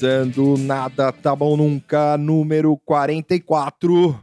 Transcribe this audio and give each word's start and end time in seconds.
Começando 0.00 0.56
Nada 0.56 1.12
Tá 1.12 1.36
Bom 1.36 1.58
Nunca, 1.58 2.16
número 2.16 2.74
44. 2.86 4.18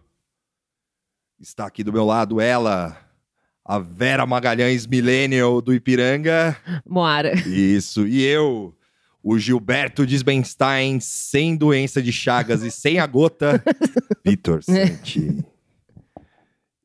Está 1.40 1.68
aqui 1.68 1.84
do 1.84 1.94
meu 1.94 2.04
lado 2.04 2.42
ela, 2.42 2.98
a 3.64 3.78
Vera 3.78 4.26
Magalhães 4.26 4.88
Millennial 4.88 5.62
do 5.62 5.72
Ipiranga. 5.76 6.58
Moara. 6.84 7.36
Isso, 7.48 8.08
e 8.08 8.24
eu, 8.24 8.76
o 9.22 9.38
Gilberto 9.38 10.04
Disbenstein, 10.04 11.00
sem 11.00 11.56
doença 11.56 12.02
de 12.02 12.12
Chagas 12.12 12.64
e 12.64 12.72
sem 12.72 12.98
a 12.98 13.06
gota, 13.06 13.64
Vitor 14.26 14.64
Santi. 14.64 15.46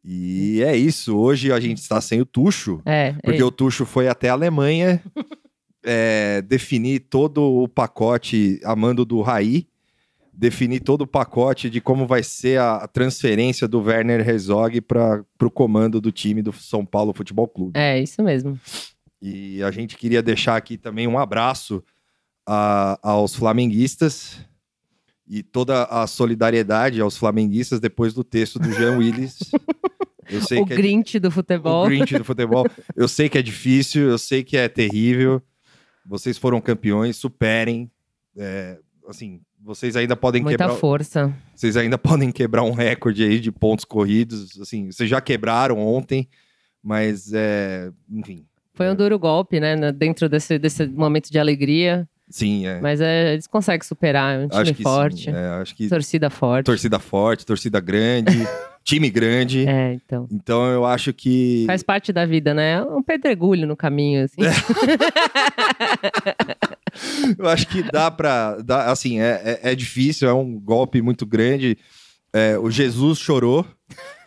E 0.04 0.62
é 0.62 0.76
isso, 0.76 1.16
hoje 1.16 1.50
a 1.50 1.58
gente 1.58 1.78
está 1.78 1.98
sem 1.98 2.20
o 2.20 2.26
Tuxo, 2.26 2.82
É, 2.84 3.14
porque 3.24 3.40
é, 3.40 3.44
o 3.44 3.50
Tuxo 3.50 3.86
foi 3.86 4.06
até 4.06 4.28
a 4.28 4.34
Alemanha 4.34 5.02
é, 5.84 6.42
definir 6.42 7.00
todo 7.00 7.42
o 7.42 7.68
pacote 7.68 8.60
a 8.64 8.74
mando 8.76 9.04
do 9.04 9.20
Raí, 9.20 9.66
definir 10.32 10.80
todo 10.80 11.02
o 11.02 11.06
pacote 11.06 11.68
de 11.68 11.80
como 11.80 12.06
vai 12.06 12.22
ser 12.22 12.58
a, 12.58 12.86
transferência 12.88 13.68
do 13.68 13.80
Werner 13.80 14.26
Herzog 14.26 14.80
para 14.80 15.24
o 15.42 15.50
comando 15.50 16.00
do 16.00 16.10
time 16.12 16.40
do 16.42 16.52
São 16.52 16.84
Paulo 16.86 17.12
Futebol 17.12 17.46
Clube. 17.48 17.72
é 17.78 18.00
isso 18.00 18.22
mesmo. 18.22 18.58
E 19.20 19.62
a 19.62 19.70
gente 19.70 19.96
queria 19.96 20.22
deixar 20.22 20.56
aqui 20.56 20.76
também 20.76 21.06
um 21.06 21.18
abraço 21.18 21.82
a- 22.46 22.98
aos 23.02 23.34
flamenguistas 23.36 24.38
e 25.28 25.42
toda 25.42 25.84
a 25.84 26.06
solidariedade 26.06 27.00
aos 27.00 27.16
flamenguistas 27.16 27.78
depois 27.78 28.12
do 28.14 28.24
texto 28.24 28.58
do 28.58 28.72
Jean 28.72 28.96
Willis. 28.98 29.38
Eu 30.30 30.40
sei 30.40 30.60
O 30.60 30.66
que 30.66 30.72
é 30.72 31.20
do 31.20 31.30
futebol. 31.30 31.84
o 31.84 31.86
Grinch 31.88 32.16
do 32.16 32.24
futebol. 32.24 32.64
Eu 32.96 33.06
sei 33.06 33.28
que 33.28 33.36
é 33.36 33.42
difícil, 33.42 34.08
eu 34.08 34.16
sei 34.16 34.42
que 34.42 34.56
é 34.56 34.66
terrível. 34.66 35.42
Vocês 36.04 36.38
foram 36.38 36.60
campeões, 36.60 37.16
superem. 37.16 37.90
É, 38.36 38.78
assim, 39.08 39.40
vocês 39.60 39.94
ainda 39.96 40.16
podem 40.16 40.42
Muita 40.42 40.64
quebrar. 40.64 40.78
força. 40.78 41.32
Vocês 41.54 41.76
ainda 41.76 41.96
podem 41.98 42.32
quebrar 42.32 42.62
um 42.62 42.72
recorde 42.72 43.22
aí 43.22 43.38
de 43.38 43.52
pontos 43.52 43.84
corridos. 43.84 44.60
Assim, 44.60 44.90
vocês 44.90 45.08
já 45.08 45.20
quebraram 45.20 45.78
ontem, 45.78 46.28
mas 46.82 47.32
é, 47.32 47.90
enfim. 48.10 48.44
Foi 48.74 48.90
um 48.90 48.94
duro 48.96 49.18
golpe, 49.18 49.60
né? 49.60 49.92
Dentro 49.92 50.28
desse, 50.28 50.58
desse 50.58 50.86
momento 50.86 51.30
de 51.30 51.38
alegria. 51.38 52.08
Sim, 52.32 52.66
é. 52.66 52.80
Mas 52.80 53.00
é, 53.00 53.34
eles 53.34 53.46
conseguem 53.46 53.86
superar. 53.86 54.40
É 54.40 54.44
um 54.46 54.48
time 54.48 54.74
forte. 54.82 55.24
sim. 55.24 55.30
é, 55.30 55.46
acho 55.60 55.76
que 55.76 55.86
Torcida 55.88 56.30
forte. 56.30 56.64
torcida 56.66 56.98
forte, 56.98 57.44
torcida 57.44 57.78
grande, 57.78 58.32
time 58.82 59.10
grande. 59.10 59.66
É, 59.68 59.92
então. 59.92 60.26
Então 60.32 60.64
eu 60.70 60.86
acho 60.86 61.12
que 61.12 61.64
Faz 61.66 61.82
parte 61.82 62.10
da 62.10 62.24
vida, 62.24 62.54
né? 62.54 62.72
É 62.72 62.82
um 62.82 63.02
pedregulho 63.02 63.66
no 63.66 63.76
caminho, 63.76 64.24
assim. 64.24 64.40
Eu 67.38 67.48
acho 67.48 67.66
que 67.68 67.82
dá 67.82 68.10
pra. 68.10 68.56
Dá, 68.62 68.90
assim, 68.90 69.20
é, 69.20 69.60
é, 69.62 69.72
é 69.72 69.74
difícil, 69.74 70.28
é 70.28 70.32
um 70.32 70.58
golpe 70.58 71.00
muito 71.00 71.24
grande. 71.24 71.78
É, 72.32 72.58
o 72.58 72.70
Jesus 72.70 73.18
chorou. 73.18 73.66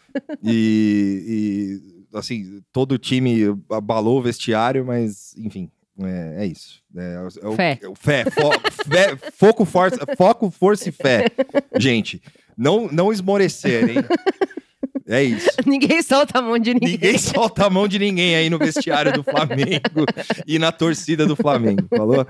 e, 0.43 1.79
e, 2.13 2.17
assim, 2.17 2.61
todo 2.71 2.93
o 2.93 2.97
time 2.97 3.41
abalou 3.69 4.19
o 4.19 4.21
vestiário, 4.21 4.85
mas, 4.85 5.35
enfim, 5.37 5.69
é, 6.01 6.43
é 6.43 6.45
isso. 6.45 6.81
É, 6.95 7.15
é 7.41 7.47
o, 7.47 7.55
Fé. 7.55 7.79
é 7.81 7.87
o 7.87 7.95
fé, 7.95 8.25
fo- 8.29 8.51
fé, 8.89 9.17
foco, 9.37 9.65
força, 9.65 9.99
foco, 10.17 10.51
força 10.51 10.89
e 10.89 10.91
fé. 10.91 11.25
Gente, 11.77 12.21
não, 12.57 12.87
não 12.91 13.11
esmorecer, 13.13 13.89
hein? 13.89 13.95
É 15.07 15.23
isso. 15.23 15.47
Ninguém 15.67 16.01
solta 16.01 16.39
a 16.39 16.41
mão 16.41 16.57
de 16.57 16.73
ninguém. 16.73 16.91
Ninguém 16.93 17.17
solta 17.19 17.65
a 17.67 17.69
mão 17.69 17.87
de 17.87 17.99
ninguém 17.99 18.35
aí 18.35 18.49
no 18.49 18.57
vestiário 18.57 19.13
do 19.13 19.23
Flamengo 19.23 20.05
e 20.47 20.57
na 20.57 20.71
torcida 20.71 21.27
do 21.27 21.35
Flamengo, 21.35 21.85
falou? 21.95 22.25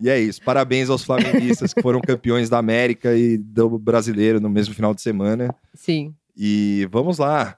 E 0.00 0.10
é 0.10 0.18
isso. 0.20 0.42
Parabéns 0.42 0.90
aos 0.90 1.04
flamenguistas 1.04 1.72
que 1.72 1.80
foram 1.80 2.00
campeões 2.00 2.50
da 2.50 2.58
América 2.58 3.14
e 3.16 3.36
do 3.38 3.78
brasileiro 3.78 4.40
no 4.40 4.50
mesmo 4.50 4.74
final 4.74 4.92
de 4.92 5.00
semana. 5.00 5.54
Sim. 5.74 6.12
E 6.36 6.88
vamos 6.90 7.18
lá. 7.18 7.56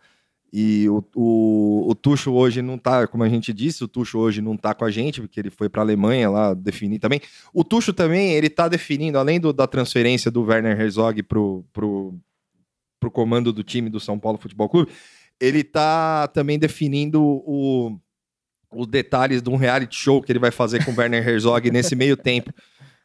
E 0.53 0.89
o, 0.89 1.05
o, 1.15 1.91
o 1.91 1.95
Tuxo 1.95 2.33
hoje 2.33 2.61
não 2.61 2.77
tá, 2.77 3.07
como 3.07 3.23
a 3.23 3.29
gente 3.29 3.53
disse, 3.53 3.85
o 3.85 3.89
Tuxo 3.89 4.19
hoje 4.19 4.41
não 4.43 4.57
tá 4.57 4.75
com 4.75 4.85
a 4.85 4.91
gente, 4.91 5.21
porque 5.21 5.39
ele 5.39 5.51
foi 5.51 5.69
pra 5.69 5.83
Alemanha 5.83 6.29
lá 6.29 6.55
definir 6.55 6.99
também. 6.99 7.21
O 7.55 7.63
Tuxo 7.63 7.93
também, 7.93 8.33
ele 8.33 8.51
tá 8.51 8.67
definindo, 8.67 9.17
além 9.17 9.39
do- 9.39 9.53
da 9.53 9.67
transferência 9.67 10.29
do 10.31 10.43
Werner 10.43 10.81
Herzog 10.81 11.23
pro, 11.23 11.65
pro, 11.73 12.15
pro 12.99 13.11
comando 13.11 13.53
do 13.53 13.63
time 13.63 13.89
do 13.89 14.01
São 14.01 14.19
Paulo 14.19 14.39
Futebol 14.39 14.69
Clube, 14.69 14.91
ele 15.39 15.63
tá 15.63 16.27
também 16.29 16.59
definindo 16.59 17.23
o, 17.23 17.97
os 18.75 18.87
detalhes 18.89 19.41
de 19.41 19.49
um 19.51 19.57
reality 19.57 19.95
show 19.97 20.21
que 20.21 20.33
ele 20.33 20.39
vai 20.41 20.51
fazer 20.51 20.85
com 20.85 20.91
o 20.91 20.95
Werner 20.99 21.27
Herzog 21.27 21.71
nesse 21.73 21.95
meio 21.95 22.17
tempo, 22.17 22.53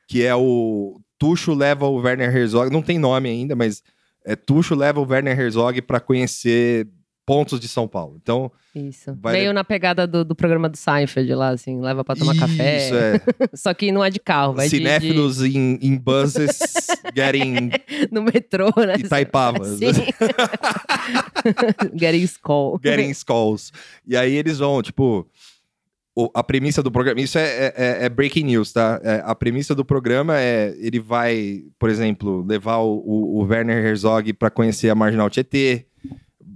que 0.07 0.23
é 0.23 0.35
o 0.35 0.99
Tuxo 1.19 1.53
leva 1.53 1.85
o 1.85 1.97
Werner 1.97 2.35
Herzog, 2.35 2.71
não 2.71 2.81
tem 2.81 2.97
nome 2.97 3.29
ainda, 3.29 3.55
mas 3.55 3.83
é, 4.25 4.35
Tuxo 4.35 4.73
leva 4.73 4.99
o 4.99 5.07
Werner 5.07 5.39
Herzog 5.39 5.79
para 5.83 5.99
conhecer 5.99 6.87
pontos 7.25 7.59
de 7.59 7.67
São 7.67 7.87
Paulo. 7.87 8.17
Então, 8.21 8.51
Isso. 8.75 9.17
Vai 9.19 9.33
Meio 9.33 9.53
na 9.53 9.63
pegada 9.63 10.05
do, 10.05 10.23
do 10.23 10.35
programa 10.35 10.69
do 10.69 10.77
Seinfeld 10.77 11.33
lá, 11.33 11.49
assim. 11.49 11.81
Leva 11.81 12.03
pra 12.03 12.15
tomar 12.15 12.35
café. 12.37 12.85
Isso, 12.85 12.95
é. 12.95 13.21
Só 13.57 13.73
que 13.73 13.91
não 13.91 14.03
é 14.05 14.09
de 14.09 14.19
carro, 14.19 14.53
vai 14.53 14.65
de- 14.67 14.71
de, 14.71 14.77
Cinéfilos 14.77 15.41
em, 15.43 15.97
buses 15.97 16.59
getting 17.15 17.71
no 18.11 18.21
metrô, 18.23 18.67
né? 18.77 18.95
Itaipava. 18.99 19.63
Sim. 19.65 19.87
Getting 21.95 22.23
Skull. 22.23 22.79
getting 22.83 23.09
skulls. 23.11 23.71
E 24.07 24.15
aí 24.17 24.33
eles 24.35 24.57
vão, 24.59 24.81
tipo, 24.81 25.27
o- 26.15 26.29
a 26.33 26.43
premissa 26.43 26.81
do 26.81 26.91
programa. 26.91 27.19
Isso 27.21 27.37
é, 27.37 27.73
é- 27.75 28.05
é 28.05 28.09
breaking 28.09 28.45
news, 28.45 28.71
tá? 28.71 28.99
É, 29.03 29.21
a 29.25 29.35
premissa 29.35 29.75
do 29.75 29.85
programa 29.85 30.39
é 30.39 30.73
ele 30.79 30.99
vai, 30.99 31.63
por 31.77 31.89
exemplo, 31.89 32.43
levar 32.47 32.77
o, 32.77 32.97
o- 33.05 33.41
o 33.41 33.45
Werner 33.45 33.85
Herzog 33.85 34.33
para 34.33 34.49
conhecer 34.49 34.89
a 34.89 34.95
Marginal 34.95 35.29
Tietê, 35.29 35.85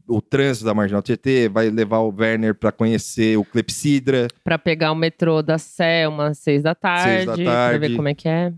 o 0.09 0.21
trânsito 0.21 0.65
da 0.65 0.73
Marginal 0.73 1.01
Tietê, 1.01 1.47
vai 1.47 1.69
levar 1.69 1.99
o 1.99 2.13
Werner 2.17 2.55
para 2.55 2.71
conhecer 2.71 3.37
o 3.37 3.45
Clepsidra, 3.45 4.27
Pra 4.43 4.57
pegar 4.57 4.91
o 4.91 4.95
metrô 4.95 5.41
da 5.41 5.57
Sé 5.57 6.07
umas 6.07 6.37
seis 6.39 6.63
da 6.63 6.73
tarde. 6.75 7.03
Seis 7.03 7.25
da 7.25 7.35
Pra 7.35 7.43
tarde. 7.45 7.79
ver 7.87 7.95
como 7.95 8.07
é 8.07 8.13
que 8.15 8.27
é. 8.27 8.51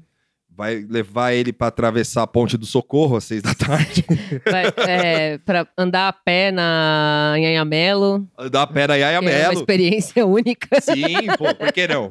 vai 0.50 0.86
levar 0.90 1.34
ele 1.34 1.52
para 1.52 1.68
atravessar 1.68 2.24
a 2.24 2.28
Ponte 2.28 2.56
do 2.58 2.66
Socorro 2.66 3.16
às 3.18 3.24
seis 3.24 3.42
da 3.42 3.54
tarde, 3.54 4.06
Vai, 4.50 4.66
é, 4.88 5.38
pra 5.40 5.68
andar 5.78 6.08
a 6.08 6.14
pé 6.14 6.52
na 6.52 7.34
em 7.38 7.48
Anhamelo. 7.48 8.28
dar 8.52 8.64
a 8.64 8.68
pé 8.68 8.88
na 8.88 8.96
que 8.96 9.02
É 9.04 9.20
uma 9.50 9.54
experiência 9.54 10.26
única. 10.26 10.80
Sim, 10.82 11.28
pô, 11.38 11.54
por 11.56 11.72
que 11.74 11.88
não? 11.88 12.10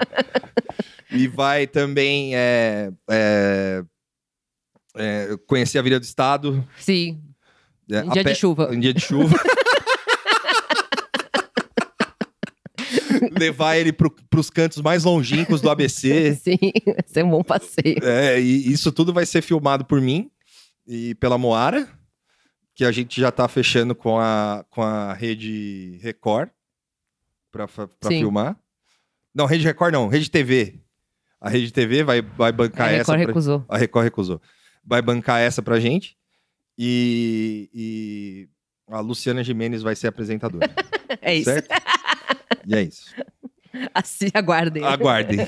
E 1.11 1.27
vai 1.27 1.67
também 1.67 2.37
é, 2.37 2.91
é, 3.11 3.83
é, 4.97 5.29
conhecer 5.47 5.79
a 5.79 5.83
Vila 5.83 5.99
do 5.99 6.05
Estado. 6.05 6.67
Sim, 6.77 7.21
é, 7.91 8.05
em 8.05 8.09
a 8.11 8.13
dia 8.13 8.25
de 8.25 8.35
chuva. 8.35 8.75
Em 8.75 8.81
dia 8.81 8.95
de 8.95 9.01
chuva. 9.01 9.37
Levar 13.39 13.77
ele 13.77 13.93
para 13.93 14.09
os 14.39 14.51
cantos 14.51 14.81
mais 14.81 15.05
longínquos 15.05 15.61
do 15.61 15.69
ABC. 15.71 16.35
Sim, 16.43 16.57
vai 16.87 17.05
ser 17.07 17.25
um 17.25 17.31
bom 17.31 17.43
passeio. 17.43 17.99
É, 18.03 18.41
e 18.41 18.73
isso 18.73 18.91
tudo 18.93 19.13
vai 19.13 19.27
ser 19.27 19.43
filmado 19.43 19.85
por 19.85 20.01
mim 20.01 20.31
e 20.87 21.15
pela 21.17 21.37
Moara, 21.37 21.89
que 22.75 22.85
a 22.85 22.91
gente 22.93 23.21
já 23.21 23.31
tá 23.31 23.47
fechando 23.49 23.95
com 23.95 24.19
a, 24.19 24.65
com 24.71 24.83
a 24.83 25.13
rede 25.13 25.99
Record 26.03 26.49
para 27.53 27.67
Sim. 28.03 28.21
filmar. 28.21 28.57
Não, 29.35 29.45
rede 29.47 29.65
Record 29.65 29.93
não, 29.93 30.09
rede 30.09 30.31
TV. 30.31 30.81
A 31.41 31.49
rede 31.49 31.73
TV 31.73 32.03
vai, 32.03 32.23
vai 32.23 32.51
A 32.51 32.53
bancar 32.53 32.93
essa. 32.93 33.13
Record 33.13 33.19
pra- 33.19 33.27
recusou. 33.27 33.65
A 33.69 33.79
Record 33.79 34.05
recusou. 34.05 34.41
Vai 34.85 35.03
bancar 35.03 35.41
essa 35.41 35.63
pra 35.63 35.79
gente. 35.81 36.17
E, 36.83 37.69
e 37.75 38.49
a 38.89 39.01
Luciana 39.01 39.45
Jimenez 39.45 39.83
vai 39.83 39.95
ser 39.95 40.07
apresentadora. 40.07 40.71
É 41.21 41.35
isso. 41.35 41.51
certo? 41.51 41.69
E 42.67 42.75
é 42.75 42.83
isso. 42.83 43.05
Assim, 43.93 44.29
aguardem. 44.33 44.83
Aguardem. 44.85 45.39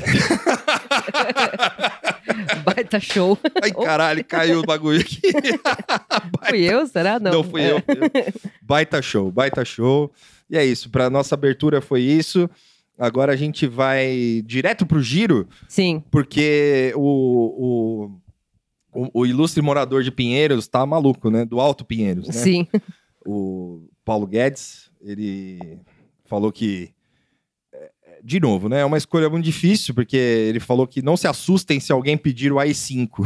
Baita 2.65 3.01
show. 3.01 3.39
Ai, 3.63 3.73
caralho, 3.73 4.25
caiu 4.25 4.61
o 4.61 4.67
bagulho 4.67 5.01
aqui. 5.01 5.21
Fui 6.49 6.61
eu, 6.61 6.87
será? 6.87 7.19
Não. 7.21 7.31
Não, 7.31 7.45
fui 7.45 7.63
É. 7.63 7.73
eu. 7.73 7.83
Baita 8.61 9.01
show, 9.01 9.31
baita 9.31 9.65
show. 9.65 10.13
E 10.51 10.59
é 10.59 10.65
isso. 10.65 10.91
Pra 10.91 11.09
nossa 11.09 11.35
abertura 11.35 11.81
foi 11.81 12.03
isso. 12.03 12.51
Agora 12.99 13.33
a 13.33 13.37
gente 13.37 13.67
vai 13.67 14.43
direto 14.45 14.85
pro 14.85 15.01
giro, 15.01 15.49
Sim, 15.69 16.03
porque 16.11 16.93
o, 16.95 18.05
o, 18.05 18.21
o, 18.93 19.21
o 19.21 19.27
ilustre 19.27 19.63
morador 19.63 20.03
de 20.03 20.11
Pinheiros 20.11 20.69
tá 20.69 20.85
maluco, 20.85 21.31
né? 21.31 21.45
Do 21.45 21.61
Alto 21.61 21.85
Pinheiros, 21.85 22.27
né? 22.29 22.33
sim. 22.33 22.67
O 23.25 23.89
Paulo 24.05 24.27
Guedes, 24.27 24.91
ele 25.01 25.79
falou 26.25 26.51
que. 26.51 26.91
é, 27.73 27.91
De 28.21 28.41
novo, 28.41 28.69
né? 28.69 28.81
É 28.81 28.85
uma 28.85 28.99
escolha 28.99 29.31
muito 29.31 29.45
difícil, 29.45 29.95
porque 29.95 30.17
ele 30.17 30.59
falou 30.59 30.89
que 30.89 31.01
não 31.01 31.17
se 31.17 31.29
assustem 31.29 31.79
se 31.79 31.93
alguém 31.93 32.19
pedir 32.19 32.53
o 32.53 32.59
AI-5. 32.59 33.25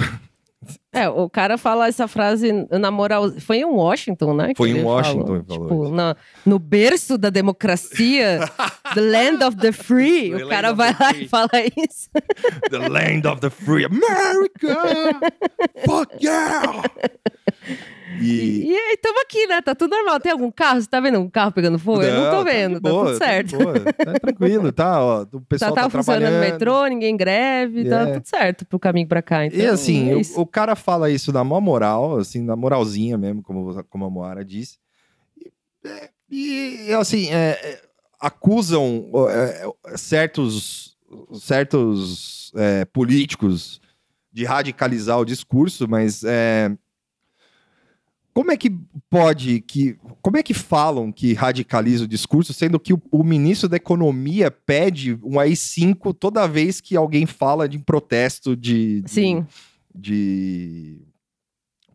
É, 0.97 1.09
o 1.09 1.29
cara 1.29 1.59
fala 1.59 1.87
essa 1.89 2.09
frase 2.09 2.51
na 2.71 2.91
moral. 2.91 3.31
Foi 3.41 3.59
em 3.59 3.65
Washington, 3.65 4.35
né? 4.35 4.53
Foi 4.57 4.71
em 4.71 4.83
Washington 4.83 5.45
falou. 5.47 5.69
Tipo, 5.69 5.89
na- 5.91 6.17
no 6.45 6.59
berço 6.59 7.19
da 7.19 7.29
democracia, 7.31 8.41
the 8.95 9.01
land 9.01 9.45
of 9.45 9.57
the 9.57 9.73
free. 9.73 10.31
The 10.31 10.45
o 10.45 10.49
cara 10.49 10.73
vai 10.73 10.91
lá 10.99 11.09
free. 11.13 11.25
e 11.25 11.29
fala 11.29 11.51
isso. 11.77 12.09
The 12.71 12.89
land 12.89 13.27
of 13.29 13.41
the 13.41 13.51
free 13.51 13.85
America! 13.85 15.21
Fuck 15.85 16.17
yeah! 16.25 16.83
E. 18.21 18.65
E 18.71 18.75
aí, 18.77 18.95
estamos 18.95 19.21
aqui, 19.23 19.47
né? 19.47 19.61
Tá 19.61 19.75
tudo 19.75 19.91
normal. 19.95 20.19
Tem 20.21 20.33
algum 20.33 20.51
carro? 20.51 20.81
Você 20.81 20.89
tá 20.89 21.01
vendo 21.01 21.19
um 21.19 21.29
carro 21.29 21.53
pegando 21.53 21.79
fogo? 21.79 22.03
Eu 22.03 22.15
não 22.15 22.31
tô 22.31 22.37
tá 22.45 22.51
vendo, 22.51 22.81
tá, 22.81 22.89
boa, 22.89 23.07
tudo 23.07 23.19
certo. 23.19 23.59
Tá, 23.59 23.65
boa, 23.65 23.81
tá 23.81 24.13
tranquilo, 24.21 24.73
tá? 24.73 25.03
Ó, 25.05 25.23
o 25.23 25.27
Tá, 25.27 25.39
pessoal 25.49 25.73
tá 25.75 25.83
tá, 25.83 25.91
funcionando 25.91 26.23
o 26.23 26.27
trabalhando. 26.29 26.53
metrô, 26.53 26.87
ninguém 26.87 27.17
greve, 27.17 27.85
tá 27.89 28.01
É. 28.09 28.13
tudo 28.15 28.27
certo 28.27 28.65
pro 28.65 28.79
caminho 28.79 29.07
pra 29.09 29.21
cá. 29.21 29.45
Então, 29.45 29.59
E 29.59 29.67
assim, 29.67 30.11
é 30.13 30.15
o- 30.17 30.41
o, 30.43 30.47
cara 30.47 30.75
fala 30.87 31.11
isso 31.11 31.33
na 31.33 31.43
maior 31.43 31.61
moral, 31.61 32.17
assim, 32.17 32.41
na 32.41 32.55
moralzinha 32.55 33.19
mesmo, 33.19 33.43
como, 33.43 33.83
como 33.85 34.05
a 34.05 34.11
Moara 34.11 34.45
disse. 34.45 34.79
E, 35.37 35.53
é, 35.85 36.11
e, 36.31 36.93
assim, 36.93 37.29
é, 37.31 37.51
é, 37.61 37.83
acusam 38.21 39.11
é, 39.29 39.97
certos, 39.97 40.97
certos 41.35 42.53
é, 42.55 42.85
políticos 42.85 43.81
de 44.33 44.45
radicalizar 44.45 45.19
o 45.19 45.25
discurso, 45.25 45.89
mas 45.89 46.23
é, 46.23 46.71
como 48.33 48.53
é 48.53 48.57
que 48.57 48.71
pode 49.11 49.61
que. 49.63 49.99
Como 50.23 50.37
é 50.37 50.43
que 50.43 50.53
falam 50.55 51.11
que 51.11 51.33
radicaliza 51.33 52.05
o 52.05 52.09
discurso, 52.09 52.53
sendo 52.53 52.79
que 52.79 52.93
o, 52.93 53.03
o 53.11 53.25
ministro 53.25 53.69
da 53.69 53.77
Economia 53.77 54.51
pede 54.51 55.19
um 55.25 55.41
AI-5 55.41 56.13
toda 56.15 56.47
vez 56.47 56.81
que 56.81 56.95
alguém 56.95 57.27
fala 57.27 57.69
de 57.69 57.79
protesto 57.79 58.55
de. 58.55 59.01
de- 59.01 59.11
Sim. 59.11 59.47
De 59.97 61.01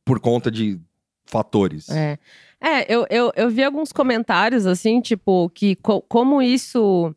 por 0.04 0.20
conta 0.20 0.50
de 0.52 0.80
fatores. 1.26 1.90
É, 1.90 2.18
é 2.60 2.94
eu, 2.94 3.06
eu, 3.10 3.32
eu 3.36 3.50
vi 3.50 3.64
alguns 3.64 3.92
comentários, 3.92 4.66
assim, 4.66 5.00
tipo, 5.00 5.50
que 5.52 5.76
co- 5.78 6.02
como 6.02 6.42
isso. 6.42 7.16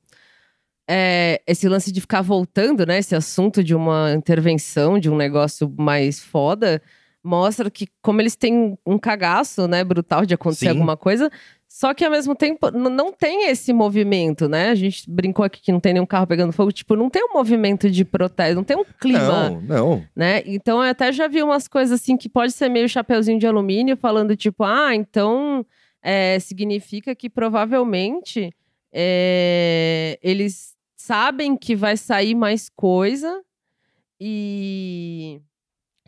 é, 0.89 1.41
esse 1.47 1.69
lance 1.69 1.91
de 1.91 2.01
ficar 2.01 2.23
voltando, 2.23 2.85
né? 2.87 2.99
Esse 2.99 3.15
assunto 3.15 3.65
de 3.65 3.75
uma 3.75 4.13
intervenção, 4.13 4.99
de 4.99 5.11
um 5.11 5.17
negócio 5.17 5.73
mais 5.79 6.21
foda, 6.21 6.81
mostra 7.23 7.71
que 7.71 7.89
como 8.03 8.21
eles 8.21 8.37
têm 8.37 8.79
um 8.87 8.99
cagaço, 8.99 9.67
né, 9.67 9.83
brutal 9.83 10.27
de 10.27 10.35
acontecer 10.35 10.67
Sim. 10.67 10.71
alguma 10.71 10.97
coisa. 10.97 11.31
Só 11.75 11.93
que 11.93 12.05
ao 12.05 12.11
mesmo 12.13 12.37
tempo 12.37 12.71
não 12.71 13.13
tem 13.13 13.51
esse 13.51 13.73
movimento, 13.73 14.49
né? 14.49 14.69
A 14.69 14.77
gente 14.77 15.11
brincou 15.11 15.45
aqui 15.45 15.61
que 15.61 15.73
não 15.73 15.81
tem 15.81 15.93
nenhum 15.93 16.07
carro 16.07 16.25
pegando 16.25 16.53
fogo, 16.53 16.71
tipo, 16.71 16.95
não 16.95 17.11
tem 17.11 17.25
um 17.25 17.33
movimento 17.33 17.91
de 17.91 18.05
protesto, 18.05 18.55
não 18.55 18.63
tem 18.63 18.77
um 18.77 18.85
clima 18.85 19.51
Não, 19.51 19.61
não. 19.61 20.05
né? 20.15 20.41
Então 20.47 20.81
eu 20.81 20.89
até 20.89 21.11
já 21.11 21.27
vi 21.27 21.43
umas 21.43 21.67
coisas 21.67 22.01
assim 22.01 22.17
que 22.17 22.29
pode 22.29 22.53
ser 22.53 22.69
meio 22.69 22.89
chapeuzinho 22.89 23.41
de 23.41 23.47
alumínio, 23.49 23.97
falando 23.97 24.37
tipo, 24.37 24.63
ah, 24.63 24.95
então 24.95 25.67
é, 26.01 26.39
significa 26.39 27.13
que 27.13 27.29
provavelmente 27.29 28.55
é, 28.93 30.17
eles 30.23 30.77
sabem 30.97 31.57
que 31.57 31.75
vai 31.75 31.97
sair 31.97 32.37
mais 32.37 32.69
coisa 32.69 33.43
e 34.21 35.41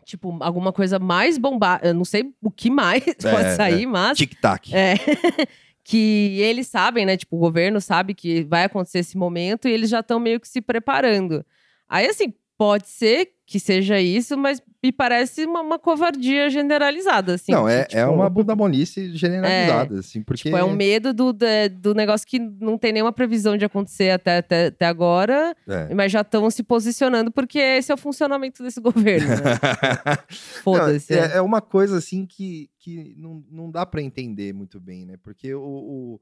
tipo 0.07 0.35
alguma 0.41 0.71
coisa 0.73 0.97
mais 0.97 1.37
bombada, 1.37 1.89
eu 1.89 1.93
não 1.93 2.05
sei 2.05 2.33
o 2.41 2.49
que 2.49 2.69
mais 2.71 3.03
pode 3.21 3.45
É, 3.49 3.55
sair, 3.55 3.85
mas 3.85 4.17
Tic-tac. 4.17 4.73
é, 4.73 4.95
que 5.83 6.39
eles 6.39 6.67
sabem, 6.67 7.05
né? 7.05 7.15
Tipo, 7.17 7.35
o 7.35 7.39
governo 7.39 7.79
sabe 7.79 8.13
que 8.13 8.43
vai 8.45 8.63
acontecer 8.63 8.99
esse 8.99 9.17
momento 9.17 9.67
e 9.67 9.71
eles 9.71 9.89
já 9.89 9.99
estão 9.99 10.19
meio 10.19 10.39
que 10.39 10.47
se 10.47 10.61
preparando. 10.61 11.45
Aí, 11.87 12.07
assim, 12.07 12.33
pode 12.57 12.87
ser 12.89 13.29
que 13.45 13.59
seja 13.61 13.97
isso, 13.99 14.37
mas 14.37 14.61
me 14.83 14.91
parece 14.91 15.45
uma, 15.45 15.61
uma 15.61 15.79
covardia 15.79 16.49
generalizada, 16.49 17.35
assim. 17.35 17.53
não, 17.53 17.65
que, 17.65 17.71
é, 17.71 17.83
tipo, 17.85 17.97
é 18.01 18.05
uma 18.05 18.29
bunda 18.29 18.53
molice 18.57 19.15
generalizada, 19.15 19.99
assim, 19.99 20.21
porque... 20.21 20.43
Tipo, 20.43 20.57
é 20.57 20.63
um 20.65 20.73
medo 20.73 21.13
do, 21.13 21.31
da- 21.31 21.69
do 21.71 21.93
negócio 21.93 22.27
que 22.27 22.39
não 22.39 22.77
tem 22.77 22.91
nenhuma 22.91 23.13
previsão 23.13 23.55
de 23.55 23.63
acontecer 23.63 24.09
até, 24.09 24.39
até, 24.39 24.65
até 24.65 24.85
agora, 24.85 25.55
É. 25.65 25.93
mas 25.93 26.11
já 26.11 26.21
estão 26.21 26.49
se 26.51 26.61
posicionando 26.61 27.31
porque 27.31 27.57
esse 27.57 27.89
é 27.89 27.95
o 27.95 27.97
funcionamento 27.97 28.61
desse 28.61 28.81
governo, 28.81 29.27
né? 29.29 30.17
Foda-se. 30.63 31.13
É. 31.13 31.17
é, 31.17 31.37
é 31.37 31.41
uma 31.41 31.61
coisa 31.61 31.97
assim 31.97 32.25
que, 32.25 32.69
que 32.79 33.15
não, 33.17 33.43
não 33.49 33.71
dá 33.71 33.85
pra 33.85 34.01
entender 34.01 34.53
muito 34.53 34.79
bem, 34.79 35.05
né? 35.05 35.15
Porque 35.23 35.53
o, 35.53 35.61
o- 35.61 36.21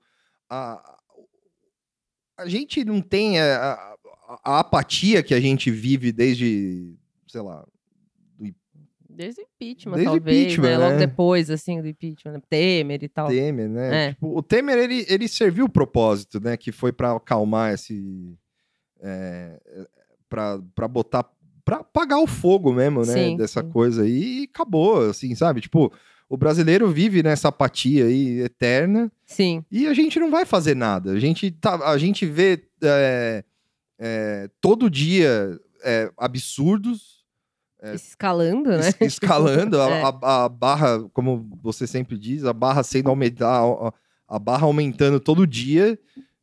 a, 0.50 0.98
a 2.38 2.48
gente 2.48 2.84
não 2.84 3.02
tem 3.02 3.40
a, 3.40 3.74
a- 3.74 3.96
a 4.44 4.60
apatia 4.60 5.22
que 5.24 5.34
a 5.34 5.40
gente 5.40 5.70
vive 5.72 6.12
desde, 6.12 6.94
sei 7.28 7.42
lá, 7.42 7.66
Desde 9.08 9.40
o 9.42 9.44
impeachment, 9.46 9.94
Desde 9.96 10.12
talvez, 10.14 10.38
impeachment, 10.42 10.70
né? 10.72 10.78
Logo 10.78 10.92
né? 10.92 10.98
depois, 10.98 11.50
assim, 11.50 11.82
do 11.82 11.88
impeachment. 11.88 12.34
né? 12.34 12.42
Temer 12.50 13.02
e 13.02 13.08
tal. 13.08 13.30
Temer, 13.30 13.70
né? 13.70 14.08
É. 14.08 14.14
Tipo, 14.14 14.38
o 14.38 14.44
Temer, 14.44 14.78
ele, 14.78 15.06
ele 15.08 15.28
serviu 15.30 15.66
o 15.66 15.70
propósito, 15.70 16.38
né? 16.42 16.58
Que 16.58 16.70
foi 16.74 16.92
pra 16.92 17.14
acalmar 17.14 17.74
esse... 17.74 18.38
É, 19.02 19.58
pra, 20.28 20.60
pra 20.74 20.86
botar... 20.88 21.26
Pra 21.64 21.78
apagar 21.78 22.20
o 22.20 22.28
fogo 22.28 22.74
mesmo, 22.74 23.06
né? 23.06 23.14
Sim, 23.14 23.38
dessa 23.38 23.62
sim. 23.64 23.70
coisa 23.70 24.04
aí. 24.04 24.42
E 24.42 24.44
acabou, 24.44 25.10
assim, 25.10 25.34
sabe? 25.34 25.62
Tipo, 25.62 25.94
o 26.30 26.36
brasileiro 26.38 26.90
vive 26.92 27.22
nessa 27.24 27.50
apatia 27.50 28.06
aí 28.06 28.40
eterna. 28.42 29.12
Sim. 29.26 29.64
E 29.72 29.88
a 29.88 29.94
gente 29.94 30.20
não 30.20 30.32
vai 30.32 30.46
fazer 30.46 30.76
nada. 30.76 31.12
A 31.12 31.20
gente, 31.20 31.52
tá, 31.52 31.76
a 31.90 31.98
gente 31.98 32.26
vê 32.26 32.64
é, 32.84 33.44
é, 34.00 34.50
todo 34.60 34.90
dia 34.90 35.60
é, 35.84 36.12
absurdos 36.18 37.16
Escalando, 37.94 38.70
né? 38.72 38.90
es- 38.90 38.98
escalando 39.02 39.80
a, 39.80 39.90
É. 39.94 40.02
a- 40.04 40.46
a 40.46 40.50
barra, 40.50 41.08
como 41.14 41.48
você 41.62 41.86
sempre 41.86 42.18
diz, 42.18 42.44
a 42.44 42.52
barra 42.54 42.82
sendo 42.82 43.10
aumentada, 43.10 43.64
a, 44.28 44.36
a 44.36 44.40
barra 44.40 44.66
aumentando 44.66 45.20
todo 45.20 45.46
dia, 45.46 46.00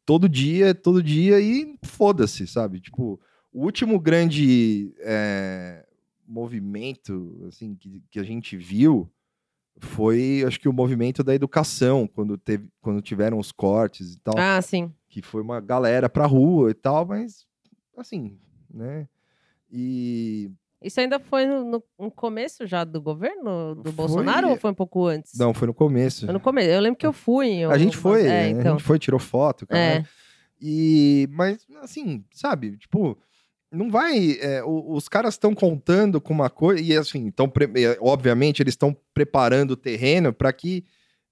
todo 0.06 0.28
dia, 0.28 0.72
todo 0.72 1.02
dia 1.02 1.40
e 1.40 1.76
foda-se, 1.82 2.46
sabe? 2.46 2.78
Tipo, 2.78 3.18
o 3.52 3.64
último 3.64 3.98
grande 3.98 4.94
é, 5.00 5.84
movimento 6.28 7.44
assim 7.48 7.74
que, 7.74 8.00
que 8.10 8.20
a 8.20 8.22
gente 8.24 8.56
viu 8.56 9.10
foi, 9.84 10.44
acho 10.46 10.58
que 10.60 10.68
o 10.68 10.72
movimento 10.72 11.22
da 11.24 11.34
educação, 11.34 12.06
quando 12.06 12.36
teve, 12.38 12.68
quando 12.80 13.00
tiveram 13.02 13.38
os 13.38 13.50
cortes 13.52 14.14
e 14.14 14.20
tal, 14.20 14.34
Ah, 14.38 14.60
sim. 14.62 14.92
que 15.08 15.20
foi 15.22 15.42
uma 15.42 15.60
galera 15.60 16.08
pra 16.08 16.26
rua 16.26 16.70
e 16.70 16.74
tal, 16.74 17.06
mas 17.06 17.44
assim, 17.96 18.38
né? 18.72 19.06
E 19.70 20.50
Isso 20.82 21.00
ainda 21.00 21.18
foi 21.20 21.46
no, 21.46 21.64
no- 21.64 21.82
no 21.98 22.10
começo 22.10 22.66
já 22.66 22.84
do 22.84 23.00
governo 23.00 23.74
do 23.76 23.84
Foi- 23.84 23.92
Bolsonaro 23.92 24.48
ou 24.50 24.56
foi 24.56 24.70
um 24.70 24.74
pouco 24.74 25.06
antes? 25.06 25.32
não, 25.38 25.54
foi 25.54 25.66
no 25.68 25.74
começo. 25.74 26.24
Foi 26.26 26.32
no 26.32 26.40
começo. 26.40 26.68
Eu 26.68 26.80
lembro 26.80 26.98
que 26.98 27.06
eu 27.06 27.12
fui. 27.12 27.46
em 27.48 27.64
A 27.64 27.78
gente 27.78 27.96
foi, 27.96 28.22
É, 28.22 28.24
né? 28.26 28.48
então. 28.50 28.74
a 28.74 28.76
gente 28.78 28.82
foi, 28.86 28.98
tirou 28.98 29.20
foto, 29.20 29.66
cara. 29.66 29.80
É. 29.80 30.04
E, 30.60 31.28
mas, 31.32 31.66
assim, 31.80 32.24
sabe, 32.32 32.76
tipo, 32.76 33.16
não 33.72 33.90
vai. 33.90 34.38
é, 34.40 34.62
os 34.64 35.08
caras 35.08 35.34
estão 35.34 35.54
contando 35.54 36.20
com 36.20 36.32
uma 36.32 36.50
coisa, 36.50 36.82
e 36.82 36.96
assim, 36.96 37.30
tão, 37.30 37.50
obviamente, 38.00 38.62
eles 38.62 38.72
estão 38.72 38.96
preparando 39.14 39.72
o 39.72 39.76
terreno 39.76 40.32
para 40.32 40.52
que 40.52 40.84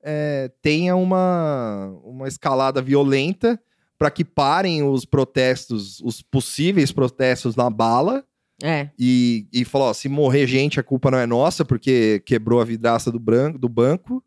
é, 0.03 0.51
tenha 0.63 0.97
uma, 0.97 1.95
uma 2.03 2.27
escalada 2.27 2.81
violenta, 2.81 3.61
para 3.99 4.11
que 4.11 4.25
parem 4.25 4.83
os 4.83 5.05
protestos, 5.05 6.01
os 6.01 6.23
possíveis 6.23 6.91
protestos 6.91 7.55
na 7.55 7.69
bala. 7.69 8.25
É. 8.63 8.91
E, 8.99 9.47
e 9.53 9.65
falou: 9.65 9.89
ó, 9.89 9.93
se 9.93 10.09
morrer 10.09 10.47
gente, 10.47 10.81
a 10.81 10.83
culpa 10.83 11.11
não 11.11 11.19
é 11.19 11.27
nossa, 11.27 11.65
porque 11.65 12.23
quebrou 12.25 12.61
a 12.61 12.65
vidraça 12.65 13.11
do, 13.11 13.19
branco, 13.19 13.59
do 13.59 13.69
banco. 13.69 14.25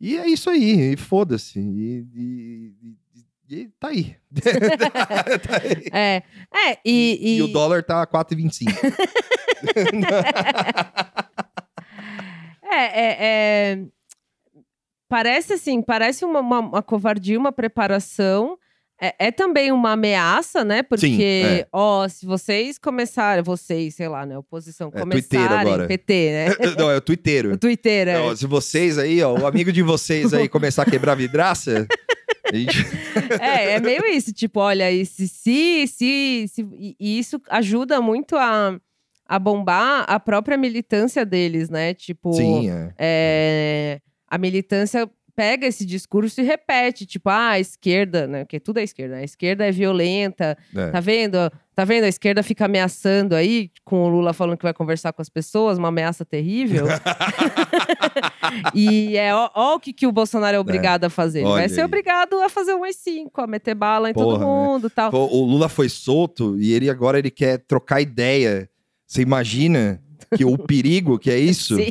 E 0.00 0.16
é 0.16 0.28
isso 0.28 0.50
aí, 0.50 0.92
e 0.92 0.96
foda-se. 0.96 1.58
E, 1.60 2.06
e- 2.14 2.96
e- 3.48 3.54
e 3.56 3.68
tá 3.80 3.88
aí. 3.88 4.16
Tá 5.46 5.60
aí. 5.62 5.88
É. 5.92 6.22
É, 6.70 6.78
e. 6.84 7.36
E, 7.36 7.42
o 7.42 7.48
dólar 7.48 7.82
tá 7.82 8.06
4,25. 8.06 8.70
É, 12.66 12.76
é, 12.76 13.16
é, 13.20 13.78
Parece 15.08 15.52
assim, 15.52 15.80
parece 15.80 16.24
uma, 16.24 16.40
uma, 16.40 16.58
uma 16.60 16.82
covardia, 16.82 17.38
uma 17.38 17.52
preparação. 17.52 18.58
É, 19.00 19.26
é 19.26 19.30
também 19.30 19.70
uma 19.70 19.92
ameaça, 19.92 20.64
né? 20.64 20.82
Porque, 20.82 21.06
Sim, 21.06 21.22
é. 21.22 21.66
ó, 21.72 22.08
se 22.08 22.24
vocês 22.24 22.78
começarem, 22.78 23.42
vocês, 23.42 23.94
sei 23.96 24.08
lá, 24.08 24.24
né? 24.24 24.38
Oposição, 24.38 24.90
É, 24.94 25.00
começarem. 25.00 25.86
PT, 25.86 26.30
né? 26.32 26.46
não, 26.78 26.90
é 26.90 26.96
o 26.96 27.00
twitteiro. 27.00 27.52
O 27.52 27.58
Twitter, 27.58 28.08
é. 28.08 28.14
Não, 28.18 28.34
se 28.34 28.46
vocês 28.46 28.98
aí, 28.98 29.22
ó, 29.22 29.34
o 29.38 29.46
amigo 29.46 29.70
de 29.72 29.82
vocês 29.82 30.32
aí 30.32 30.48
começar 30.48 30.82
a 30.82 30.90
quebrar 30.90 31.14
vidraça, 31.16 31.86
É, 33.40 33.72
é 33.72 33.80
meio 33.80 34.04
isso, 34.06 34.32
tipo, 34.32 34.60
olha, 34.60 34.86
se, 35.04 35.26
se, 35.28 35.86
se, 35.86 36.46
se- 36.48 36.68
e 36.72 36.96
e 36.98 37.18
isso 37.18 37.40
ajuda 37.48 38.00
muito 38.00 38.36
a, 38.36 38.78
a 39.26 39.38
bombar 39.38 40.04
a 40.08 40.18
própria 40.20 40.56
militância 40.56 41.24
deles, 41.24 41.68
né? 41.70 41.94
Tipo, 41.94 42.32
Sim, 42.32 42.68
é. 42.70 42.94
é, 42.98 44.00
a 44.28 44.36
militância 44.38 45.08
pega 45.36 45.66
esse 45.66 45.84
discurso 45.84 46.40
e 46.40 46.44
repete, 46.44 47.04
tipo, 47.06 47.28
ah, 47.28 47.50
a 47.50 47.60
esquerda, 47.60 48.26
né? 48.26 48.44
Porque 48.44 48.60
tudo 48.60 48.78
é 48.78 48.82
esquerda, 48.82 49.16
né? 49.16 49.20
A 49.22 49.24
esquerda 49.24 49.64
é 49.66 49.70
violenta, 49.72 50.56
É. 50.74 50.90
tá 50.90 51.00
vendo? 51.00 51.36
Tá 51.74 51.84
vendo? 51.84 52.04
A 52.04 52.08
esquerda 52.08 52.42
fica 52.42 52.66
ameaçando 52.66 53.34
aí, 53.34 53.70
com 53.84 54.04
o 54.04 54.08
Lula 54.08 54.32
falando 54.32 54.56
que 54.56 54.62
vai 54.62 54.72
conversar 54.72 55.12
com 55.12 55.20
as 55.20 55.28
pessoas, 55.28 55.76
uma 55.76 55.88
ameaça 55.88 56.24
terrível. 56.24 56.86
e 58.74 59.16
é 59.16 59.34
ó, 59.34 59.50
ó 59.54 59.74
o 59.74 59.80
que, 59.80 59.92
que 59.92 60.06
o 60.06 60.12
Bolsonaro 60.12 60.56
é 60.56 60.60
obrigado 60.60 61.04
a 61.04 61.10
fazer. 61.10 61.40
Ele 61.40 61.48
Olha 61.48 61.60
vai 61.62 61.68
ser 61.68 61.80
aí. 61.80 61.84
obrigado 61.86 62.40
a 62.40 62.48
fazer 62.48 62.74
um 62.74 62.84
cinco, 62.92 63.40
a 63.40 63.46
meter 63.46 63.74
bala 63.74 64.10
em 64.10 64.14
todo 64.14 64.38
Porra, 64.38 64.38
né? 64.38 64.44
mundo 64.44 64.86
e 64.86 64.90
tal. 64.90 65.10
Pô, 65.10 65.26
O 65.26 65.44
Lula 65.44 65.68
foi 65.68 65.88
solto 65.88 66.56
e 66.60 66.72
ele 66.72 66.88
agora 66.88 67.18
ele 67.18 67.30
quer 67.30 67.58
trocar 67.58 68.00
ideia. 68.00 68.68
Você 69.06 69.22
imagina 69.22 70.00
que 70.36 70.44
o 70.44 70.56
perigo 70.58 71.18
que 71.18 71.30
é 71.30 71.38
isso? 71.38 71.76
Sim. 71.76 71.90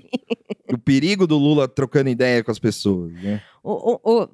O 0.71 0.77
perigo 0.77 1.27
do 1.27 1.37
Lula 1.37 1.67
trocando 1.67 2.09
ideia 2.09 2.43
com 2.43 2.51
as 2.51 2.59
pessoas, 2.59 3.13
né? 3.21 3.41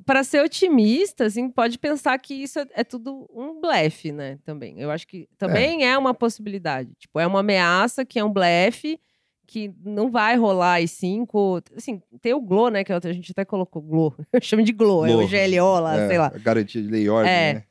para 0.06 0.24
ser 0.24 0.44
otimista, 0.44 1.25
assim, 1.25 1.50
pode 1.50 1.77
pensar 1.77 2.18
que 2.18 2.34
isso 2.34 2.60
é, 2.60 2.65
é 2.75 2.84
tudo 2.84 3.29
um 3.34 3.62
blefe, 3.62 4.12
né? 4.12 4.39
Também. 4.44 4.79
Eu 4.79 4.89
acho 4.89 5.08
que 5.08 5.27
também 5.38 5.86
é. 5.86 5.98
uma 5.98 6.13
possibilidade. 6.13 6.89
Tipo, 6.98 7.20
é 7.20 7.27
uma 7.27 7.41
ameaça 7.41 8.03
que 8.03 8.18
é 8.18 8.24
um 8.24 8.32
blefe 8.32 9.00
que 9.46 9.72
não 9.84 10.12
vai 10.12 10.36
rolar 10.36 10.82
as 10.82 10.91
cinco. 10.91 11.60
Assim, 11.75 12.01
tem 12.22 12.34
o 12.34 12.41
Glo, 12.41 12.70
né? 12.70 12.84
Que 12.84 12.94
a 12.94 13.00
gente 13.13 13.32
até 13.32 13.44
colocou 13.44 13.82
Glo. 13.82 14.15
Eu 14.34 14.41
chamo 14.41 14.63
de 14.63 14.72
Glo, 14.72 15.06
é 15.06 15.12
Glo. 15.12 15.24
o 15.24 15.27
GLO 15.27 15.79
lá, 15.79 15.98
É, 15.98 16.08
sei 16.08 16.18
lá. 16.18 16.32
a 16.34 16.38
Garantia 16.38 16.82
de 16.82 16.88
lei 16.88 17.03
e 17.03 17.10
ordem, 17.10 17.32
É. 17.32 17.53
né? 17.56 17.63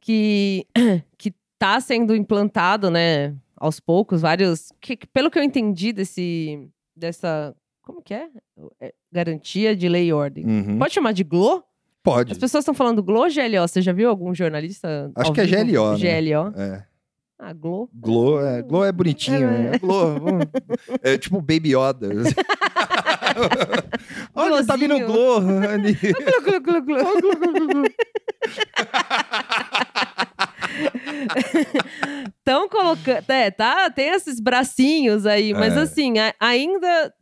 Que, 0.00 0.66
que 1.16 1.32
tá 1.58 1.80
sendo 1.80 2.14
implantado, 2.14 2.90
né? 2.90 3.34
Aos 3.62 3.78
poucos, 3.78 4.20
vários. 4.20 4.72
Que, 4.80 4.98
pelo 5.12 5.30
que 5.30 5.38
eu 5.38 5.42
entendi 5.44 5.92
desse. 5.92 6.68
dessa. 6.96 7.54
Como 7.80 8.02
que 8.02 8.12
é? 8.12 8.26
É, 8.80 8.92
Garantia 9.12 9.76
de 9.76 9.88
lei 9.88 10.08
e 10.08 10.12
ordem. 10.12 10.44
Uhum. 10.44 10.78
Pode 10.80 10.92
chamar 10.92 11.12
de 11.12 11.22
Glo? 11.22 11.62
Pode. 12.02 12.32
As 12.32 12.38
pessoas 12.38 12.62
estão 12.62 12.74
falando 12.74 13.00
Glo 13.04 13.20
ou 13.20 13.28
GLO? 13.28 13.68
Você 13.68 13.80
já 13.80 13.92
viu 13.92 14.08
algum 14.08 14.34
jornalista? 14.34 15.12
Acho 15.14 15.32
que 15.32 15.40
é 15.40 15.46
vivo? 15.46 15.64
GLO, 15.70 15.96
né? 15.96 16.20
GLO. 16.20 16.52
É. 16.60 16.84
Ah, 17.38 17.52
Glo. 17.52 17.88
Glo 17.94 18.40
é, 18.40 18.62
Glo 18.62 18.82
é 18.84 18.90
bonitinho, 18.90 19.48
É, 19.48 19.70
né? 19.70 19.78
Glo. 19.78 20.16
É 21.00 21.16
tipo 21.16 21.40
Baby 21.40 21.76
Yoda. 21.76 22.08
Olha, 24.34 24.66
tá 24.66 24.74
vindo 24.74 24.96
o 24.96 25.06
Glo. 25.06 25.36
ali. 25.68 25.94
Glu, 25.94 26.60
glu, 26.60 26.82
glu, 26.82 26.84
glu. 26.84 27.84
Estão 32.38 32.68
colocando. 32.68 33.24
É, 33.30 33.50
tá, 33.50 33.90
tem 33.90 34.08
esses 34.10 34.40
bracinhos 34.40 35.26
aí, 35.26 35.52
mas 35.54 35.76
É. 35.76 35.80
assim, 35.80 36.18
a- 36.18 36.34
ainda 36.40 37.12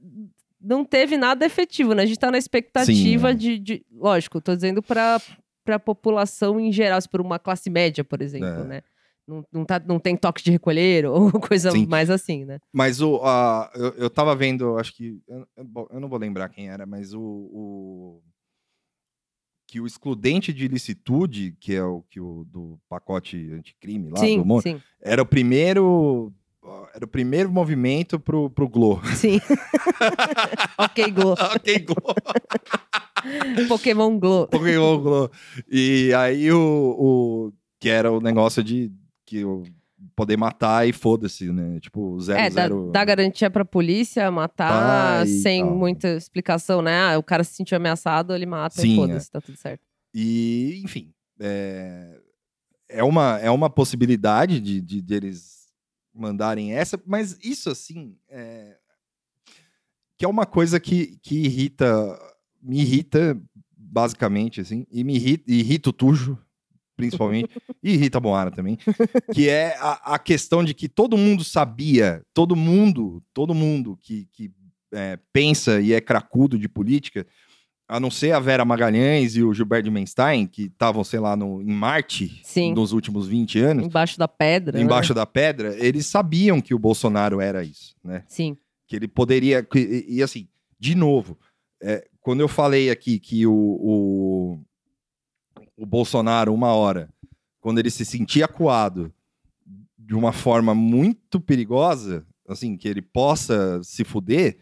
não 0.60 0.84
teve 0.84 1.16
nada 1.16 1.44
efetivo, 1.46 1.94
né? 1.94 2.02
A 2.02 2.06
gente 2.06 2.18
tá 2.18 2.30
na 2.30 2.38
expectativa 2.38 3.30
Sim, 3.32 3.36
de, 3.36 3.58
de- 3.58 3.86
Lógico, 3.92 4.40
tô 4.40 4.54
dizendo 4.54 4.82
pra, 4.82 5.20
pra 5.64 5.78
população 5.78 6.58
em 6.60 6.72
geral, 6.72 6.98
por 7.10 7.20
uma 7.20 7.38
classe 7.38 7.70
média, 7.70 8.02
por 8.04 8.20
exemplo, 8.22 8.62
É. 8.62 8.64
né? 8.64 8.82
Não, 9.28 9.44
não, 9.52 9.64
tá, 9.64 9.80
não 9.86 10.00
tem 10.00 10.16
toque 10.16 10.42
de 10.42 10.50
recolher 10.50 11.06
ou 11.06 11.30
coisa 11.40 11.70
Sim. 11.70 11.86
mais 11.86 12.10
assim, 12.10 12.44
né? 12.44 12.58
Mas 12.72 13.00
o, 13.00 13.20
a, 13.22 13.70
eu, 13.76 13.90
eu 13.96 14.10
tava 14.10 14.34
vendo, 14.34 14.76
acho 14.76 14.92
que. 14.94 15.20
Eu, 15.28 15.46
eu 15.92 16.00
não 16.00 16.08
vou 16.08 16.18
lembrar 16.18 16.48
quem 16.48 16.68
era, 16.68 16.84
mas 16.84 17.14
o, 17.14 17.20
o- 17.22 18.22
Que 19.70 19.80
o 19.80 19.86
excludente 19.86 20.52
de 20.52 20.64
ilicitude, 20.64 21.54
que 21.60 21.76
é 21.76 21.84
o 21.84 22.02
que 22.10 22.18
o 22.20 22.44
do 22.44 22.76
pacote 22.88 23.52
anticrime 23.52 24.10
lá, 24.10 24.18
sim, 24.18 24.38
do 24.38 24.44
Moro, 24.44 24.64
sim, 24.64 24.82
era 25.00 25.22
o 25.22 25.26
primeiro. 25.26 26.32
Era 26.92 27.04
o 27.04 27.08
primeiro 27.08 27.52
movimento 27.52 28.18
pro, 28.18 28.50
pro 28.50 28.68
Glo. 28.68 29.00
sim. 29.14 29.40
ok, 30.76 31.10
Glo. 31.12 31.34
ok, 31.54 31.78
Glo. 31.78 32.14
Pokémon 33.68 34.18
Glo. 34.18 34.48
Pokémon 34.48 34.98
Glo. 34.98 35.30
E 35.70 36.12
aí 36.14 36.50
o, 36.50 36.96
o. 36.98 37.52
Que 37.78 37.90
era 37.90 38.10
o 38.10 38.20
negócio 38.20 38.64
de. 38.64 38.90
Que 39.24 39.44
o, 39.44 39.62
poder 40.20 40.36
matar 40.36 40.86
e 40.86 40.92
foda-se, 40.92 41.50
né? 41.50 41.80
Tipo, 41.80 42.20
zero, 42.20 42.38
É, 42.40 42.50
zero. 42.50 42.90
dá 42.92 43.04
garantia 43.04 43.50
pra 43.50 43.64
polícia 43.64 44.30
matar 44.30 45.20
Tá, 45.20 45.26
sem 45.26 45.62
tal. 45.64 45.74
muita 45.74 46.08
explicação, 46.16 46.82
né? 46.82 46.98
Ah, 47.14 47.18
o 47.18 47.22
cara 47.22 47.42
se 47.42 47.54
sentiu 47.54 47.76
ameaçado, 47.76 48.34
ele 48.34 48.46
mata 48.46 48.80
Sim, 48.80 48.92
e 48.92 48.96
foda-se, 48.96 49.30
tá 49.30 49.40
tudo 49.40 49.56
certo. 49.56 49.80
E, 50.14 50.80
enfim, 50.84 51.12
é, 51.40 52.20
é, 52.88 53.02
uma, 53.04 53.38
é 53.38 53.50
uma 53.50 53.70
possibilidade 53.70 54.60
de, 54.60 54.80
de, 54.80 55.00
de 55.00 55.14
eles 55.14 55.68
mandarem 56.14 56.72
essa, 56.74 57.00
mas 57.06 57.38
isso, 57.42 57.70
assim, 57.70 58.16
é, 58.28 58.76
que 60.18 60.24
é 60.24 60.28
uma 60.28 60.44
coisa 60.44 60.78
que, 60.78 61.18
que 61.22 61.44
irrita, 61.44 62.18
me 62.60 62.80
irrita, 62.80 63.40
basicamente, 63.76 64.60
assim, 64.60 64.84
e 64.90 65.02
me 65.02 65.14
irrita, 65.16 65.44
irrita 65.50 65.88
o 65.90 65.92
Tujo, 65.92 66.38
principalmente, 67.00 67.48
e 67.82 67.94
irrita 67.94 68.18
a 68.18 68.20
Moara 68.20 68.50
também, 68.50 68.78
que 69.32 69.48
é 69.48 69.76
a, 69.78 70.14
a 70.14 70.18
questão 70.18 70.62
de 70.62 70.74
que 70.74 70.88
todo 70.88 71.16
mundo 71.16 71.42
sabia, 71.42 72.22
todo 72.32 72.54
mundo, 72.54 73.22
todo 73.32 73.54
mundo 73.54 73.98
que, 74.00 74.28
que 74.32 74.50
é, 74.92 75.18
pensa 75.32 75.80
e 75.80 75.92
é 75.92 76.00
cracudo 76.00 76.58
de 76.58 76.68
política, 76.68 77.26
a 77.88 77.98
não 77.98 78.10
ser 78.10 78.30
a 78.30 78.38
Vera 78.38 78.64
Magalhães 78.64 79.34
e 79.34 79.42
o 79.42 79.52
Gilberto 79.52 79.90
Menstein, 79.90 80.46
que 80.46 80.66
estavam, 80.66 81.02
sei 81.02 81.18
lá, 81.18 81.34
no, 81.34 81.60
em 81.60 81.72
Marte 81.72 82.40
Sim. 82.44 82.72
nos 82.72 82.92
últimos 82.92 83.26
20 83.26 83.58
anos, 83.58 83.86
Embaixo 83.86 84.16
da 84.16 84.28
pedra. 84.28 84.78
né? 84.78 84.84
embaixo 84.84 85.12
da 85.12 85.26
pedra, 85.26 85.76
eles 85.76 86.06
sabiam 86.06 86.60
que 86.60 86.72
o 86.72 86.78
Bolsonaro 86.78 87.40
era 87.40 87.64
isso, 87.64 87.96
né? 88.04 88.22
Sim. 88.28 88.56
Que 88.86 88.94
ele 88.94 89.08
poderia. 89.08 89.66
e, 89.74 90.06
e, 90.08 90.22
assim, 90.22 90.46
de 90.78 90.94
novo, 90.94 91.36
é, 91.82 92.06
quando 92.20 92.40
eu 92.40 92.48
falei 92.48 92.90
aqui 92.90 93.18
que 93.18 93.44
o, 93.44 93.52
o, 93.52 94.60
o 95.80 95.86
Bolsonaro, 95.86 96.52
uma 96.52 96.74
hora, 96.74 97.08
quando 97.60 97.78
ele 97.78 97.90
se 97.90 98.04
sentia 98.04 98.44
acuado 98.44 99.12
de 99.98 100.14
uma 100.14 100.32
forma 100.32 100.74
muito 100.74 101.40
perigosa, 101.40 102.26
assim, 102.48 102.76
que 102.76 102.86
ele 102.86 103.00
possa 103.00 103.82
se 103.82 104.04
fuder, 104.04 104.58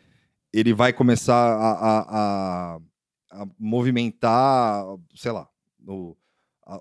ele 0.53 0.73
vai 0.73 0.93
começar 0.93 1.35
a, 1.35 1.71
a, 1.73 2.01
a- 2.77 2.81
a 3.31 3.47
movimentar, 3.59 4.85
sei 5.15 5.33
lá, 5.33 5.49
o- 5.87 6.17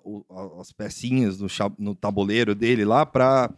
o- 0.03 0.60
as 0.62 0.72
pecinhas 0.72 1.39
no, 1.39 1.48
no 1.79 1.96
tabuleiro 1.96 2.53
dele 2.53 2.86
lá 2.86 3.06
para 3.06 3.50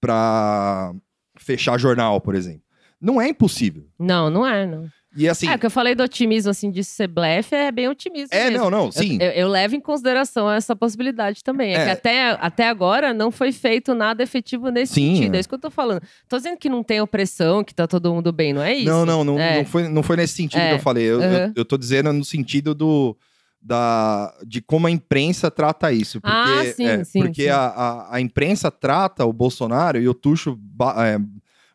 para 0.00 0.94
fechar 1.36 1.78
jornal, 1.78 2.20
por 2.20 2.34
exemplo. 2.34 2.62
Não 3.00 3.20
é 3.20 3.28
impossível. 3.28 3.86
Não, 3.98 4.30
não 4.30 4.46
é, 4.46 4.66
não. 4.66 4.88
E 5.18 5.28
assim, 5.28 5.48
É, 5.48 5.56
o 5.56 5.58
que 5.58 5.66
eu 5.66 5.70
falei 5.70 5.94
do 5.96 6.02
otimismo, 6.04 6.50
assim, 6.50 6.70
de 6.70 6.84
ser 6.84 7.08
blefe, 7.08 7.54
é 7.54 7.72
bem 7.72 7.88
otimismo 7.88 8.28
é, 8.30 8.44
mesmo. 8.50 8.58
não, 8.64 8.70
não, 8.70 8.84
Eu- 8.86 8.92
sim. 8.92 9.18
Eu, 9.20 9.30
eu 9.32 9.48
levo 9.48 9.74
em 9.74 9.80
consideração 9.80 10.48
essa 10.50 10.76
possibilidade 10.76 11.42
também. 11.42 11.74
É, 11.74 11.78
É. 11.78 11.84
que 11.86 11.90
até, 11.90 12.30
até 12.40 12.68
agora 12.68 13.12
não 13.12 13.30
foi 13.32 13.50
feito 13.50 13.94
nada 13.94 14.22
efetivo 14.22 14.68
nesse 14.70 14.94
Sim, 14.94 15.16
sentido. 15.16 15.34
é. 15.34 15.36
É 15.38 15.40
isso 15.40 15.48
que 15.48 15.54
eu 15.56 15.58
tô 15.58 15.70
falando. 15.70 16.02
Tô 16.28 16.36
dizendo 16.36 16.56
que 16.56 16.68
não 16.68 16.84
tem 16.84 17.00
opressão, 17.00 17.64
que 17.64 17.74
tá 17.74 17.86
todo 17.88 18.14
mundo 18.14 18.30
bem, 18.32 18.52
não 18.52 18.62
é 18.62 18.74
isso? 18.74 18.86
Não, 18.90 19.04
não, 19.04 19.24
não, 19.24 19.38
É. 19.40 19.56
não, 19.58 19.64
foi, 19.64 19.88
não 19.88 20.02
foi 20.04 20.16
nesse 20.16 20.34
sentido 20.34 20.60
É. 20.60 20.68
que 20.68 20.74
eu 20.76 20.78
falei. 20.78 21.04
Eu, 21.04 21.20
eu, 21.20 21.46
Uhum. 21.48 21.52
eu 21.56 21.64
tô 21.64 21.76
dizendo 21.76 22.12
no 22.12 22.24
sentido 22.24 22.72
do, 22.72 23.16
da, 23.60 24.32
de 24.46 24.60
como 24.60 24.86
a 24.86 24.90
imprensa 24.90 25.50
trata 25.50 25.92
isso. 25.92 26.20
Porque, 26.20 26.36
Ah, 26.36 26.72
sim, 26.76 26.86
é, 26.86 27.02
sim, 27.04 27.20
porque 27.22 27.42
sim. 27.42 27.48
A, 27.48 27.58
a, 27.66 28.14
a 28.16 28.20
imprensa 28.20 28.70
trata 28.70 29.24
o 29.26 29.32
Bolsonaro 29.32 29.98
e 30.00 30.08
o 30.08 30.14
Tuxo 30.14 30.56
ba- 30.56 30.94
é, 31.08 31.18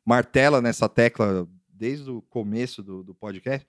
martela 0.05 0.61
nessa 0.61 0.87
tecla 0.87 1.45
desde 1.83 2.09
o 2.09 2.21
começo 2.21 2.81
do, 2.81 3.03
do 3.03 3.13
podcast. 3.13 3.67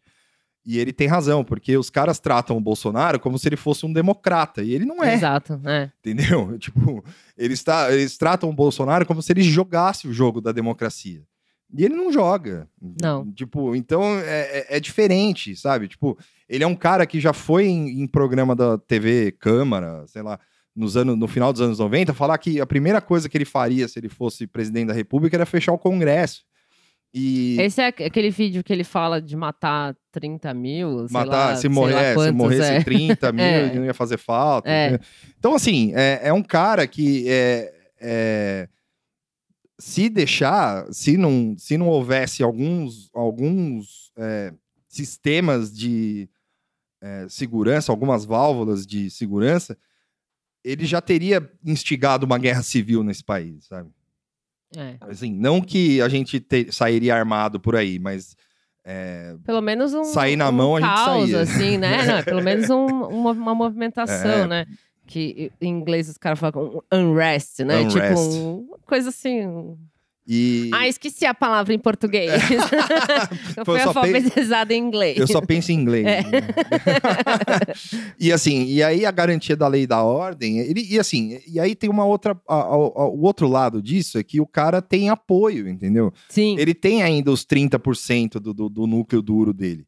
E 0.65 0.79
ele 0.79 0.93
tem 0.93 1.09
razão, 1.09 1.43
porque 1.45 1.77
os 1.77 1.91
caras 1.91 2.21
tratam 2.21 2.57
o 2.57 2.61
Bolsonaro 2.61 3.19
como 3.19 3.37
se 3.41 3.49
ele 3.49 3.57
fosse 3.57 3.85
um 3.85 3.93
democrata. 3.93 4.63
E 4.63 4.73
ele 4.73 4.85
não 4.85 5.03
é. 5.03 5.15
Exato, 5.15 5.61
é. 5.65 5.91
Entendeu? 5.99 6.57
Tipo, 6.59 7.05
eles, 7.37 7.61
tá, 7.65 7.93
eles 7.93 8.17
tratam 8.17 8.49
o 8.49 8.55
Bolsonaro 8.55 9.05
como 9.05 9.21
se 9.21 9.33
ele 9.33 9.43
jogasse 9.43 10.07
o 10.07 10.13
jogo 10.13 10.41
da 10.41 10.53
democracia. 10.53 11.25
E 11.77 11.85
ele 11.85 11.97
não 11.97 12.13
joga. 12.13 12.69
Não. 13.03 13.33
Tipo, 13.33 13.75
então 13.75 14.05
é, 14.21 14.59
é- 14.61 14.77
é 14.77 14.81
diferente, 14.81 15.57
sabe? 15.57 15.89
Tipo, 15.89 16.17
ele 16.49 16.63
é 16.63 16.67
um 16.67 16.77
cara 16.77 17.05
que 17.05 17.19
já 17.19 17.33
foi 17.33 17.67
em, 17.67 18.01
em 18.03 18.07
programa 18.07 18.55
da 18.55 18.79
TV 18.79 19.33
Câmara, 19.33 20.07
sei 20.07 20.23
lá, 20.23 20.39
nos 20.75 20.97
anos, 20.97 21.19
no 21.19 21.27
final 21.27 21.53
dos 21.53 21.61
anos 21.63 21.81
90, 21.81 22.15
falar 22.15 22.39
que 22.39 22.61
a 22.61 22.67
primeira 22.67 23.01
coisa 23.01 23.29
que 23.29 23.37
ele 23.37 23.45
faria 23.45 23.89
se 23.89 23.99
ele 23.99 24.09
fosse 24.09 24.47
presidente 24.47 24.87
da 24.87 24.95
República 24.95 25.37
era 25.37 25.45
fechar 25.45 25.73
o 25.73 25.79
Congresso. 25.79 26.45
E 27.17 27.57
Esse 27.61 27.81
é 27.81 27.87
aqu- 27.87 28.03
aquele 28.03 28.29
vídeo 28.31 28.65
que 28.65 28.73
ele 28.73 28.83
fala 28.83 29.23
de 29.23 29.37
matar 29.37 29.97
30 30.11 30.53
mil, 30.53 31.07
matar, 31.13 31.51
lá, 31.51 31.57
se, 31.57 31.69
morrer, 31.69 32.09
se 32.09 32.15
quantos, 32.15 32.35
morresse 32.35 32.63
é. 32.73 32.83
30 32.83 33.31
mil, 33.31 33.45
É. 33.45 33.73
não 33.73 33.85
ia 33.85 33.95
fazer 33.95 34.19
falta. 34.19 34.69
É. 34.69 34.99
Então, 35.39 35.55
assim, 35.55 35.93
é, 35.95 36.23
é 36.25 36.33
um 36.33 36.43
cara 36.43 36.89
que 36.89 37.25
é, 37.29 37.73
é, 38.01 38.69
se 39.79 40.09
deixar, 40.09 40.93
se 40.93 41.17
não, 41.17 41.55
se 41.57 41.77
não 41.79 41.87
houvesse 41.89 42.43
alguns, 42.43 43.11
alguns 43.15 44.11
é, 44.17 44.53
sistemas 44.89 45.73
de 45.73 46.29
é, 47.01 47.27
segurança, 47.29 47.93
algumas 47.93 48.25
válvulas 48.25 48.85
de 48.85 49.09
segurança, 49.09 49.79
ele 50.65 50.85
já 50.85 51.01
teria 51.01 51.49
instigado 51.65 52.27
uma 52.27 52.39
guerra 52.39 52.63
civil 52.63 53.05
nesse 53.05 53.23
país, 53.23 53.67
sabe? 53.67 53.89
É. 54.77 54.97
Assim, 55.01 55.33
não 55.33 55.61
que 55.61 56.01
a 56.03 56.09
gente 56.09 56.41
te- 56.41 56.71
sairia 56.73 57.15
armado 57.15 57.59
por 57.61 57.77
aí, 57.77 57.99
mas 57.99 58.37
é, 58.85 59.35
Pelo 59.45 59.61
menos 59.63 59.95
um. 59.95 60.05
Sair 60.05 60.37
na 60.37 60.49
um 60.49 60.53
mão, 60.53 60.77
a 60.77 60.81
gente 60.81 60.89
caos, 60.95 61.31
saía. 61.31 61.41
assim, 61.41 61.79
né? 61.79 62.03
Não, 62.07 62.17
é 62.19 62.23
pelo 62.23 62.43
menos 62.43 62.69
um- 62.71 62.87
uma, 62.87 63.31
uma 63.33 63.55
movimentação, 63.55 64.31
É. 64.31 64.47
né? 64.47 64.67
Que 65.07 65.51
em 65.61 65.69
inglês 65.69 66.09
os 66.09 66.17
caras 66.19 66.39
falam 66.39 66.81
um 66.93 66.97
unrest, 66.97 67.61
né? 67.61 67.79
Unrest. 67.81 67.97
Tipo, 67.97 68.21
um- 68.21 68.59
uma 68.69 68.79
coisa 68.87 69.09
assim. 69.11 69.77
E 70.27 70.71
Ah, 70.73 70.89
esqueci 70.89 71.27
a 71.27 71.35
palavra 71.35 71.75
em 71.75 71.79
português. 71.79 72.31
eu 73.57 73.65
Pô, 73.65 73.73
fui 73.73 73.81
eu 73.81 73.85
só 73.85 73.93
pe- 73.93 73.99
alfabetizada 74.17 74.73
em 74.75 74.79
inglês. 74.83 75.19
eu 75.19 75.27
só 75.27 75.41
penso 75.41 75.71
em 75.73 75.75
inglês. 75.75 76.07
É. 76.07 76.23
e 78.19 78.33
assim, 78.33 78.65
e 78.65 78.83
aí 78.83 79.05
a 79.05 79.11
garantia 79.11 79.57
da 79.57 79.69
lei 79.69 79.83
e 79.83 79.87
da 79.87 80.03
ordem, 80.03 80.59
ele, 80.59 80.87
e 80.89 80.99
assim, 80.99 81.39
e 81.47 81.59
aí 81.61 81.75
tem 81.75 81.91
uma 81.91 82.05
outra, 82.05 82.33
a- 82.49 82.55
a- 82.55 82.65
a- 82.75 83.09
o 83.09 83.23
outro 83.23 83.49
lado 83.49 83.83
disso 83.83 84.19
é 84.19 84.23
que 84.23 84.41
o 84.41 84.47
cara 84.47 84.81
tem 84.81 85.09
apoio, 85.11 85.69
entendeu? 85.69 86.13
Sim. 86.29 86.57
Ele 86.59 86.75
tem 86.75 87.03
ainda 87.03 87.31
os 87.31 87.45
30% 87.45 88.41
do, 88.41 88.55
do, 88.55 88.69
do 88.69 88.87
núcleo 88.87 89.23
duro 89.23 89.53
dele. 89.53 89.87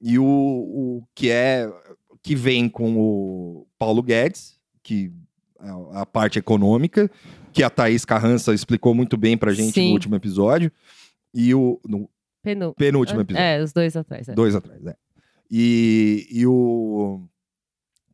E 0.00 0.18
o, 0.18 0.24
o 0.24 1.02
que 1.14 1.30
é 1.30 1.68
que 2.22 2.34
vem 2.34 2.68
com 2.68 2.96
o 2.96 3.66
Paulo 3.78 4.02
Guedes, 4.02 4.54
que 4.82 5.10
é 5.64 5.98
a 6.00 6.06
parte 6.06 6.38
econômica, 6.38 7.10
que 7.52 7.62
a 7.62 7.70
Thaís 7.70 8.04
Carrança 8.04 8.52
explicou 8.52 8.94
muito 8.94 9.16
bem 9.16 9.36
pra 9.36 9.52
gente 9.52 9.74
Sim. 9.74 9.88
no 9.88 9.92
último 9.94 10.14
episódio. 10.14 10.70
E 11.32 11.54
o 11.54 11.80
no 11.86 12.08
penúltimo 12.76 13.20
episódio. 13.20 13.44
É, 13.44 13.62
os 13.62 13.72
dois 13.72 13.96
atrás. 13.96 14.28
é. 14.28 14.34
Dois 14.34 14.54
atrás, 14.54 14.84
é. 14.86 14.94
E, 15.50 16.26
e 16.30 16.46
o. 16.46 17.22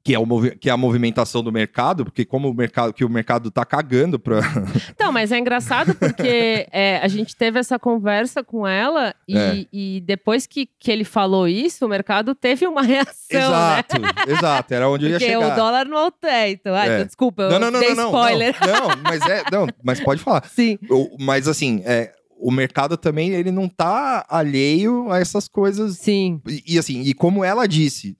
Que 0.02 0.14
é, 0.14 0.19
o 0.19 0.26
que 0.59 0.71
é 0.71 0.73
a 0.73 0.78
movimentação 0.78 1.42
do 1.42 1.52
mercado, 1.52 2.07
porque 2.07 2.25
como 2.25 2.49
o 2.49 2.54
mercado, 2.54 2.90
que 2.95 3.04
o 3.04 3.09
mercado 3.09 3.50
tá 3.50 3.66
cagando 3.66 4.19
pra. 4.19 4.40
Então, 4.95 5.12
mas 5.12 5.30
é 5.30 5.38
engraçado 5.38 5.95
porque 5.95 6.66
é, 6.73 6.99
a 7.02 7.09
gente 7.09 7.37
teve 7.37 7.59
essa 7.59 7.78
conversa 7.78 8.42
com 8.42 8.66
ela 8.66 9.14
e, 9.28 9.37
É. 9.37 9.66
e 9.71 10.00
depois 10.00 10.47
que, 10.47 10.66
que 10.78 10.90
ele 10.90 11.04
falou 11.04 11.47
isso, 11.47 11.85
o 11.85 11.88
mercado 11.88 12.35
teve 12.35 12.66
uma 12.66 12.80
reação, 12.83 13.14
né? 13.30 13.85
exato, 13.85 13.97
exato, 14.30 14.75
era 14.75 14.88
onde 14.88 15.04
eu 15.04 15.11
ia 15.11 15.19
Porque 15.19 15.33
chegar. 15.33 15.52
o 15.52 15.57
dólar 15.57 15.85
não 15.87 15.99
altera. 15.99 16.49
Então, 16.50 16.75
ah, 16.75 16.87
É. 16.87 16.95
então, 16.95 17.07
desculpa, 17.07 17.42
eu 17.42 17.50
Não, 17.50 17.59
não, 17.59 17.71
não, 17.71 17.80
não, 17.80 17.95
não, 17.95 18.04
spoiler. 18.07 18.57
não, 18.61 18.88
não, 18.88 18.97
mas 19.02 19.21
é, 19.28 19.42
não, 19.52 19.66
mas 19.85 20.00
pode 20.00 20.23
falar. 20.23 20.45
Sim, 20.49 20.78
O- 20.88 21.14
mas 21.21 21.47
assim, 21.47 21.83
é, 21.85 22.12
o 22.38 22.50
mercado 22.50 22.97
também 22.97 23.30
ele 23.35 23.50
não 23.50 23.69
tá 23.69 24.25
alheio 24.30 25.11
a 25.12 25.19
essas 25.19 25.47
coisas. 25.47 25.99
sim. 25.99 26.40
E, 26.49 26.75
e, 26.75 26.78
assim, 26.78 27.02
e 27.02 27.12
como 27.12 27.45
ela 27.45 27.69
disse, 27.69 28.16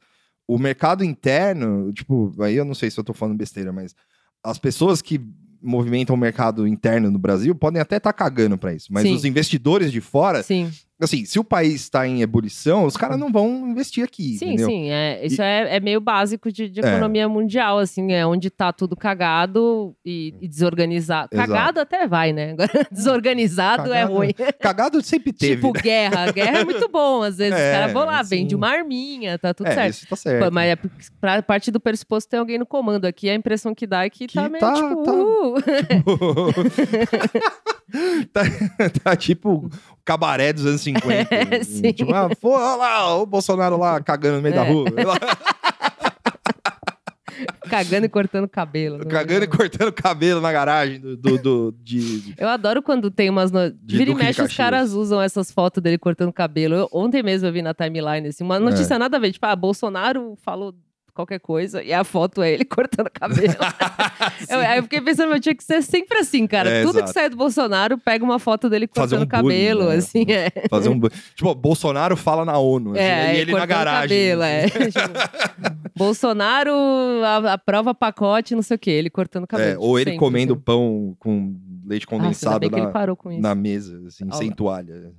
o 0.53 0.59
mercado 0.59 1.05
interno, 1.05 1.93
tipo, 1.93 2.35
aí 2.43 2.57
eu 2.57 2.65
não 2.65 2.75
sei 2.75 2.91
se 2.91 2.99
eu 2.99 3.05
tô 3.05 3.15
falando 3.15 3.39
besteira, 3.39 3.73
mas 3.73 3.95
as 4.43 4.59
pessoas 4.59 5.01
que 5.01 5.21
movimentam 5.63 6.17
o 6.17 6.19
mercado 6.19 6.67
interno 6.67 7.09
no 7.09 7.21
Brasil 7.21 7.55
podem 7.55 7.81
até 7.81 7.99
estar 7.99 8.13
cagando 8.13 8.59
pra 8.59 8.75
isso, 8.75 8.93
mas 8.93 9.05
Sim. 9.05 9.15
os 9.15 9.25
investidores 9.25 9.93
de 9.93 10.01
fora, 10.01 10.43
Sim, 10.43 10.73
assim, 11.01 11.25
se 11.25 11.39
o 11.39 11.45
país 11.45 11.75
está 11.83 12.07
em 12.07 12.23
ebulição, 12.23 12.85
os 12.85 12.97
caras 12.97 13.19
não 13.19 13.31
vão 13.33 13.69
investir 13.69 14.05
aqui, 14.05 14.37
sim, 14.39 14.47
entendeu? 14.49 14.67
sim. 14.69 14.91
É, 14.91 15.25
isso 15.27 15.41
é, 15.43 15.77
é 15.77 15.81
meio 15.81 16.01
básico 16.01 16.53
de, 16.53 16.69
de 16.69 16.81
É. 16.81 16.89
economia 16.89 17.29
mundial, 17.29 17.79
assim, 17.79 18.13
é 18.13 18.27
onde 18.27 18.51
tá 18.51 18.73
tudo 18.73 18.95
cagado 18.97 19.95
e, 20.05 20.35
e 20.41 20.49
desorganizado. 20.49 21.29
Exato. 21.33 21.49
Cagado 21.51 21.81
até 21.81 22.07
vai, 22.07 22.33
né? 22.33 22.53
Agora, 22.53 22.71
desorganizado 22.91 23.93
é 23.93 24.01
Cagado 24.03 24.13
ruim. 24.15 24.31
Cagado 24.61 25.03
sempre 25.03 25.33
teve. 25.33 25.57
tipo, 25.57 25.73
né? 25.75 25.81
guerra. 25.83 26.33
Guerra 26.33 26.59
é 26.61 26.65
muito 26.65 26.89
bom, 26.89 27.23
às 27.23 27.37
vezes. 27.39 27.51
É, 27.61 27.71
os 27.73 27.77
caras 27.79 27.93
vão 27.93 28.05
lá, 28.07 28.23
sim. 28.25 28.37
vende 28.37 28.55
uma 28.55 28.69
arminha, 28.69 29.39
tá 29.39 29.53
tudo 29.53 29.67
é, 29.69 29.75
certo. 29.75 29.95
isso 29.95 30.07
tá 30.09 30.17
certo. 30.17 30.53
Mas 30.53 30.71
é 30.71 30.77
pra 31.21 31.43
parte 31.43 31.71
do 31.71 31.81
pressuposto 31.81 32.31
tem 32.31 32.39
alguém 32.41 32.59
no 32.59 32.67
comando. 32.67 33.05
Aqui 33.05 33.29
a 33.29 33.35
impressão 33.35 33.75
que 33.75 33.87
dá 33.87 34.05
é 34.05 34.11
que, 34.11 34.27
Que 34.27 34.35
tá 34.35 34.49
meio 34.49 34.61
tá- 34.61 34.75
tipo. 34.75 35.03
tá- 35.03 35.13
uh. 35.13 35.55
tá, 38.33 38.43
tá 39.03 39.17
tipo 39.17 39.67
o 39.67 39.71
cabaré 40.05 40.53
dos 40.53 40.67
anos 40.67 40.81
50. 40.81 41.35
É, 41.35 41.63
sim. 41.65 41.93
Tipo, 41.93 42.13
ah, 42.15 42.29
pô, 42.41 42.51
olha 42.51 42.77
lá, 42.77 43.17
o 43.17 43.27
Bolsonaro 43.27 43.77
lá 43.77 44.01
cagando 44.01 44.37
no 44.37 44.43
meio 44.43 44.55
da 44.55 44.65
É. 44.65 44.71
rua. 44.71 44.87
cagando 47.69 48.07
e 48.07 48.09
cortando 48.09 48.49
cabelo. 48.49 48.99
né? 48.99 49.05
cagando 49.05 49.45
e 49.45 49.49
cortando 49.49 49.93
cabelo 49.93 50.41
na 50.41 50.53
garagem 50.53 51.01
do, 51.01 51.17
do, 51.17 51.39
do- 51.39 51.75
de, 51.83 52.35
Eu 52.37 52.49
adoro 52.49 52.83
quando 52.83 53.11
tem 53.11 53.31
umas. 53.31 53.51
No... 53.51 53.71
De 53.71 53.97
Vira 53.97 54.11
e 54.11 54.15
mexe, 54.15 54.43
os 54.43 54.55
caras 54.57 54.93
usam 54.93 55.21
essas 55.23 55.51
fotos 55.51 55.83
dele 55.83 55.99
cortando 55.99 56.33
cabelo. 56.33 56.75
Eu- 56.75 56.89
ontem 56.93 57.23
mesmo 57.23 57.47
eu 57.49 57.53
vi 57.53 57.63
na 57.63 57.73
timeline, 57.73 58.29
assim, 58.29 58.45
uma 58.45 58.59
notícia 58.59 58.99
nada 58.99 59.17
a 59.17 59.21
ver. 59.21 59.33
Tipo, 59.33 59.47
ah, 59.47 59.57
Bolsonaro 59.57 60.37
falou 60.43 60.75
qualquer 61.13 61.41
coisa 61.41 61.83
e 61.83 61.93
a 61.93 62.05
foto 62.05 62.43
é 62.43 62.53
ele 62.53 62.65
cortando 62.67 63.11
cabelo. 63.11 63.55
eu, 64.49 64.59
aí 64.59 64.79
eu 64.79 64.83
fiquei 64.85 65.01
pensando, 65.01 65.31
mas 65.31 65.41
tinha 65.41 65.55
que 65.55 65.65
ser 65.65 65.83
sempre 65.83 66.19
assim, 66.19 66.47
cara. 66.47 66.69
É, 66.71 66.83
Tudo 66.83 66.99
exato. 66.99 67.05
que 67.07 67.13
sai 67.13 67.29
do 67.29 67.37
Bolsonaro, 67.37 67.99
pega 67.99 68.25
uma 68.25 68.39
foto 68.39 68.69
dele 68.69 68.87
cortando 68.87 69.23
um 69.23 69.27
bullying, 69.27 69.29
cabelo, 69.29 69.89
né? 69.89 69.97
assim, 69.97 70.25
é. 70.29 70.51
fazer 70.69 70.89
um. 70.89 71.01
Tipo, 71.35 71.55
Bolsonaro 71.55 72.17
fala 72.17 72.45
na 72.45 72.59
ONU. 72.59 72.93
assim, 72.93 73.01
É, 73.01 73.37
e 73.37 73.41
ele 73.41 73.53
na 73.53 73.67
garagem. 73.67 74.09
Cabelo, 74.09 74.43
é. 74.43 74.65
assim. 74.65 74.91
Tipo, 74.91 75.89
Bolsonaro 75.97 76.73
a- 77.25 77.53
aprova 77.55 77.95
pacote, 77.95 78.55
não 78.55 78.63
sei 78.63 78.77
o 78.77 78.79
quê. 78.79 78.91
Ele 78.91 79.11
cortando 79.11 79.47
cabelo. 79.47 79.71
É, 79.73 79.79
ou 79.79 79.99
ele 79.99 80.13
sempre, 80.13 80.19
comendo 80.19 80.55
assim. 80.55 80.63
pão 80.63 81.17
com 81.19 81.57
leite 81.87 82.07
condensado 82.07 82.71
que 82.71 82.77
na, 82.81 83.41
na 83.41 83.55
mesa, 83.55 84.01
assim, 84.07 84.25
Olha 84.25 84.35
sem 84.35 84.51
toalha. 84.51 85.13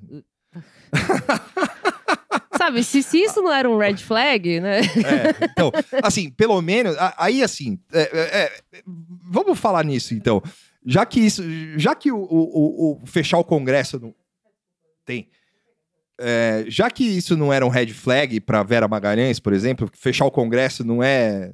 Sabe, 2.57 2.83
se, 2.83 3.01
se 3.03 3.17
isso 3.19 3.41
não 3.41 3.51
era 3.51 3.69
um 3.69 3.77
red 3.77 3.97
flag, 3.97 4.59
né? 4.59 4.79
É, 4.81 5.45
então, 5.45 5.71
assim, 6.03 6.29
pelo 6.29 6.61
menos, 6.61 6.95
aí 7.17 7.43
assim, 7.43 7.79
é, 7.91 8.01
é, 8.01 8.43
é, 8.43 8.83
vamos 9.29 9.59
falar 9.59 9.83
nisso 9.83 10.13
então. 10.13 10.41
Já 10.85 11.05
que 11.05 11.19
isso, 11.19 11.43
já 11.77 11.93
que 11.93 12.11
o, 12.11 12.17
o- 12.17 12.23
o- 12.27 13.01
o 13.03 13.05
fechar 13.05 13.37
o 13.37 13.43
Congresso 13.43 13.99
não 13.99 14.13
tem, 15.05 15.27
é, 16.19 16.65
já 16.67 16.89
que 16.89 17.03
isso 17.03 17.35
não 17.37 17.51
era 17.51 17.65
um 17.65 17.69
red 17.69 17.87
flag 17.93 18.39
para 18.41 18.63
Vera 18.63 18.87
Magalhães, 18.87 19.39
por 19.39 19.53
exemplo, 19.53 19.89
fechar 19.93 20.25
o 20.25 20.31
Congresso 20.31 20.83
não 20.83 21.01
é 21.03 21.51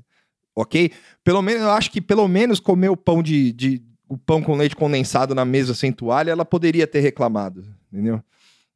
ok. 0.55 0.91
Pelo 1.23 1.41
menos, 1.41 1.61
eu 1.61 1.71
acho 1.71 1.91
que 1.91 2.01
pelo 2.01 2.27
menos 2.27 2.59
comer 2.59 2.89
o 2.89 2.97
pão 2.97 3.21
de, 3.23 3.51
de- 3.53 3.81
o 4.09 4.17
pão 4.17 4.41
com 4.41 4.55
leite 4.55 4.75
condensado 4.75 5.35
na 5.35 5.43
mesa 5.43 5.73
sem 5.73 5.91
toalha, 5.91 6.31
ela 6.31 6.45
poderia 6.45 6.87
ter 6.87 7.01
reclamado, 7.01 7.65
entendeu? 7.91 8.21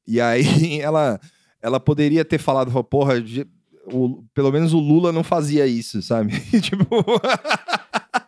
E 0.05 0.19
aí 0.19 0.43
ela, 0.81 1.19
ela 1.61 1.79
poderia 1.79 2.25
ter 2.25 2.37
falado, 2.37 2.71
porra, 2.83 3.21
de- 3.21 3.47
o- 3.91 4.23
pelo 4.33 4.51
menos 4.51 4.73
o 4.73 4.79
Lula 4.79 5.11
não 5.11 5.23
fazia 5.23 5.65
isso, 5.67 6.01
sabe? 6.01 6.33
tipo. 6.61 6.85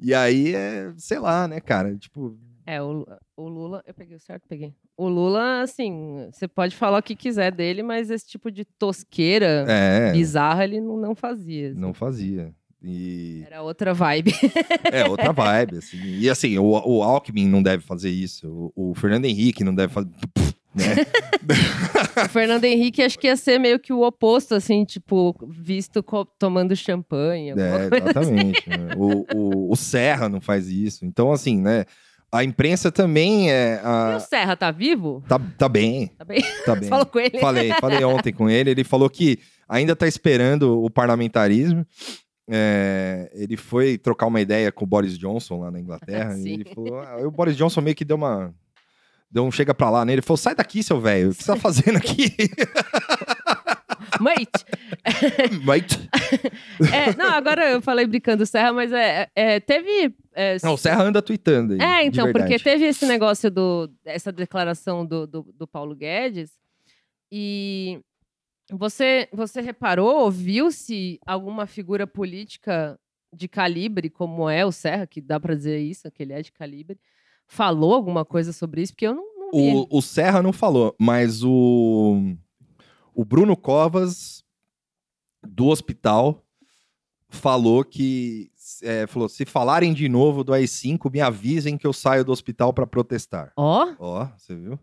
e 0.00 0.14
aí, 0.14 0.54
é, 0.54 0.92
sei 0.96 1.18
lá, 1.18 1.46
né, 1.48 1.60
cara? 1.60 1.96
Tipo, 1.96 2.36
É, 2.66 2.80
o, 2.82 3.06
o 3.36 3.48
Lula. 3.48 3.82
Eu 3.86 3.94
peguei 3.94 4.16
o 4.16 4.20
certo? 4.20 4.42
Peguei. 4.48 4.72
O 4.96 5.08
Lula, 5.08 5.62
assim, 5.62 6.28
você 6.32 6.46
pode 6.46 6.76
falar 6.76 6.98
o 6.98 7.02
que 7.02 7.16
quiser 7.16 7.52
dele, 7.52 7.82
mas 7.82 8.10
esse 8.10 8.26
tipo 8.28 8.50
de 8.50 8.64
tosqueira 8.64 9.64
é, 9.68 10.12
bizarra 10.12 10.64
ele 10.64 10.80
não, 10.80 10.96
não 10.96 11.14
fazia. 11.14 11.70
assim. 11.70 11.80
não 11.80 11.94
fazia. 11.94 12.54
E 12.82 13.42
Era 13.46 13.62
outra 13.62 13.92
vibe. 13.92 14.32
é 14.90 15.06
outra 15.06 15.32
vibe, 15.32 15.78
assim. 15.78 15.98
E 16.18 16.30
assim, 16.30 16.56
o, 16.58 16.64
o 16.64 17.02
Alckmin 17.02 17.46
não 17.46 17.62
deve 17.62 17.82
fazer 17.82 18.10
isso, 18.10 18.72
o, 18.74 18.90
o 18.90 18.94
Fernando 18.94 19.26
Henrique 19.26 19.62
não 19.64 19.74
deve 19.74 19.92
fazer. 19.92 20.08
Né? 20.74 20.84
o 22.24 22.28
Fernando 22.28 22.64
Henrique 22.64 23.02
acho 23.02 23.18
que 23.18 23.26
ia 23.26 23.36
ser 23.36 23.58
meio 23.58 23.78
que 23.78 23.92
o 23.92 24.02
oposto, 24.02 24.54
assim, 24.54 24.84
tipo, 24.84 25.34
visto 25.48 26.04
tomando 26.38 26.76
champanhe. 26.76 27.50
É, 27.50 27.88
coisa. 27.88 28.10
exatamente. 28.10 28.68
né? 28.68 28.94
o, 28.96 29.24
o, 29.34 29.72
o 29.72 29.76
Serra 29.76 30.28
não 30.28 30.40
faz 30.40 30.68
isso. 30.68 31.04
Então, 31.04 31.32
assim, 31.32 31.60
né? 31.60 31.84
A 32.32 32.44
imprensa 32.44 32.92
também 32.92 33.50
é. 33.50 33.80
E 33.82 33.86
a- 33.86 34.16
o 34.16 34.20
Serra 34.20 34.54
tá 34.54 34.70
vivo? 34.70 35.22
tá, 35.26 35.40
tá 35.58 35.68
bem, 35.68 36.06
Tá 36.16 36.24
bem? 36.24 36.40
tá 36.64 36.76
bem. 36.76 36.88
falou 36.88 37.06
com 37.06 37.18
ele? 37.18 37.38
Falei, 37.40 37.72
falei 37.80 38.04
ontem 38.04 38.32
com 38.32 38.48
ele. 38.48 38.70
Ele 38.70 38.84
falou 38.84 39.10
que 39.10 39.40
ainda 39.68 39.96
tá 39.96 40.06
esperando 40.06 40.80
o 40.82 40.88
parlamentarismo. 40.88 41.84
É, 42.52 43.30
ele 43.32 43.56
foi 43.56 43.96
trocar 43.98 44.26
uma 44.26 44.40
ideia 44.40 44.72
com 44.72 44.84
o 44.84 44.86
Boris 44.88 45.16
Johnson 45.18 45.60
lá 45.60 45.70
na 45.70 45.80
Inglaterra. 45.80 46.36
e 46.38 46.48
ele 46.48 46.64
falou: 46.64 47.00
ah, 47.00 47.16
o 47.26 47.30
Boris 47.30 47.56
Johnson 47.56 47.80
meio 47.80 47.96
que 47.96 48.04
deu 48.04 48.16
uma. 48.16 48.54
Deu 49.30 49.44
um 49.44 49.52
chega 49.52 49.72
pra 49.72 49.90
lá 49.90 50.04
nele. 50.04 50.16
Ele 50.16 50.22
falou: 50.22 50.36
sai 50.36 50.54
daqui, 50.54 50.82
seu 50.82 51.00
velho. 51.00 51.30
O 51.30 51.34
que 51.34 51.42
você 51.42 51.52
tá 51.52 51.56
fazendo 51.56 51.96
aqui? 51.96 52.34
Mate! 54.20 54.64
Mate. 55.64 55.98
É, 56.92 57.14
não, 57.16 57.30
agora 57.32 57.70
eu 57.70 57.82
falei 57.82 58.06
brincando 58.06 58.46
Serra, 58.46 58.72
mas 58.72 58.90
é, 58.92 59.28
é, 59.34 59.60
teve. 59.60 60.14
é, 60.32 60.56
Não, 60.62 60.74
o 60.74 60.78
Serra 60.78 61.02
anda 61.02 61.20
tweetando 61.20 61.74
aí. 61.74 61.80
É, 61.80 62.04
então, 62.04 62.32
porque 62.32 62.58
teve 62.58 62.86
esse 62.86 63.04
negócio 63.06 63.50
do 63.50 63.90
essa 64.04 64.32
declaração 64.32 65.04
do, 65.04 65.26
do, 65.26 65.42
do 65.54 65.66
Paulo 65.66 65.94
Guedes 65.94 66.52
e 67.30 68.00
você 68.70 69.28
você 69.32 69.60
reparou, 69.60 70.30
viu-se 70.30 71.18
alguma 71.26 71.66
figura 71.66 72.06
política 72.06 72.98
de 73.34 73.46
calibre 73.46 74.08
como 74.08 74.48
é 74.48 74.64
o 74.64 74.72
Serra, 74.72 75.06
que 75.06 75.20
dá 75.20 75.38
pra 75.38 75.54
dizer 75.54 75.78
isso, 75.78 76.10
que 76.10 76.22
ele 76.22 76.32
é 76.32 76.40
de 76.40 76.52
calibre, 76.52 76.98
falou 77.50 77.92
alguma 77.94 78.24
coisa 78.24 78.52
sobre 78.52 78.80
isso? 78.80 78.92
Porque 78.92 79.06
eu 79.06 79.14
não, 79.14 79.24
não 79.36 79.50
vi. 79.52 79.74
O, 79.74 79.98
o 79.98 80.00
Serra 80.00 80.40
não 80.40 80.52
falou, 80.52 80.94
mas 80.98 81.42
o, 81.42 82.34
o 83.12 83.24
Bruno 83.24 83.56
Covas, 83.56 84.44
do 85.42 85.66
hospital, 85.66 86.42
falou 87.28 87.84
que. 87.84 88.50
é, 88.82 89.06
falou: 89.06 89.28
se 89.28 89.44
falarem 89.44 89.92
de 89.92 90.08
novo 90.08 90.44
do 90.44 90.52
AI-5, 90.54 91.10
me 91.12 91.20
avisem 91.20 91.76
que 91.76 91.86
eu 91.86 91.92
saio 91.92 92.24
do 92.24 92.32
hospital 92.32 92.72
para 92.72 92.86
protestar. 92.86 93.52
Ó, 93.56 93.94
Ó, 93.98 94.26
você 94.38 94.54
viu? 94.54 94.78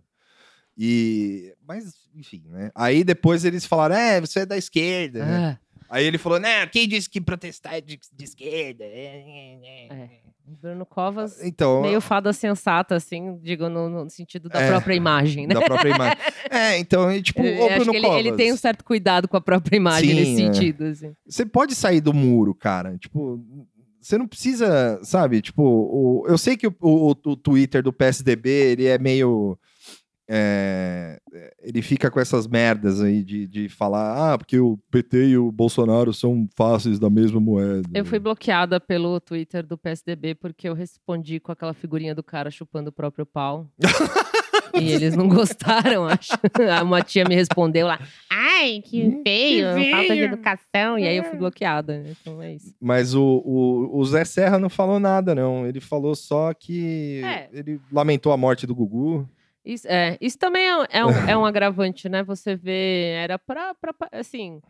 E. 0.77 1.56
Mas, 1.65 2.08
enfim, 2.13 2.43
né? 2.49 2.69
Aí 2.75 3.03
depois 3.03 3.45
eles 3.45 3.65
falaram: 3.65 3.95
é, 3.95 4.19
você 4.19 4.41
é 4.41 4.45
da 4.45 4.58
esquerda. 4.58 5.25
né? 5.25 5.60
Ah, 5.89 5.97
Aí 5.97 6.06
ele 6.06 6.17
falou: 6.17 6.39
não, 6.39 6.67
quem 6.71 6.88
disse 6.88 7.10
que 7.10 7.19
protestar 7.21 7.76
é 7.76 7.82
de, 7.82 8.00
de 8.13 8.23
esquerda? 8.23 8.84
É, 8.84 8.88
é, 8.88 9.88
é." 9.89 9.93
É. 9.93 10.28
Bruno 10.62 10.86
Covas, 10.86 11.43
Então. 11.43 11.82
meio 11.82 12.00
fada 12.00 12.32
sensata, 12.32 12.95
assim, 12.95 13.38
digo, 13.41 13.67
no, 13.67 13.89
no 13.89 14.10
sentido 14.10 14.47
da 14.47 14.62
É, 14.62 14.69
própria 14.69 14.95
imagem, 14.95 15.45
né? 15.45 15.54
Da 15.54 15.62
própria 15.62 15.89
imagem. 15.93 16.17
É, 16.50 16.78
então, 16.80 17.12
e, 17.12 17.21
tipo, 17.21 17.41
Eu 17.43 17.65
ô 17.65 17.69
Bruno 17.76 17.91
que 17.91 17.97
ele, 17.97 18.08
ele 18.08 18.23
Covas, 18.30 18.38
tem 18.38 18.54
um 18.54 18.58
certo 18.58 18.86
cuidado 18.86 19.28
com 19.28 19.36
a 19.36 19.41
própria 19.41 19.76
imagem 19.76 20.10
Sim, 20.12 20.15
nesse 20.15 20.32
é. 20.43 20.54
sentido, 20.54 20.86
assim. 20.86 21.13
Você 21.28 21.45
pode 21.45 21.76
sair 21.76 22.00
do 22.00 22.13
muro, 22.13 22.56
cara. 22.56 22.97
Tipo, 22.97 23.43
você 24.00 24.17
não 24.17 24.26
precisa, 24.26 24.97
sabe? 25.04 25.41
Tipo, 25.41 25.62
o- 25.63 26.23
eu 26.30 26.38
sei 26.38 26.56
que 26.56 26.65
o, 26.67 26.73
o- 26.80 27.10
o 27.26 27.36
Twitter 27.36 27.84
do 27.84 27.91
PSDB, 27.91 28.50
ele 28.50 28.86
é 28.86 28.97
meio. 28.97 29.60
É, 30.29 31.19
ele 31.61 31.81
fica 31.81 32.11
com 32.11 32.19
essas 32.19 32.47
merdas 32.47 33.01
aí 33.01 33.23
de, 33.23 33.47
de 33.47 33.69
falar, 33.69 34.33
ah, 34.33 34.37
porque 34.37 34.59
o 34.59 34.77
PT 34.91 35.29
e 35.29 35.37
o 35.37 35.51
Bolsonaro 35.51 36.13
são 36.13 36.47
faces 36.55 36.99
da 36.99 37.09
mesma 37.09 37.39
moeda. 37.39 37.87
Eu 37.93 38.05
fui 38.05 38.19
bloqueada 38.19 38.79
pelo 38.79 39.19
Twitter 39.19 39.65
do 39.65 39.77
PSDB 39.77 40.35
porque 40.35 40.67
eu 40.67 40.73
respondi 40.73 41.39
com 41.39 41.51
aquela 41.51 41.73
figurinha 41.73 42.13
do 42.13 42.23
cara 42.23 42.51
chupando 42.51 42.89
o 42.89 42.93
próprio 42.93 43.25
pau. 43.25 43.67
e 44.79 44.91
eles 44.91 45.15
não 45.15 45.27
gostaram, 45.27 46.05
acho. 46.05 46.33
Uma 46.83 47.01
tia 47.01 47.23
me 47.23 47.33
respondeu 47.35 47.87
lá, 47.87 47.99
ai, 48.29 48.81
que 48.83 49.21
feio, 49.23 49.67
falta 49.91 50.13
de 50.13 50.21
educação. 50.21 50.99
E 50.99 51.07
aí 51.07 51.17
eu 51.17 51.23
fui 51.23 51.37
bloqueada. 51.37 51.99
né? 51.99 52.13
Então 52.21 52.41
é 52.41 52.53
isso. 52.55 52.73
Mas 52.79 53.15
o, 53.15 53.23
o, 53.45 53.97
o 53.97 54.05
Zé 54.05 54.23
Serra 54.25 54.59
não 54.59 54.69
falou 54.69 54.99
nada, 54.99 55.33
não. 55.33 55.65
Ele 55.65 55.79
falou 55.79 56.13
só 56.15 56.53
que 56.53 57.21
É. 57.23 57.49
ele 57.53 57.79
lamentou 57.91 58.31
a 58.31 58.37
morte 58.37 58.67
do 58.67 58.75
Gugu. 58.75 59.27
Isso, 59.73 59.88
é, 59.88 60.17
isso 60.21 60.38
também 60.38 60.65
é, 60.67 60.75
um- 60.77 60.86
é 60.89 61.06
um, 61.06 61.30
é 61.30 61.38
um 61.38 61.45
agravante, 61.45 62.08
né? 62.08 62.23
Você 62.23 62.56
vê, 62.56 63.12
era 63.17 63.38
pra, 63.38 63.73
pra 63.75 63.93
assim, 64.13 64.62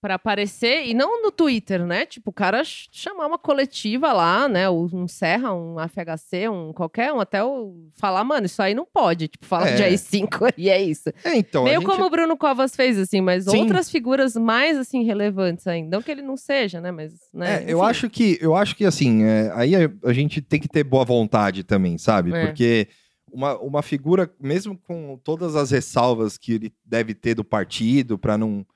pra 0.00 0.14
aparecer, 0.14 0.86
e 0.86 0.94
não 0.94 1.20
no 1.22 1.32
Twitter, 1.32 1.84
né? 1.84 2.06
Tipo, 2.06 2.30
o 2.30 2.32
cara 2.32 2.62
ch- 2.62 2.88
chamar 2.92 3.26
uma 3.26 3.36
coletiva 3.36 4.12
lá, 4.12 4.48
né? 4.48 4.70
Um 4.70 5.08
Serra, 5.08 5.52
um 5.52 5.74
FHC, 5.80 6.48
um 6.48 6.72
qualquer 6.72 7.12
um, 7.12 7.18
até 7.18 7.42
o, 7.44 7.74
falar, 7.98 8.22
mano, 8.22 8.46
isso 8.46 8.62
aí 8.62 8.74
não 8.74 8.86
pode. 8.86 9.26
Tipo, 9.26 9.44
falar 9.44 9.70
É. 9.70 9.74
de 9.74 9.82
AI5 9.82 10.52
e 10.56 10.70
é 10.70 10.80
isso. 10.80 11.08
É, 11.24 11.36
então. 11.36 11.64
Meio 11.64 11.80
gente- 11.80 11.86
como 11.90 12.04
o 12.04 12.10
Bruno 12.10 12.36
Covas 12.36 12.76
fez, 12.76 12.96
assim, 12.96 13.20
mas 13.20 13.44
Sim. 13.44 13.58
outras 13.58 13.90
figuras 13.90 14.36
mais, 14.36 14.78
assim, 14.78 15.02
relevantes 15.02 15.66
ainda. 15.66 15.96
Não 15.96 16.02
que 16.02 16.12
ele 16.12 16.22
não 16.22 16.36
seja, 16.36 16.80
né? 16.80 16.92
Mas, 16.92 17.12
né? 17.34 17.64
É, 17.64 17.72
eu 17.72 17.82
acho 17.82 18.08
que, 18.08 18.38
eu 18.40 18.54
acho 18.54 18.76
que 18.76 18.84
assim, 18.84 19.24
é, 19.24 19.50
aí 19.54 19.74
a, 19.74 19.90
a 20.04 20.12
gente 20.12 20.40
tem 20.40 20.60
que 20.60 20.68
ter 20.68 20.84
boa 20.84 21.04
vontade 21.04 21.64
também, 21.64 21.98
sabe? 21.98 22.32
É. 22.32 22.46
Porque 22.46 22.86
uma, 23.32 23.58
uma 23.58 23.82
figura, 23.82 24.32
mesmo 24.40 24.76
com 24.76 25.18
todas 25.22 25.56
as 25.56 25.70
ressalvas 25.70 26.36
que 26.36 26.52
ele 26.52 26.74
deve 26.84 27.14
ter 27.14 27.34
do 27.34 27.44
partido, 27.44 28.18
para 28.18 28.36
não, 28.36 28.66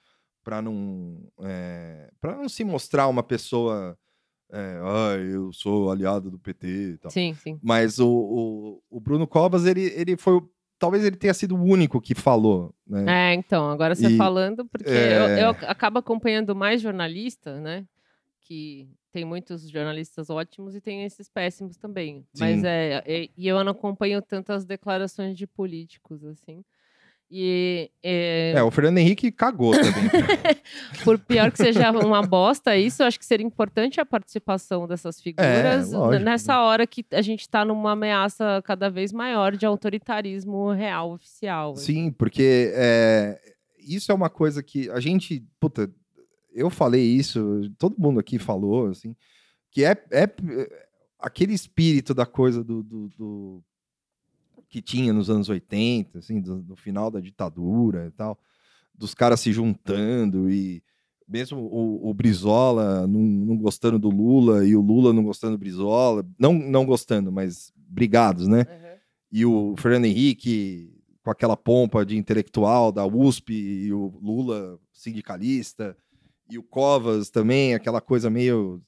para 0.42 0.60
não, 0.62 1.18
é, 1.40 2.10
para 2.20 2.36
não 2.36 2.48
se 2.48 2.64
mostrar 2.64 3.08
uma 3.08 3.22
pessoa, 3.22 3.96
é, 4.50 4.80
ah, 4.82 5.16
eu 5.16 5.52
sou 5.52 5.90
aliado 5.90 6.30
do 6.30 6.38
PT 6.38 6.66
e 6.66 6.98
tal. 6.98 7.10
Sim, 7.10 7.34
sim. 7.34 7.58
Mas 7.62 7.98
o, 7.98 8.08
o, 8.08 8.82
o 8.90 9.00
Bruno 9.00 9.26
Covas, 9.26 9.66
ele, 9.66 9.92
ele 9.94 10.16
foi, 10.16 10.40
talvez 10.78 11.04
ele 11.04 11.16
tenha 11.16 11.34
sido 11.34 11.56
o 11.56 11.62
único 11.62 12.00
que 12.00 12.14
falou, 12.14 12.74
né? 12.86 13.32
É, 13.32 13.34
então, 13.34 13.70
agora 13.70 13.94
você 13.94 14.08
E, 14.08 14.16
falando, 14.16 14.64
porque 14.66 14.88
é, 14.88 15.42
eu, 15.42 15.44
eu 15.44 15.50
acabo 15.68 15.98
acompanhando 15.98 16.54
mais 16.54 16.80
jornalistas, 16.80 17.60
né? 17.60 17.86
Que 18.40 18.90
tem 19.12 19.24
muitos 19.24 19.68
jornalistas 19.68 20.30
ótimos 20.30 20.74
e 20.74 20.80
tem 20.80 21.04
esses 21.04 21.28
péssimos 21.28 21.76
também. 21.76 22.24
Mas 22.38 22.60
Sim. 22.60 22.66
é, 22.66 23.02
é- 23.06 23.28
E 23.36 23.46
eu 23.46 23.62
não 23.62 23.72
acompanho 23.72 24.20
tantas 24.22 24.64
declarações 24.64 25.36
de 25.36 25.46
políticos, 25.46 26.24
assim. 26.24 26.64
E 27.34 27.90
é, 28.02 28.52
É, 28.56 28.62
o 28.62 28.70
Fernando 28.70 28.98
Henrique 28.98 29.32
cagou 29.32 29.72
também. 29.72 29.90
por 31.02 31.18
pior 31.18 31.50
que 31.50 31.56
seja 31.56 31.90
uma 31.90 32.20
bosta, 32.20 32.76
isso 32.76 33.02
eu 33.02 33.06
acho 33.06 33.18
que 33.18 33.24
seria 33.24 33.46
importante 33.46 33.98
a 33.98 34.04
participação 34.04 34.86
dessas 34.86 35.18
figuras 35.18 35.92
É, 35.94 36.18
nessa 36.18 36.60
hora 36.60 36.86
que 36.86 37.02
a 37.10 37.22
gente 37.22 37.40
está 37.40 37.64
numa 37.64 37.92
ameaça 37.92 38.60
cada 38.66 38.90
vez 38.90 39.12
maior 39.14 39.56
de 39.56 39.64
autoritarismo 39.64 40.72
real 40.72 41.12
oficial. 41.12 41.72
assim. 41.72 41.84
Sim, 41.94 42.12
porque 42.12 42.70
é, 42.74 43.40
isso 43.78 44.12
é 44.12 44.14
uma 44.14 44.28
coisa 44.28 44.62
que 44.62 44.90
a 44.90 45.00
gente. 45.00 45.42
Puta, 45.58 45.90
eu 46.54 46.70
falei 46.70 47.02
isso, 47.04 47.70
todo 47.78 47.96
mundo 47.98 48.20
aqui 48.20 48.38
falou, 48.38 48.88
assim, 48.88 49.14
que 49.70 49.84
é, 49.84 49.92
é 50.10 50.28
aquele 51.18 51.54
espírito 51.54 52.12
da 52.14 52.26
coisa 52.26 52.62
do, 52.62 52.82
do- 52.82 53.08
do- 53.16 53.64
que 54.68 54.80
tinha 54.80 55.12
nos 55.12 55.28
anos 55.28 55.48
80, 55.48 56.18
assim, 56.18 56.40
do, 56.40 56.62
do 56.62 56.76
final 56.76 57.10
da 57.10 57.20
ditadura 57.20 58.06
e 58.06 58.10
tal, 58.12 58.38
dos 58.94 59.14
caras 59.14 59.40
se 59.40 59.52
juntando 59.52 60.50
e 60.50 60.82
mesmo 61.28 61.60
o, 61.60 62.08
o 62.10 62.14
Brizola 62.14 63.06
não, 63.06 63.20
não 63.20 63.56
gostando 63.56 63.98
do 63.98 64.10
Lula 64.10 64.66
e 64.66 64.74
o 64.76 64.80
Lula 64.80 65.12
não 65.12 65.22
gostando 65.22 65.56
do 65.56 65.60
Brizola, 65.60 66.26
não, 66.38 66.52
não 66.54 66.84
gostando, 66.84 67.30
mas 67.32 67.72
brigados, 67.76 68.46
né? 68.48 68.60
Uhum. 68.60 68.98
e 69.30 69.44
o 69.46 69.74
Fernando 69.78 70.04
Henrique 70.06 70.90
com 71.22 71.30
aquela 71.30 71.56
pompa 71.56 72.04
de 72.04 72.16
intelectual 72.16 72.90
da 72.90 73.06
USP 73.06 73.52
e 73.54 73.92
o 73.92 74.18
Lula 74.22 74.78
sindicalista 74.92 75.96
e 76.52 76.58
o 76.58 76.62
Covas 76.62 77.30
também 77.30 77.74
aquela 77.74 78.00
coisa 78.00 78.28
meio 78.30 78.80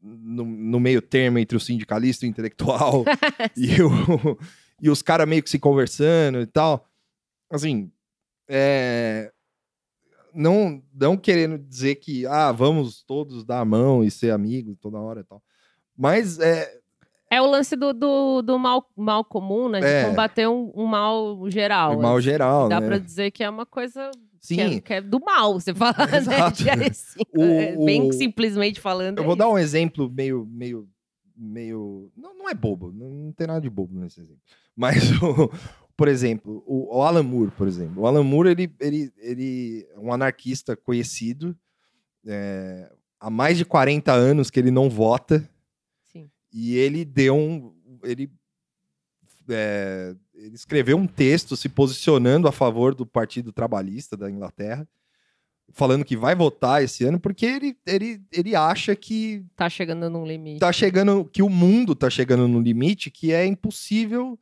no, 0.00 0.44
no 0.44 0.78
meio 0.80 1.02
termo 1.02 1.38
entre 1.38 1.56
o 1.56 1.60
sindicalista 1.60 2.24
e 2.24 2.28
o 2.28 2.30
intelectual 2.30 3.04
e, 3.56 3.82
o- 3.82 4.38
e 4.80 4.88
os 4.90 5.02
caras 5.02 5.28
meio 5.28 5.42
que 5.42 5.50
se 5.50 5.58
conversando 5.58 6.40
e 6.40 6.46
tal 6.46 6.86
assim 7.50 7.90
é, 8.48 9.32
não 10.34 10.82
não 10.94 11.16
querendo 11.16 11.58
dizer 11.58 11.96
que 11.96 12.26
ah 12.26 12.52
vamos 12.52 13.02
todos 13.02 13.44
dar 13.44 13.60
a 13.60 13.64
mão 13.64 14.04
e 14.04 14.10
ser 14.10 14.30
amigos 14.30 14.76
toda 14.80 14.98
hora 14.98 15.20
e 15.20 15.24
tal 15.24 15.42
mas 15.96 16.38
é, 16.38 16.78
É 17.30 17.42
o 17.42 17.46
lance 17.50 17.74
do, 17.76 17.92
do, 17.92 18.40
do 18.42 18.56
mal, 18.58 18.88
mal 18.96 19.22
comum, 19.24 19.68
né? 19.68 19.80
De 19.80 19.86
É. 19.86 20.04
combater 20.08 20.46
um, 20.48 20.72
um 20.74 20.86
mal 20.86 21.50
geral. 21.50 21.96
de 21.96 22.00
mal 22.02 22.16
assim. 22.16 22.22
geral 22.24 22.68
Dá 22.68 22.80
né? 22.80 22.86
pra 22.86 22.98
dizer 22.98 23.30
que 23.32 23.42
é 23.44 23.50
uma 23.50 23.66
coisa 23.66 24.10
que 24.40 24.46
sim 24.46 24.60
é, 24.60 24.80
que 24.80 24.94
é 24.94 25.00
do 25.00 25.20
mal, 25.20 25.54
você 25.60 25.74
fala, 25.74 25.94
né? 26.06 26.18
Exato. 26.18 26.56
De 26.62 26.70
AI5. 26.70 27.26
O- 27.36 27.42
É, 27.42 27.76
Bem 27.84 28.08
o- 28.08 28.12
simplesmente 28.12 28.80
falando. 28.80 29.18
Eu 29.18 29.24
é 29.24 29.26
vou 29.26 29.36
dar 29.36 29.48
um 29.48 29.58
exemplo 29.58 30.10
meio, 30.10 30.46
meio, 30.46 30.88
meio. 31.36 32.10
Não, 32.16 32.36
não 32.36 32.48
é 32.48 32.54
bobo, 32.54 32.92
não, 32.92 33.32
tem 33.32 33.46
nada 33.46 33.60
de 33.60 33.70
bobo 33.70 33.98
nesse 33.98 34.20
exemplo. 34.20 34.40
Mas, 34.76 34.96
o- 35.22 35.50
por 35.96 36.06
exemplo, 36.08 36.62
o, 36.66 36.96
o 36.96 37.02
Alan 37.02 37.22
Moore, 37.24 37.50
por 37.50 37.66
exemplo. 37.66 38.02
O 38.02 38.06
Alan 38.06 38.22
Moore, 38.22 38.50
ele, 38.50 38.72
ele, 38.80 39.12
ele 39.18 39.86
é 39.92 39.98
um 39.98 40.12
anarquista 40.12 40.76
conhecido. 40.76 41.56
é, 42.26 42.92
há 43.20 43.28
mais 43.30 43.58
de 43.58 43.64
40 43.64 44.12
anos 44.12 44.48
que 44.50 44.60
ele 44.60 44.70
não 44.70 44.88
vota. 44.88 45.48
Sim. 46.12 46.30
E 46.52 46.76
ele 46.76 47.04
deu 47.04 47.34
um. 47.36 47.74
Ele, 48.04 48.30
é, 49.48 50.14
ele 50.38 50.54
escreveu 50.54 50.96
um 50.96 51.06
texto 51.06 51.56
se 51.56 51.68
posicionando 51.68 52.46
a 52.48 52.52
favor 52.52 52.94
do 52.94 53.04
Partido 53.04 53.52
Trabalhista 53.52 54.16
da 54.16 54.30
Inglaterra, 54.30 54.86
falando 55.72 56.04
que 56.04 56.16
vai 56.16 56.34
votar 56.34 56.82
esse 56.82 57.04
ano, 57.04 57.20
porque 57.20 57.44
ele, 57.44 57.76
ele, 57.86 58.20
ele 58.32 58.54
acha 58.56 58.96
que 58.96 59.44
Tá 59.56 59.68
chegando 59.68 60.08
num 60.08 60.24
limite. 60.24 60.60
tá 60.60 60.72
chegando, 60.72 61.24
que 61.24 61.42
o 61.42 61.48
mundo 61.50 61.94
tá 61.94 62.08
chegando 62.08 62.46
no 62.48 62.60
limite 62.60 63.10
que 63.10 63.32
é 63.32 63.44
impossível 63.44 64.38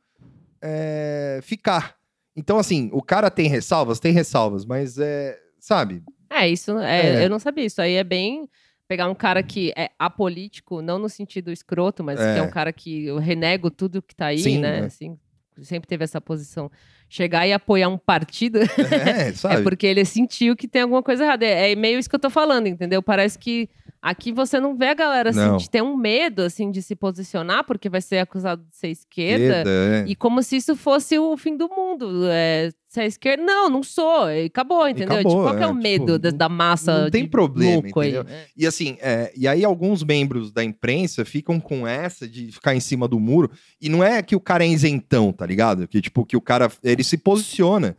é, 0.61 1.39
ficar. 1.43 1.95
Então, 2.35 2.57
assim, 2.57 2.89
o 2.93 3.01
cara 3.01 3.29
tem 3.31 3.47
ressalvas, 3.49 3.99
tem 3.99 4.11
ressalvas, 4.13 4.63
mas 4.65 4.97
é, 4.97 5.37
sabe? 5.59 6.03
É, 6.29 6.47
isso. 6.47 6.77
É, 6.79 7.15
É. 7.21 7.25
Eu 7.25 7.29
não 7.29 7.39
sabia. 7.39 7.65
Isso 7.65 7.81
aí 7.81 7.93
é 7.95 8.03
bem. 8.03 8.47
Pegar 8.87 9.09
um 9.09 9.15
cara 9.15 9.43
que 9.43 9.73
é 9.75 9.89
apolítico, 9.99 10.81
não 10.81 10.97
no 10.99 11.09
sentido 11.09 11.51
escroto, 11.51 12.03
mas 12.03 12.19
que 12.19 12.25
é 12.25 12.37
É. 12.37 12.41
um 12.41 12.49
cara 12.49 12.71
que 12.71 13.05
eu 13.05 13.17
renego 13.17 13.69
tudo 13.69 14.01
que 14.01 14.15
tá 14.15 14.27
aí, 14.27 14.37
Sim, 14.39 14.59
né? 14.59 14.79
é. 14.79 14.85
Assim, 14.85 15.17
sempre 15.63 15.87
teve 15.87 16.03
essa 16.03 16.21
posição. 16.21 16.71
Chegar 17.09 17.47
e 17.47 17.53
apoiar 17.53 17.87
um 17.89 17.97
partido 17.97 18.59
É, 18.59 19.31
sabe? 19.35 19.55
É 19.55 19.61
porque 19.61 19.87
ele 19.87 20.03
sentiu 20.03 20.55
que 20.55 20.67
tem 20.67 20.81
alguma 20.81 21.01
coisa 21.01 21.23
errada. 21.23 21.45
É, 21.45 21.71
é 21.71 21.75
meio 21.75 21.97
isso 21.99 22.09
que 22.09 22.15
eu 22.15 22.19
tô 22.19 22.29
falando, 22.29 22.67
entendeu? 22.67 23.01
Parece 23.01 23.39
que 23.39 23.69
aqui 24.01 24.31
você 24.31 24.59
não 24.59 24.75
vê 24.77 24.87
a 24.89 24.93
galera 24.93 25.29
assim, 25.29 25.39
Não. 25.39 25.57
de 25.57 25.69
ter 25.69 25.81
um 25.81 25.95
medo 25.97 26.41
assim 26.43 26.69
de 26.69 26.81
se 26.81 26.95
posicionar, 26.95 27.63
porque 27.65 27.89
vai 27.89 28.01
ser 28.01 28.19
acusado 28.19 28.63
de 28.69 28.75
ser 28.75 28.89
esquerda. 28.89 29.45
Esquerda, 29.59 29.69
é. 29.69 30.05
E 30.07 30.15
como 30.15 30.41
se 30.43 30.57
isso 30.57 30.75
fosse 30.75 31.17
o 31.17 31.35
fim 31.37 31.55
do 31.57 31.67
mundo. 31.69 32.25
É, 32.29 32.69
se 32.87 33.01
é 33.01 33.05
esquerda, 33.05 33.43
não, 33.43 33.69
não 33.69 33.83
sou. 33.83 34.29
E 34.31 34.45
acabou, 34.45 34.87
entendeu? 34.87 35.15
acabou, 35.15 35.31
tipo, 35.31 35.43
qual 35.43 35.57
é, 35.57 35.61
é, 35.63 35.65
o 35.65 35.69
tipo, 35.71 35.81
medo 35.81 36.17
da, 36.19 36.31
não- 36.31 36.37
da 36.37 36.49
massa 36.49 37.03
não 37.03 37.09
tem 37.11 37.27
problema, 37.27 37.81
louco 37.83 37.99
aí? 37.99 38.09
entendeu? 38.11 38.33
É. 38.33 38.45
E 38.55 38.65
assim, 38.65 38.97
é, 39.01 39.31
e 39.35 39.45
aí 39.47 39.65
alguns 39.65 40.03
membros 40.03 40.51
da 40.53 40.63
imprensa 40.63 41.25
ficam 41.25 41.59
com 41.59 41.85
essa 41.85 42.27
de 42.27 42.51
ficar 42.51 42.73
em 42.75 42.79
cima 42.79 43.05
do 43.07 43.19
muro. 43.19 43.51
E 43.81 43.89
não 43.89 44.01
é 44.03 44.21
que 44.23 44.35
o 44.35 44.39
cara 44.39 44.63
é 44.63 44.67
isentão, 44.69 45.33
tá 45.33 45.45
ligado? 45.45 45.85
Que 45.87 45.99
tipo, 46.01 46.25
que 46.25 46.37
o 46.37 46.41
cara, 46.41 46.71
ele 46.81 46.96
se 47.03 47.17
posiciona. 47.17 47.95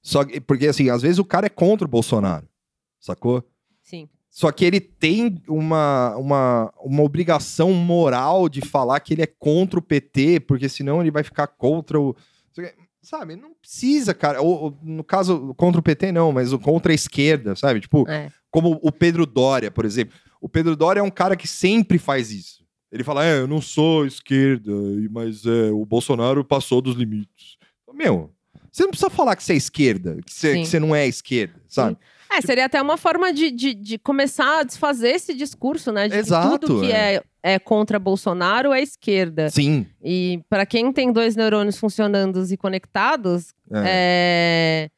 Só 0.00 0.24
que, 0.24 0.40
porque 0.40 0.66
assim, 0.66 0.90
às 0.90 1.02
vezes 1.02 1.18
o 1.18 1.24
cara 1.24 1.46
é 1.46 1.50
contra 1.50 1.86
o 1.86 1.90
Bolsonaro, 1.90 2.46
sacou? 3.00 3.44
Sim. 3.82 4.08
Só 4.28 4.50
que 4.50 4.64
ele 4.64 4.80
tem 4.80 5.40
uma, 5.46 6.16
uma, 6.16 6.72
uma 6.82 7.02
obrigação 7.02 7.72
moral 7.72 8.48
de 8.48 8.62
falar 8.62 8.98
que 9.00 9.12
ele 9.14 9.22
é 9.22 9.26
contra 9.26 9.78
o 9.78 9.82
PT, 9.82 10.40
porque 10.40 10.68
senão 10.68 11.00
ele 11.00 11.10
vai 11.10 11.22
ficar 11.22 11.46
contra 11.46 12.00
o. 12.00 12.16
Sabe? 13.02 13.36
Não 13.36 13.52
precisa, 13.54 14.14
cara. 14.14 14.40
Ou, 14.40 14.62
ou, 14.64 14.78
no 14.82 15.04
caso, 15.04 15.52
contra 15.54 15.80
o 15.80 15.82
PT, 15.82 16.12
não, 16.12 16.32
mas 16.32 16.52
o 16.52 16.58
contra 16.58 16.92
a 16.92 16.94
esquerda, 16.94 17.54
sabe? 17.56 17.80
Tipo, 17.80 18.08
É. 18.08 18.30
como 18.50 18.78
o 18.82 18.90
Pedro 18.92 19.26
Dória, 19.26 19.70
por 19.70 19.84
exemplo. 19.84 20.16
O 20.40 20.48
Pedro 20.48 20.74
Dória 20.76 21.00
é 21.00 21.02
um 21.02 21.10
cara 21.10 21.36
que 21.36 21.46
sempre 21.46 21.98
faz 21.98 22.30
isso. 22.30 22.64
Ele 22.90 23.04
fala, 23.04 23.24
é, 23.24 23.38
eu 23.38 23.46
não 23.46 23.60
sou 23.60 24.06
esquerda, 24.06 24.70
mas 25.10 25.44
é, 25.46 25.70
o 25.72 25.84
Bolsonaro 25.84 26.44
passou 26.44 26.80
dos 26.80 26.94
limites. 26.94 27.56
Meu, 27.92 28.30
você 28.72 28.82
não 28.84 28.90
precisa 28.90 29.10
falar 29.10 29.36
que 29.36 29.44
você 29.44 29.52
é 29.52 29.56
esquerda, 29.56 30.16
que 30.24 30.32
você, 30.32 30.54
Sim. 30.54 30.62
que 30.62 30.66
você 30.68 30.80
não 30.80 30.94
é 30.94 31.06
esquerda, 31.06 31.60
sabe? 31.68 31.96
É, 32.32 32.40
seria 32.40 32.64
até 32.64 32.80
uma 32.80 32.96
forma 32.96 33.30
de, 33.30 33.50
de, 33.50 33.74
de 33.74 33.98
começar 33.98 34.60
a 34.60 34.62
desfazer 34.62 35.10
esse 35.10 35.34
discurso, 35.34 35.92
né? 35.92 36.08
De 36.08 36.16
Exato, 36.16 36.58
que 36.58 36.66
tudo 36.66 36.80
que 36.80 36.90
é. 36.90 37.22
é 37.42 37.58
contra 37.58 37.98
Bolsonaro 37.98 38.72
é 38.72 38.80
esquerda. 38.80 39.50
Sim. 39.50 39.86
E 40.02 40.40
para 40.48 40.64
quem 40.64 40.90
tem 40.90 41.12
dois 41.12 41.36
neurônios 41.36 41.76
funcionando 41.76 42.42
e 42.50 42.56
conectados, 42.56 43.52
É. 43.70 43.82
é, 43.84 44.90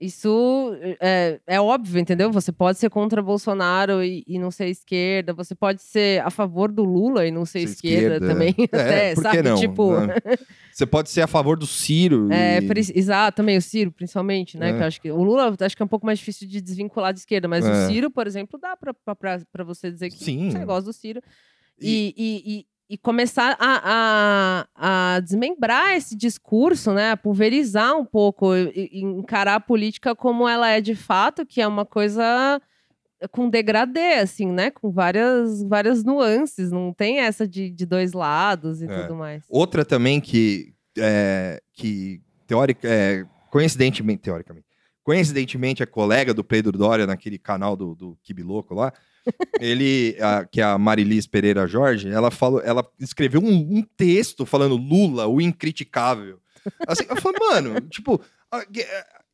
isso 0.00 0.72
é, 1.00 1.40
é 1.46 1.60
óbvio, 1.60 1.98
entendeu? 1.98 2.30
Você 2.30 2.52
pode 2.52 2.78
ser 2.78 2.90
contra 2.90 3.22
Bolsonaro 3.22 4.02
e, 4.04 4.22
e 4.26 4.38
não 4.38 4.50
ser 4.50 4.66
esquerda, 4.68 5.32
você 5.32 5.54
pode 5.54 5.80
ser 5.82 6.20
a 6.22 6.30
favor 6.30 6.70
do 6.70 6.84
Lula 6.84 7.26
e 7.26 7.30
não 7.30 7.46
ser 7.46 7.60
Ser 7.66 7.72
esquerda, 7.74 8.14
esquerda, 8.16 8.26
também. 8.28 8.54
é. 8.58 8.64
até, 8.76 9.10
É, 9.12 9.14
sabe? 9.14 9.42
não, 9.42 9.56
Tipo, 9.56 9.98
né? 10.00 10.14
Você 10.76 10.84
pode 10.84 11.08
ser 11.08 11.22
a 11.22 11.26
favor 11.26 11.56
do 11.58 11.66
Ciro. 11.66 12.30
é, 12.30 12.58
e- 12.60 12.98
exato, 12.98 13.36
também 13.36 13.56
o 13.56 13.62
Ciro, 13.62 13.90
principalmente, 13.90 14.58
né? 14.58 14.70
É. 14.70 14.72
Que 14.74 14.82
eu 14.82 14.86
acho 14.86 15.00
que 15.00 15.10
o 15.10 15.22
Lula 15.22 15.56
acho 15.58 15.74
que 15.74 15.82
é 15.82 15.84
um 15.86 15.88
pouco 15.88 16.04
mais 16.04 16.18
difícil 16.18 16.46
de 16.46 16.60
desvincular 16.60 17.14
de 17.14 17.20
esquerda, 17.20 17.48
mas 17.48 17.64
É. 17.64 17.70
o 17.70 17.88
Ciro, 17.88 18.10
por 18.10 18.26
exemplo, 18.26 18.58
dá 18.60 18.76
pra 18.76 19.64
você 19.64 19.90
dizer 19.90 20.10
que 20.10 20.22
Sim. 20.22 20.50
você 20.50 20.64
gosta 20.66 20.82
do 20.82 20.92
Ciro. 20.92 21.22
E, 21.80 22.14
e, 22.16 22.66
e 22.88 22.96
começar 22.96 23.56
a, 23.58 24.66
a, 24.76 25.14
a 25.16 25.20
desmembrar 25.20 25.96
esse 25.96 26.16
discurso, 26.16 26.92
né? 26.92 27.10
A 27.10 27.16
pulverizar 27.16 27.96
um 27.96 28.04
pouco 28.04 28.54
e, 28.54 28.90
e 28.92 29.00
encarar 29.02 29.56
a 29.56 29.60
política 29.60 30.14
como 30.14 30.48
ela 30.48 30.68
é 30.70 30.80
de 30.80 30.94
fato, 30.94 31.44
que 31.44 31.60
é 31.60 31.66
uma 31.66 31.84
coisa 31.84 32.60
com 33.32 33.48
degradê, 33.48 34.14
assim, 34.14 34.46
né? 34.46 34.70
Com 34.70 34.90
várias, 34.90 35.62
várias 35.64 36.04
nuances. 36.04 36.70
Não 36.70 36.92
tem 36.92 37.18
essa 37.18 37.46
de, 37.48 37.70
de 37.70 37.84
dois 37.86 38.12
lados 38.12 38.80
e 38.82 38.84
É. 38.84 39.02
tudo 39.02 39.16
mais. 39.16 39.44
Outra 39.48 39.84
também 39.84 40.20
que, 40.20 40.72
é, 40.98 41.60
que 41.72 42.20
teórica, 42.46 42.86
é, 42.88 43.24
coincidentemente, 43.50 44.22
teoricamente, 44.22 44.66
coincidentemente 45.02 45.82
é 45.82 45.86
colega 45.86 46.32
do 46.32 46.44
Pedro 46.44 46.78
Dória 46.78 47.06
naquele 47.06 47.38
canal 47.38 47.74
do, 47.76 47.94
do 47.94 48.18
Kibiloco 48.22 48.74
lá, 48.74 48.92
ele, 49.60 50.16
a- 50.20 50.44
que 50.44 50.60
é 50.60 50.64
a 50.64 50.78
Marilis 50.78 51.26
Pereira 51.26 51.66
Jorge, 51.66 52.08
ela 52.08 52.30
falou, 52.30 52.60
ela 52.62 52.86
escreveu 52.98 53.40
um, 53.40 53.78
um 53.78 53.82
texto 53.96 54.44
falando 54.46 54.76
Lula, 54.76 55.26
o 55.26 55.40
incriticável. 55.40 56.38
Assim, 56.86 57.04
eu 57.08 57.16
falei, 57.16 57.38
mano, 57.40 57.80
tipo, 57.82 58.20
a- 58.50 58.64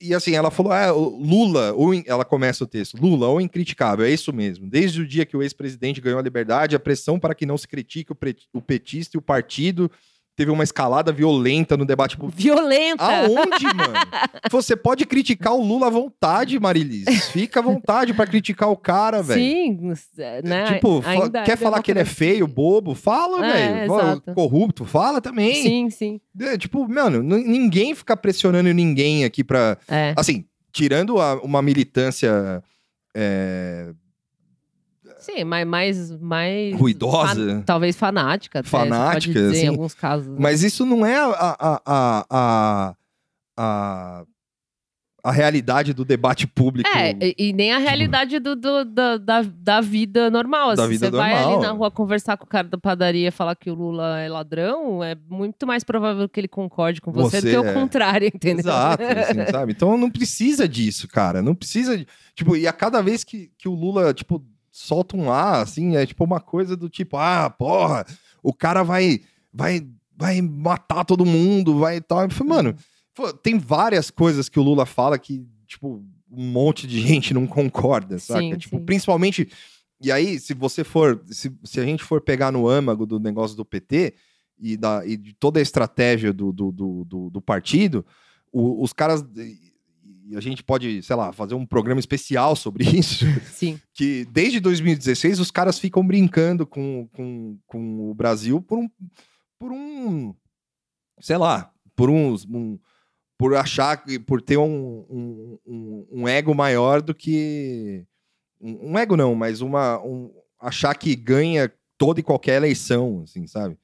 e 0.01 0.13
assim, 0.15 0.35
ela 0.35 0.51
falou, 0.51 0.73
ah, 0.73 0.91
Lula, 0.91 1.73
o 1.75 1.95
in- 1.95 2.03
ela 2.07 2.25
começa 2.25 2.65
o 2.65 2.67
texto, 2.67 2.97
Lula, 3.01 3.29
o 3.29 3.41
incriticável, 3.41 4.05
é 4.05 4.11
isso 4.11 4.33
mesmo. 4.33 4.69
Desde 4.69 5.01
o 5.01 5.07
dia 5.07 5.25
que 5.25 5.37
o 5.37 5.43
ex-presidente 5.43 6.01
ganhou 6.01 6.19
a 6.19 6.23
liberdade, 6.23 6.75
a 6.75 6.81
pressão 6.81 7.21
para 7.21 7.35
que 7.35 7.47
não 7.47 7.57
se 7.57 7.69
critique 7.69 8.13
o, 8.13 8.17
o 8.53 8.61
petista 8.61 9.17
e 9.17 9.19
o 9.19 9.23
partido 9.23 9.91
teve 10.35 10.51
uma 10.51 10.65
escalada 10.65 11.13
violenta 11.13 11.77
no 11.77 11.85
debate 11.85 12.17
público. 12.17 12.41
Violenta! 12.41 13.05
Aonde, 13.05 13.67
mano? 13.67 13.93
Você 14.51 14.75
pode 14.75 15.05
criticar 15.05 15.53
o 15.55 15.63
Lula 15.63 15.89
à 15.89 15.91
vontade, 15.91 16.59
Marilis. 16.59 17.27
Fica 17.27 17.61
à 17.61 17.63
vontade 17.63 18.15
pra 18.15 18.27
criticar 18.27 18.71
o 18.71 18.77
cara, 18.77 19.23
velho. 19.23 19.41
Sim, 19.41 19.93
né? 20.43 20.75
Tipo, 20.75 21.03
ainda 21.05 21.43
quer 21.43 21.53
é 21.53 21.57
falar 21.57 21.83
que 21.83 21.91
ele 21.91 22.01
é 22.01 22.05
feio, 22.05 22.47
bobo? 22.47 22.95
Fala, 22.95 23.45
É, 23.47 23.53
velho. 23.53 23.93
Exato. 23.95 24.35
Corrupto? 24.35 24.85
Fala 24.85 25.21
também. 25.21 25.63
Sim, 25.63 25.91
sim. 25.91 26.21
É, 26.41 26.57
tipo, 26.57 26.89
mano, 26.89 27.23
ninguém 27.23 27.95
fica 27.95 28.17
pressionando 28.17 28.73
ninguém 28.73 29.25
aqui 29.25 29.45
pra. 29.45 29.77
É. 29.89 30.15
Assim, 30.17 30.45
tirando 30.73 31.21
a- 31.21 31.35
uma 31.43 31.61
militância 31.61 32.63
é, 33.15 33.93
Sim, 35.23 35.45
mas 35.45 35.67
mais. 35.67 36.21
mais 36.21 36.75
Ruidosa. 36.77 37.35
fan- 37.35 37.63
talvez 37.63 37.97
fanática. 37.97 38.59
Até, 38.61 38.69
Fanática, 38.69 39.33
dizer, 39.33 39.51
assim. 39.53 39.65
Em 39.67 39.69
alguns 39.69 39.95
casos. 39.95 40.27
né? 40.29 40.37
Mas 40.39 40.63
isso 40.63 40.85
não 40.85 41.05
é 41.07 41.17
a, 41.17 41.27
a, 41.31 41.83
a, 41.87 42.25
a, 42.31 42.95
a, 43.57 44.25
a 45.25 45.31
realidade 45.31 45.93
do 45.95 46.05
debate 46.05 46.49
público. 46.49 46.91
É, 46.93 47.17
e, 47.39 47.53
nem 47.53 47.73
a 47.73 47.79
realidade 47.79 48.41
do, 48.41 48.57
do- 48.57 48.85
da, 48.85 49.17
da, 49.19 49.43
da 49.43 49.81
vida 49.81 50.29
normal. 50.31 50.75
Da 50.75 50.83
assim. 50.83 50.93
vida 50.95 51.07
você 51.11 51.17
vai 51.17 51.33
normal. 51.35 51.53
ali 51.55 51.63
na 51.63 51.71
rua 51.73 51.91
conversar 51.93 52.37
com 52.37 52.45
o 52.45 52.49
cara 52.49 52.67
da 52.67 52.77
padaria 52.77 53.29
e 53.29 53.31
falar 53.31 53.55
que 53.55 53.71
o 53.71 53.75
Lula 53.75 54.19
é 54.19 54.29
ladrão, 54.29 55.03
é 55.05 55.15
muito 55.31 55.65
mais 55.65 55.85
provável 55.85 56.29
que 56.29 56.41
ele 56.41 56.49
concorde 56.49 57.01
com 57.01 57.13
você, 57.13 57.41
do 57.41 57.43
Você 57.43 57.51
que 57.53 57.57
o 57.57 57.65
é. 57.65 57.73
contrário, 57.73 58.27
entendeu? 58.27 58.59
Exato, 58.65 59.03
assim, 59.07 59.47
sabe? 59.53 59.73
Então 59.73 59.97
não 59.97 60.11
precisa 60.11 60.69
disso, 60.69 61.07
cara. 61.07 61.41
Não 61.41 61.55
precisa. 61.55 61.97
de- 61.97 62.07
Tipo, 62.35 62.57
e 62.57 62.67
a 62.67 62.73
cada 62.73 63.01
vez 63.01 63.23
que, 63.23 63.53
que 63.59 63.69
o 63.69 63.75
Lula, 63.75 64.13
tipo, 64.13 64.43
solta 64.73 65.17
um 65.17 65.31
A, 65.31 65.61
assim, 65.61 65.97
é 65.97 66.07
tipo 66.07 66.25
uma 66.25 66.41
coisa 66.41 66.75
do 66.77 66.89
tipo, 66.89 67.19
ah, 67.19 67.51
porra, 67.51 68.07
o 68.43 68.55
cara 68.55 68.83
vai, 68.83 69.21
vai, 69.53 69.87
vai 70.17 70.41
matar 70.41 71.05
todo 71.05 71.27
mundo, 71.27 71.79
vai 71.79 71.97
e 71.97 72.01
tal. 72.01 72.23
Eu 72.23 72.31
falei, 72.31 72.49
mano, 72.55 72.77
tem 73.43 73.59
várias 73.59 74.11
coisas 74.11 74.49
que 74.49 74.59
o 74.59 74.63
Lula 74.63 74.87
fala 74.87 75.19
que, 75.19 75.47
tipo, 75.67 76.03
um 76.31 76.47
monte 76.51 76.87
de 76.87 76.99
gente 77.07 77.35
não 77.35 77.47
concorda, 77.47 78.19
saca? 78.19 78.41
Sim, 78.41 78.57
tipo, 78.57 78.79
sim. 78.79 78.85
principalmente. 78.87 79.47
E 80.01 80.11
aí, 80.11 80.41
se 80.41 80.55
você 80.55 80.83
for. 80.83 81.23
Se, 81.27 81.53
se 81.63 81.79
a 81.79 81.85
gente 81.85 82.03
for 82.03 82.21
pegar 82.23 82.51
no 82.51 82.67
âmago 82.67 83.05
do 83.07 83.21
negócio 83.21 83.57
do 83.57 83.65
PT 83.65 84.15
e, 84.59 84.77
da, 84.77 85.07
e 85.07 85.17
de 85.17 85.33
toda 85.35 85.61
a 85.61 85.63
estratégia 85.63 86.33
do, 86.33 86.51
do, 86.53 86.73
do, 86.73 87.05
do- 87.05 87.31
do 87.31 87.41
partido, 87.43 88.05
o- 88.51 88.83
os 88.83 88.93
caras. 88.93 89.23
E 90.33 90.37
a 90.37 90.41
gente 90.41 90.63
pode, 90.63 91.03
sei 91.03 91.15
lá, 91.15 91.33
fazer 91.33 91.55
um 91.55 91.67
programa 91.67 92.01
especial 92.01 92.57
sobre 92.57 92.85
isso. 92.99 93.25
Sim. 93.53 93.79
Que 93.93 94.25
desde 94.25 94.61
2016 94.61 95.39
os 95.41 95.51
caras 95.51 95.79
ficam 95.79 96.05
brincando 96.07 96.67
com, 96.67 97.07
com, 97.13 97.59
com 97.67 98.11
o 98.11 98.15
Brasil 98.15 98.61
por 98.63 98.79
um. 98.79 98.89
Por 99.59 99.71
um. 99.73 100.35
Sei 101.21 101.37
lá, 101.37 101.71
por 101.95 102.09
uns. 102.11 102.45
um- 102.47 102.79
por 103.39 103.55
achar 103.57 103.97
que. 104.05 104.19
Por 104.19 104.41
ter 104.41 104.57
um, 104.57 105.05
um, 105.11 105.59
um- 105.67 106.07
um 106.13 106.29
ego 106.29 106.55
maior 106.55 107.03
do 107.03 107.15
que. 107.15 108.05
Um, 108.61 108.93
um 108.93 108.99
ego 108.99 109.17
não, 109.17 109.35
mas 109.35 109.61
uma. 109.61 110.01
Um, 110.05 110.31
achar 110.61 110.95
que 110.95 111.15
ganha 111.17 111.73
toda 111.99 112.21
e 112.21 112.23
qualquer 112.23 112.57
eleição, 112.57 113.23
assim, 113.25 113.47
sabe? 113.47 113.77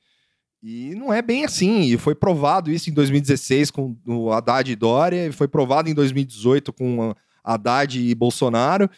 E 0.63 0.95
não 0.97 1.13
é 1.13 1.23
bem 1.23 1.45
assim. 1.45 1.81
E 1.83 1.97
foi 1.97 2.15
provado 2.15 2.71
isso 2.71 2.91
em 2.91 2.93
2016 2.93 3.71
com 3.71 3.97
o 4.07 4.33
Haddad 4.33 4.71
e 4.71 4.77
Dória, 4.77 5.27
e 5.27 5.33
foi 5.33 5.47
provado 5.49 5.89
em 5.89 5.95
2018 5.95 6.73
com 6.73 7.15
Haddad 7.45 8.01
e 8.01 8.15
Bolsonaro. 8.15 8.91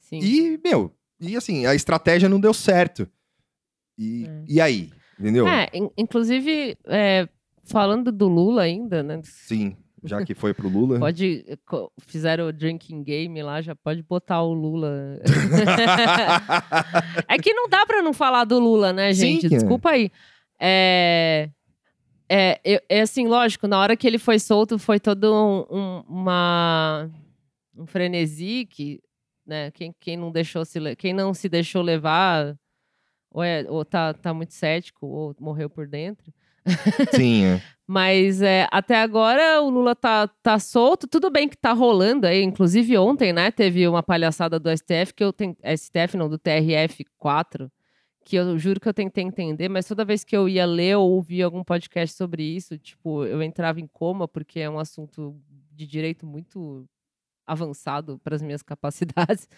Sim. 0.00 0.20
E, 0.22 0.60
meu, 0.64 0.92
e 1.20 1.36
assim, 1.36 1.66
a 1.66 1.74
estratégia 1.74 2.28
não 2.28 2.40
deu 2.40 2.54
certo. 2.54 3.08
E, 3.98 4.26
É. 4.26 4.44
e 4.48 4.60
aí? 4.60 4.90
Entendeu? 5.18 5.46
É, 5.48 5.68
in- 5.74 5.90
inclusive, 5.98 6.76
é, 6.86 7.28
falando 7.64 8.12
do 8.12 8.28
Lula 8.28 8.62
ainda, 8.62 9.02
né? 9.02 9.20
Sim, 9.24 9.76
já 10.04 10.24
que 10.24 10.32
foi 10.32 10.54
pro 10.54 10.68
Lula. 10.68 10.96
Pode. 11.00 11.44
Fizeram 12.06 12.46
o 12.46 12.52
drinking 12.52 13.02
game 13.02 13.42
lá, 13.42 13.60
já 13.60 13.74
pode 13.74 14.00
botar 14.04 14.40
o 14.42 14.52
Lula. 14.54 15.20
é 17.28 17.36
que 17.38 17.52
não 17.52 17.68
dá 17.68 17.84
pra 17.84 18.00
não 18.02 18.12
falar 18.12 18.44
do 18.44 18.60
Lula, 18.60 18.92
né, 18.92 19.12
Sim, 19.12 19.40
gente? 19.40 19.46
é. 19.46 19.48
Desculpa 19.48 19.90
aí. 19.90 20.04
É. 20.06 20.37
É, 20.60 21.50
eu- 22.64 22.80
é 22.88 23.00
assim, 23.00 23.26
lógico, 23.26 23.66
na 23.66 23.78
hora 23.78 23.96
que 23.96 24.06
ele 24.06 24.18
foi 24.18 24.38
solto, 24.38 24.78
foi 24.78 25.00
todo 25.00 25.32
um, 25.34 25.76
um- 25.76 26.04
uma, 26.08 27.10
um 27.76 27.86
frenesi 27.86 28.66
que, 28.70 29.00
né, 29.46 29.70
quem, 29.70 29.94
quem 29.98 30.16
não 30.16 30.30
deixou 30.30 30.64
se, 30.64 30.78
quem 30.96 31.14
não 31.14 31.32
se 31.32 31.48
deixou 31.48 31.80
levar, 31.80 32.54
ou, 33.30 33.42
é, 33.42 33.64
ou 33.68 33.84
tá, 33.84 34.12
tá 34.12 34.34
muito 34.34 34.52
cético, 34.52 35.06
ou 35.06 35.34
morreu 35.40 35.70
por 35.70 35.86
dentro. 35.88 36.32
Sim, 37.14 37.44
é. 37.44 37.62
Mas 37.90 38.42
é, 38.42 38.68
até 38.70 39.00
agora 39.00 39.62
o 39.62 39.70
Lula 39.70 39.96
tá, 39.96 40.28
tá 40.42 40.58
solto, 40.58 41.06
tudo 41.08 41.30
bem 41.30 41.48
que 41.48 41.56
tá 41.56 41.72
rolando 41.72 42.26
aí. 42.26 42.42
Inclusive 42.42 42.98
ontem, 42.98 43.32
né, 43.32 43.50
teve 43.50 43.88
uma 43.88 44.02
palhaçada 44.02 44.60
do 44.60 44.68
STF 44.68 45.14
que 45.14 45.24
eu 45.24 45.32
tenho. 45.32 45.56
STF 45.62 46.14
não, 46.18 46.28
do 46.28 46.38
TRF4, 46.38 47.70
que 48.28 48.36
eu 48.36 48.58
juro 48.58 48.78
que 48.78 48.86
eu 48.86 48.92
tentei 48.92 49.24
entender, 49.24 49.70
mas 49.70 49.86
toda 49.86 50.04
vez 50.04 50.22
que 50.22 50.36
eu 50.36 50.46
ia 50.46 50.66
ler 50.66 50.98
ou 50.98 51.12
ouvir 51.12 51.42
algum 51.42 51.64
podcast 51.64 52.14
sobre 52.14 52.42
isso, 52.42 52.76
tipo, 52.76 53.24
eu 53.24 53.42
entrava 53.42 53.80
em 53.80 53.86
coma, 53.86 54.28
porque 54.28 54.60
é 54.60 54.68
um 54.68 54.78
assunto 54.78 55.34
de 55.72 55.86
direito 55.86 56.26
muito 56.26 56.84
avançado 57.46 58.18
para 58.22 58.36
as 58.36 58.42
minhas 58.42 58.60
capacidades. 58.62 59.48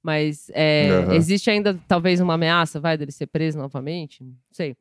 Mas 0.00 0.48
é, 0.54 1.02
Aham. 1.02 1.14
existe 1.16 1.50
ainda 1.50 1.76
talvez 1.88 2.20
uma 2.20 2.34
ameaça, 2.34 2.78
vai, 2.78 2.96
dele 2.96 3.10
ser 3.10 3.26
preso 3.26 3.58
novamente? 3.58 4.22
Não 4.22 4.32
sei. 4.52 4.76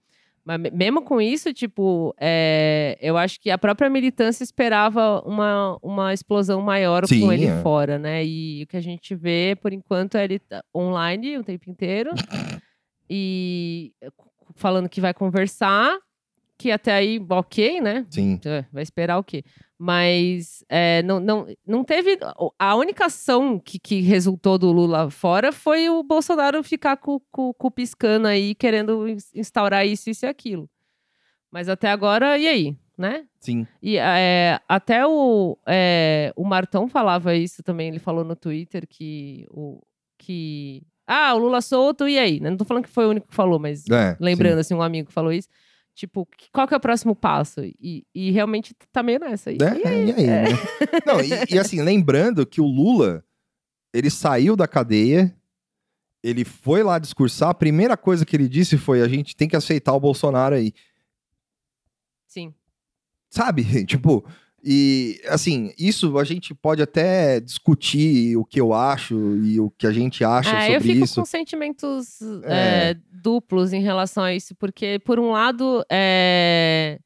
Mas 0.45 0.59
me- 0.59 0.69
mesmo 0.71 1.01
com 1.01 1.19
isso, 1.19 1.51
tipo, 1.51 2.13
é, 2.19 2.99
eu 3.01 3.17
acho 3.17 3.39
que 3.41 3.49
a 3.49 3.57
própria 3.57 3.89
militância 3.89 4.43
esperava 4.43 5.21
uma, 5.25 5.75
uma 5.81 6.13
explosão 6.13 6.61
maior 6.61 7.07
Sim, 7.07 7.21
com 7.21 7.33
ele 7.33 7.47
é. 7.47 7.61
fora, 7.63 7.97
né? 7.97 8.23
E 8.23 8.61
o 8.63 8.67
que 8.67 8.77
a 8.77 8.81
gente 8.81 9.15
vê, 9.15 9.57
por 9.59 9.73
enquanto, 9.73 10.15
é 10.15 10.23
ele 10.23 10.37
tá 10.37 10.63
online 10.73 11.35
o 11.39 11.43
tempo 11.43 11.67
inteiro. 11.67 12.11
e 13.09 13.93
eh, 14.01 14.11
falando 14.55 14.89
que 14.89 15.01
vai 15.01 15.13
conversar, 15.13 15.97
que 16.59 16.71
até 16.71 16.91
aí, 16.93 17.25
ok, 17.29 17.79
né? 17.79 18.05
Sim. 18.09 18.39
É, 18.45 18.65
vai 18.71 18.83
esperar 18.83 19.17
o 19.17 19.23
quê? 19.23 19.43
Mas 19.77 20.61
é, 20.67 21.01
não, 21.03 21.17
não, 21.21 21.47
não 21.65 21.85
teve. 21.85 22.19
A 22.59 22.75
única 22.75 23.05
ação 23.05 23.57
que, 23.57 23.79
que 23.79 24.01
resultou 24.01 24.57
do 24.57 24.69
Lula 24.69 25.09
fora 25.09 25.53
foi 25.53 25.89
o 25.89 26.03
Bolsonaro 26.03 26.61
ficar 26.61 26.97
com, 26.97 27.17
com, 27.31 27.53
com 27.53 27.67
o 27.67 27.71
piscando 27.71 28.27
aí, 28.27 28.53
querendo 28.53 29.07
instaurar 29.33 29.87
isso, 29.87 30.09
isso 30.09 30.25
e 30.25 30.27
aquilo. 30.27 30.69
Mas 31.49 31.69
até 31.69 31.89
agora, 31.89 32.37
e 32.37 32.45
aí? 32.45 32.77
Né? 32.97 33.25
Sim. 33.39 33.65
E 33.81 33.97
é, 33.97 34.59
até 34.67 35.07
o, 35.07 35.57
é, 35.65 36.33
o 36.35 36.43
Martão 36.43 36.89
falava 36.89 37.33
isso 37.33 37.63
também, 37.63 37.87
ele 37.87 37.99
falou 37.99 38.25
no 38.25 38.35
Twitter 38.35 38.85
que 38.85 39.47
o. 39.49 39.81
Que, 40.17 40.83
ah, 41.11 41.33
o 41.33 41.39
Lula 41.39 41.59
solto, 41.61 42.07
e 42.07 42.17
aí? 42.19 42.39
Não 42.39 42.55
tô 42.55 42.63
falando 42.65 42.83
que 42.83 42.89
foi 42.89 43.05
o 43.05 43.09
único 43.09 43.27
que 43.27 43.35
falou, 43.35 43.57
mas 43.59 43.83
É, 43.89 44.15
lembrando, 44.19 44.55
sim. 44.55 44.59
assim, 44.59 44.73
um 44.75 44.81
amigo 44.81 45.11
falou 45.11 45.31
isso. 45.33 45.47
Tipo, 45.95 46.27
qual 46.53 46.67
que 46.67 46.73
é 46.73 46.77
o 46.77 46.79
próximo 46.79 47.15
passo? 47.15 47.61
E, 47.79 48.05
e 48.13 48.31
realmente 48.31 48.73
tá 48.91 49.01
meio 49.03 49.19
nessa. 49.19 49.51
E, 49.51 49.57
É, 49.61 49.81
e 49.83 49.87
aí? 49.87 50.05
e 50.05 50.11
aí, 50.13 50.27
né? 50.27 50.43
Não, 51.05 51.19
e, 51.19 51.55
e 51.55 51.59
assim, 51.59 51.81
lembrando 51.81 52.45
que 52.45 52.61
o 52.61 52.65
Lula, 52.65 53.25
ele 53.93 54.09
saiu 54.09 54.55
da 54.55 54.67
cadeia, 54.67 55.35
ele 56.23 56.45
foi 56.45 56.83
lá 56.83 56.99
discursar, 56.99 57.49
a 57.49 57.53
primeira 57.53 57.97
coisa 57.97 58.25
que 58.25 58.35
ele 58.35 58.47
disse 58.47 58.77
foi: 58.77 59.01
a 59.01 59.07
gente 59.07 59.35
tem 59.35 59.47
que 59.49 59.55
aceitar 59.55 59.93
o 59.93 59.99
Bolsonaro 59.99 60.55
aí. 60.55 60.71
Sim. 62.27 62.53
Sabe? 63.29 63.63
Tipo, 63.85 64.23
e 64.63 65.19
assim, 65.27 65.71
isso 65.77 66.17
a 66.17 66.23
gente 66.23 66.53
pode 66.53 66.81
até 66.81 67.39
discutir 67.39 68.35
o 68.37 68.43
que 68.45 68.59
eu 68.59 68.73
acho 68.73 69.15
e 69.43 69.59
o 69.59 69.69
que 69.71 69.85
a 69.87 69.91
gente 69.91 70.23
acha 70.23 70.49
É, 70.57 70.69
eu 70.69 70.73
sobre 70.81 70.93
fico 70.93 71.05
isso. 71.05 71.19
com 71.21 71.25
sentimentos 71.25 72.21
É. 72.43 72.91
é, 72.91 72.95
duplos 73.11 73.73
em 73.73 73.81
relação 73.81 74.23
a 74.23 74.33
isso, 74.33 74.55
porque, 74.55 74.99
por 75.05 75.19
um 75.19 75.31
lado, 75.31 75.83
é, 75.91 76.99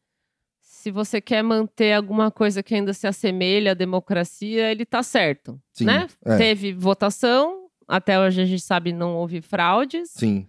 se 0.61 0.91
você 0.91 1.21
quer 1.21 1.41
manter 1.43 1.93
alguma 1.93 2.29
coisa 2.29 2.61
que 2.61 2.75
ainda 2.75 2.93
se 2.93 3.07
assemelha 3.07 3.71
à 3.71 3.73
democracia, 3.73 4.71
ele 4.71 4.85
tá 4.85 5.01
certo, 5.01 5.59
Sim, 5.71 5.85
né? 5.85 6.07
é. 6.25 6.37
Teve 6.37 6.73
votação, 6.73 7.67
até 7.87 8.19
hoje 8.19 8.41
a 8.41 8.45
gente 8.45 8.61
sabe 8.63 8.91
não 8.91 9.15
houve 9.15 9.41
fraudes, 9.41 10.09
Sim, 10.11 10.45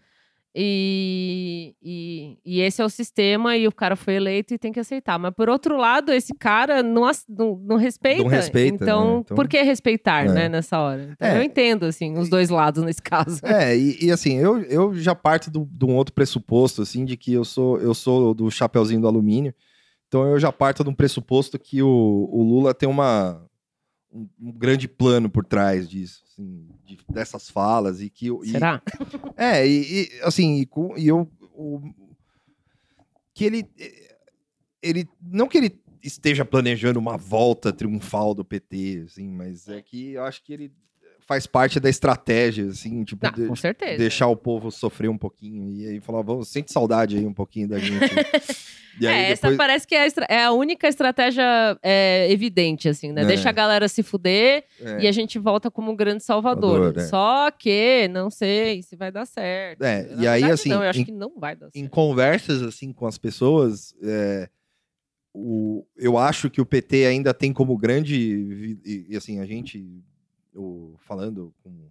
e, 0.56 1.74
e, 1.82 2.38
e 2.44 2.60
esse 2.60 2.80
é 2.80 2.84
o 2.84 2.88
sistema, 2.88 3.56
e 3.56 3.66
o 3.66 3.72
cara 3.72 3.96
foi 3.96 4.14
eleito 4.14 4.54
e 4.54 4.58
tem 4.58 4.72
que 4.72 4.80
aceitar. 4.80 5.18
Mas, 5.18 5.32
por 5.34 5.48
outro 5.48 5.76
lado, 5.76 6.12
esse 6.12 6.32
cara 6.34 6.82
não, 6.82 7.10
não, 7.28 7.56
não 7.64 7.76
respeita. 7.76 8.22
Não 8.22 8.28
respeita, 8.30 8.84
então, 8.84 9.14
né? 9.16 9.20
Então- 9.24 9.34
por 9.36 9.48
que 9.48 9.60
respeitar, 9.62 10.26
É. 10.26 10.32
né, 10.32 10.48
nessa 10.48 10.78
hora? 10.78 11.10
Então, 11.12 11.28
É. 11.28 11.38
eu 11.38 11.42
entendo, 11.42 11.84
assim, 11.86 12.16
os 12.16 12.28
dois 12.28 12.48
lados 12.50 12.82
nesse 12.84 13.02
caso. 13.02 13.40
É, 13.44 13.76
e, 13.76 14.06
e 14.06 14.10
assim, 14.12 14.38
eu, 14.38 14.58
eu 14.62 14.94
já 14.94 15.14
parto 15.14 15.50
do- 15.50 15.68
de 15.70 15.84
um 15.84 15.96
outro 15.96 16.14
pressuposto, 16.14 16.82
assim, 16.82 17.04
de 17.04 17.16
que 17.16 17.32
eu 17.32 17.44
sou, 17.44 17.78
eu 17.80 17.94
sou 17.94 18.32
do 18.34 18.50
chapeuzinho 18.50 19.00
do 19.00 19.08
alumínio. 19.08 19.54
Então 20.08 20.26
eu 20.28 20.38
já 20.38 20.52
parto 20.52 20.84
de 20.84 20.90
um 20.90 20.94
pressuposto 20.94 21.58
que 21.58 21.82
o, 21.82 22.28
o 22.30 22.42
Lula 22.42 22.72
tem 22.72 22.88
uma, 22.88 23.44
um, 24.14 24.28
um 24.40 24.52
grande 24.52 24.86
plano 24.86 25.28
por 25.28 25.44
trás 25.44 25.88
disso, 25.88 26.22
assim, 26.28 26.68
de- 26.86 26.98
dessas 27.08 27.50
falas 27.50 28.00
e 28.00 28.08
que... 28.08 28.28
e- 28.28 28.50
Será? 28.50 28.80
é, 29.36 29.66
e, 29.66 30.04
e, 30.04 30.20
assim, 30.22 30.60
e, 30.60 30.66
com- 30.66 30.96
e 30.96 31.08
eu... 31.08 31.28
o- 31.54 31.82
que 33.34 33.44
ele... 33.44 33.66
ele 34.80 35.08
Não 35.20 35.48
que 35.48 35.58
ele 35.58 35.78
esteja 36.02 36.44
planejando 36.44 36.98
uma 36.98 37.16
volta 37.16 37.72
triunfal 37.72 38.34
do 38.34 38.44
PT, 38.44 39.04
assim, 39.06 39.28
mas 39.28 39.68
é 39.68 39.80
que 39.82 40.12
eu 40.12 40.22
acho 40.24 40.42
que 40.44 40.52
ele 40.52 40.72
faz 41.26 41.46
parte 41.46 41.80
da 41.80 41.88
estratégia, 41.88 42.66
assim, 42.66 43.02
tipo... 43.04 43.26
Ah, 43.26 43.30
de- 43.30 43.46
com 43.46 43.56
certeza. 43.56 43.96
deixar 43.96 44.26
o 44.28 44.36
povo 44.36 44.70
sofrer 44.70 45.08
um 45.08 45.16
pouquinho 45.16 45.70
e 45.70 45.86
aí 45.88 46.00
falar, 46.00 46.22
vamos, 46.22 46.48
sente 46.48 46.70
saudade 46.72 47.16
aí 47.16 47.24
um 47.26 47.32
pouquinho 47.32 47.66
da 47.68 47.78
gente. 47.78 47.98
aí 49.00 49.06
é, 49.06 49.30
essa 49.32 49.42
depois, 49.48 49.56
parece 49.56 49.86
que 49.86 49.94
é 49.94 50.02
a, 50.02 50.06
estra- 50.06 50.26
é 50.28 50.44
a 50.44 50.52
única 50.52 50.86
estratégia 50.86 51.42
é, 51.82 52.30
evidente, 52.30 52.88
assim, 52.90 53.10
né? 53.10 53.22
É. 53.22 53.24
Deixa 53.24 53.48
a 53.48 53.52
galera 53.52 53.88
se 53.88 54.02
fuder 54.02 54.64
é, 54.80 55.02
e 55.02 55.08
a 55.08 55.12
gente 55.12 55.38
volta 55.38 55.70
como 55.70 55.90
um 55.90 55.96
grande 55.96 56.22
salvador. 56.22 56.92
Salvador, 56.92 57.02
é. 57.02 57.06
Só 57.08 57.50
que 57.50 58.06
não 58.08 58.28
sei 58.30 58.82
se 58.82 58.94
vai 58.94 59.10
dar 59.10 59.24
certo. 59.26 59.82
É, 59.82 60.02
Na 60.14 60.22
e 60.22 60.28
aí, 60.28 60.44
assim, 60.44 60.68
Não, 60.68 60.82
eu 60.84 60.90
acho 60.90 61.00
em- 61.00 61.04
que 61.06 61.12
não 61.12 61.32
vai 61.38 61.56
dar 61.56 61.68
em 61.74 61.80
certo. 61.80 61.90
conversas 61.90 62.62
assim 62.62 62.92
com 62.92 63.06
as 63.06 63.16
pessoas, 63.18 63.94
é, 64.02 64.48
o, 65.32 65.84
eu 65.96 66.16
acho 66.18 66.48
que 66.50 66.60
o 66.60 66.66
PT 66.66 67.06
ainda 67.06 67.32
tem 67.34 67.52
como 67.52 67.76
grande 67.76 68.14
e, 68.84 69.06
e, 69.10 69.16
assim 69.16 69.40
a 69.40 69.46
gente 69.46 69.84
falando 70.98 71.54
com, 71.62 71.90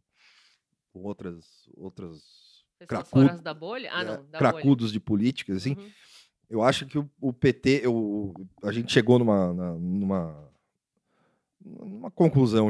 com 0.91 1.04
outras 1.04 1.69
outras 1.76 2.63
cracudo- 2.88 3.41
da 3.41 3.54
bolha? 3.54 3.89
Ah, 3.93 4.02
é, 4.02 4.06
não, 4.06 4.26
da 4.30 4.38
cracudos 4.39 4.91
de 4.91 4.99
política 4.99 5.54
assim, 5.54 5.73
bolha. 5.76 5.88
Uhum. 5.88 5.91
Eu 6.49 6.62
acho 6.62 6.86
que 6.86 6.99
o, 6.99 7.10
o 7.19 7.34
PT, 7.34 7.82
eu- 7.84 8.34
a 8.62 8.71
gente 8.71 8.91
chegou 8.91 9.17
numa, 9.17 9.52
numa, 9.80 10.52
numa 11.60 12.12
conclusão 12.12 12.69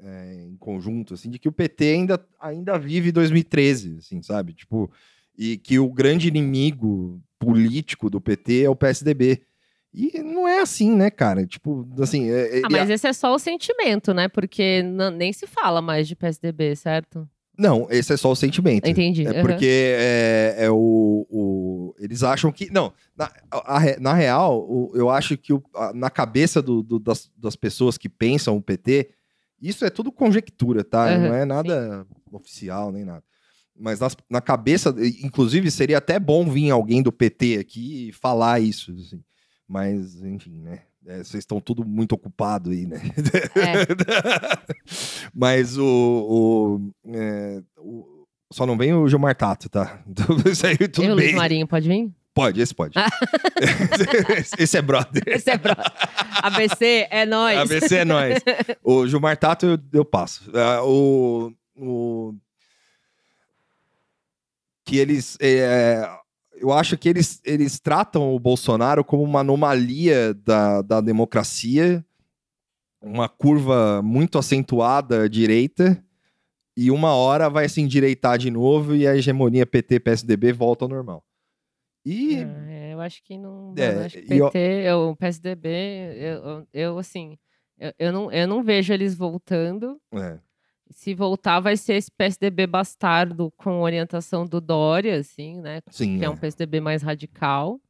é, 0.00 0.44
em 0.44 0.56
conjunto, 0.56 1.14
assim, 1.14 1.30
de 1.30 1.38
que 1.38 1.48
o 1.48 1.52
PT 1.52 1.84
ainda, 1.92 2.26
ainda 2.40 2.78
vive 2.78 3.12
2013, 3.12 3.98
assim, 3.98 4.22
sabe? 4.22 4.54
Tipo, 4.54 4.90
e 5.36 5.56
que 5.58 5.78
o 5.78 5.92
grande 5.92 6.28
inimigo 6.28 7.22
político 7.38 8.10
do 8.10 8.20
PT 8.20 8.62
é 8.64 8.70
o 8.70 8.76
PSDB. 8.76 9.42
E 9.92 10.20
não 10.22 10.46
é 10.46 10.60
assim, 10.60 10.94
né, 10.94 11.10
cara? 11.10 11.46
Tipo, 11.46 11.88
assim... 12.00 12.30
é- 12.30 12.58
é- 12.58 12.62
Ah, 12.64 12.68
mas 12.70 12.90
esse 12.90 13.06
é 13.06 13.12
só 13.12 13.34
o 13.34 13.38
sentimento, 13.38 14.12
né? 14.12 14.28
Porque 14.28 14.82
nem 15.16 15.32
se 15.32 15.46
fala 15.46 15.80
mais 15.80 16.06
de 16.06 16.14
PSDB, 16.14 16.76
certo? 16.76 17.28
Não, 17.58 17.88
esse 17.90 18.12
é 18.12 18.16
só 18.16 18.30
o 18.30 18.36
sentimento. 18.36 18.86
Entendi. 18.88 19.26
É 19.26 19.30
aham. 19.30 19.40
porque 19.40 19.66
é, 19.98 20.54
é 20.58 20.70
o, 20.70 21.26
o- 21.28 21.94
Eles 21.98 22.22
acham 22.22 22.52
que. 22.52 22.70
Não, 22.70 22.92
na, 23.16 23.32
a 23.50 23.80
na 23.98 24.12
real, 24.14 24.60
o- 24.60 24.92
eu 24.94 25.10
acho 25.10 25.36
que 25.36 25.52
o- 25.52 25.62
a- 25.74 25.92
na 25.92 26.08
cabeça 26.08 26.62
do- 26.62 26.82
do- 26.84 27.00
das, 27.00 27.28
das 27.36 27.56
pessoas 27.56 27.98
que 27.98 28.08
pensam 28.08 28.56
o 28.56 28.62
PT, 28.62 29.10
isso 29.60 29.84
é 29.84 29.90
tudo 29.90 30.12
conjectura, 30.12 30.84
tá? 30.84 31.06
Aham, 31.08 31.18
Não 31.28 31.34
é 31.34 31.44
nada 31.44 32.06
oficial 32.30 32.92
nem 32.92 33.04
nada. 33.04 33.24
Mas 33.76 33.98
nas- 33.98 34.16
na 34.30 34.40
cabeça, 34.40 34.94
inclusive, 35.22 35.68
seria 35.70 35.98
até 35.98 36.20
bom 36.20 36.48
vir 36.48 36.70
alguém 36.70 37.02
do 37.02 37.10
PT 37.10 37.56
aqui 37.58 38.08
e 38.08 38.12
falar 38.12 38.60
isso. 38.60 38.92
assim. 38.92 39.20
Mas, 39.68 40.22
enfim, 40.22 40.58
né? 40.60 40.82
É, 41.06 41.18
vocês 41.18 41.42
estão 41.42 41.60
tudo 41.60 41.84
muito 41.84 42.12
ocupados 42.12 42.72
aí, 42.72 42.86
né? 42.86 42.98
Mas 45.34 45.76
o. 45.78 45.84
o, 45.84 46.90
é, 47.14 47.62
o- 47.78 48.18
só 48.52 48.64
não 48.64 48.78
vem 48.78 48.94
o 48.94 49.06
Gilmar 49.06 49.34
Tato, 49.36 49.68
tá? 49.68 50.02
Então, 50.08 50.26
isso 50.50 50.66
aí 50.66 50.76
tudo 50.76 51.04
e 51.06 51.10
o 51.10 51.14
Luiz 51.14 51.26
bem. 51.28 51.36
Marinho 51.36 51.66
pode 51.66 51.88
vir? 51.88 52.10
Pode, 52.32 52.60
esse 52.60 52.74
pode. 52.74 52.94
esse 54.58 54.78
é 54.78 54.82
brother. 54.82 55.22
Esse 55.26 55.50
é 55.50 55.58
brother. 55.58 55.84
ABC 56.42 57.06
é 57.10 57.26
nós. 57.26 57.58
ABC 57.58 57.96
é 57.96 58.04
nós. 58.04 58.38
O 58.82 59.06
Gilmar 59.06 59.36
Tato 59.36 59.66
eu, 59.66 59.78
eu 59.92 60.04
passo. 60.04 60.50
Ah, 60.54 60.82
o, 60.84 61.52
o- 61.76 62.34
que 64.84 64.96
eles. 64.98 65.36
é, 65.40 66.08
eu 66.60 66.72
acho 66.72 66.96
que 66.98 67.08
eles, 67.08 67.40
eles 67.44 67.78
tratam 67.80 68.34
o 68.34 68.38
Bolsonaro 68.38 69.04
como 69.04 69.22
uma 69.22 69.40
anomalia 69.40 70.34
da, 70.34 70.82
da 70.82 71.00
democracia, 71.00 72.04
uma 73.02 73.28
curva 73.28 74.02
muito 74.02 74.38
acentuada 74.38 75.22
à 75.24 75.28
direita, 75.28 76.02
e 76.76 76.90
uma 76.90 77.14
hora 77.14 77.48
vai 77.50 77.68
se 77.68 77.80
endireitar 77.80 78.38
de 78.38 78.50
novo 78.50 78.94
e 78.94 79.06
a 79.06 79.16
hegemonia 79.16 79.66
PT-PSDB 79.66 80.52
volta 80.52 80.84
ao 80.84 80.88
normal. 80.88 81.24
E 82.04 82.36
É, 82.36 82.94
eu 82.94 83.00
acho 83.00 83.22
que 83.22 83.36
não. 83.36 83.74
É, 83.76 83.96
eu 83.96 84.00
acho 84.04 84.16
que 84.18 84.26
PT, 84.26 84.58
eu- 84.86 85.10
o 85.10 85.16
PSDB, 85.16 85.68
eu, 85.68 86.44
eu, 86.44 86.68
eu, 86.72 86.98
assim, 86.98 87.36
eu, 87.78 87.92
eu, 87.98 88.12
não, 88.12 88.30
eu 88.32 88.46
não 88.46 88.62
vejo 88.62 88.92
eles 88.92 89.14
voltando. 89.14 90.00
é, 90.14 90.38
Se 90.90 91.14
voltar, 91.14 91.60
vai 91.60 91.76
ser 91.76 91.94
esse 91.94 92.10
PSDB 92.10 92.66
bastardo 92.66 93.52
com 93.56 93.80
orientação 93.82 94.46
do 94.46 94.60
Dória, 94.60 95.16
assim, 95.16 95.60
né? 95.60 95.80
sim. 95.90 96.18
Que 96.18 96.24
é 96.24 96.26
é. 96.26 96.30
um 96.30 96.36
PSDB 96.36 96.80
mais 96.80 97.02
radical. 97.02 97.80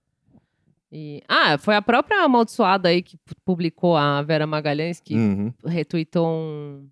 E... 0.90 1.22
Ah, 1.28 1.58
foi 1.58 1.76
a 1.76 1.82
própria 1.82 2.22
amaldiçoada 2.24 2.88
aí 2.88 3.02
que 3.02 3.16
pu- 3.18 3.34
publicou 3.44 3.96
a 3.96 4.22
Vera 4.22 4.46
Magalhães, 4.46 5.00
que 5.00 5.14
Uhum. 5.14 5.52
retweetou 5.64 6.26
um. 6.26 6.88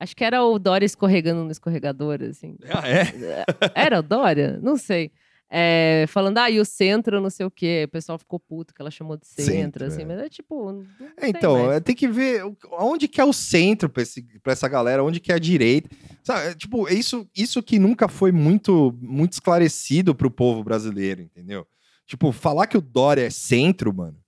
Acho 0.00 0.16
que 0.16 0.24
era 0.24 0.42
o 0.42 0.58
Dória 0.58 0.84
escorregando 0.86 1.44
no 1.44 1.50
escorregador, 1.50 2.18
assim. 2.22 2.56
Ah, 2.68 2.88
é? 2.88 3.44
Era 3.74 4.00
o 4.00 4.02
Dória? 4.02 4.58
Não 4.62 4.76
sei. 4.76 5.12
É, 5.56 6.06
falando, 6.08 6.38
ah, 6.38 6.50
e 6.50 6.58
o 6.58 6.64
centro, 6.64 7.20
não 7.20 7.30
sei 7.30 7.46
o 7.46 7.50
quê. 7.50 7.84
O 7.86 7.90
pessoal 7.90 8.18
ficou 8.18 8.40
puto 8.40 8.74
que 8.74 8.82
ela 8.82 8.90
chamou 8.90 9.16
de 9.16 9.24
centro, 9.24 9.44
Centro, 9.52 9.84
assim. 9.84 10.02
é. 10.02 10.04
Mas 10.04 10.18
é 10.18 10.28
tipo. 10.28 10.84
É, 11.16 11.28
então, 11.28 11.66
mais. 11.66 11.76
é, 11.76 11.80
tem 11.80 11.94
que 11.94 12.08
ver 12.08 12.42
onde 12.72 13.06
que 13.06 13.20
é 13.20 13.24
o 13.24 13.32
centro 13.32 13.88
pra, 13.88 14.02
esse, 14.02 14.22
pra 14.42 14.52
essa 14.52 14.66
galera, 14.66 15.04
onde 15.04 15.20
que 15.20 15.30
é 15.30 15.36
a 15.36 15.38
direita. 15.38 15.88
Sabe, 16.24 16.48
é, 16.48 16.54
tipo, 16.54 16.88
isso, 16.88 17.28
isso 17.36 17.62
que 17.62 17.78
nunca 17.78 18.08
foi 18.08 18.32
muito, 18.32 18.92
muito 19.00 19.34
esclarecido 19.34 20.12
pro 20.12 20.28
povo 20.30 20.64
brasileiro, 20.64 21.22
entendeu? 21.22 21.64
Tipo, 22.04 22.32
falar 22.32 22.66
que 22.66 22.76
o 22.76 22.82
Dória 22.82 23.22
é 23.26 23.30
centro, 23.30 23.94
mano, 23.94 24.18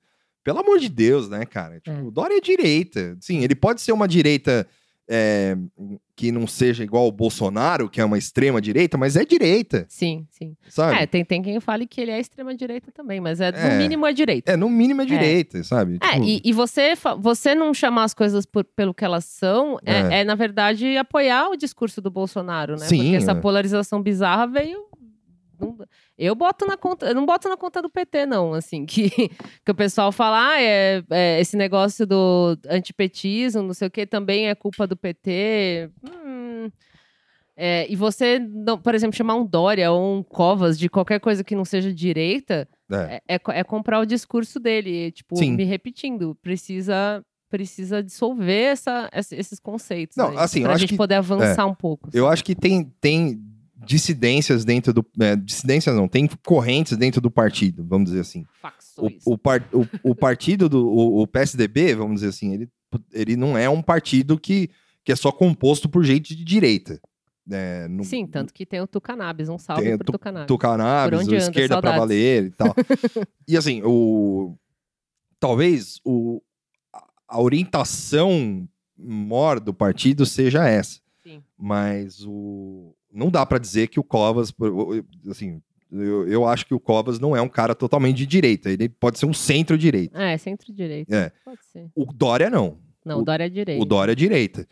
pelo 0.44 0.60
amor 0.60 0.78
de 0.78 0.88
Deus, 0.88 1.28
né, 1.28 1.44
cara? 1.44 1.80
Tipo, 1.80 1.90
É. 1.96 2.02
o 2.02 2.10
Dória 2.12 2.36
é 2.36 2.40
direita. 2.40 3.16
Sim, 3.20 3.42
ele 3.42 3.56
pode 3.56 3.80
ser 3.80 3.90
uma 3.90 4.06
direita 4.06 4.64
é, 5.09 5.57
que 6.16 6.32
não 6.32 6.46
seja 6.46 6.82
igual 6.82 7.07
o 7.07 7.12
Bolsonaro, 7.12 7.88
que 7.88 8.00
é 8.00 8.04
uma 8.04 8.16
extrema 8.18 8.61
direita, 8.61 8.96
mas 8.98 9.16
é 9.16 9.24
direita, 9.24 9.84
Sim, 9.88 10.26
sim. 10.30 10.57
sabe? 10.68 10.98
É, 11.02 11.07
tem, 11.07 11.24
tem 11.24 11.42
quem 11.42 11.61
fale 11.61 11.86
que 11.86 12.00
ele 12.00 12.11
é 12.11 12.18
extrema-direita 12.18 12.90
também, 12.90 13.20
mas 13.20 13.40
é, 13.40 13.48
É. 13.48 13.70
no 13.70 13.76
mínimo 13.78 14.07
é 14.07 14.12
direita. 14.12 14.52
É, 14.52 14.57
no 14.57 14.68
mínimo 14.70 15.02
é 15.02 15.04
direita, 15.04 15.62
sabe? 15.62 15.98
É, 16.02 16.12
Tipo, 16.14 16.24
e, 16.24 16.40
e 16.44 16.52
você, 16.52 16.94
você 17.20 17.54
não 17.54 17.72
chamar 17.74 18.04
as 18.04 18.14
coisas 18.14 18.46
por- 18.46 18.64
pelo 18.64 18.94
que 18.94 19.04
elas 19.04 19.24
são 19.26 19.78
é, 19.84 19.92
É. 20.16 20.20
é, 20.20 20.24
na 20.24 20.34
verdade, 20.34 20.96
apoiar 20.96 21.50
o 21.50 21.57
discurso 21.57 22.00
do 22.00 22.11
Bolsonaro, 22.11 22.72
né? 22.76 22.86
Sim, 22.86 22.98
Porque 23.02 23.16
essa 23.16 23.32
é. 23.32 23.34
polarização 23.34 24.00
bizarra 24.02 24.46
veio. 24.46 24.86
Não- 25.61 25.76
eu 26.18 26.34
boto 26.34 26.66
na 26.66 26.76
conta, 26.76 27.07
eu 27.07 27.14
não 27.14 27.24
boto 27.26 27.48
na 27.48 27.57
conta 27.57 27.80
do 27.82 27.88
PT, 27.90 28.26
não, 28.26 28.52
assim, 28.54 28.84
que, 29.09 29.11
que 29.64 29.70
o 29.70 29.74
pessoal 29.74 30.11
fala, 30.12 30.50
ah, 30.52 30.61
é, 30.62 31.02
é, 31.11 31.40
esse 31.40 31.57
negócio 31.57 32.07
do 32.07 32.57
antipetismo, 32.68 33.62
não 33.62 33.74
sei 33.74 33.88
o 33.88 33.90
que, 33.90 34.07
também 34.07 34.48
é 34.48 34.54
culpa 34.54 34.86
do 34.86 34.96
PT. 34.96 35.90
Hum, 36.04 36.70
é, 37.57 37.86
e 37.90 37.96
você, 37.96 38.38
não- 38.38 38.78
por 38.78 38.94
exemplo, 38.94 39.16
chamar 39.16 39.34
um 39.36 39.46
Dória 39.46 39.90
ou 39.90 40.18
um 40.18 40.22
Covas 40.22 40.78
de 40.78 40.88
qualquer 40.88 41.20
coisa 41.20 41.42
que 41.42 41.54
não 41.57 41.64
seja 41.64 41.92
direita, 41.92 42.68
é. 42.90 43.20
é, 43.28 43.34
é 43.36 43.40
é 43.61 43.64
comprar 43.64 43.98
o 44.00 44.07
discurso 44.07 44.61
dele, 44.61 45.11
tipo, 45.12 45.36
Sim. 45.36 45.52
me 45.52 45.64
repetindo. 45.64 46.34
Precisa 46.42 47.24
precisa 47.48 48.02
dissolver 48.02 48.72
essa, 48.72 49.09
esses 49.14 49.61
conceitos. 49.61 50.16
Não, 50.16 50.30
aí, 50.30 50.36
assim, 50.38 50.59
eu 50.59 50.64
pra 50.64 50.72
acho 50.72 50.80
gente 50.80 50.90
que- 50.90 50.96
poder 50.96 51.14
avançar 51.14 51.64
um 51.64 51.74
pouco. 51.74 52.11
Eu 52.12 52.26
acho 52.28 52.44
que 52.44 52.57
tem, 52.57 52.92
tem 53.00 53.40
dissidências 53.76 54.64
dentro 54.64 54.92
do. 54.92 55.04
É, 55.20 55.36
dissidências 55.36 55.94
não, 55.94 56.08
tem 56.08 56.28
correntes 56.44 56.96
dentro 56.96 57.20
do 57.20 57.30
partido, 57.30 57.84
vamos 57.84 58.06
dizer 58.10 58.20
assim. 58.20 58.42
O, 58.42 58.46
Facções. 58.60 59.22
o, 59.26 59.36
par- 59.38 59.68
o, 59.72 60.10
o 60.10 60.14
partido 60.14 60.68
do 60.68 60.86
o, 60.88 61.22
o 61.22 61.26
PSDB, 61.26 61.94
vamos 61.94 62.16
dizer 62.16 62.28
assim, 62.28 62.52
ele, 62.54 62.68
ele 63.12 63.36
não 63.36 63.56
é 63.56 63.68
um 63.68 63.82
partido 63.82 64.38
que, 64.38 64.70
que 65.04 65.12
é 65.12 65.16
só 65.16 65.30
composto 65.30 65.88
por 65.88 66.04
gente 66.04 66.34
de 66.34 66.44
direita. 66.44 67.00
É, 67.48 67.86
no, 67.86 68.02
Sim, 68.02 68.26
tanto 68.26 68.52
que 68.52 68.66
tem 68.66 68.80
o 68.80 68.88
Tucanabis. 68.88 69.48
Um 69.48 69.58
salve 69.58 69.82
Tem 69.84 69.96
pro 69.96 70.12
Tucanabis. 70.12 70.48
Tucanabis, 70.48 71.28
o 71.28 71.34
esquerda 71.36 71.80
pra 71.80 71.92
saudades. 71.92 71.98
valer 72.00 72.44
e 72.46 72.50
tal. 72.50 72.74
e 73.46 73.56
assim, 73.56 73.82
o 73.84 74.56
talvez 75.38 76.00
o, 76.04 76.42
a- 77.28 77.40
orientação 77.40 78.68
maior 78.98 79.60
do 79.60 79.72
partido 79.72 80.26
seja 80.26 80.66
essa. 80.68 80.98
Sim. 81.22 81.40
Mas 81.56 82.24
o 82.26 82.95
não 83.16 83.30
dá 83.30 83.44
pra 83.46 83.58
dizer 83.58 83.88
que 83.88 83.98
o 83.98 84.04
Covas, 84.04 84.52
assim, 85.30 85.60
eu, 85.90 86.28
eu 86.28 86.46
acho 86.46 86.66
que 86.66 86.74
o 86.74 86.80
Covas 86.80 87.18
não 87.18 87.34
é 87.36 87.40
um 87.40 87.48
cara 87.48 87.74
totalmente 87.74 88.16
de 88.18 88.26
direita, 88.26 88.70
ele 88.70 88.88
pode 88.88 89.18
ser 89.18 89.26
um 89.26 89.32
centro-direita. 89.32 90.20
É, 90.22 90.36
centro-direita. 90.36 91.14
É. 91.16 91.32
Pode 91.44 91.64
ser. 91.64 91.90
O 91.94 92.04
Dória 92.12 92.50
não. 92.50 92.78
Não, 93.04 93.18
O- 93.18 93.20
o 93.22 93.24
Dória 93.24 93.44
é 93.46 93.48
direita. 93.48 93.82
O 93.82 93.84
Dória 93.84 94.12
é 94.12 94.14
direita. 94.14 94.66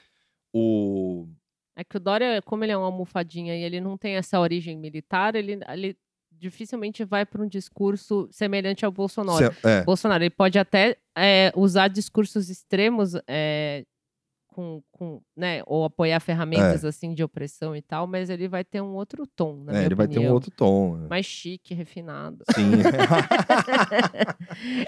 O 0.53 1.26
É 1.76 1.82
que 1.82 1.97
o 1.97 2.01
Dória, 2.01 2.40
como 2.42 2.64
ele 2.64 2.72
é 2.72 2.76
uma 2.76 2.86
almofadinha 2.86 3.57
e 3.57 3.62
ele 3.62 3.80
não 3.80 3.97
tem 3.99 4.14
essa 4.16 4.38
origem 4.38 4.76
militar, 4.78 5.34
ele, 5.34 5.59
ele 5.68 5.97
dificilmente 6.32 7.05
vai 7.05 7.24
para 7.26 7.42
um 7.42 7.49
discurso 7.49 8.28
semelhante 8.30 8.84
ao 8.84 8.92
Bolsonaro. 8.92 9.53
se- 9.53 9.66
é, 9.66 9.82
Bolsonaro, 9.82 10.22
ele 10.22 10.30
pode 10.30 10.59
até 10.59 10.97
é, 11.16 11.53
usar 11.57 11.88
discursos 11.88 12.49
extremos 12.51 13.12
é, 13.26 13.84
com, 14.55 14.80
com, 14.92 15.20
né, 15.36 15.62
ou 15.66 15.84
apoiar 15.84 16.20
ferramentas 16.20 16.84
assim 16.84 17.12
de 17.12 17.24
opressão 17.24 17.74
e 17.74 17.82
tal, 17.82 18.07
mas 18.07 18.30
ele 18.30 18.46
vai 18.46 18.62
ter 18.62 18.80
um 18.80 18.94
outro 18.94 19.26
tom, 19.26 19.64
na 19.64 19.72
é, 19.72 19.74
minha 19.74 19.86
ele 19.86 19.94
vai 19.96 20.07
ter 20.07 20.14
um 20.14 20.20
opinião. 20.20 20.34
outro 20.34 20.50
tom. 20.52 20.96
né? 20.96 21.09
mais 21.11 21.26
chique, 21.26 21.74
refinado. 21.74 22.44
Sim. 22.55 22.70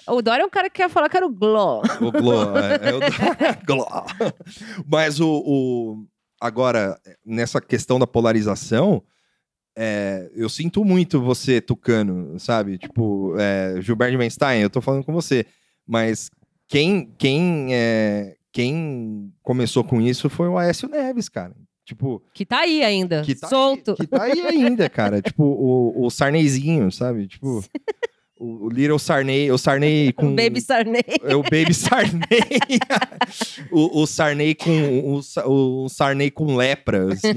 o 0.08 0.22
Dória 0.22 0.42
é 0.42 0.46
um 0.46 0.50
cara 0.50 0.70
que 0.70 0.76
quer 0.76 0.88
falar 0.88 1.08
que 1.08 1.16
era 1.16 1.26
o 1.26 1.32
Gló. 1.32 1.82
O 2.00 2.12
Glo, 2.12 2.56
é, 2.58 2.90
é 2.90 2.94
o 2.94 3.00
Glo. 3.66 3.86
Mas 4.86 5.20
o, 5.20 5.42
o- 5.44 6.06
agora 6.40 6.98
nessa 7.24 7.60
questão 7.60 7.98
da 7.98 8.06
polarização, 8.06 9.02
é, 9.76 10.30
eu 10.34 10.48
sinto 10.48 10.84
muito 10.84 11.20
você 11.20 11.60
Tucano, 11.60 12.38
sabe? 12.38 12.78
Tipo, 12.78 13.34
é, 13.38 13.80
Gilberto 13.80 14.16
Weinstein, 14.16 14.62
eu 14.62 14.70
tô 14.70 14.80
falando 14.80 15.04
com 15.04 15.12
você, 15.12 15.44
mas 15.86 16.30
quem 16.68 17.12
quem 17.18 17.74
é, 17.74 18.36
quem 18.56 19.30
começou 19.42 19.84
com 19.84 20.00
isso 20.00 20.30
foi 20.30 20.48
o 20.48 20.56
Aécio 20.56 20.88
Neves, 20.88 21.28
cara. 21.28 21.54
Tipo, 21.84 22.22
Que 22.32 22.46
tá 22.46 22.60
aí 22.60 22.82
ainda, 22.82 23.20
que 23.20 23.34
tá 23.34 23.48
solto. 23.48 23.90
Aí, 23.90 23.96
que 23.98 24.06
tá 24.06 24.22
aí 24.22 24.40
ainda, 24.40 24.88
cara. 24.88 25.20
tipo, 25.22 25.44
o, 25.44 26.06
o 26.06 26.10
Sarneyzinho, 26.10 26.90
sabe? 26.90 27.26
Tipo, 27.28 27.62
o, 28.40 28.64
o 28.64 28.68
Little 28.70 28.98
Sarney, 28.98 29.50
o 29.52 29.58
Sarney 29.58 30.10
com 30.14 30.28
Um 30.28 30.34
Baby 30.34 30.62
Sarney. 30.62 31.02
é 31.22 31.36
o 31.36 31.42
Baby 31.42 31.74
Sarney. 31.76 32.22
o, 33.70 34.00
o 34.02 34.06
Sarney 34.06 34.54
com 34.54 34.70
o, 35.16 35.20
o 35.84 35.88
Sarney 35.90 36.30
com 36.30 36.56
lepra, 36.56 37.12
assim. 37.12 37.34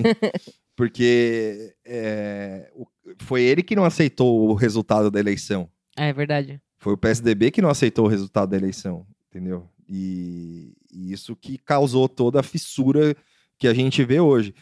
Porque 0.77 1.75
é, 1.85 2.71
o- 2.73 2.87
foi 3.23 3.41
ele 3.43 3.61
que 3.61 3.75
não 3.75 3.83
aceitou 3.83 4.49
o 4.49 4.53
resultado 4.53 5.11
da 5.11 5.19
eleição. 5.19 5.69
É 5.97 6.13
verdade. 6.13 6.61
Foi 6.77 6.93
o 6.93 6.97
PSDB 6.97 7.51
que 7.51 7.61
não 7.61 7.69
aceitou 7.69 8.05
o 8.05 8.07
resultado 8.07 8.51
da 8.51 8.55
eleição, 8.57 9.05
entendeu? 9.29 9.67
E, 9.87 10.71
e 10.91 11.11
isso 11.11 11.35
que 11.35 11.57
causou 11.57 12.07
toda 12.09 12.39
a 12.39 12.43
fissura 12.43 13.15
que 13.57 13.67
a 13.67 13.73
gente 13.73 14.03
vê 14.03 14.19
hoje. 14.19 14.53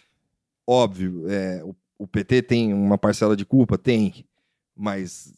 Óbvio, 0.65 1.29
é, 1.29 1.63
o, 1.63 1.75
o 1.99 2.07
PT 2.07 2.41
tem 2.43 2.73
uma 2.73 2.97
parcela 2.97 3.35
de 3.35 3.45
culpa? 3.45 3.77
Tem. 3.77 4.25
Mas, 4.75 5.33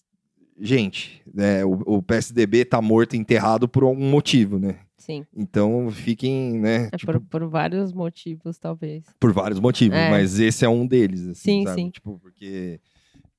gente, 0.59 1.21
é, 1.37 1.63
o, 1.63 1.97
o 1.97 2.03
PSDB 2.03 2.65
tá 2.65 2.81
morto 2.81 3.15
enterrado 3.15 3.67
por 3.67 3.83
algum 3.83 4.09
motivo, 4.09 4.57
né? 4.59 4.79
Sim. 4.97 5.25
Então 5.35 5.89
fiquem, 5.91 6.59
né? 6.59 6.89
É 6.91 6.97
tipo, 6.97 7.13
por, 7.13 7.21
por 7.21 7.47
vários 7.49 7.93
motivos, 7.93 8.57
talvez. 8.57 9.03
por 9.19 9.31
vários 9.31 9.59
motivos, 9.59 9.97
É. 9.97 10.09
mas 10.09 10.39
esse 10.39 10.65
é 10.65 10.69
um 10.69 10.85
deles, 10.85 11.21
assim, 11.21 11.33
Sim, 11.33 11.63
sabe? 11.63 11.81
sim. 11.81 11.89
Tipo, 11.89 12.19
porque 12.19 12.79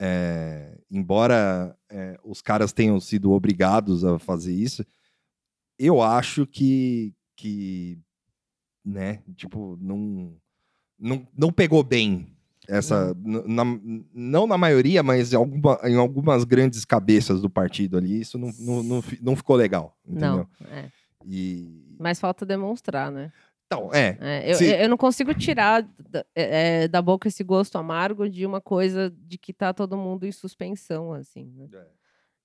é, 0.01 0.79
embora 0.91 1.77
é, 1.91 2.19
os 2.25 2.41
caras 2.41 2.73
tenham 2.73 2.99
sido 2.99 3.31
obrigados 3.33 4.05
a 4.05 4.19
fazer 4.19 4.55
isso, 4.55 4.85
eu 5.79 6.01
acho 6.01 6.47
que, 6.47 7.13
que 7.41 7.99
né, 8.85 9.23
tipo, 9.37 9.79
não, 9.81 10.35
não, 10.99 11.27
não 11.37 11.53
pegou 11.53 11.83
bem 11.83 12.35
essa, 12.69 13.15
n- 13.25 13.43
na- 13.47 13.81
não 14.15 14.47
na 14.47 14.57
maioria, 14.57 15.03
mas 15.03 15.33
em, 15.33 15.37
alguma- 15.37 15.79
em 15.85 15.97
algumas 15.97 16.45
grandes 16.45 16.85
cabeças 16.85 17.41
do 17.43 17.51
partido 17.51 17.97
ali, 17.99 18.21
isso 18.21 18.39
não, 18.39 18.51
não, 18.59 18.83
não, 18.83 19.05
não 19.21 19.37
ficou 19.37 19.57
legal, 19.57 19.97
entendeu? 20.07 20.47
Não. 20.61 20.69
É. 20.71 20.91
E, 21.27 21.95
Mas 21.99 22.19
falta 22.21 22.47
demonstrar, 22.47 23.11
né? 23.13 23.31
então, 23.67 23.91
é, 23.93 24.17
É, 24.21 24.51
eu, 24.51 24.55
Se- 24.57 24.83
eu 24.83 24.89
não 24.89 24.97
consigo 24.97 25.33
tirar 25.35 25.83
da, 26.11 26.25
é, 26.35 26.83
é, 26.85 26.89
da 26.89 27.01
boca 27.03 27.29
esse 27.29 27.45
gosto 27.45 27.77
amargo 27.77 28.29
de 28.29 28.45
uma 28.47 28.61
coisa 28.61 29.15
de 29.27 29.37
que 29.39 29.53
tá 29.53 29.73
todo 29.75 29.97
mundo 29.97 30.25
em 30.27 30.33
suspensão, 30.33 31.13
assim. 31.13 31.53
Né? 31.57 31.69
É. 31.75 31.87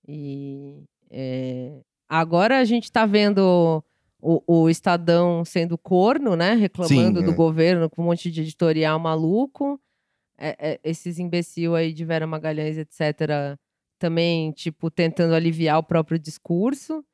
E 0.07 0.83
é, 1.09 1.81
agora 2.09 2.59
a 2.59 2.63
gente 2.65 2.91
tá 2.91 3.05
vendo 3.05 3.83
o, 4.25 4.41
o 4.63 4.69
Estadão 4.69 5.45
sendo 5.45 5.77
corno, 5.77 6.35
né? 6.35 6.53
Reclamando 6.55 7.19
Sim, 7.19 7.25
do 7.25 7.31
é. 7.31 7.35
governo 7.35 7.87
com 7.87 8.01
um 8.01 8.05
monte 8.05 8.31
de 8.31 8.41
editorial 8.41 8.97
maluco. 8.97 9.79
É, 10.37 10.71
é, 10.71 10.79
esses 10.83 11.19
imbecil 11.19 11.75
aí 11.75 11.93
de 11.93 12.03
Vera 12.03 12.25
Magalhães, 12.25 12.77
etc., 12.77 13.57
também, 13.99 14.51
tipo, 14.51 14.89
tentando 14.89 15.35
aliviar 15.35 15.77
o 15.77 15.83
próprio 15.83 16.17
discurso. 16.17 17.05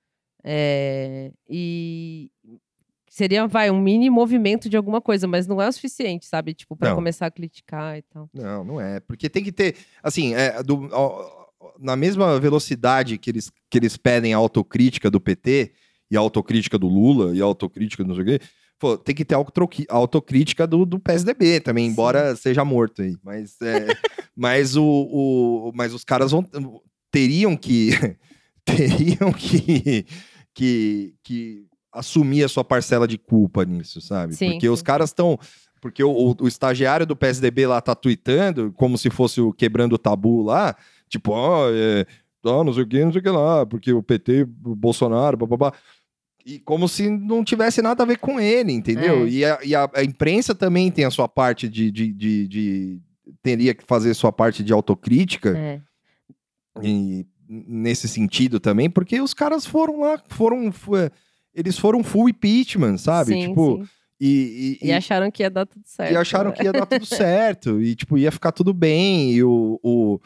É, 0.44 1.32
e 1.48 2.32
seria, 3.10 3.46
vai, 3.46 3.70
um 3.70 3.80
mini 3.80 4.10
movimento 4.10 4.70
de 4.70 4.78
alguma 4.78 5.02
coisa, 5.02 5.28
mas 5.28 5.46
não 5.46 5.62
é 5.62 5.68
o 5.68 5.72
suficiente, 5.72 6.26
sabe? 6.26 6.54
Tipo, 6.54 6.76
para 6.76 6.96
começar 6.96 7.28
a 7.28 7.32
criticar 7.32 7.98
e 7.98 8.02
tal. 8.04 8.30
Não, 8.34 8.64
não 8.64 8.82
é. 8.82 9.02
Porque 9.02 9.30
tem 9.30 9.44
que 9.44 9.52
ter. 9.52 9.76
Assim, 10.02 10.34
é, 10.34 10.64
do- 10.64 10.90
ó, 10.94 11.30
na 11.78 11.96
mesma 11.96 12.40
velocidade 12.40 13.18
que 13.18 13.30
eles, 13.30 13.52
que 13.70 13.78
eles 13.78 13.98
pedem 13.98 14.34
a 14.34 14.38
autocrítica 14.38 15.12
do 15.12 15.20
PT, 15.22 15.74
e 16.12 16.18
a 16.18 16.20
autocrítica 16.20 16.78
do 16.78 16.88
Lula, 16.88 17.36
e 17.36 17.42
a 17.42 17.46
autocrítica 17.46 18.04
do 18.04 18.10
não 18.10 18.16
sei 18.16 18.24
o 18.24 18.28
quê, 18.28 18.46
pô, 18.78 18.98
tem 18.98 19.16
que 19.16 19.24
ter 19.26 19.36
a 19.36 19.96
autocrítica 19.96 20.68
do, 20.68 20.86
do 20.86 21.00
PSDB 21.00 21.60
também, 21.62 21.86
Sim. 21.86 21.92
embora 21.92 22.36
seja 22.36 22.64
morto 22.66 23.02
aí. 23.02 23.16
Mas, 23.24 23.56
é, 23.62 23.88
mas, 24.36 24.76
o, 24.76 24.84
o- 24.84 25.72
mas 25.74 25.94
os 25.94 26.04
caras 26.04 26.32
vão, 26.32 26.46
teriam 27.12 27.56
que. 27.56 27.92
teriam 28.66 29.32
que, 29.34 30.06
que, 30.54 31.14
que 31.24 31.66
assumir 31.92 32.44
a 32.44 32.48
sua 32.50 32.64
parcela 32.64 33.08
de 33.08 33.18
culpa 33.18 33.66
nisso, 33.66 34.00
sabe? 34.02 34.36
Sim, 34.36 34.52
Porque 34.52 34.70
os 34.70 34.82
caras 34.82 35.10
estão. 35.10 35.38
Porque 35.82 36.04
o, 36.04 36.36
o- 36.40 36.48
estagiário 36.48 37.06
do 37.08 37.16
PSDB 37.16 37.66
lá 37.66 37.82
tá 37.82 37.96
tweetando 37.96 38.72
como 38.74 38.98
se 39.00 39.10
fosse 39.10 39.42
o 39.42 39.52
quebrando 39.52 39.94
o 39.94 39.98
tabu 39.98 40.44
lá, 40.44 40.76
tipo, 41.10 41.32
ó, 41.32 41.70
é, 41.72 42.06
ó, 42.46 42.64
não 42.64 42.72
sei 42.72 42.84
o 42.84 42.88
que, 42.88 43.04
não 43.04 43.12
sei 43.12 43.20
o 43.20 43.24
que 43.24 43.30
lá, 43.30 43.66
porque 43.66 43.92
o 43.92 44.04
PT, 44.04 44.44
o 44.64 44.76
Bolsonaro, 44.76 45.38
bababá. 45.38 45.74
E 46.46 46.60
como 46.60 46.88
se 46.90 47.10
não 47.10 47.44
tivesse 47.44 47.82
nada 47.82 48.04
a 48.04 48.06
ver 48.06 48.18
com 48.18 48.40
ele, 48.40 48.72
entendeu? 48.74 49.26
É. 49.26 49.30
E, 49.30 49.46
a, 49.46 49.60
e 49.64 49.76
a- 49.76 49.90
a 49.94 50.04
imprensa 50.04 50.56
também 50.56 50.90
tem 50.92 51.06
a 51.06 51.12
sua 51.12 51.28
parte 51.28 51.68
de, 51.70 51.92
de, 51.92 52.12
de- 52.14 52.48
de- 52.48 53.00
Teria 53.44 53.74
que 53.74 53.84
fazer 53.86 54.14
sua 54.14 54.32
parte 54.32 54.64
de 54.64 54.74
autocrítica 54.74 55.58
É. 55.58 55.82
e 56.84 57.26
nesse 57.48 58.08
sentido 58.08 58.60
também, 58.60 58.90
porque 58.90 59.20
os 59.22 59.34
caras 59.34 59.66
foram 59.66 60.02
lá, 60.02 60.22
foram. 60.30 60.72
fu- 60.72 60.92
Eles 61.54 61.78
foram 61.78 62.04
full 62.04 62.30
impeachment, 62.30 62.98
sabe? 62.98 63.34
Sim, 63.34 63.48
tipo, 63.50 63.78
sim. 63.84 63.90
E, 64.24 64.78
e, 64.82 64.88
e, 64.88 64.92
acharam 64.92 65.32
que 65.32 65.42
ia 65.44 65.50
dar 65.50 65.66
tudo 65.66 65.84
certo. 65.86 66.14
E 66.14 66.16
acharam 66.18 66.52
que 66.52 66.64
ia 66.64 66.72
dar 66.72 66.86
tudo 66.86 67.06
certo. 67.06 67.82
E, 67.82 67.96
tipo, 67.96 68.18
ia 68.18 68.32
ficar 68.32 68.52
tudo 68.52 68.74
bem. 68.74 69.32
E 69.34 69.44
o, 69.44 69.80
o, 69.82 70.20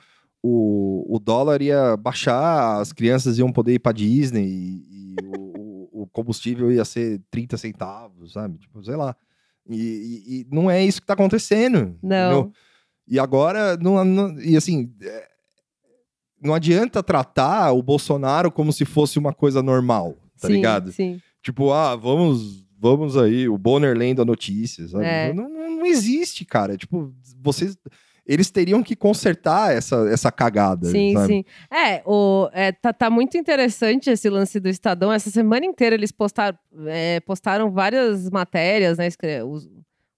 o, 0.44 1.16
o 1.16 1.20
dólar 1.20 1.62
ia 1.62 1.96
baixar, 1.96 2.80
as 2.82 2.92
crianças 2.92 3.38
iam 3.40 3.52
poder 3.52 3.74
ir 3.76 3.80
pra 3.80 3.92
Disney. 3.94 4.46
E, 4.46 4.84
e 4.92 5.16
o, 5.26 5.65
combustível 6.16 6.72
ia 6.72 6.86
ser 6.86 7.22
30 7.30 7.58
centavos, 7.58 8.32
sabe? 8.32 8.58
Tipo, 8.58 8.82
sei 8.84 8.96
lá. 8.96 9.16
E, 9.70 10.24
e 10.28 10.48
não 10.50 10.72
é 10.72 10.84
isso 10.84 11.02
que 11.02 11.08
tá 11.08 11.14
acontecendo. 11.14 11.98
Não. 12.02 12.40
Entendeu? 12.40 12.54
E 13.08 13.20
agora, 13.20 13.76
não, 13.78 14.04
não, 14.04 14.40
e 14.40 14.56
assim, 14.56 14.92
é, 15.02 15.28
não 16.42 16.54
adianta 16.56 17.04
tratar 17.04 17.72
o 17.74 17.84
Bolsonaro 17.84 18.50
como 18.50 18.72
se 18.72 18.86
fosse 18.86 19.20
uma 19.20 19.34
coisa 19.34 19.62
normal, 19.62 20.16
tá 20.40 20.48
sim, 20.48 20.54
ligado? 20.54 20.92
Sim. 20.92 21.22
Tipo, 21.44 21.72
ah, 21.72 21.96
vamos, 21.96 22.66
vamos 22.80 23.16
aí, 23.16 23.48
o 23.48 23.58
Bonner 23.58 23.96
lendo 23.96 24.24
a 24.24 24.26
notícia, 24.26 24.88
sabe? 24.88 25.06
É. 25.06 25.34
Não, 25.34 25.48
não, 25.50 25.78
não 25.78 25.86
existe, 25.86 26.46
cara. 26.46 26.78
Tipo, 26.78 27.14
vocês 27.40 27.78
eles 28.26 28.50
teriam 28.50 28.82
que 28.82 28.96
consertar 28.96 29.76
essa, 29.76 30.08
essa 30.10 30.32
cagada. 30.32 30.88
Sim, 30.88 31.14
sabe? 31.14 31.28
sim. 31.28 31.46
É, 31.72 32.02
o, 32.06 32.50
é 32.52 32.72
tá, 32.72 32.92
tá, 32.92 33.10
muito 33.10 33.38
interessante 33.38 34.10
esse 34.10 34.30
lance 34.30 34.60
do 34.60 34.68
Estadão. 34.68 35.14
Essa 35.14 35.30
semana 35.30 35.66
inteira 35.66 35.96
eles 35.96 36.12
postaram, 36.12 36.58
é, 36.88 37.20
postaram 37.20 37.72
várias 37.72 38.30
matérias, 38.30 38.98
né? 38.98 39.08
O, 39.44 39.60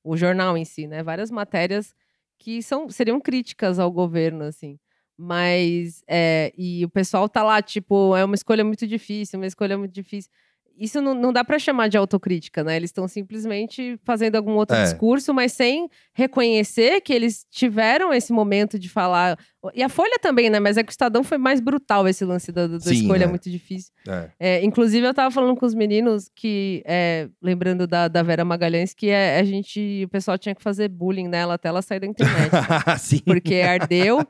o 0.03 0.15
jornal 0.15 0.57
em 0.57 0.63
si, 0.63 0.87
né? 0.87 1.03
Várias 1.03 1.29
matérias 1.29 1.93
que 2.39 2.63
são, 2.63 2.89
seriam 2.89 3.19
críticas 3.19 3.77
ao 3.77 3.91
governo, 3.91 4.45
assim. 4.45 4.79
Mas, 5.17 6.03
é, 6.07 6.53
e 6.57 6.85
o 6.85 6.89
pessoal 6.89 7.27
tá 7.27 7.43
lá, 7.43 7.61
tipo, 7.61 8.15
é 8.15 8.23
uma 8.23 8.35
escolha 8.35 8.63
muito 8.63 8.85
difícil, 8.87 9.39
uma 9.39 9.47
escolha 9.47 9.77
muito 9.77 9.91
difícil 9.91 10.31
isso 10.77 11.01
não, 11.01 11.13
não 11.13 11.33
dá 11.33 11.43
para 11.43 11.57
chamar 11.59 11.87
de 11.87 11.97
autocrítica, 11.97 12.63
né? 12.63 12.75
Eles 12.75 12.89
estão 12.89 13.07
simplesmente 13.07 13.99
fazendo 14.03 14.35
algum 14.35 14.53
outro 14.53 14.75
é. 14.75 14.83
discurso, 14.83 15.33
mas 15.33 15.51
sem 15.51 15.89
reconhecer 16.13 17.01
que 17.01 17.11
eles 17.11 17.45
tiveram 17.49 18.13
esse 18.13 18.31
momento 18.31 18.77
de 18.77 18.89
falar. 18.89 19.37
E 19.73 19.83
a 19.83 19.89
Folha 19.89 20.17
também, 20.21 20.49
né? 20.49 20.59
Mas 20.59 20.77
é 20.77 20.83
que 20.83 20.89
o 20.89 20.91
Estadão 20.91 21.23
foi 21.23 21.37
mais 21.37 21.59
brutal 21.59 22.07
esse 22.07 22.23
lance 22.25 22.51
da, 22.51 22.67
da 22.67 22.79
Sim, 22.79 23.01
escolha 23.01 23.25
é. 23.25 23.27
muito 23.27 23.49
difícil. 23.49 23.91
É. 24.07 24.29
É, 24.39 24.65
inclusive, 24.65 25.05
eu 25.05 25.13
tava 25.13 25.31
falando 25.31 25.55
com 25.55 25.65
os 25.65 25.73
meninos 25.73 26.29
que, 26.35 26.83
é, 26.85 27.27
lembrando 27.41 27.87
da, 27.87 28.07
da 28.07 28.23
Vera 28.23 28.45
Magalhães, 28.45 28.93
que 28.93 29.09
é, 29.09 29.39
a 29.39 29.43
gente, 29.43 30.03
o 30.05 30.09
pessoal 30.09 30.37
tinha 30.37 30.55
que 30.55 30.61
fazer 30.61 30.87
bullying 30.87 31.27
nela 31.27 31.55
até 31.55 31.69
ela 31.69 31.81
sair 31.81 31.99
da 31.99 32.07
internet. 32.07 32.51
Sim. 32.99 33.21
Porque 33.25 33.55
ardeu. 33.55 34.25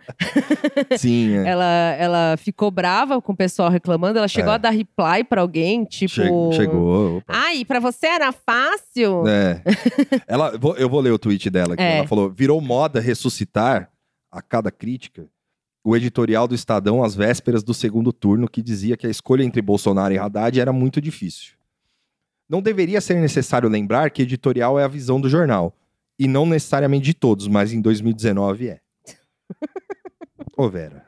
Sim. 0.97 1.37
É. 1.37 1.47
ela, 1.47 1.95
ela 1.97 2.37
ficou 2.37 2.71
brava 2.71 3.21
com 3.21 3.33
o 3.33 3.37
pessoal 3.37 3.69
reclamando, 3.69 4.17
ela 4.17 4.27
chegou 4.27 4.51
a 4.51 4.57
dar 4.57 4.71
reply 4.71 5.23
para 5.27 5.41
alguém, 5.41 5.83
tipo. 5.83 6.51
Che 6.51 6.57
chegou. 6.57 7.17
Opa. 7.17 7.33
Ai, 7.33 7.65
pra 7.65 7.79
você 7.79 8.07
era 8.07 8.31
fácil? 8.31 9.27
É. 9.27 9.61
ela, 10.27 10.53
eu 10.77 10.89
vou 10.89 10.99
ler 10.99 11.11
o 11.11 11.19
tweet 11.19 11.49
dela 11.49 11.73
aqui. 11.73 11.83
Ela 11.83 12.07
falou: 12.07 12.29
virou 12.29 12.59
moda 12.61 12.99
ressuscitar 12.99 13.89
a 14.37 14.41
cada 14.41 14.71
crítica 14.71 15.29
o 15.87 15.95
editorial 15.95 16.49
do 16.49 16.53
Estadão 16.53 17.01
às 17.01 17.15
vésperas 17.15 17.63
do 17.63 17.73
segundo 17.73 18.11
turno 18.11 18.49
que 18.49 18.61
dizia 18.61 18.97
que 18.97 19.07
a 19.07 19.09
escolha 19.09 19.41
entre 19.41 19.61
Bolsonaro 19.61 20.13
e 20.13 20.17
Haddad 20.17 20.59
era 20.59 20.73
muito 20.73 20.99
difícil. 20.99 21.53
Não 22.49 22.61
deveria 22.61 22.99
ser 22.99 23.13
necessário 23.21 23.69
lembrar 23.69 24.11
que 24.11 24.21
editorial 24.21 24.77
é 24.77 24.83
a 24.83 24.87
visão 24.89 25.21
do 25.21 25.29
jornal. 25.29 25.73
E 26.19 26.27
não 26.27 26.45
necessariamente 26.45 27.05
de 27.05 27.13
todos, 27.13 27.47
mas 27.47 27.71
em 27.71 27.79
2019 27.79 28.67
é. 28.67 28.81
Ô, 30.57 30.67
Vera. 30.67 31.06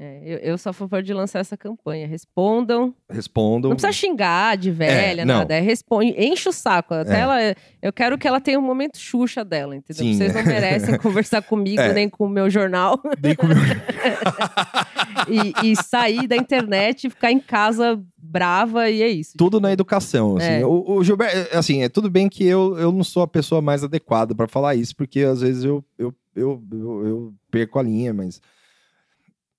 É, 0.00 0.20
eu, 0.24 0.38
eu 0.38 0.58
sou 0.58 0.70
a 0.70 0.72
favor 0.72 1.02
de 1.02 1.12
lançar 1.12 1.40
essa 1.40 1.56
campanha. 1.56 2.06
Respondam. 2.06 2.94
Respondam. 3.10 3.70
Não 3.70 3.76
precisa 3.76 3.92
xingar 3.92 4.56
de 4.56 4.70
velha, 4.70 5.22
é, 5.22 5.24
nada. 5.24 5.54
É 5.54 5.60
responde, 5.60 6.14
enche 6.16 6.48
o 6.48 6.52
saco. 6.52 6.94
Até 6.94 7.16
é. 7.16 7.20
ela, 7.20 7.36
eu 7.82 7.92
quero 7.92 8.16
que 8.16 8.28
ela 8.28 8.40
tenha 8.40 8.60
um 8.60 8.62
momento 8.62 8.96
Xuxa 8.96 9.44
dela, 9.44 9.74
entendeu? 9.74 10.04
Sim. 10.04 10.16
Vocês 10.16 10.32
não 10.32 10.44
merecem 10.44 10.96
conversar 11.02 11.42
comigo, 11.42 11.80
é. 11.80 11.92
nem 11.92 12.08
com 12.08 12.26
o 12.26 12.28
meu 12.28 12.48
jornal. 12.48 13.00
Nem 13.20 13.34
com 13.34 13.46
o 13.46 13.48
meu 13.48 13.56
e, 15.28 15.72
e 15.72 15.76
sair 15.76 16.28
da 16.28 16.36
internet 16.36 17.08
e 17.08 17.10
ficar 17.10 17.32
em 17.32 17.40
casa 17.40 18.00
brava 18.16 18.88
e 18.88 19.02
é 19.02 19.08
isso. 19.08 19.36
Tudo 19.36 19.60
na 19.60 19.72
educação, 19.72 20.36
assim. 20.36 20.46
É. 20.46 20.66
O, 20.66 20.96
o, 20.96 21.02
Gilberto, 21.02 21.56
assim, 21.56 21.82
é 21.82 21.88
tudo 21.88 22.08
bem 22.08 22.28
que 22.28 22.44
eu, 22.44 22.78
eu 22.78 22.92
não 22.92 23.02
sou 23.02 23.24
a 23.24 23.28
pessoa 23.28 23.60
mais 23.60 23.82
adequada 23.82 24.32
para 24.32 24.46
falar 24.46 24.76
isso, 24.76 24.94
porque 24.94 25.22
às 25.22 25.40
vezes 25.40 25.64
eu, 25.64 25.84
eu, 25.98 26.14
eu, 26.36 26.62
eu, 26.70 27.06
eu 27.06 27.34
perco 27.50 27.80
a 27.80 27.82
linha, 27.82 28.14
mas 28.14 28.40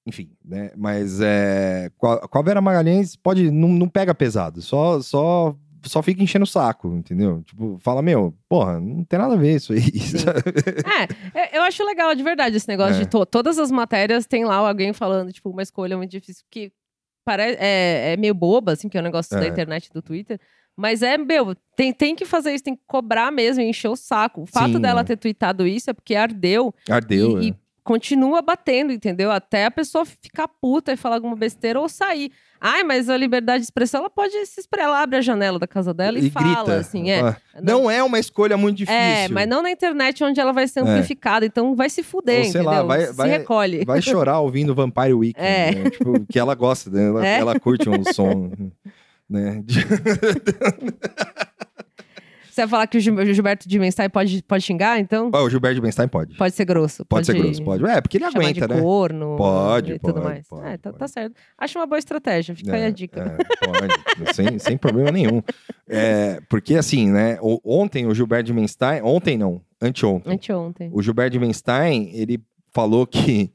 enfim, 0.10 0.32
né? 0.44 0.72
Mas 0.76 1.22
é, 1.22 1.92
com, 1.98 2.08
a, 2.08 2.28
com 2.28 2.38
a 2.38 2.42
Vera 2.42 2.62
Magalhães 2.62 3.16
pode 3.16 3.52
não, 3.52 3.70
não 3.70 3.88
pega 3.88 4.14
pesado, 4.14 4.62
só 4.62 5.02
só 5.02 5.56
só 5.84 6.02
fica 6.02 6.22
enchendo 6.22 6.44
o 6.44 6.48
saco, 6.48 6.90
entendeu? 6.90 7.42
Tipo, 7.44 7.78
fala, 7.80 8.02
meu, 8.02 8.36
porra, 8.50 8.80
não 8.82 9.04
tem 9.06 9.18
nada 9.18 9.36
a 9.36 9.38
ver 9.38 9.56
isso 9.56 9.72
aí. 9.72 9.80
é, 11.34 11.58
eu 11.58 11.62
acho 11.62 11.86
legal 11.86 12.14
de 12.14 12.22
verdade 12.22 12.58
esse 12.58 12.68
negócio 12.68 12.96
é. 12.96 13.00
de 13.00 13.06
to 13.08 13.26
todas 13.26 13.58
as 13.58 13.72
matérias 13.72 14.26
tem 14.26 14.44
lá 14.44 14.56
alguém 14.56 14.92
falando, 14.92 15.32
tipo, 15.32 15.50
uma 15.50 15.62
escolha 15.62 15.96
muito 15.96 16.12
difícil, 16.12 16.44
que 16.52 16.72
parece, 17.24 17.58
é, 17.62 18.14
é 18.14 18.18
meio 18.18 18.34
boba, 18.34 18.74
assim, 18.74 18.90
que 18.90 18.98
é 18.98 19.02
um 19.02 19.04
negócio 19.04 19.38
é. 19.38 19.40
da 19.40 19.48
internet, 19.48 19.90
do 19.94 20.02
Twitter. 20.02 20.40
Mas 20.76 21.02
é, 21.02 21.18
meu, 21.18 21.56
tem, 21.76 21.94
tem 21.94 22.16
que 22.16 22.26
fazer 22.26 22.54
isso, 22.54 22.64
tem 22.64 22.76
que 22.76 22.84
cobrar 22.88 23.32
mesmo, 23.32 23.62
encher 23.62 23.90
o 23.90 23.96
saco. 23.96 24.42
O 24.42 24.46
fato 24.46 24.74
Sim, 24.74 24.82
dela 24.82 25.02
é. 25.02 25.04
ter 25.04 25.18
tweetado 25.18 25.66
isso 25.68 25.90
é 25.90 25.94
porque 25.94 26.16
ardeu. 26.16 26.74
Ardeu, 26.90 27.42
e, 27.42 27.48
é. 27.48 27.50
e 27.50 27.56
continua 27.90 28.40
batendo, 28.44 28.94
entendeu? 28.94 29.32
Até 29.32 29.66
a 29.66 29.72
pessoa 29.72 30.06
ficar 30.06 30.48
puta 30.48 30.94
e 30.94 30.96
falar 30.96 31.16
alguma 31.16 31.36
besteira 31.36 31.80
ou 31.80 31.90
sair. 31.90 32.32
Ai, 32.62 32.84
mas 32.84 33.10
a 33.10 33.18
liberdade 33.18 33.62
de 33.62 33.64
expressão, 33.64 34.02
ela 34.02 34.12
pode 34.12 34.32
se 34.46 34.60
expressar, 34.60 34.90
ela 34.90 35.02
abre 35.02 35.18
a 35.18 35.22
janela 35.22 35.58
da 35.58 35.66
casa 35.66 35.92
dela 35.92 36.20
e, 36.20 36.28
e 36.28 36.30
fala, 36.30 36.54
grita. 36.54 36.76
assim, 36.76 37.10
é. 37.10 37.36
Não 37.60 37.90
é 37.90 38.04
uma 38.04 38.20
escolha 38.20 38.56
muito 38.56 38.78
difícil. 38.78 39.02
É, 39.02 39.28
mas 39.30 39.48
não 39.48 39.64
na 39.64 39.72
internet 39.72 40.24
onde 40.24 40.40
ela 40.40 40.54
vai 40.54 40.68
ser 40.68 40.82
é. 40.82 40.84
amplificada, 40.84 41.44
é. 41.44 41.48
então 41.48 41.76
vai 41.76 41.90
se 41.90 42.04
fuder, 42.04 42.38
ou, 42.38 42.44
sei 42.44 42.62
entendeu? 42.62 42.70
Lá, 42.70 42.84
vai, 42.84 43.06
se 43.08 43.14
vai, 43.14 43.30
recolhe. 43.30 43.84
Vai 43.84 44.04
chorar 44.04 44.40
ouvindo 44.40 44.76
Vampire 44.76 45.14
Weekend, 45.14 45.48
é. 45.48 45.72
né? 45.72 45.90
tipo, 45.90 46.26
que 46.32 46.38
ela 46.38 46.54
gosta, 46.54 46.92
né? 46.92 47.08
ela, 47.08 47.26
é. 47.26 47.40
ela 47.40 47.60
curte 47.60 47.90
um 47.90 48.04
som, 48.14 48.52
né? 49.28 49.64
Você 52.60 52.64
vai 52.64 52.68
falar 52.68 52.88
que 52.88 52.98
o 52.98 53.00
Gilberto 53.00 53.70
de 53.70 53.80
Benstein 53.80 54.10
pode, 54.10 54.44
pode 54.44 54.64
xingar, 54.66 55.00
então? 55.00 55.32
o 55.34 55.50
Gilberto 55.50 55.76
de 55.76 55.82
Benstein 55.82 56.10
pode. 56.10 56.36
Pode 56.36 56.54
ser 56.54 56.66
grosso. 56.66 57.06
Pode, 57.06 57.26
pode 57.26 57.26
ser 57.28 57.34
grosso, 57.42 57.64
pode. 57.64 57.86
É, 57.86 58.02
porque 58.02 58.18
ele 58.18 58.26
aguenta, 58.26 58.68
de 58.68 58.74
né? 58.74 58.82
corno 58.82 59.38
pode, 59.38 59.94
e 59.94 60.00
pode, 60.00 60.14
tudo 60.14 60.24
mais. 60.26 60.46
Pode, 60.46 60.68
é, 60.68 60.78
tá, 60.78 60.92
tá, 60.92 61.08
certo. 61.08 61.36
Acho 61.58 61.80
uma 61.80 61.88
boa 61.88 61.98
estratégia, 62.00 62.54
fica 62.54 62.72
é, 62.72 62.76
aí 62.76 62.86
a 62.88 62.90
dica. 62.90 63.22
É, 63.22 63.66
pode, 63.66 64.36
sem, 64.36 64.60
sem 64.60 64.78
problema 64.78 65.10
nenhum. 65.10 65.42
É, 65.88 66.42
porque 66.50 66.76
assim, 66.76 67.10
né, 67.10 67.40
ontem 67.64 68.06
o 68.06 68.14
Gilberto 68.14 68.48
de 68.48 68.54
Benstein, 68.54 69.02
ontem 69.04 69.38
não, 69.38 69.62
anteontem. 69.82 70.34
Anteontem. 70.34 70.90
O 70.92 71.02
Gilberto 71.02 71.32
de 71.32 71.40
Benstein, 71.40 72.12
ele 72.14 72.44
falou 72.74 73.08
que 73.08 73.54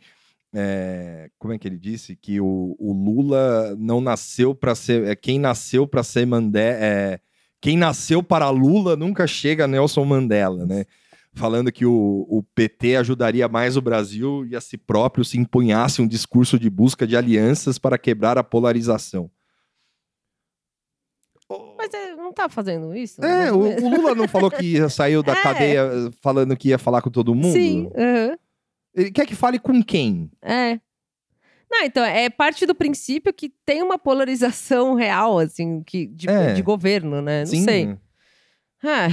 é, 0.55 1.29
como 1.39 1.53
é 1.53 1.59
que 1.59 1.69
ele 1.69 1.79
disse? 1.79 2.17
Que 2.17 2.41
o, 2.41 2.75
o 2.79 2.93
Lula 2.95 3.77
não 3.79 4.01
nasceu 4.01 4.55
para 4.55 4.75
ser. 4.75 5.07
É, 5.07 5.15
quem 5.15 5.39
nasceu 5.39 5.87
para 5.87 6.03
ser 6.03 6.27
Mandé. 6.27 6.79
É, 6.81 7.21
quem 7.65 7.79
nasceu 7.79 8.23
para 8.23 8.51
Lula 8.51 8.95
nunca 8.95 9.27
chega 9.27 9.65
a 9.65 9.67
Nelson 9.67 10.05
Mandela, 10.05 10.67
né? 10.67 10.85
Falando 11.33 11.73
que 11.73 11.87
o, 11.87 12.27
o 12.29 12.43
PT 12.55 12.97
ajudaria 12.97 13.49
mais 13.49 13.75
o 13.75 13.81
Brasil 13.81 14.45
e 14.45 14.55
a 14.55 14.61
si 14.61 14.77
próprio 14.77 15.25
se 15.25 15.39
empunhasse 15.39 16.03
um 16.03 16.07
discurso 16.07 16.59
de 16.59 16.69
busca 16.69 17.07
de 17.07 17.17
alianças 17.17 17.79
para 17.79 17.97
quebrar 17.97 18.37
a 18.37 18.45
polarização. 18.45 19.31
Mas 21.79 21.95
ele 21.95 22.17
não 22.17 22.35
tá 22.35 22.51
fazendo 22.51 22.95
isso? 22.95 23.25
É, 23.25 23.51
o, 23.51 23.57
o, 23.57 23.89
Lula 23.89 24.15
não 24.15 24.29
falou 24.29 24.51
que 24.51 24.87
saiu 24.91 25.23
da 25.23 25.33
é. 25.41 25.43
cadeia 25.43 25.91
falando 26.21 26.55
que 26.59 26.69
ia 26.69 26.79
falar 26.79 27.01
com 27.01 27.11
todo 27.11 27.35
mundo? 27.35 27.55
Sim. 27.55 27.85
Uhum. 27.95 28.37
Ele 28.95 29.11
quer 29.11 29.25
que 29.25 29.35
fale 29.35 29.59
com 29.59 29.83
quem? 29.83 30.31
É. 30.43 30.79
Não, 31.75 31.85
então, 31.85 32.05
é 32.05 32.31
parte 32.31 32.65
do 32.67 32.75
princípio 32.75 33.35
que 33.35 33.49
tem 33.67 33.83
uma 33.83 33.99
polarização 33.99 34.95
real, 34.95 35.41
assim, 35.41 35.83
que, 35.83 36.07
de, 36.07 36.31
é. 36.31 36.53
de 36.53 36.63
governo, 36.63 37.21
né? 37.21 37.41
Não 37.41 37.47
Sim. 37.47 37.65
sei. 37.65 37.97
Ah, 38.85 39.09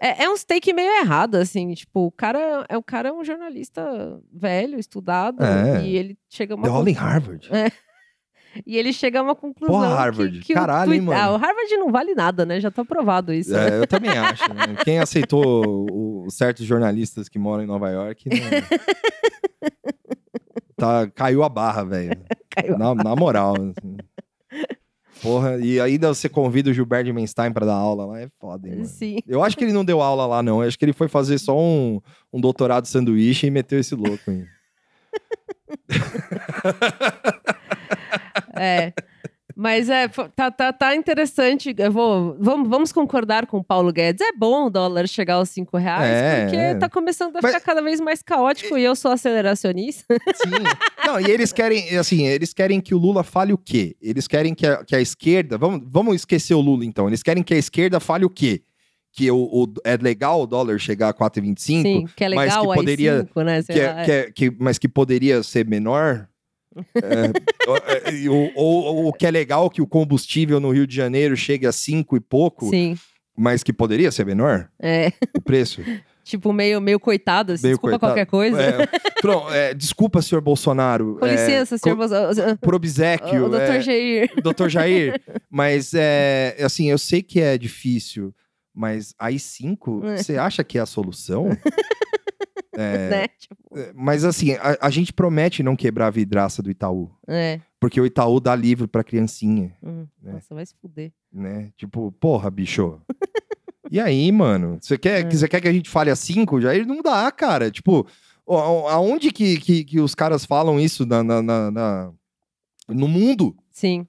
é, 0.00 0.24
é 0.24 0.30
um 0.30 0.34
take 0.38 0.72
meio 0.72 0.90
errado, 1.02 1.34
assim, 1.34 1.74
tipo, 1.74 2.06
o 2.06 2.10
cara, 2.10 2.64
é, 2.70 2.78
o 2.78 2.82
cara 2.82 3.10
é 3.10 3.12
um 3.12 3.22
jornalista 3.22 3.84
velho, 4.32 4.78
estudado, 4.78 5.44
é. 5.44 5.84
e 5.84 5.94
ele 5.94 6.16
chega 6.30 6.54
a 6.54 6.56
uma... 6.56 6.68
Aula 6.70 6.88
em 6.88 6.94
Harvard. 6.94 7.46
É. 7.52 7.70
E 8.64 8.78
ele 8.78 8.92
chega 8.94 9.20
a 9.20 9.22
uma 9.22 9.34
conclusão. 9.34 9.74
Porra, 9.74 9.94
Harvard. 9.94 10.38
Que, 10.38 10.46
que 10.46 10.54
Caralho, 10.54 10.94
hein, 10.94 11.02
mano? 11.02 11.20
Ah, 11.20 11.32
o 11.34 11.36
Harvard 11.36 11.76
não 11.76 11.92
vale 11.92 12.14
nada, 12.14 12.46
né? 12.46 12.58
Já 12.58 12.70
tá 12.70 12.82
provado 12.82 13.30
isso. 13.30 13.54
É, 13.54 13.78
eu 13.78 13.86
também 13.86 14.10
acho. 14.10 14.52
Né? 14.54 14.74
Quem 14.84 14.98
aceitou 14.98 15.86
o, 15.90 16.30
certos 16.30 16.64
jornalistas 16.64 17.28
que 17.28 17.38
moram 17.38 17.62
em 17.62 17.66
Nova 17.66 17.90
York. 17.90 18.24
Não... 18.26 18.38
tá, 20.78 21.10
caiu 21.14 21.42
a 21.42 21.48
barra, 21.48 21.84
velho. 21.84 22.18
na, 22.78 22.94
na 22.94 23.16
moral. 23.16 23.54
Assim. 23.54 23.96
Porra, 25.20 25.58
e 25.58 25.80
ainda 25.80 26.08
você 26.08 26.28
convida 26.28 26.70
o 26.70 26.72
Gilberto 26.72 27.12
Menstein 27.12 27.52
pra 27.52 27.66
dar 27.66 27.74
aula 27.74 28.06
lá, 28.06 28.20
é 28.20 28.28
foda, 28.40 28.68
hein, 28.68 28.76
mano. 28.76 28.86
Sim. 28.86 29.18
Eu 29.26 29.42
acho 29.42 29.56
que 29.56 29.64
ele 29.64 29.72
não 29.72 29.84
deu 29.84 30.00
aula 30.00 30.26
lá, 30.26 30.42
não. 30.42 30.62
Eu 30.62 30.68
acho 30.68 30.78
que 30.78 30.84
ele 30.84 30.92
foi 30.92 31.08
fazer 31.08 31.38
só 31.38 31.58
um, 31.58 32.00
um 32.32 32.40
doutorado 32.40 32.86
sanduíche 32.86 33.46
e 33.46 33.50
meteu 33.50 33.80
esse 33.80 33.94
louco 33.94 34.30
aí. 34.30 34.46
é. 38.56 38.92
Mas 39.60 39.88
é, 39.90 40.06
tá, 40.36 40.52
tá, 40.52 40.72
tá 40.72 40.94
interessante. 40.94 41.74
Eu 41.76 41.90
vou, 41.90 42.36
vamos, 42.38 42.68
vamos 42.68 42.92
concordar 42.92 43.44
com 43.44 43.56
o 43.58 43.64
Paulo 43.64 43.92
Guedes. 43.92 44.20
É 44.24 44.30
bom 44.32 44.66
o 44.66 44.70
dólar 44.70 45.08
chegar 45.08 45.34
aos 45.34 45.48
5 45.48 45.76
reais, 45.76 46.06
É, 46.06 46.42
porque 46.42 46.56
é. 46.56 46.74
tá 46.76 46.88
começando 46.88 47.34
a 47.36 47.40
Mas- 47.42 47.52
ficar 47.52 47.64
cada 47.66 47.82
vez 47.82 47.98
mais 48.00 48.22
caótico 48.22 48.78
e 48.78 48.84
eu 48.84 48.94
sou 48.94 49.10
aceleracionista. 49.10 50.04
Sim. 50.36 50.62
Não, 51.04 51.20
e 51.20 51.28
eles 51.28 51.52
querem, 51.52 51.96
assim, 51.98 52.24
eles 52.24 52.54
querem 52.54 52.80
que 52.80 52.94
o 52.94 52.98
Lula 52.98 53.24
fale 53.24 53.52
o 53.52 53.58
quê? 53.58 53.96
Eles 54.00 54.28
querem 54.28 54.54
que 54.54 54.64
a, 54.64 54.84
que 54.84 54.94
a 54.94 55.00
esquerda. 55.00 55.58
Vamos, 55.58 55.82
vamos 55.90 56.14
esquecer 56.14 56.54
o 56.54 56.60
Lula, 56.60 56.84
então. 56.84 57.08
Eles 57.08 57.24
querem 57.24 57.42
que 57.42 57.52
a 57.52 57.58
esquerda 57.58 57.98
fale 57.98 58.24
o 58.24 58.30
quê? 58.30 58.62
Que 59.12 59.28
o, 59.28 59.38
o- 59.38 59.74
é 59.84 59.96
legal 59.96 60.40
o 60.42 60.46
dólar 60.46 60.78
chegar 60.78 61.08
a 61.08 61.12
4,25, 61.14 61.58
Sim, 61.82 62.04
que 62.14 62.22
é 62.22 62.28
mas 62.28 62.50
legal 62.50 62.62
que 62.62 62.70
aí 62.70 62.76
poderia- 62.76 63.20
cinco, 63.22 63.42
né? 63.42 63.62
Sei 63.62 63.74
que, 63.74 63.80
é, 63.80 64.04
que, 64.04 64.12
é- 64.12 64.30
que- 64.30 64.56
mas 64.60 64.78
que 64.78 64.88
poderia 64.88 65.42
ser 65.42 65.66
menor. 65.66 66.28
É, 66.94 68.08
é, 68.08 68.12
e 68.14 68.28
o- 68.28 68.52
ou, 68.54 68.84
ou 68.84 69.08
o 69.08 69.12
que 69.12 69.26
é 69.26 69.30
legal 69.30 69.68
que 69.70 69.82
o 69.82 69.86
combustível 69.86 70.60
no 70.60 70.70
Rio 70.70 70.86
de 70.86 70.94
Janeiro 70.94 71.36
chegue 71.36 71.66
a 71.66 71.72
5 71.72 72.16
e 72.16 72.20
pouco, 72.20 72.68
Sim, 72.70 72.96
mas 73.36 73.62
que 73.62 73.72
poderia 73.72 74.10
ser 74.12 74.24
menor 74.26 74.68
é. 74.80 75.12
o 75.36 75.40
preço. 75.40 75.82
Tipo, 76.24 76.52
meio, 76.52 76.78
meio 76.78 77.00
coitado, 77.00 77.54
assim, 77.54 77.62
Meio 77.68 77.76
desculpa 77.76 77.98
coitado. 77.98 78.12
qualquer 78.12 78.26
coisa. 78.26 78.60
É, 78.60 78.86
pronto, 79.22 79.50
é, 79.50 79.72
desculpa, 79.72 80.20
senhor 80.20 80.42
Bolsonaro. 80.42 81.16
Com 81.18 81.24
é, 81.26 81.30
licença, 81.32 81.78
senhor 81.78 81.96
Bolsonaro. 81.96 82.58
Por 82.60 82.74
obsequio. 82.74 83.46
O 83.46 83.48
doutor 83.48 83.74
é, 83.76 83.80
Jair. 83.80 84.30
Doutor 84.42 84.68
Jair, 84.68 85.20
mas 85.50 85.94
é 85.94 86.54
assim, 86.60 86.90
eu 86.90 86.98
sei 86.98 87.22
que 87.22 87.40
é 87.40 87.56
difícil, 87.56 88.34
mas 88.74 89.14
AI-5, 89.18 90.04
É. 90.04 90.16
você 90.18 90.36
acha 90.36 90.62
que 90.62 90.76
é 90.76 90.82
a 90.82 90.86
solução? 90.86 91.48
É, 92.80 93.08
Né? 93.10 93.28
Tipo, 93.38 93.56
é, 93.78 93.92
Mas 93.94 94.24
assim, 94.24 94.52
a, 94.52 94.78
a 94.80 94.90
gente 94.90 95.12
promete 95.12 95.62
não 95.62 95.74
quebrar 95.74 96.06
a 96.06 96.10
vidraça 96.10 96.62
do 96.62 96.70
Itaú, 96.70 97.10
é. 97.26 97.60
porque 97.80 98.00
o 98.00 98.06
Itaú 98.06 98.38
dá 98.40 98.54
livro 98.54 98.86
pra 98.86 99.02
criancinha, 99.04 99.74
Hum, 99.82 100.06
É. 100.24 100.32
Nossa, 100.32 100.54
vai 100.54 100.64
se 100.64 100.74
fuder. 100.80 101.12
né? 101.32 101.70
Tipo, 101.76 102.12
porra, 102.12 102.50
bicho. 102.50 103.00
E 103.90 103.98
aí, 103.98 104.30
mano? 104.30 104.78
Você 104.80 104.96
quer, 104.98 105.20
É. 105.20 105.24
que- 105.24 105.36
você 105.36 105.48
quer 105.48 105.60
que 105.60 105.68
a 105.68 105.72
gente 105.72 105.88
fale 105.90 106.10
a 106.10 106.16
5? 106.16 106.60
Jair 106.60 106.86
não 106.86 107.02
dá, 107.02 107.30
cara. 107.32 107.70
Tipo, 107.70 108.06
aonde 108.46 109.30
que, 109.32 109.58
que, 109.58 109.84
que 109.84 110.00
os 110.00 110.14
caras 110.14 110.44
falam 110.44 110.78
isso 110.78 111.04
na, 111.06 111.22
na- 111.24 111.42
na- 111.42 111.70
na- 111.70 112.12
no 112.88 113.08
mundo? 113.08 113.56
Sim. 113.70 114.06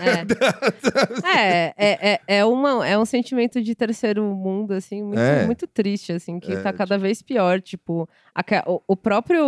É. 0.00 1.36
é, 1.36 1.74
é, 1.76 2.10
é, 2.12 2.20
é, 2.38 2.44
uma, 2.44 2.86
é 2.86 2.98
um 2.98 3.04
sentimento 3.04 3.60
de 3.62 3.74
terceiro 3.74 4.24
mundo, 4.34 4.72
assim, 4.72 5.02
muito, 5.02 5.18
É. 5.20 5.46
muito 5.46 5.66
triste, 5.66 6.12
assim, 6.12 6.38
que 6.38 6.52
É, 6.52 6.62
tá 6.62 6.72
cada 6.72 6.96
vez 6.98 7.22
pior. 7.22 7.60
Tipo, 7.60 8.08
aque- 8.34 8.62
o, 8.66 8.80
o 8.86 8.96
próprio. 8.96 9.44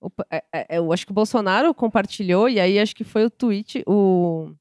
o- 0.00 0.10
é- 0.30 0.44
é- 0.52 0.78
eu 0.78 0.92
acho 0.92 1.06
que 1.06 1.12
o 1.12 1.14
Bolsonaro 1.14 1.72
compartilhou, 1.74 2.48
e 2.48 2.58
aí 2.60 2.78
acho 2.78 2.94
que 2.94 3.04
foi 3.04 3.24
o 3.24 3.30
tweet, 3.30 3.82
o, 3.86 4.52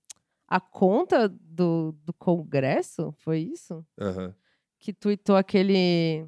a 0.47 0.59
conta 0.59 1.27
do, 1.29 1.95
do 2.03 2.13
Congresso, 2.13 3.13
foi 3.19 3.39
isso? 3.39 3.83
Aham. 3.99 4.33
Que 4.79 4.93
tweetou 4.93 5.35
aquele. 5.35 6.25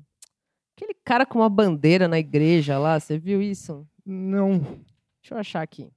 Aquele 0.75 0.93
cara 1.05 1.25
com 1.25 1.39
uma 1.39 1.49
bandeira 1.49 2.07
na 2.07 2.19
igreja 2.19 2.77
lá, 2.77 2.99
você 2.99 3.17
viu 3.17 3.41
isso? 3.41 3.87
Não, 4.05 4.59
Deixa 5.21 5.33
eu 5.33 5.37
achar 5.37 5.61
aqui. 5.61 5.89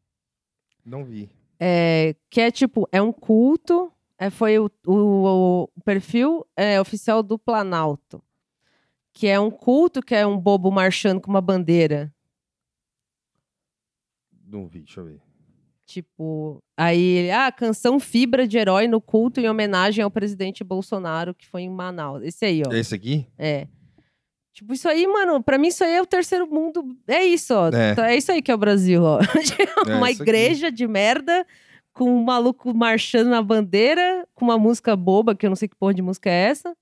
não 0.85 1.05
vi. 1.05 1.29
É, 1.61 2.15
que 2.31 2.41
é 2.41 2.51
tipo, 2.51 2.89
é 2.93 3.01
um 3.03 3.13
culto. 3.13 3.93
é, 4.19 4.31
foi 4.31 4.59
o, 4.59 4.71
o- 4.87 5.69
o 5.77 5.81
perfil 5.85 6.45
é, 6.57 6.81
oficial 6.81 7.23
do 7.23 7.39
Planalto. 7.39 8.23
Que 9.13 9.27
é 9.29 9.39
um 9.41 9.51
culto 9.51 10.01
que 10.01 10.15
é 10.15 10.27
um 10.27 10.39
bobo 10.39 10.71
marchando 10.71 11.21
com 11.21 11.31
uma 11.31 11.41
bandeira. 11.41 12.13
Não 14.47 14.67
vi, 14.67 14.81
deixa 14.81 15.01
eu 15.01 15.05
ver. 15.07 15.21
Tipo, 15.85 16.63
aí 16.77 17.01
ele, 17.01 17.31
ah, 17.31 17.51
canção 17.51 17.99
Fibra 17.99 18.47
de 18.47 18.59
Herói 18.59 18.87
no 18.87 19.01
culto 19.01 19.41
em 19.41 19.49
homenagem 19.49 20.05
ao 20.05 20.11
presidente 20.11 20.63
Bolsonaro, 20.63 21.35
que 21.35 21.47
foi 21.47 21.63
em 21.63 21.71
Manaus. 21.71 22.23
Esse 22.23 22.45
aí, 22.45 22.63
ó. 22.67 22.73
Esse 22.73 22.95
aqui? 22.95 23.27
É. 23.39 23.67
Tipo, 24.59 24.73
isso 24.75 24.89
aí, 24.89 25.07
mano, 25.07 25.41
pra 25.41 25.57
mim 25.57 25.69
isso 25.69 25.85
aí 25.85 25.93
é 25.95 26.03
o 26.03 26.07
terceiro 26.07 26.45
mundo. 26.51 26.85
É 27.07 27.25
isso, 27.25 27.55
ó. 27.55 27.69
É. 27.69 27.95
É, 28.13 28.17
isso 28.17 28.33
aí 28.33 28.43
que 28.43 28.51
é 28.51 28.55
o 28.57 28.59
Brasil, 28.59 29.05
ó. 29.05 29.21
É, 29.89 29.95
uma 29.95 30.09
aqui. 30.09 30.21
igreja 30.21 30.69
de 30.69 30.85
merda 30.85 31.47
com 31.93 32.11
um 32.13 32.25
maluco 32.25 32.75
marchando 32.75 33.31
na 33.31 33.41
bandeira, 33.41 34.27
com 34.35 34.45
uma 34.47 34.59
música 34.59 34.97
boba, 34.97 35.33
que 35.37 35.47
eu 35.47 35.51
não 35.51 35.55
sei 35.57 35.69
que 35.69 35.77
porra 35.77 35.95
de 35.95 36.03
música 36.03 36.29
é 36.29 36.49
essa. 36.49 36.75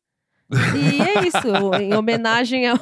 E 0.51 1.03
é 1.03 1.27
isso, 1.29 1.37
em 1.79 1.93
homenagem 1.95 2.67
ao, 2.67 2.79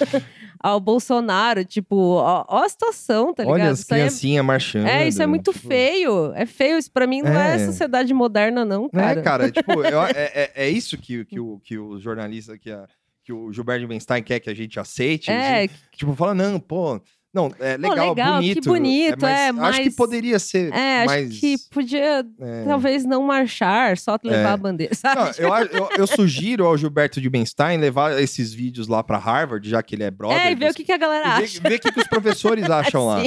ao 0.58 0.80
Bolsonaro. 0.80 1.62
Tipo, 1.62 1.94
ó, 2.14 2.46
ó 2.48 2.64
a 2.64 2.68
situação, 2.70 3.34
tá 3.34 3.42
ligado? 3.42 3.60
Olha 3.60 3.70
as 3.70 3.82
é- 3.82 3.94
criancinhas 3.94 4.44
marchando. 4.46 4.86
é, 4.86 5.06
isso 5.06 5.22
é 5.22 5.26
muito 5.26 5.52
tipo- 5.52 5.68
feio. 5.68 6.32
É 6.34 6.46
feio. 6.46 6.78
Isso 6.78 6.90
pra 6.90 7.06
mim 7.06 7.20
não 7.20 7.38
é, 7.38 7.56
É. 7.56 7.66
sociedade 7.66 8.14
moderna, 8.14 8.64
não, 8.64 8.88
cara. 8.88 9.20
É, 9.20 9.22
cara, 9.22 9.50
tipo, 9.50 9.72
é, 9.84 9.90
é, 10.16 10.50
é 10.54 10.70
isso 10.70 10.96
que, 10.96 11.22
que, 11.26 11.38
o, 11.38 11.60
que 11.62 11.76
os 11.78 12.02
jornalistas, 12.02 12.58
que, 12.58 12.70
a- 12.70 12.86
que 13.24 13.32
o 13.32 13.52
Gilberto 13.52 13.86
Benstein 13.86 14.22
quer 14.22 14.40
que 14.40 14.50
a 14.50 14.54
gente 14.54 14.78
aceite. 14.80 15.30
É, 15.30 15.64
assim, 15.64 15.74
tipo, 15.96 16.14
fala, 16.14 16.34
não, 16.34 16.58
pô, 16.58 17.00
não, 17.34 17.50
é 17.60 17.76
legal, 17.78 18.10
legal, 18.10 18.40
que 18.40 18.60
bonito. 18.60 18.68
bonito, 18.68 19.26
é, 19.26 19.48
Acho 19.48 19.78
que 19.78 19.84
mas- 19.86 19.94
poderia 19.96 20.38
ser 20.38 20.70
é, 20.72 20.98
acho 20.98 21.06
mais... 21.06 21.40
que 21.40 21.56
podia 21.70 22.26
é. 22.40 22.64
talvez 22.66 23.04
não 23.06 23.22
marchar, 23.22 23.96
só 23.96 24.18
levar 24.22 24.50
É. 24.50 24.52
a 24.52 24.56
bandeira? 24.56 24.92
Não, 25.02 25.26
eu, 25.38 25.54
eu, 25.72 25.88
eu 25.98 26.06
sugiro 26.06 26.66
ao 26.66 26.76
Gilberto 26.76 27.20
de 27.22 27.30
Benstein 27.30 27.78
levar 27.78 28.20
esses 28.20 28.52
vídeos 28.52 28.86
lá 28.86 29.02
pra 29.02 29.16
Harvard, 29.18 29.66
já 29.66 29.82
que 29.82 29.94
ele 29.94 30.02
é 30.04 30.10
brother. 30.10 30.36
é, 30.38 30.52
e 30.52 30.54
ver 30.54 30.72
o 30.72 30.74
que, 30.74 30.84
que 30.84 30.92
a 30.92 30.98
galera 30.98 31.26
e 31.26 31.38
ver- 31.38 31.44
acha. 31.44 31.60
ver 31.60 31.74
o 31.76 31.80
que, 31.80 31.92
que 31.92 32.00
os 32.00 32.06
professores 32.08 32.64
acham 32.70 33.06
lá. 33.06 33.22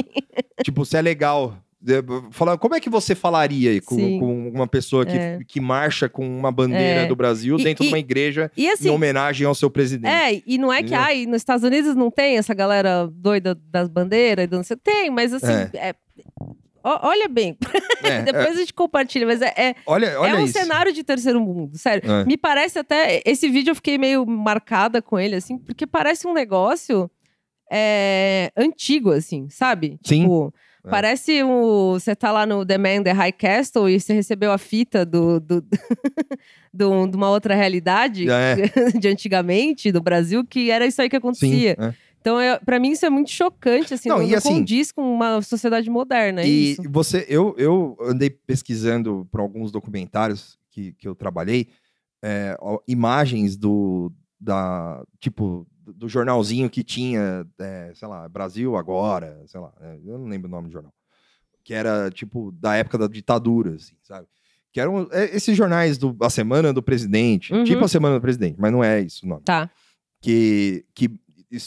Tipo, 0.62 0.84
se 0.84 0.96
é 0.96 1.02
legal. 1.02 1.56
De- 1.86 2.02
Falar, 2.32 2.58
como 2.58 2.74
é 2.74 2.80
que 2.80 2.90
você 2.90 3.14
falaria 3.14 3.70
aí 3.70 3.80
com, 3.80 3.96
com 4.18 4.48
uma 4.48 4.66
pessoa 4.66 5.06
que, 5.06 5.16
É. 5.16 5.38
que 5.46 5.60
marcha 5.60 6.08
com 6.08 6.26
uma 6.26 6.50
bandeira 6.50 7.02
É. 7.02 7.06
do 7.06 7.14
Brasil 7.14 7.56
E- 7.60 7.62
dentro 7.62 7.84
de 7.84 7.90
e- 7.90 7.92
uma 7.92 7.98
igreja 8.00 8.50
E 8.56 8.66
em 8.66 8.70
assim, 8.70 8.88
homenagem 8.90 9.46
ao 9.46 9.54
seu 9.54 9.70
presidente? 9.70 10.10
é, 10.12 10.42
e 10.44 10.58
não 10.58 10.72
é 10.72 10.82
que, 10.82 10.94
ai, 10.94 11.26
nos 11.26 11.36
Estados 11.36 11.62
Unidos 11.64 11.94
não 11.94 12.10
tem 12.10 12.38
essa 12.38 12.52
galera 12.52 13.08
doida 13.12 13.54
das 13.70 13.88
bandeiras 13.88 14.44
e 14.44 14.46
do 14.48 14.56
não 14.56 14.64
sei. 14.64 14.76
Tem, 14.76 15.10
mas 15.10 15.32
assim, 15.32 15.46
é- 15.74 15.94
ó- 16.82 17.08
olha 17.08 17.28
bem, 17.28 17.56
É, 18.02 18.08
é, 18.18 18.22
depois 18.22 18.48
a 18.56 18.60
gente 18.60 18.74
compartilha, 18.74 19.24
mas 19.24 19.40
é, 19.40 19.54
é, 19.56 19.74
olha, 19.86 20.20
olha 20.20 20.30
é 20.32 20.34
um 20.34 20.44
isso. 20.44 20.58
cenário 20.58 20.92
de 20.92 21.04
terceiro 21.04 21.40
mundo, 21.40 21.78
sério. 21.78 22.10
É. 22.10 22.24
Me 22.24 22.36
parece 22.36 22.80
até. 22.80 23.22
Esse 23.24 23.48
vídeo 23.48 23.70
eu 23.70 23.74
fiquei 23.76 23.96
meio 23.96 24.26
marcada 24.26 25.00
com 25.00 25.18
ele, 25.20 25.36
assim, 25.36 25.56
porque 25.56 25.86
parece 25.86 26.26
um 26.26 26.32
negócio 26.34 27.08
é, 27.70 28.50
antigo, 28.56 29.10
assim, 29.12 29.48
sabe? 29.50 29.98
Sim. 30.04 30.22
Tipo, 30.22 30.52
É. 30.86 30.90
Parece 30.90 31.42
o. 31.42 31.94
Você 31.94 32.14
tá 32.14 32.30
lá 32.32 32.46
no 32.46 32.64
The 32.64 32.78
Man 32.78 33.02
the 33.02 33.12
High 33.12 33.32
Castle 33.32 33.88
e 33.90 33.98
você 34.00 34.12
recebeu 34.14 34.52
a 34.52 34.58
fita 34.58 35.04
do, 35.04 35.40
do, 35.40 35.60
do- 36.72 37.06
de 37.08 37.16
uma 37.16 37.30
outra 37.30 37.54
realidade 37.54 38.28
É. 38.30 38.56
de 38.98 39.08
antigamente, 39.08 39.90
do 39.92 40.00
Brasil, 40.00 40.44
que 40.44 40.70
era 40.70 40.86
isso 40.86 41.00
aí 41.02 41.08
que 41.08 41.16
Sim. 41.16 41.18
acontecia. 41.18 41.76
é. 41.78 41.94
Então, 42.20 42.40
eu, 42.42 42.58
pra 42.64 42.80
mim, 42.80 42.90
isso 42.90 43.06
é 43.06 43.10
muito 43.10 43.30
chocante, 43.30 43.94
assim, 43.94 44.08
Não, 44.08 44.16
não, 44.18 44.24
e 44.26 44.30
não 44.30 44.38
assim- 44.38 44.48
condiz 44.54 44.90
com 44.90 45.00
uma 45.14 45.40
sociedade 45.42 45.88
moderna, 45.88 46.40
é 46.40 46.46
E 46.48 46.72
isso. 46.72 46.82
você, 46.90 47.24
eu, 47.28 47.54
eu 47.56 47.96
andei 48.00 48.28
pesquisando 48.30 49.28
para 49.30 49.40
alguns 49.42 49.70
documentários 49.70 50.58
que, 50.72 50.92
que 50.94 51.06
eu 51.06 51.14
trabalhei, 51.14 51.68
é, 52.24 52.56
imagens 52.88 53.56
do, 53.56 54.10
da, 54.40 55.04
tipo, 55.20 55.64
do 55.94 56.08
jornalzinho 56.08 56.68
que 56.70 56.82
tinha, 56.82 57.46
é, 57.58 57.92
sei 57.94 58.08
lá, 58.08 58.28
Brasil 58.28 58.76
Agora, 58.76 59.42
sei 59.46 59.60
lá, 59.60 59.72
é, 59.80 59.98
eu 60.04 60.18
não 60.18 60.26
lembro 60.26 60.48
o 60.48 60.50
nome 60.50 60.68
do 60.68 60.72
jornal, 60.72 60.92
que 61.64 61.72
era, 61.74 62.10
tipo, 62.10 62.52
da 62.52 62.74
época 62.76 62.98
da 62.98 63.06
ditadura, 63.06 63.74
assim, 63.74 63.96
sabe? 64.02 64.26
Que 64.72 64.80
eram 64.80 65.08
é, 65.10 65.34
esses 65.34 65.56
jornais 65.56 65.96
do 65.96 66.16
A 66.20 66.28
Semana 66.30 66.72
do 66.72 66.82
Presidente, 66.82 67.52
Uhum. 67.52 67.64
tipo 67.64 67.84
A 67.84 67.88
Semana 67.88 68.16
do 68.16 68.20
Presidente, 68.20 68.56
mas 68.58 68.72
não 68.72 68.84
é 68.84 69.00
isso 69.00 69.24
o 69.24 69.28
nome. 69.28 69.42
Tá. 69.42 69.70
Que, 70.20 70.84
que 70.94 71.10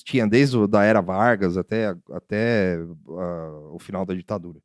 tinha 0.04 0.28
desde 0.28 0.58
o, 0.58 0.68
da 0.68 0.84
era 0.84 1.02
Vargas 1.02 1.58
até, 1.58 1.96
até 2.12 2.78
ah, 3.10 3.70
o 3.72 3.80
final 3.80 4.06
da 4.06 4.14
ditadura. 4.14 4.60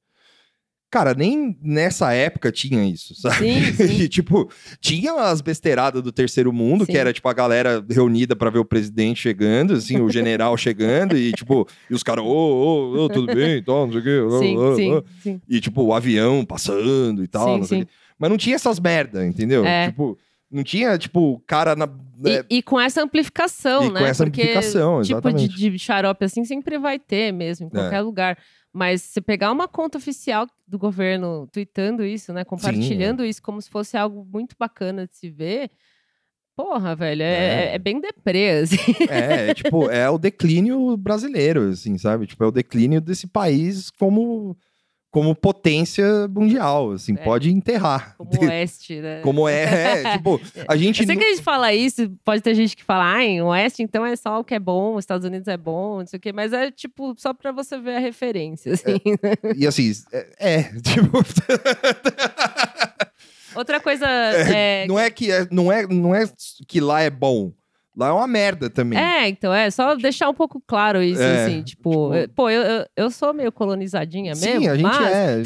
Cara, 0.94 1.12
nem 1.12 1.58
nessa 1.60 2.12
época 2.12 2.52
tinha 2.52 2.84
isso, 2.84 3.16
sabe? 3.20 3.36
Sim, 3.72 3.72
sim. 3.72 4.06
Tipo, 4.06 4.48
tinha 4.80 5.12
as 5.14 5.40
besteiradas 5.40 6.00
do 6.00 6.12
terceiro 6.12 6.52
mundo, 6.52 6.84
Sim. 6.86 6.92
que 6.92 6.96
era, 6.96 7.12
tipo, 7.12 7.28
a 7.28 7.32
galera 7.32 7.84
reunida 7.90 8.36
pra 8.36 8.48
ver 8.48 8.60
o 8.60 8.64
presidente 8.64 9.20
chegando, 9.20 9.72
assim, 9.74 10.00
o 10.00 10.08
general 10.08 10.56
chegando, 10.56 11.16
e, 11.16 11.32
tipo, 11.32 11.66
e 11.90 11.94
os 11.94 12.04
caras, 12.04 12.24
ô, 12.24 12.28
ô, 12.28 13.04
ô, 13.04 13.08
tudo 13.08 13.34
bem, 13.34 13.58
então, 13.58 13.86
não 13.88 13.92
sei 13.92 14.00
o 14.00 14.04
quê. 14.04 14.38
Sim, 14.46 14.56
ô, 14.56 14.76
sim, 14.76 14.92
ô. 14.92 15.04
sim. 15.20 15.40
E, 15.48 15.60
tipo, 15.60 15.82
o 15.82 15.92
avião 15.92 16.44
passando 16.44 17.24
e 17.24 17.26
tal, 17.26 17.58
não 17.58 17.64
sei 17.64 17.82
o 17.82 17.86
quê. 17.86 17.92
Mas 18.16 18.30
não 18.30 18.36
tinha 18.36 18.54
essas 18.54 18.78
merda, 18.78 19.26
entendeu? 19.26 19.64
É. 19.64 19.88
Tipo, 19.88 20.16
não 20.48 20.62
tinha, 20.62 20.96
tipo, 20.96 21.42
cara 21.44 21.74
na... 21.74 21.88
é, 22.24 22.44
E, 22.48 22.58
e 22.58 22.62
com 22.62 22.78
essa 22.80 23.02
amplificação, 23.02 23.86
E 23.86 23.92
né? 23.92 23.98
com 24.00 24.06
essa 24.06 24.24
Porque 24.24 24.42
amplificação, 24.42 25.02
tipo 25.02 25.20
de, 25.20 25.28
exatamente. 25.28 25.70
de 25.72 25.78
xarope 25.80 26.24
assim 26.24 26.44
sempre 26.44 26.78
vai 26.78 27.00
ter 27.00 27.32
mesmo, 27.32 27.66
em 27.66 27.76
É. 27.76 27.80
qualquer 27.80 28.00
lugar. 28.02 28.38
Mas 28.76 29.02
se 29.02 29.20
pegar 29.20 29.52
uma 29.52 29.68
conta 29.68 29.98
oficial 29.98 30.48
do 30.66 30.76
governo 30.76 31.46
tweetando 31.52 32.04
isso, 32.04 32.32
né? 32.32 32.44
Compartilhando 32.44 33.24
isso 33.24 33.40
como 33.40 33.62
se 33.62 33.70
fosse 33.70 33.96
algo 33.96 34.26
muito 34.30 34.56
bacana 34.58 35.06
de 35.06 35.16
se 35.16 35.30
ver. 35.30 35.70
Porra, 36.56 36.94
velho, 36.96 37.22
é, 37.22 37.70
É. 37.70 37.74
é 37.74 37.78
bem 37.78 38.00
deprê, 38.00 38.50
assim. 38.62 38.76
É, 39.08 39.50
é, 39.50 39.54
tipo, 39.54 39.88
é 39.88 40.10
o 40.10 40.18
declínio 40.18 40.96
brasileiro, 40.96 41.68
assim, 41.70 41.96
sabe? 41.98 42.26
Tipo, 42.26 42.42
é 42.42 42.46
o 42.48 42.52
declínio 42.52 43.00
desse 43.00 43.28
país 43.28 43.90
como, 43.90 44.56
como 45.14 45.32
potência 45.32 46.26
mundial, 46.26 46.90
assim, 46.90 47.14
É. 47.16 47.22
pode 47.22 47.48
enterrar. 47.48 48.16
Como 48.18 48.32
o 48.32 48.46
Oeste, 48.46 49.00
né? 49.00 49.20
Como 49.22 49.48
é, 49.48 50.02
é, 50.02 50.12
tipo, 50.16 50.40
a 50.66 50.76
gente 50.76 50.98
Eu 51.02 51.06
sei 51.06 51.16
que 51.16 51.22
a 51.22 51.28
gente 51.28 51.40
fala 51.40 51.72
isso, 51.72 52.10
pode 52.24 52.42
ter 52.42 52.52
gente 52.56 52.76
que 52.76 52.82
fala, 52.82 53.04
ai, 53.04 53.40
o 53.40 53.46
Oeste 53.46 53.80
então 53.80 54.04
é 54.04 54.16
só 54.16 54.40
o 54.40 54.44
que 54.44 54.56
é 54.56 54.58
bom, 54.58 54.96
os 54.96 55.04
Estados 55.04 55.24
Unidos 55.24 55.46
é 55.46 55.56
bom, 55.56 55.98
não 56.00 56.06
sei 56.06 56.16
o 56.16 56.20
quê, 56.20 56.32
mas 56.32 56.52
é 56.52 56.68
tipo 56.68 57.14
só 57.16 57.32
pra 57.32 57.52
você 57.52 57.78
ver 57.78 57.94
a 57.94 58.00
referência, 58.00 58.72
assim. 58.72 58.98
e 59.56 59.64
assim, 59.68 59.92
é, 60.12 60.26
é, 60.40 60.62
tipo, 60.82 61.18
Outra 63.54 63.78
coisa 63.78 64.06
é, 64.08 64.84
não 64.88 64.98
é 64.98 65.08
que 65.12 65.30
é, 65.30 65.46
não 65.48 65.70
é, 65.70 65.86
não 65.86 66.12
é 66.12 66.28
que 66.66 66.80
lá 66.80 67.02
é 67.02 67.08
bom. 67.08 67.52
Lá 67.96 68.08
é 68.08 68.12
uma 68.12 68.26
merda 68.26 68.68
também. 68.68 68.98
É, 68.98 69.28
então, 69.28 69.52
é 69.54 69.70
só 69.70 69.94
deixar 69.94 70.28
um 70.28 70.34
pouco 70.34 70.60
claro 70.66 71.00
isso, 71.02 71.22
É, 71.22 71.44
assim, 71.44 71.62
tipo, 71.62 72.12
tipo- 72.12 72.34
pô, 72.34 72.50
eu, 72.50 72.62
eu, 72.62 72.86
eu 72.96 73.10
sou 73.10 73.32
meio 73.32 73.52
colonizadinha 73.52 74.34
Sim, 74.34 74.58
mesmo, 74.58 74.70
a 74.70 74.76
gente 74.76 74.82
mas, 74.84 75.12
é. 75.14 75.42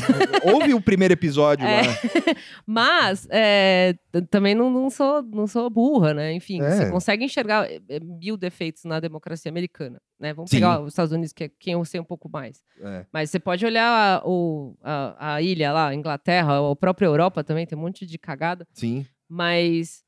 Houve 0.50 0.72
o 0.72 0.80
primeiro 0.80 1.12
episódio 1.12 1.66
É. 1.66 1.82
lá. 1.82 1.94
mas 2.66 3.26
é, 3.30 3.94
também 4.30 4.54
não, 4.54 4.70
não, 4.70 4.88
sou, 4.88 5.22
não 5.22 5.46
sou 5.46 5.68
burra, 5.68 6.14
né? 6.14 6.32
Enfim, 6.32 6.62
É. 6.62 6.70
você 6.70 6.90
consegue 6.90 7.24
enxergar 7.24 7.70
eh, 7.70 7.80
eh, 7.88 8.00
mil 8.00 8.36
defeitos 8.36 8.84
na 8.84 8.98
democracia 8.98 9.50
americana, 9.50 10.00
né? 10.18 10.32
Vamos 10.32 10.50
Sim. 10.50 10.56
pegar 10.56 10.80
os 10.80 10.88
Estados 10.92 11.12
Unidos, 11.12 11.32
que 11.32 11.44
é 11.44 11.50
quem 11.60 11.74
eu 11.74 11.84
sei 11.84 12.00
um 12.00 12.04
pouco 12.04 12.30
mais. 12.30 12.62
É. 12.80 13.04
Mas 13.12 13.30
você 13.30 13.38
pode 13.38 13.64
olhar 13.66 13.90
a, 14.22 14.22
o, 14.26 14.74
a, 14.82 15.34
a 15.34 15.42
ilha 15.42 15.70
lá, 15.72 15.88
a 15.88 15.94
Inglaterra, 15.94 16.58
a 16.70 16.76
própria 16.76 17.06
Europa 17.06 17.44
também, 17.44 17.66
tem 17.66 17.76
um 17.76 17.82
monte 17.82 18.06
de 18.06 18.16
cagada. 18.18 18.66
Sim. 18.72 19.04
Mas 19.28 20.02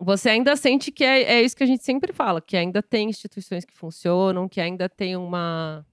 você 0.00 0.30
ainda 0.30 0.56
sente 0.56 0.90
que 0.90 1.04
é, 1.04 1.22
é 1.24 1.42
isso 1.42 1.54
que 1.54 1.62
a 1.62 1.66
gente 1.66 1.84
sempre 1.84 2.10
fala, 2.10 2.40
que 2.40 2.56
ainda 2.56 2.82
tem 2.82 3.10
instituições 3.10 3.66
que 3.66 3.76
funcionam, 3.76 4.48
que 4.48 4.58
ainda 4.58 4.88
tem 4.88 5.14
uma, 5.14 5.86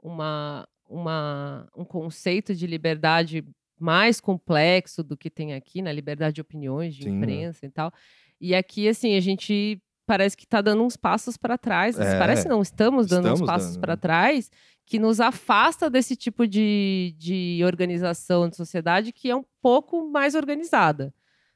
uma, 0.00 0.68
uma, 0.88 1.68
um 1.76 1.84
conceito 1.84 2.54
de 2.54 2.64
liberdade 2.64 3.44
mais 3.76 4.20
complexo 4.20 5.02
do 5.02 5.16
que 5.16 5.28
tem 5.28 5.52
aqui, 5.52 5.82
na 5.82 5.90
liberdade 5.90 6.36
de 6.36 6.40
opiniões, 6.40 6.94
de 6.94 7.02
Sim, 7.02 7.10
né? 7.10 7.16
imprensa 7.16 7.66
e 7.66 7.70
tal. 7.70 7.92
E 8.40 8.54
aqui, 8.54 8.88
assim, 8.88 9.16
a 9.16 9.20
gente 9.20 9.82
parece 10.06 10.36
que 10.36 10.44
está 10.44 10.60
dando 10.60 10.84
uns 10.84 10.96
passos 10.96 11.36
para 11.36 11.58
trás. 11.58 11.98
É. 11.98 12.18
Parece 12.18 12.46
não, 12.46 12.62
estamos 12.62 13.08
dando 13.08 13.26
uns 13.26 13.40
Estamos 13.40 13.46
passos 13.50 13.72
dando, 13.72 13.80
para 13.80 13.94
né? 13.94 14.00
trás 14.00 14.50
que 14.86 15.00
nos 15.00 15.18
afasta 15.20 15.90
desse 15.90 16.14
tipo 16.14 16.46
de, 16.46 17.16
de 17.18 17.62
organização 17.64 18.48
de 18.48 18.56
sociedade 18.56 19.12
que 19.12 19.28
é 19.28 19.34
um 19.34 19.44
pouco 19.60 20.08
mais 20.08 20.36
organizada. 20.36 21.12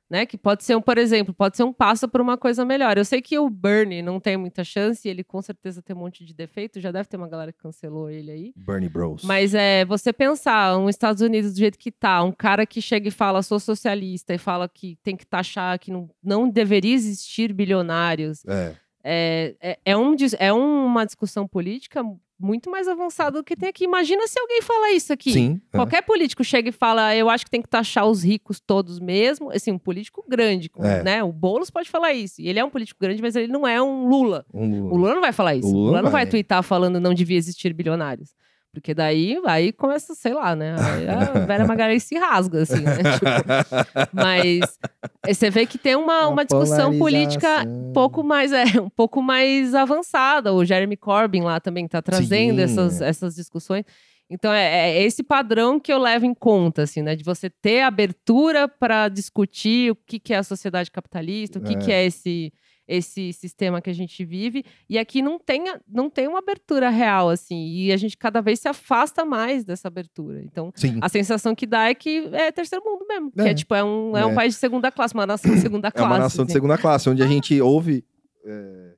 Né? 0.09 0.24
Que 0.24 0.38
pode 0.38 0.62
ser, 0.62 0.76
um, 0.76 0.80
por 0.80 0.98
exemplo, 0.98 1.34
pode 1.34 1.57
ser 1.57 1.64
um 1.64 1.72
passo 1.72 2.09
para 2.09 2.22
uma 2.22 2.36
coisa 2.36 2.64
melhor. 2.64 2.96
Eu 2.96 3.04
sei 3.04 3.20
que 3.20 3.38
o 3.38 3.50
Bernie 3.50 4.02
não 4.02 4.20
tem 4.20 4.36
muita 4.36 4.62
chance, 4.62 5.09
ele 5.09 5.24
com 5.24 5.42
certeza 5.42 5.82
tem 5.82 5.96
um 5.96 5.98
monte 5.98 6.24
de 6.24 6.32
defeito, 6.32 6.80
já 6.80 6.92
deve 6.92 7.09
ter 7.09 7.16
uma 7.16 7.28
galera 7.28 7.52
que 7.52 7.59
cancelou 7.59 8.09
ele 8.09 8.30
aí. 8.30 8.52
Bernie 8.57 8.88
Bros. 8.88 9.24
Mas 9.24 9.52
é 9.52 9.84
você 9.84 10.12
pensar 10.12 10.78
um 10.78 10.88
Estados 10.88 11.22
Unidos 11.22 11.54
do 11.54 11.59
jeito 11.59 11.76
que 11.76 11.90
tá, 11.90 12.22
um 12.22 12.30
cara 12.30 12.64
que 12.64 12.80
chega 12.80 13.09
e 13.09 13.11
fala 13.11 13.42
sou 13.42 13.59
socialista 13.59 14.32
e 14.32 14.38
fala 14.38 14.68
que 14.68 14.96
tem 15.02 15.16
que 15.16 15.26
taxar 15.26 15.78
que 15.78 15.90
não, 15.90 16.09
não 16.22 16.48
deveria 16.48 16.94
existir 16.94 17.52
bilionários. 17.52 18.44
É. 18.46 18.76
É, 19.09 19.54
é, 19.61 19.78
é, 19.84 19.96
um, 19.96 20.16
é 20.36 20.52
uma 20.52 21.07
discussão 21.07 21.46
política 21.46 22.02
muito 22.39 22.70
mais 22.70 22.87
avançada 22.87 23.39
do 23.39 23.45
que 23.45 23.57
tem 23.57 23.68
aqui. 23.68 23.84
Imagina 23.84 24.26
se 24.26 24.39
alguém 24.39 24.61
fala 24.62 24.93
isso 24.93 25.12
aqui. 25.12 25.32
Sim. 25.32 25.61
é. 25.72 25.76
Qualquer 25.76 26.03
político 26.03 26.45
chega 26.45 26.68
e 26.68 26.72
fala, 26.72 27.14
eu 27.16 27.30
acho 27.30 27.45
que 27.45 27.51
tem 27.51 27.62
que 27.62 27.68
taxar 27.68 28.07
os 28.07 28.22
ricos 28.22 28.61
todos 28.61 29.01
mesmo. 29.01 29.51
Assim, 29.51 29.72
um 29.72 29.78
político 29.78 30.24
grande, 30.28 30.70
É. 30.78 31.03
né? 31.03 31.24
O 31.24 31.32
Boulos 31.32 31.70
pode 31.70 31.89
falar 31.89 32.12
isso. 32.12 32.41
E 32.41 32.49
ele 32.49 32.59
é 32.59 32.64
um 32.64 32.70
político 32.70 32.99
grande, 33.01 33.22
mas 33.22 33.34
ele 33.37 33.51
não 33.53 33.66
é 33.66 33.80
um 33.82 34.07
Lula. 34.09 34.45
Um- 34.53 34.84
O 34.93 34.97
Lula 34.97 35.14
não 35.14 35.20
vai 35.22 35.32
falar 35.32 35.55
isso. 35.57 35.68
O 35.68 35.70
O 35.70 35.74
Lula 35.74 35.87
Lula, 35.89 36.03
não 36.03 36.11
vai 36.11 36.24
vai. 36.24 36.30
twittar 36.30 36.62
falando 36.62 37.01
não 37.01 37.14
devia 37.14 37.37
existir 37.39 37.72
bilionários. 37.72 38.30
Porque 38.77 38.93
daí, 38.93 39.41
aí 39.47 39.72
começa, 39.72 40.14
sei 40.14 40.35
lá, 40.35 40.55
né? 40.55 40.77
Aí 40.79 41.09
a 41.09 41.47
Vera 41.47 41.66
Magalhães 41.66 42.03
se 42.03 42.14
rasga, 42.18 42.61
assim, 42.61 42.83
né? 42.83 42.99
Tipo, 43.16 44.11
mas 44.12 44.79
você 45.27 45.49
vê 45.49 45.64
que 45.64 45.79
tem 45.79 45.97
uma, 45.97 46.29
uma 46.29 46.45
discussão 46.45 46.99
política 46.99 47.64
um 47.66 47.91
pouco 47.95 48.22
mais 48.22 48.53
é 48.53 48.64
um 48.79 48.91
pouco 48.91 49.22
mais 49.22 49.74
avançada. 49.74 50.53
O 50.53 50.62
Jeremy 50.62 50.95
Corbyn 50.95 51.41
lá 51.43 51.59
também 51.59 51.87
está 51.87 52.03
trazendo 52.03 52.57
Sim. 52.57 52.62
essas, 52.64 53.01
essas 53.01 53.35
discussões. 53.35 53.83
Então 54.29 54.53
é, 54.53 54.91
é 54.91 55.03
esse 55.05 55.22
padrão 55.22 55.81
que 55.81 55.91
eu 55.91 55.99
levo 55.99 56.27
em 56.27 56.35
conta, 56.35 56.83
assim, 56.83 57.01
né? 57.01 57.16
De 57.16 57.24
você 57.24 57.49
ter 57.49 57.81
abertura 57.81 58.68
para 58.68 59.09
discutir 59.09 59.93
o 59.93 59.97
que, 59.97 60.20
que 60.20 60.35
é 60.35 60.37
a 60.37 60.43
sociedade 60.43 60.91
capitalista, 60.91 61.59
o 61.59 61.62
que, 61.62 61.72
É. 61.72 61.79
que 61.79 61.91
é 61.91 62.05
esse 62.05 62.53
esse 62.89 63.32
sistema 63.32 63.80
que 63.82 63.91
a 63.91 63.93
gente 63.93 64.24
vive 64.24 64.64
e 64.89 64.99
aqui 64.99 65.20
não 65.20 65.39
tem, 65.39 65.64
não 65.89 66.09
tem 66.09 66.28
uma 66.28 66.39
abertura 66.39 66.89
real 66.89 67.28
assim 67.28 67.66
e 67.74 67.93
a 67.93 67.97
gente 67.97 68.16
cada 68.16 68.41
vez 68.41 68.61
se 68.61 68.68
afasta 68.68 69.24
mais 69.24 69.64
dessa 69.64 69.89
abertura 69.89 70.41
então 70.43 70.70
Sim. 70.74 70.99
a 71.03 71.09
sensação 71.09 71.55
que 71.55 71.66
dá 71.66 71.89
é 71.89 71.95
que 71.95 72.28
é 72.32 72.53
terceiro 72.53 72.84
mundo 72.84 73.05
mesmo 73.09 73.32
que 73.32 73.41
É. 73.41 73.49
é 73.49 73.55
tipo 73.55 73.74
é 73.74 73.82
um, 73.82 74.16
é 74.16 74.24
um 74.24 74.30
É. 74.30 74.34
país 74.34 74.55
de 74.55 74.61
segunda 74.61 74.93
classe 74.93 75.14
uma 75.14 75.26
nação 75.26 75.53
de 75.55 75.61
segunda 75.61 75.89
É 75.89 75.91
classe 75.91 76.07
uma 76.12 76.18
nação 76.18 76.45
de 76.45 76.51
assim. 76.51 76.53
segunda 76.53 76.78
classe, 76.78 77.09
onde 77.11 77.22
a 77.22 77.26
gente 77.26 77.61
ouve. 77.61 78.05
é, 78.45 78.95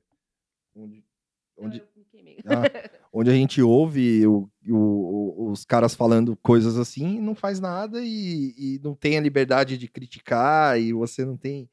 onde, 0.75 1.03
onde, 1.57 1.83
queimei. 2.11 2.37
ah, 2.45 2.89
onde 3.11 3.29
a 3.29 3.33
gente 3.33 3.61
ouve 3.61 4.25
o- 4.27 4.47
o- 4.69 5.49
os 5.51 5.65
caras 5.65 5.95
falando 5.95 6.37
coisas 6.37 6.77
assim 6.77 7.19
não 7.19 7.33
faz 7.33 7.59
nada 7.59 7.99
e, 8.03 8.53
e 8.57 8.79
não 8.83 8.93
tem 8.93 9.17
a 9.17 9.21
liberdade 9.21 9.77
de 9.77 9.87
criticar 9.87 10.79
e 10.79 10.93
você 10.93 11.25
não 11.25 11.35
tem. 11.35 11.67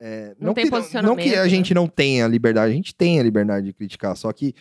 É, 0.00 0.34
Não 0.38 0.52
tem 0.54 0.64
que, 0.66 0.70
Não 0.70 0.78
que 0.78 0.82
posicionamento, 0.84 1.34
a 1.38 1.42
né? 1.44 1.48
gente 1.48 1.72
não 1.74 1.86
tenha 1.86 2.24
a 2.24 2.28
liberdade, 2.28 2.72
a 2.72 2.74
gente 2.76 2.94
tem 2.94 3.18
a 3.18 3.22
liberdade 3.22 3.66
de 3.66 3.72
criticar, 3.72 4.16
só 4.16 4.32
que 4.32 4.54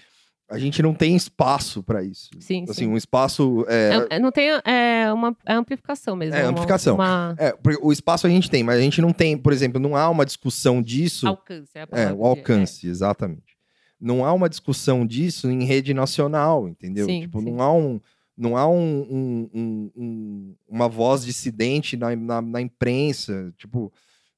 a 0.47 0.59
gente 0.59 0.81
não 0.81 0.93
tem 0.93 1.15
espaço 1.15 1.81
para 1.81 2.03
isso. 2.03 2.29
sim, 2.39 2.63
Assim, 2.69 2.73
sim. 2.73 2.87
um 2.87 2.95
espaço. 2.95 3.65
é, 3.67 4.07
É- 4.11 4.15
é- 4.15 4.19
não 4.19 4.31
tem 4.31 4.49
é 4.63 5.11
uma 5.11 5.35
é 5.45 5.53
amplificação 5.53 6.15
mesmo 6.15 6.35
É, 6.35 6.43
amplificação. 6.43 6.95
uma, 6.95 7.35
é, 7.39 7.53
o 7.81 7.91
espaço 7.91 8.27
a 8.27 8.29
gente 8.29 8.49
tem, 8.49 8.63
mas 8.63 8.77
a 8.77 8.81
gente 8.81 9.01
não 9.01 9.11
tem, 9.11 9.35
por 9.37 9.51
exemplo, 9.51 9.79
não 9.79 9.95
há 9.95 10.07
uma 10.09 10.25
discussão 10.25 10.81
disso. 10.81 11.27
alcance 11.27 11.71
é, 11.73 11.79
a 11.79 11.83
É, 11.83 11.85
palavra 11.87 12.13
o 12.15 12.17
que- 12.19 12.27
alcance, 12.27 12.87
exatamente. 12.87 13.55
Não 13.99 14.23
há 14.23 14.31
uma 14.33 14.47
discussão 14.47 15.05
disso 15.05 15.49
em 15.49 15.63
rede 15.63 15.93
nacional, 15.93 16.67
entendeu? 16.67 17.07
Sim, 17.07 17.21
tipo, 17.21 17.39
sim. 17.39 17.45
não 17.51 17.61
há 17.61 17.73
um. 17.73 17.99
Não 18.37 18.57
há 18.57 18.67
um, 18.67 18.99
um- 19.09 19.49
um- 19.53 19.91
um- 19.95 20.55
uma 20.67 20.89
voz 20.89 21.23
dissidente 21.25 21.95
na, 21.95 22.13
na, 22.15 22.41
na 22.41 22.61
imprensa. 22.61 23.53
Tipo, 23.57 23.91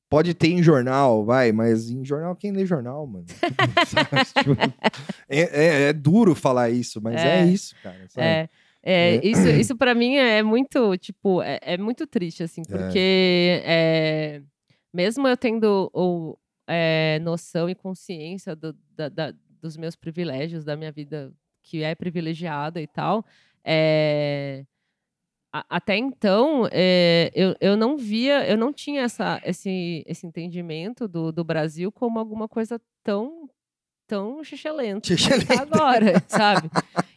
pode 0.10 0.34
ter 0.34 0.48
em 0.50 0.62
jornal, 0.64 1.24
vai, 1.26 1.52
mas 1.52 1.90
em 1.90 2.04
jornal 2.04 2.36
quem 2.36 2.52
lê 2.52 2.66
jornal, 2.66 3.06
mano? 3.08 3.26
Tipo, 4.38 4.52
é, 5.30 5.40
é- 5.40 5.90
é 5.90 5.94
duro 5.94 6.34
falar 6.36 6.70
isso, 6.70 7.02
mas 7.02 7.24
é, 7.24 7.42
É. 7.42 7.46
isso, 7.46 7.76
cara. 7.84 7.98
sabe? 8.10 8.26
É, 8.28 8.50
é, 8.84 9.16
É. 9.16 9.26
isso, 9.26 9.48
isso 9.48 9.76
para 9.78 9.94
mim 9.94 10.16
é 10.16 10.42
muito, 10.44 10.96
tipo, 10.98 11.42
é, 11.42 11.60
é 11.62 11.78
muito 11.78 12.06
triste, 12.08 12.44
assim, 12.44 12.62
porque 12.64 13.62
é, 13.66 14.42
mesmo 14.94 15.28
eu 15.28 15.36
tendo 15.36 15.90
o, 15.94 16.38
é, 16.68 17.20
noção 17.22 17.70
e 17.70 17.76
consciência 17.76 18.56
do- 18.56 18.76
da- 18.96 19.10
da- 19.10 19.34
dos 19.62 19.76
meus 19.76 19.96
privilégios, 19.96 20.64
da 20.64 20.76
minha 20.78 20.92
vida 20.92 21.34
que 21.64 21.84
é 21.84 21.94
privilegiada 21.96 22.80
e 22.82 22.88
tal, 22.88 23.26
é, 23.64 24.64
até 25.70 25.96
então 25.98 26.68
é, 26.72 27.32
eu, 27.34 27.56
eu 27.60 27.78
não 27.78 27.98
via, 27.98 28.48
eu 28.48 28.58
não 28.58 28.74
tinha 28.74 29.02
essa, 29.02 29.42
esse, 29.46 30.04
esse 30.06 30.26
entendimento 30.26 31.08
do, 31.08 31.32
do 31.32 31.44
Brasil 31.44 31.92
como 31.92 32.20
alguma 32.20 32.48
coisa 32.48 32.80
tão 33.04 33.50
tão 34.08 34.42
xixelento 34.42 35.08
Xixelento. 35.08 35.62
agora, 35.62 36.24
sabe? 36.28 36.70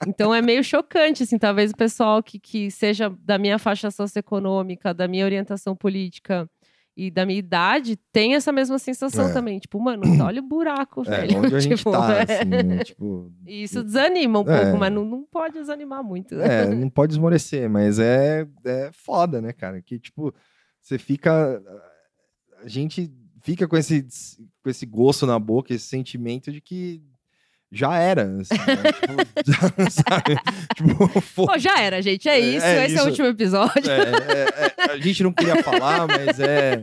Então 0.07 0.35
é 0.35 0.43
meio 0.43 0.63
chocante, 0.65 1.23
assim, 1.23 1.39
talvez 1.39 1.71
o 1.71 1.77
pessoal 1.77 2.21
que, 2.23 2.39
que 2.39 2.71
seja 2.71 3.09
da 3.21 3.39
minha 3.39 3.59
faixa 3.59 3.91
socioeconômica, 3.91 4.93
da 4.93 5.07
minha 5.07 5.25
orientação 5.25 5.77
política 5.77 6.51
e 6.97 7.11
da 7.11 7.25
minha 7.25 7.39
idade, 7.39 7.97
tenha 8.13 8.37
essa 8.37 8.53
mesma 8.53 8.79
sensação 8.79 9.29
É. 9.29 9.33
também. 9.33 9.59
Tipo, 9.59 9.81
mano, 9.81 10.03
olha 10.25 10.41
o 10.41 10.47
buraco, 10.47 11.03
É, 11.07 11.27
velho. 11.27 11.39
onde 11.39 11.55
a 11.57 11.61
gente 11.61 11.77
Tipo, 11.79 11.93
tá, 11.93 12.13
é. 12.15 12.23
assim, 12.41 12.45
né? 12.45 12.85
Tipo, 12.85 13.33
E 13.47 13.63
isso 13.63 13.83
desanima 13.83 14.41
um 14.41 14.51
É. 14.51 14.63
pouco, 14.65 14.79
mas 14.79 14.93
não, 14.93 15.05
não 15.05 15.25
pode 15.25 15.55
desanimar 15.55 16.03
muito. 16.05 16.35
É, 16.41 16.67
não 16.75 16.91
pode 16.91 17.13
esmorecer, 17.15 17.71
mas 17.71 17.99
é, 17.99 18.47
é 18.65 18.91
foda, 18.93 19.41
né, 19.41 19.53
cara? 19.53 19.81
Que, 19.81 19.99
tipo, 19.99 20.35
você 20.81 20.99
fica. 20.99 21.63
A 22.63 22.69
gente 22.69 23.11
fica 23.43 23.67
com 23.67 23.77
esse, 23.77 24.07
com 24.63 24.69
esse 24.69 24.85
gosto 24.85 25.25
na 25.27 25.39
boca, 25.39 25.73
esse 25.73 25.87
sentimento 25.87 26.53
de 26.53 26.61
que 26.61 27.03
já 27.73 27.97
era. 27.97 28.23
Assim, 28.41 28.55
né? 28.55 29.25
tipo, 29.45 29.91
sabe? 29.91 30.37
Tipo, 30.75 31.47
Pô, 31.47 31.59
já 31.59 31.81
era, 31.81 32.03
gente. 32.03 32.29
É 32.29 32.33
É, 32.33 32.41
isso. 32.41 32.67
é 32.67 32.85
Esse 32.87 32.95
é 32.95 32.97
isso. 32.97 33.05
o 33.05 33.07
último 33.09 33.27
episódio. 33.29 33.91
é, 33.91 34.01
é, 34.01 34.75
é, 34.89 34.93
a 34.93 34.97
gente 34.99 35.23
não 35.23 35.33
queria 35.33 35.63
falar, 35.63 36.07
mas 36.07 36.41
é, 36.41 36.83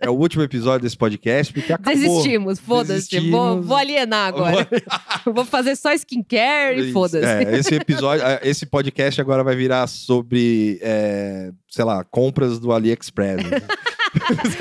é 0.00 0.08
o 0.08 0.14
último 0.14 0.42
episódio 0.42 0.82
desse 0.82 0.96
podcast, 0.96 1.52
porque 1.52 1.72
acabou. 1.72 1.94
Desistimos, 1.94 2.58
foda-se. 2.60 3.30
Vou, 3.30 3.60
vou 3.62 3.76
alienar 3.76 4.28
agora. 4.28 4.68
vou 5.26 5.44
fazer 5.44 5.74
só 5.76 5.92
skincare 5.92 6.88
e 6.88 6.92
foda-se. 6.92 7.26
é, 7.26 7.58
esse 7.58 7.74
episódio, 7.74 8.24
é, 8.24 8.40
esse 8.42 8.64
podcast 8.66 9.20
agora 9.20 9.42
vai 9.42 9.56
virar 9.56 9.86
sobre, 9.86 10.78
é, 10.82 11.50
sei 11.68 11.84
lá, 11.84 12.04
compras 12.04 12.58
do 12.58 12.72
AliExpress. 12.72 13.42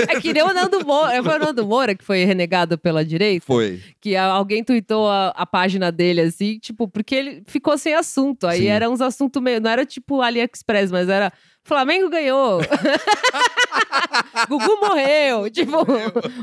É 0.07 0.19
que 0.19 0.33
nem 0.33 0.43
o 0.43 0.53
Nando 0.53 0.85
Moura. 0.85 1.23
Foi 1.23 1.35
o 1.35 1.39
Nando 1.39 1.65
Moura 1.65 1.95
que 1.95 2.03
foi 2.03 2.23
renegado 2.23 2.77
pela 2.77 3.03
direita? 3.05 3.45
Foi. 3.45 3.81
Que 4.01 4.15
alguém 4.15 4.63
tweetou 4.63 5.07
a, 5.09 5.29
a 5.29 5.45
página 5.45 5.91
dele, 5.91 6.21
assim, 6.21 6.57
tipo, 6.59 6.87
porque 6.87 7.15
ele 7.15 7.43
ficou 7.47 7.77
sem 7.77 7.93
assunto. 7.93 8.45
Aí 8.47 8.59
Sim. 8.61 8.67
era 8.67 8.89
uns 8.89 9.01
assuntos 9.01 9.41
meio. 9.41 9.59
Não 9.61 9.69
era 9.69 9.85
tipo 9.85 10.21
AliExpress, 10.21 10.91
mas 10.91 11.09
era. 11.09 11.31
Flamengo 11.63 12.09
ganhou. 12.09 12.61
Gugu 14.47 14.77
morreu. 14.79 15.49
Tipo, 15.49 15.85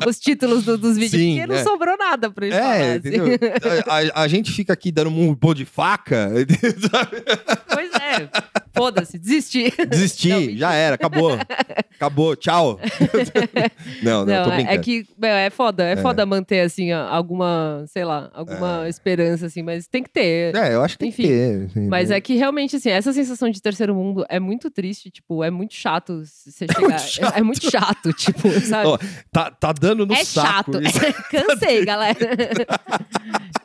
os 0.07 0.19
títulos 0.19 0.65
do- 0.65 0.77
dos 0.77 0.97
vídeos. 0.99 1.13
Sim, 1.23 1.37
porque 1.39 1.47
não 1.47 1.55
é. 1.57 1.63
sobrou 1.63 1.97
nada 1.97 2.31
pra 2.31 2.47
ele 2.47 2.55
É, 2.55 2.61
falar. 2.61 2.75
assim. 2.77 2.97
entendeu? 2.99 3.27
A, 3.87 4.21
a- 4.21 4.23
a 4.25 4.29
gente 4.29 4.53
fica 4.53 4.73
aqui 4.75 4.93
dando 4.93 5.09
um 5.11 5.35
pô 5.35 5.55
de 5.55 5.65
faca. 5.65 6.31
Pois 7.75 7.91
é. 7.95 8.29
Foda-se, 8.75 9.18
desisti. 9.18 9.72
Desistir, 9.89 10.29
Não, 10.51 10.57
já 10.59 10.75
era, 10.75 10.95
acabou. 10.97 11.39
Acabou, 11.97 12.35
tchau. 12.37 12.79
não, 14.03 14.25
não, 14.25 14.45
tô 14.45 14.49
Não, 14.49 14.53
é- 14.53 14.57
brincando. 14.57 14.75
é 14.75 14.79
que 14.79 15.07
meu, 15.16 15.31
é 15.31 15.51
foda, 15.51 15.85
é, 15.85 15.97
foda 15.97 16.27
manter 16.27 16.61
assim 16.61 16.91
alguma, 16.93 17.85
sei 17.87 18.05
lá, 18.05 18.31
alguma 18.35 18.89
esperança 18.89 19.47
assim, 19.47 19.62
mas 19.62 19.87
tem 19.87 20.03
que 20.03 20.11
ter. 20.11 20.55
É, 20.57 20.75
eu 20.75 20.83
acho 20.83 20.95
que 20.95 20.99
tem 21.01 21.09
Enfim, 21.09 21.22
que 21.22 21.29
ter. 21.29 21.64
assim, 21.66 21.89
Mas 21.89 22.09
né? 22.11 22.16
é 22.16 22.20
que 22.20 22.35
realmente, 22.35 22.77
assim, 22.77 22.91
essa 22.91 23.12
sensação 23.12 23.49
de 23.49 23.61
terceiro 23.62 23.95
mundo 23.95 24.25
é 24.29 24.41
muito 24.41 24.70
triste, 24.70 25.11
tipo, 25.11 25.43
é 25.45 25.51
muito 25.51 25.75
chato 25.75 26.22
você 26.25 26.66
chegar. 26.72 26.81
muito 26.81 27.01
chato. 27.01 27.35
É, 27.35 27.39
é 27.39 27.43
muito 27.43 27.70
chato, 27.70 28.12
tipo, 28.12 28.51
sabe? 28.61 28.89
Ó, 28.89 28.99
tá, 29.31 29.51
tá 29.51 29.72
dando 29.72 30.05
no 30.07 30.12
é 30.14 30.25
saco. 30.25 30.72
chato. 30.72 30.83
isso. 30.83 30.99
Cansei, 31.31 31.85
galera. 31.85 32.18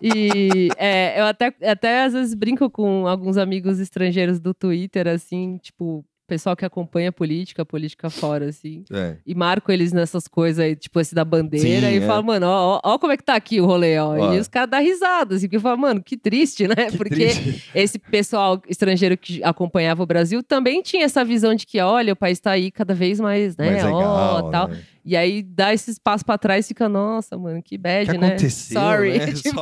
e 0.01 0.69
é, 0.77 1.19
eu 1.19 1.25
até, 1.25 1.53
até 1.63 2.03
às 2.03 2.13
vezes 2.13 2.33
brinco 2.33 2.69
com 2.69 3.07
alguns 3.07 3.37
amigos 3.37 3.79
estrangeiros 3.79 4.39
do 4.39 4.53
Twitter, 4.53 4.98
assim, 5.07 5.57
tipo, 5.61 6.05
pessoal 6.29 6.55
que 6.55 6.63
acompanha 6.63 7.11
política, 7.11 7.65
política 7.65 8.09
fora, 8.09 8.47
assim. 8.47 8.83
É. 8.93 9.17
E 9.25 9.33
marco 9.33 9.71
eles 9.71 9.91
nessas 9.91 10.27
coisas 10.27 10.63
aí, 10.63 10.75
tipo 10.75 10.99
esse 10.99 11.15
da 11.15 11.25
bandeira, 11.25 11.87
Sim, 11.87 11.95
e 11.95 11.97
é. 11.97 12.01
falo, 12.01 12.23
mano, 12.23 12.45
ó, 12.45 12.75
ó, 12.83 12.93
ó 12.93 12.99
como 12.99 13.11
é 13.11 13.17
que 13.17 13.23
tá 13.23 13.33
aqui 13.33 13.59
o 13.59 13.65
rolê, 13.65 13.97
ó. 13.97 14.15
Ó. 14.15 14.33
E 14.33 14.39
os 14.39 14.47
caras 14.47 14.69
dão 14.69 14.79
risada, 14.79 15.35
assim, 15.35 15.47
porque 15.47 15.57
eu 15.57 15.61
falo, 15.61 15.81
mano, 15.81 16.01
que 16.01 16.15
triste, 16.15 16.67
né? 16.67 16.91
Que 16.91 16.97
porque 16.97 17.15
triste. 17.29 17.71
esse 17.73 17.97
pessoal 17.97 18.61
estrangeiro 18.69 19.17
que 19.17 19.43
acompanhava 19.43 20.03
o 20.03 20.05
Brasil 20.05 20.43
também 20.43 20.81
tinha 20.83 21.03
essa 21.03 21.25
visão 21.25 21.55
de 21.55 21.65
que, 21.65 21.79
olha, 21.79 22.13
o 22.13 22.15
país 22.15 22.39
tá 22.39 22.51
aí 22.51 22.69
cada 22.69 22.93
vez 22.93 23.19
mais, 23.19 23.57
né? 23.57 23.71
Mais 23.71 23.83
ó, 23.83 23.97
legal, 23.97 24.51
tal. 24.51 24.67
né? 24.67 24.83
E 25.05 25.15
aí 25.15 25.41
dá 25.41 25.73
esse 25.73 25.89
espaço 25.91 26.25
pra 26.25 26.37
trás 26.37 26.65
e 26.65 26.69
fica, 26.69 26.89
nossa, 26.89 27.37
mano, 27.37 27.61
que 27.63 27.77
bad, 27.77 28.11
que 28.11 28.17
né? 28.17 28.27
aconteceu, 28.27 28.79
Sorry. 28.79 29.17
né? 29.19 29.31
Tipo, 29.39 29.61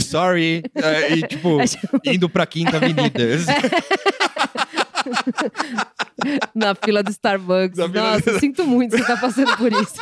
Sorry. 0.00 0.62
É, 0.74 1.14
e, 1.16 1.22
tipo, 1.26 1.60
É 1.60 1.66
tipo- 1.66 2.00
indo 2.04 2.28
pra 2.28 2.46
Quinta 2.46 2.76
Avenida. 2.76 3.24
na 6.54 6.74
fila 6.74 7.02
do 7.02 7.10
Starbucks. 7.10 7.78
Na 7.78 7.88
Nossa, 7.88 8.38
sinto 8.38 8.66
muito 8.66 8.96
você 8.96 9.04
tá 9.04 9.16
passando 9.16 9.56
por 9.56 9.72
isso. 9.72 10.00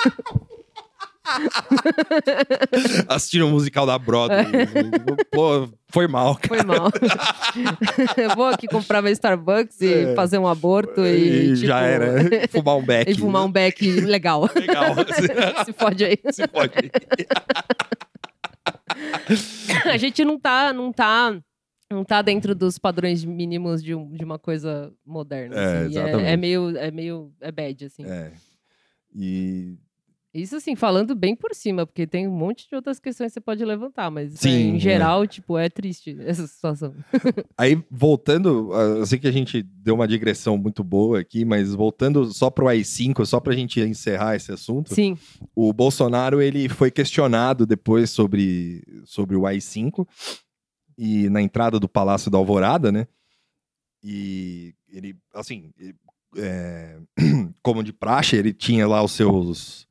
Assistiram 3.08 3.48
o 3.48 3.50
musical 3.50 3.86
da 3.86 3.98
Broadway. 3.98 4.44
Pô, 5.32 5.68
foi 5.88 6.06
mal, 6.06 6.36
cara. 6.36 6.48
Foi 6.48 6.62
mal. 6.62 6.90
Eu 8.16 8.34
vou 8.36 8.46
aqui 8.46 8.66
comprar 8.66 9.02
meu 9.02 9.12
Starbucks 9.12 9.80
e 9.80 9.92
É. 9.92 10.14
fazer 10.14 10.38
um 10.38 10.46
aborto 10.46 11.04
e, 11.04 11.52
E 11.52 11.56
já 11.56 11.78
tipo, 11.78 11.88
era. 12.04 12.48
Fumar 12.48 12.76
um 12.76 12.82
beck. 12.84 13.10
E 13.10 13.14
fumar 13.14 13.44
um 13.44 13.50
beck 13.52 14.00
legal. 14.02 14.48
Legal. 14.54 14.94
Se 15.64 15.72
fode 15.72 16.04
aí. 16.04 16.18
Se 16.30 16.46
pode. 16.46 16.74
A 19.84 19.96
gente 19.96 20.24
não 20.24 20.38
tá, 20.38 20.72
não 20.72 20.92
tá, 20.92 21.38
não 21.90 22.04
tá 22.04 22.22
dentro 22.22 22.54
dos 22.54 22.78
padrões 22.78 23.24
mínimos 23.24 23.82
de, 23.82 23.94
um- 23.94 24.12
de 24.12 24.24
uma 24.24 24.38
coisa 24.38 24.92
moderna. 25.04 25.56
É, 25.56 25.78
assim. 25.78 25.86
exatamente. 25.90 26.24
é, 26.26 26.36
meio, 26.36 26.76
é 26.76 26.90
meio, 26.90 27.32
é 27.40 27.50
bad, 27.52 27.84
assim. 27.84 28.04
É. 28.04 28.32
E 29.14 29.76
Isso, 30.36 30.56
assim, 30.56 30.76
falando 30.76 31.14
bem 31.14 31.34
por 31.34 31.54
cima, 31.54 31.86
porque 31.86 32.06
tem 32.06 32.28
um 32.28 32.36
monte 32.36 32.68
de 32.68 32.74
outras 32.76 33.00
questões 33.00 33.30
que 33.30 33.34
você 33.34 33.40
pode 33.40 33.64
levantar, 33.64 34.10
mas 34.10 34.34
é, 34.34 34.36
Sim, 34.36 34.74
em 34.74 34.78
geral, 34.78 35.26
tipo, 35.26 35.56
é 35.56 35.70
triste 35.70 36.14
essa 36.20 36.46
situação. 36.46 36.94
Aí, 37.56 37.82
voltando, 37.90 38.70
ah, 38.74 38.98
eu 38.98 39.06
sei 39.06 39.18
que 39.18 39.26
a 39.26 39.32
gente 39.32 39.62
deu 39.62 39.94
uma 39.94 40.06
digressão 40.06 40.58
muito 40.58 40.84
boa 40.84 41.20
aqui, 41.20 41.42
mas 41.42 41.74
voltando 41.74 42.30
só 42.34 42.50
pro 42.50 42.68
AI-5, 42.68 43.24
só 43.24 43.40
pra 43.40 43.54
gente 43.54 43.80
encerrar 43.80 44.36
esse 44.36 44.52
assunto, 44.52 44.94
Sim, 44.94 45.16
o 45.54 45.72
Bolsonaro, 45.72 46.42
ele 46.42 46.68
foi 46.68 46.90
questionado 46.90 47.64
depois 47.64 48.10
sobre, 48.10 48.84
sobre 49.04 49.36
o 49.36 49.46
AI-5 49.46 50.06
e 50.98 51.30
na 51.30 51.40
entrada 51.40 51.80
do 51.80 51.88
Palácio 51.88 52.30
da 52.30 52.36
Alvorada, 52.36 52.92
né? 52.92 53.06
E 54.04 54.74
ele, 54.88 55.16
assim, 55.32 55.72
ele, 55.78 55.94
é, 56.36 56.98
como 57.62 57.82
de 57.82 57.92
praxe, 57.92 58.36
ele 58.36 58.52
tinha 58.52 58.86
lá 58.86 59.02
os 59.02 59.12
seus 59.12 59.85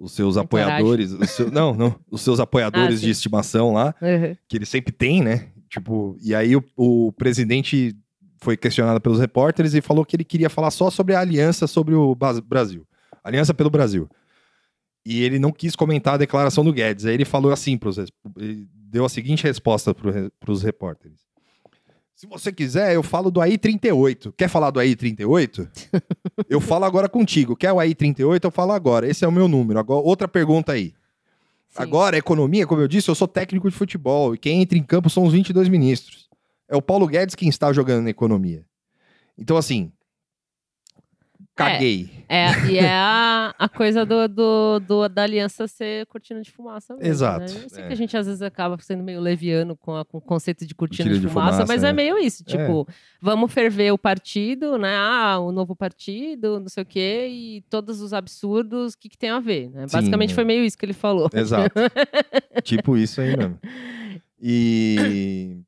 os 0.00 0.12
seus 0.12 0.36
apoiadores, 0.36 1.12
os 1.12 1.30
seu- 1.30 1.50
não, 1.50 1.74
não, 1.74 1.94
os 2.10 2.20
seus 2.22 2.40
apoiadores 2.40 2.98
Ah, 2.98 3.02
de 3.04 3.10
estimação 3.10 3.72
lá, 3.72 3.94
uhum. 4.00 4.34
que 4.48 4.56
ele 4.56 4.66
sempre 4.66 4.92
tem, 4.92 5.22
né? 5.22 5.48
Tipo, 5.68 6.16
e 6.22 6.34
aí 6.34 6.56
o, 6.56 6.64
o 6.76 7.12
presidente 7.12 7.94
foi 8.42 8.56
questionado 8.56 9.00
pelos 9.00 9.20
repórteres 9.20 9.74
e 9.74 9.80
falou 9.80 10.04
que 10.04 10.16
ele 10.16 10.24
queria 10.24 10.48
falar 10.50 10.70
só 10.70 10.90
sobre 10.90 11.14
a 11.14 11.20
aliança 11.20 11.66
sobre 11.66 11.94
o 11.94 12.16
Brasil. 12.46 12.86
Aliança 13.22 13.52
pelo 13.54 13.68
Brasil. 13.70 14.08
E 15.04 15.22
ele 15.22 15.38
não 15.38 15.52
quis 15.52 15.76
comentar 15.76 16.14
a 16.14 16.18
declaração 16.18 16.64
do 16.64 16.72
Guedes. 16.72 17.04
Aí 17.06 17.14
ele 17.14 17.24
falou 17.24 17.52
assim 17.52 17.78
res- 17.82 18.10
ele 18.38 18.66
deu 18.72 19.04
a 19.04 19.08
seguinte 19.08 19.44
resposta 19.44 19.94
para 19.94 20.50
os 20.52 20.62
repórteres. 20.62 21.20
Se 22.20 22.26
você 22.26 22.52
quiser, 22.52 22.94
eu 22.94 23.02
falo 23.02 23.30
do 23.30 23.40
AI-38. 23.40 24.34
Quer 24.36 24.46
falar 24.46 24.70
do 24.70 24.78
AI-38? 24.78 25.66
eu 26.50 26.60
falo 26.60 26.84
agora 26.84 27.08
contigo. 27.08 27.56
Quer 27.56 27.72
o 27.72 27.80
AI-38? 27.80 28.44
Eu 28.44 28.50
falo 28.50 28.72
agora. 28.72 29.08
Esse 29.08 29.24
é 29.24 29.28
o 29.28 29.32
meu 29.32 29.48
número. 29.48 29.80
Agora, 29.80 30.04
outra 30.04 30.28
pergunta 30.28 30.72
aí. 30.72 30.88
Sim. 31.70 31.76
Agora, 31.76 32.18
economia, 32.18 32.66
como 32.66 32.82
eu 32.82 32.88
disse, 32.88 33.08
eu 33.08 33.14
sou 33.14 33.26
técnico 33.26 33.70
de 33.70 33.74
futebol 33.74 34.34
e 34.34 34.38
quem 34.38 34.60
entra 34.60 34.76
em 34.76 34.82
campo 34.82 35.08
são 35.08 35.24
os 35.24 35.32
22 35.32 35.70
ministros. 35.70 36.28
É 36.68 36.76
o 36.76 36.82
Paulo 36.82 37.06
Guedes 37.06 37.34
quem 37.34 37.48
está 37.48 37.72
jogando 37.72 38.04
na 38.04 38.10
economia. 38.10 38.66
Então, 39.38 39.56
assim, 39.56 39.90
caguei. 41.64 42.10
É, 42.28 42.66
e 42.70 42.78
é 42.78 42.88
a, 42.92 43.52
a 43.58 43.68
coisa 43.68 44.06
do, 44.06 44.28
do, 44.28 44.78
do- 44.80 45.08
da 45.08 45.24
aliança 45.24 45.66
ser 45.66 46.06
cortina 46.06 46.40
de 46.40 46.50
fumaça 46.50 46.94
mesmo, 46.94 47.08
Exato, 47.10 47.40
né? 47.52 47.60
Eu 47.64 47.68
sei 47.68 47.82
é. 47.82 47.86
que 47.88 47.92
a 47.92 47.96
gente 47.96 48.16
às 48.16 48.26
vezes 48.26 48.40
acaba 48.40 48.78
sendo 48.80 49.02
meio 49.02 49.20
leviano 49.20 49.76
com, 49.76 49.96
a- 49.96 50.04
com 50.04 50.18
o 50.18 50.20
conceito 50.20 50.64
de 50.64 50.72
cortina, 50.74 51.10
de, 51.10 51.18
de 51.18 51.26
fumaça, 51.28 51.52
fumaça, 51.54 51.66
mas 51.72 51.82
é. 51.82 51.88
é. 51.88 51.92
meio 51.92 52.16
isso, 52.18 52.44
tipo, 52.44 52.86
vamos 53.20 53.52
ferver 53.52 53.92
o 53.92 53.98
partido, 53.98 54.78
né? 54.78 54.94
Ah, 54.96 55.40
o 55.40 55.50
novo 55.50 55.74
partido, 55.74 56.60
não 56.60 56.68
sei 56.68 56.84
o 56.84 56.86
quê, 56.86 57.26
e 57.28 57.64
todos 57.68 58.00
os 58.00 58.12
absurdos, 58.12 58.94
o 58.94 58.98
que, 58.98 59.08
que 59.08 59.18
tem 59.18 59.30
a 59.30 59.40
ver, 59.40 59.68
né? 59.70 59.88
Sim, 59.88 59.96
Basicamente 59.96 60.30
é. 60.30 60.34
foi 60.34 60.44
meio 60.44 60.64
isso 60.64 60.78
que 60.78 60.86
ele 60.86 60.92
falou. 60.92 61.28
Exato. 61.34 61.74
tipo 62.62 62.96
isso 62.96 63.20
aí 63.20 63.36
mesmo. 63.36 63.58
E, 64.40 65.58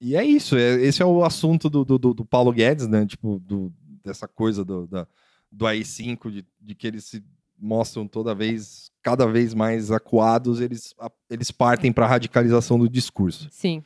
e 0.00 0.16
é 0.16 0.24
isso. 0.24 0.56
é- 0.56 0.80
esse 0.82 1.02
é 1.02 1.06
o 1.06 1.24
assunto 1.24 1.70
do, 1.70 1.84
do, 1.84 1.98
do- 1.98 2.14
do 2.14 2.24
Paulo 2.24 2.52
Guedes, 2.52 2.86
né? 2.86 3.06
Tipo, 3.06 3.38
do- 3.40 3.72
dessa 4.04 4.26
coisa 4.28 4.64
do, 4.64 4.86
da, 4.86 5.06
do 5.50 5.66
AI-5, 5.66 6.30
de, 6.30 6.44
de 6.60 6.74
que 6.74 6.86
eles 6.86 7.04
se 7.04 7.22
mostram 7.58 8.06
toda 8.08 8.34
vez, 8.34 8.90
cada 9.02 9.26
vez 9.26 9.52
mais 9.54 9.90
acuados, 9.90 10.60
eles, 10.60 10.94
a- 10.98 11.10
eles 11.28 11.50
partem 11.50 11.92
para 11.92 12.06
a 12.06 12.08
radicalização 12.08 12.78
do 12.78 12.88
discurso. 12.88 13.48
Sim. 13.50 13.82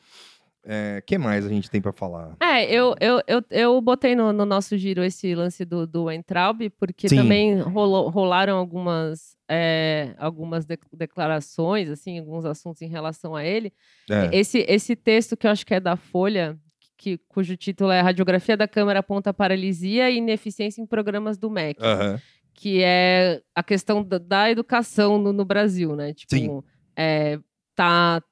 O 0.67 1.01
que 1.05 1.15
mais 1.15 1.45
a 1.45 1.49
gente 1.49 1.69
tem 1.69 1.79
para 1.79 1.91
falar? 1.91 2.35
É, 2.39 2.65
eu, 2.73 2.95
eu, 2.99 3.21
eu, 3.27 3.43
eu 3.51 3.79
botei 3.81 4.15
no, 4.15 4.33
no 4.33 4.45
nosso 4.47 4.75
giro 4.79 5.03
esse 5.03 5.35
lance 5.35 5.63
do, 5.63 5.85
do 5.85 6.05
Weintraub, 6.05 6.59
porque 6.71 7.07
Sim. 7.07 7.17
também 7.17 7.59
rolou- 7.61 8.09
rolaram 8.09 8.57
algumas, 8.57 9.37
é, 9.47 10.15
algumas 10.17 10.65
de- 10.65 10.79
declarações, 10.91 11.87
assim, 11.87 12.17
alguns 12.17 12.45
assuntos 12.45 12.81
em 12.81 12.87
relação 12.87 13.35
a 13.35 13.45
ele. 13.45 13.71
É, 14.09 14.29
Esse, 14.35 14.65
esse 14.67 14.95
texto 14.95 15.37
que 15.37 15.45
eu 15.45 15.51
acho 15.51 15.63
que 15.63 15.73
é 15.75 15.79
da 15.79 15.95
Folha, 15.95 16.57
que, 16.97 17.17
cujo 17.27 17.55
título 17.55 17.91
é 17.91 18.01
Radiografia 18.01 18.55
da 18.55 18.67
Câmara 18.67 18.99
aponta 18.99 19.33
paralisia 19.33 20.09
e 20.09 20.17
ineficiência 20.17 20.81
em 20.81 20.85
programas 20.85 21.37
do 21.37 21.49
MEC, 21.49 21.81
aham, 21.81 22.19
que 22.53 22.81
é 22.81 23.41
a 23.53 23.61
questão 23.61 24.03
da, 24.03 24.17
da 24.17 24.49
educação 24.49 25.17
no, 25.17 25.33
no 25.33 25.43
Brasil, 25.43 25.95
né? 25.95 26.13
Tipo, 26.13 26.35
Sim. 26.35 26.63
É, 26.95 27.37
tá, 27.75 28.23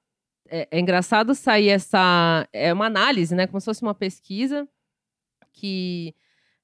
é, 0.50 0.68
é 0.72 0.80
engraçado 0.80 1.36
sair 1.36 1.70
essa. 1.70 2.48
É 2.54 2.74
uma 2.74 2.86
análise, 2.86 3.36
né? 3.36 3.46
Como 3.46 3.60
se 3.60 3.66
fosse 3.66 3.82
uma 3.82 3.94
pesquisa 3.94 4.68
que, 5.52 6.16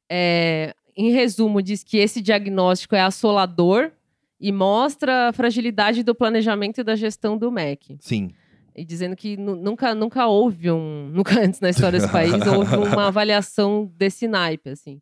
é, 0.10 0.74
em 0.96 1.12
resumo, 1.12 1.62
diz 1.62 1.84
que 1.84 1.98
esse 1.98 2.22
diagnóstico 2.22 2.96
é 2.96 3.02
assolador 3.02 3.92
e 4.40 4.52
mostra 4.52 5.28
a 5.28 5.34
fragilidade 5.34 6.02
do 6.02 6.16
planejamento 6.16 6.80
e 6.80 6.84
da 6.84 6.96
gestão 6.96 7.38
do 7.38 7.52
MEC. 7.52 7.98
sim. 8.00 8.32
E 8.76 8.86
dizendo 8.86 9.16
que 9.16 9.36
nu- 9.36 9.56
nunca, 9.56 9.94
nunca 9.96 10.28
houve 10.28 10.72
um. 10.72 11.10
Nunca 11.14 11.40
antes 11.40 11.60
na 11.60 11.70
história 11.70 12.00
desse 12.00 12.12
país 12.12 12.34
houve 12.48 12.76
uma 12.76 13.08
avaliação 13.08 13.92
desse 13.98 14.28
naipe, 14.28 14.70
assim. 14.70 15.02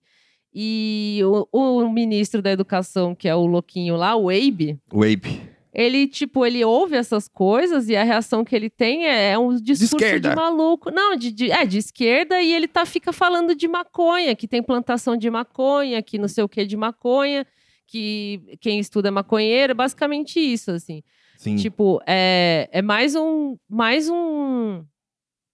E 0.53 1.19
o, 1.23 1.47
o 1.83 1.89
ministro 1.91 2.41
da 2.41 2.51
Educação, 2.51 3.13
que 3.13 3.27
é 3.27 3.35
o 3.35 3.45
louquinho 3.45 3.95
lá, 3.95 4.15
o 4.15 4.29
Abe, 4.29 4.79
O 4.91 5.03
Abe. 5.03 5.41
ele, 5.73 6.07
tipo, 6.07 6.43
ele 6.45 6.63
ouve 6.65 6.95
essas 6.95 7.27
coisas 7.27 7.89
e 7.89 7.95
a 7.95 8.03
reação 8.03 8.43
que 8.43 8.55
ele 8.55 8.69
tem 8.69 9.05
é, 9.05 9.31
é 9.31 9.37
um 9.37 9.53
discurso 9.55 9.97
de, 9.97 10.03
esquerda. 10.05 10.35
maluco. 10.35 10.89
Não, 10.89 11.15
de, 11.15 11.31
de- 11.31 11.51
é, 11.51 11.63
de 11.65 11.77
esquerda 11.77 12.41
e 12.41 12.51
ele 12.53 12.67
tá, 12.67 12.85
fica 12.85 13.13
falando 13.13 13.53
de 13.53 13.67
maconha, 13.67 14.35
que 14.35 14.47
tem 14.47 14.63
plantação 14.63 15.15
de 15.15 15.29
maconha, 15.29 16.01
que 16.01 16.17
não 16.17 16.27
sei 16.27 16.43
o 16.43 16.49
que 16.49 16.65
de 16.65 16.75
maconha, 16.77 17.45
que 17.85 18.41
quem 18.59 18.79
estuda 18.79 19.09
é 19.09 19.11
maconheiro, 19.11 19.75
basicamente 19.75 20.39
isso, 20.39 20.71
assim. 20.71 21.03
Sim. 21.37 21.55
Tipo, 21.55 22.01
é, 22.05 22.67
é 22.71 22.81
mais 22.81 23.15
um. 23.15 23.55
Mais 23.69 24.09
um. 24.09 24.83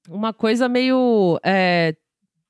Uma 0.09 0.33
coisa 0.33 0.67
meio. 0.67 1.39
é, 1.43 1.95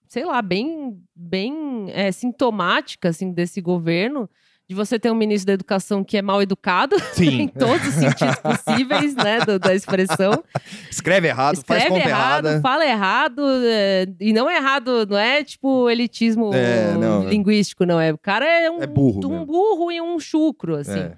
sei 0.08 0.24
lá, 0.26 0.42
bem, 0.42 0.98
bem 1.16 1.88
é, 1.90 2.12
sintomática, 2.12 3.10
assim, 3.10 3.32
desse 3.32 3.60
governo. 3.62 4.30
De 4.66 4.74
você 4.74 4.98
ter 4.98 5.12
um 5.12 5.16
ministro 5.16 5.48
da 5.48 5.54
educação 5.54 6.06
que 6.06 6.18
é 6.18 6.22
mal 6.22 6.42
educado, 6.42 6.96
em 7.20 7.50
todos 7.50 7.86
os 7.86 7.94
sentidos 7.96 8.36
possíveis, 8.40 9.14
né, 9.14 9.40
do- 9.42 9.60
da 9.60 9.76
expressão. 9.76 10.42
Escreve 10.90 11.28
errado, 11.28 11.58
faz 11.66 11.84
Escreve 11.84 11.90
conta 11.90 12.10
errado, 12.10 12.46
errada. 12.48 12.62
fala 12.62 12.86
errado, 12.86 13.42
é, 13.66 14.06
e 14.22 14.32
não 14.32 14.50
é 14.50 14.56
errado, 14.56 15.06
não 15.06 15.18
é 15.18 15.44
tipo 15.44 15.90
elitismo 15.90 16.52
É, 16.54 16.94
não. 16.94 17.28
linguístico, 17.28 17.86
não. 17.86 18.00
É, 18.00 18.14
o 18.14 18.18
cara 18.18 18.46
é 18.48 18.72
um, 18.72 18.82
É 18.82 18.88
burro 18.88 19.20
um 19.28 19.30
mesmo. 19.32 19.46
burro 19.46 19.92
e 19.92 20.00
um 20.02 20.18
chucro, 20.18 20.76
assim. 20.78 21.12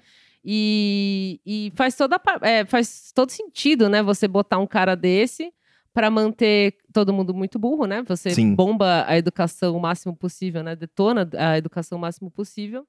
E, 0.48 1.40
e 1.44 1.72
faz, 1.74 1.96
toda, 1.96 2.20
é, 2.40 2.64
faz 2.64 3.10
todo 3.12 3.30
sentido, 3.30 3.88
né? 3.88 4.00
Você 4.00 4.28
botar 4.28 4.58
um 4.58 4.66
cara 4.66 4.94
desse 4.94 5.52
para 5.92 6.08
manter 6.08 6.76
todo 6.92 7.12
mundo 7.12 7.34
muito 7.34 7.58
burro, 7.58 7.84
né? 7.84 8.04
Você 8.06 8.30
Sim. 8.30 8.54
bomba 8.54 9.04
a 9.08 9.18
educação 9.18 9.76
o 9.76 9.80
máximo 9.80 10.14
possível, 10.14 10.62
né? 10.62 10.76
Detona 10.76 11.28
a 11.36 11.58
educação 11.58 11.98
o 11.98 12.00
máximo 12.00 12.30
possível. 12.30 12.86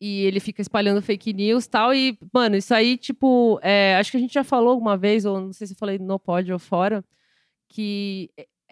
E 0.00 0.22
ele 0.22 0.40
fica 0.40 0.60
espalhando 0.60 1.00
fake 1.00 1.32
news 1.32 1.66
e 1.66 1.70
tal. 1.70 1.94
E, 1.94 2.18
mano, 2.32 2.56
isso 2.56 2.74
aí, 2.74 2.96
tipo, 2.96 3.60
é, 3.62 3.94
acho 3.96 4.10
que 4.10 4.16
a 4.16 4.20
gente 4.20 4.34
já 4.34 4.42
falou 4.42 4.70
alguma 4.70 4.96
vez, 4.96 5.24
ou 5.24 5.40
não 5.40 5.52
sei 5.52 5.68
se 5.68 5.74
eu 5.74 5.78
falei 5.78 6.00
no 6.00 6.18
pod 6.18 6.52
ou 6.52 6.58
fora, 6.58 7.04
que 7.68 8.28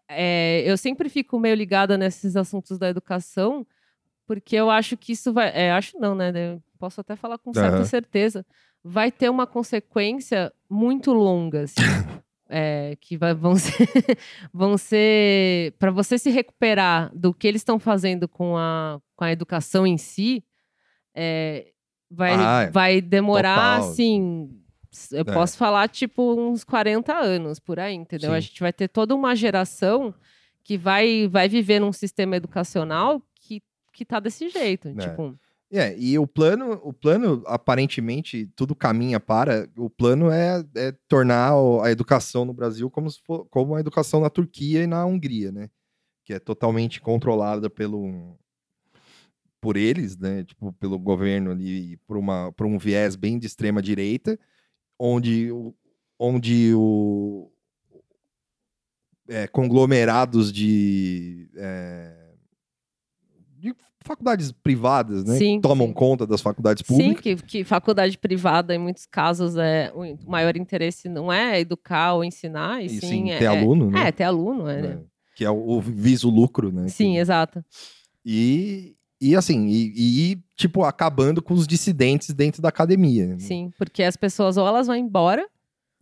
é, 0.08 0.64
eu 0.66 0.76
sempre 0.76 1.08
fico 1.08 1.38
meio 1.38 1.54
ligada 1.54 1.96
nesses 1.96 2.34
assuntos 2.34 2.76
da 2.76 2.88
educação, 2.88 3.64
porque 4.34 4.56
eu 4.56 4.70
acho 4.70 4.96
que 4.96 5.12
isso 5.12 5.32
vai. 5.32 5.50
é, 5.54 5.70
acho 5.72 5.98
não, 5.98 6.14
né? 6.14 6.32
Eu 6.34 6.62
posso 6.78 7.00
até 7.00 7.14
falar 7.16 7.38
com 7.38 7.52
certa 7.52 7.76
Aham. 7.76 7.84
certeza. 7.84 8.46
Vai 8.82 9.12
ter 9.12 9.28
uma 9.28 9.46
consequência 9.46 10.52
muito 10.68 11.12
longa, 11.12 11.62
assim. 11.64 11.74
é, 12.48 12.96
que 13.00 13.16
vai- 13.16 13.34
vão 13.34 13.54
ser, 13.56 13.72
vão 14.52 14.76
ser 14.78 15.72
para 15.78 15.90
você 15.90 16.18
se 16.18 16.30
recuperar 16.30 17.10
do 17.14 17.32
que 17.32 17.46
eles 17.46 17.60
estão 17.60 17.78
fazendo 17.78 18.26
com 18.28 18.56
a, 18.56 19.00
com 19.16 19.24
a 19.24 19.30
educação 19.32 19.86
em 19.86 19.96
si, 19.98 20.42
é, 21.14 21.68
vai, 22.10 22.34
Ah, 22.34 22.62
é. 22.64 22.70
vai 22.70 23.00
demorar 23.00 23.76
Total. 23.78 23.90
assim. 23.90 24.50
Eu 25.12 25.20
É. 25.20 25.24
posso 25.32 25.56
falar, 25.56 25.88
tipo, 25.88 26.34
uns 26.34 26.64
40 26.64 27.14
anos 27.14 27.58
por 27.58 27.78
aí, 27.80 27.94
entendeu? 27.94 28.30
Sim. 28.30 28.36
A 28.36 28.40
gente 28.40 28.60
vai 28.60 28.72
ter 28.72 28.88
toda 28.88 29.14
uma 29.14 29.34
geração 29.34 30.14
que 30.64 30.76
vai, 30.76 31.26
vai 31.28 31.48
viver 31.48 31.80
num 31.80 31.92
sistema 31.92 32.36
educacional 32.36 33.22
que, 33.92 34.04
tá 34.04 34.18
desse 34.20 34.48
jeito. 34.48 34.88
É. 34.88 34.94
Tipo, 34.94 35.38
É, 35.70 35.96
e 35.98 36.18
o 36.18 36.26
plano, 36.26 36.72
o 36.84 36.92
plano, 36.92 37.42
aparentemente, 37.46 38.46
tudo 38.54 38.74
caminha 38.74 39.18
para. 39.18 39.68
O 39.76 39.88
plano 39.88 40.30
é, 40.30 40.62
é 40.76 40.92
tornar 41.08 41.52
a 41.82 41.90
educação 41.90 42.44
no 42.44 42.52
Brasil 42.52 42.90
como, 42.90 43.08
for, 43.24 43.46
como 43.48 43.74
a 43.74 43.80
educação 43.80 44.20
na 44.20 44.28
Turquia 44.28 44.82
e 44.82 44.86
na 44.86 45.04
Hungria, 45.06 45.50
né? 45.50 45.70
Que 46.24 46.34
é 46.34 46.38
totalmente 46.38 47.00
controlada 47.00 47.70
pelo 47.70 48.36
por 49.62 49.76
eles, 49.76 50.16
né? 50.18 50.44
Tipo, 50.44 50.72
pelo 50.74 50.98
governo 50.98 51.52
ali, 51.52 51.96
por, 52.06 52.16
uma, 52.16 52.52
por 52.52 52.66
um 52.66 52.76
viés 52.78 53.14
bem 53.16 53.38
de 53.38 53.46
extrema 53.46 53.80
direita, 53.80 54.38
onde, 54.98 55.50
o- 55.52 55.74
onde 56.18 56.72
o, 56.74 57.50
é, 59.28 59.46
conglomerados 59.46 60.52
de, 60.52 61.48
é, 61.56 62.21
de 63.62 63.74
faculdades 64.04 64.50
privadas, 64.50 65.24
né? 65.24 65.36
Sim, 65.36 65.56
que 65.56 65.62
tomam 65.62 65.86
sim. 65.86 65.92
conta 65.92 66.26
das 66.26 66.40
faculdades 66.40 66.82
sim, 66.84 66.92
públicas. 66.96 67.22
que, 67.22 67.36
que 67.46 67.64
faculdade 67.64 68.18
privada, 68.18 68.74
em 68.74 68.78
muitos 68.78 69.06
casos, 69.06 69.56
é 69.56 69.92
o 69.94 70.18
maior 70.28 70.56
interesse 70.56 71.08
não 71.08 71.32
é 71.32 71.60
educar 71.60 72.14
ou 72.14 72.24
ensinar, 72.24 72.82
e, 72.82 72.86
E 72.86 72.88
sim, 72.88 73.00
sim, 73.00 73.30
é, 73.30 73.38
ter 73.38 73.46
aluno, 73.46 73.90
né? 73.90 74.08
É, 74.08 74.12
ter 74.12 74.24
aluno, 74.24 74.68
é. 74.68 74.82
né? 74.82 74.98
Que 75.36 75.44
é 75.44 75.50
o, 75.50 75.54
o 75.54 75.80
visa 75.80 76.26
o 76.26 76.30
lucro, 76.30 76.72
né? 76.72 76.88
Sim, 76.88 77.12
Que- 77.12 77.18
exato. 77.18 77.64
E, 78.24 78.96
e 79.20 79.36
assim, 79.36 79.66
e, 79.68 80.32
e, 80.32 80.38
tipo, 80.56 80.82
acabando 80.84 81.40
com 81.40 81.54
os 81.54 81.66
dissidentes 81.66 82.34
dentro 82.34 82.60
da 82.60 82.68
academia. 82.68 83.28
né? 83.28 83.38
Sim, 83.38 83.72
porque 83.78 84.02
as 84.02 84.16
pessoas 84.16 84.56
ou 84.56 84.66
elas 84.66 84.88
vão 84.88 84.96
embora, 84.96 85.46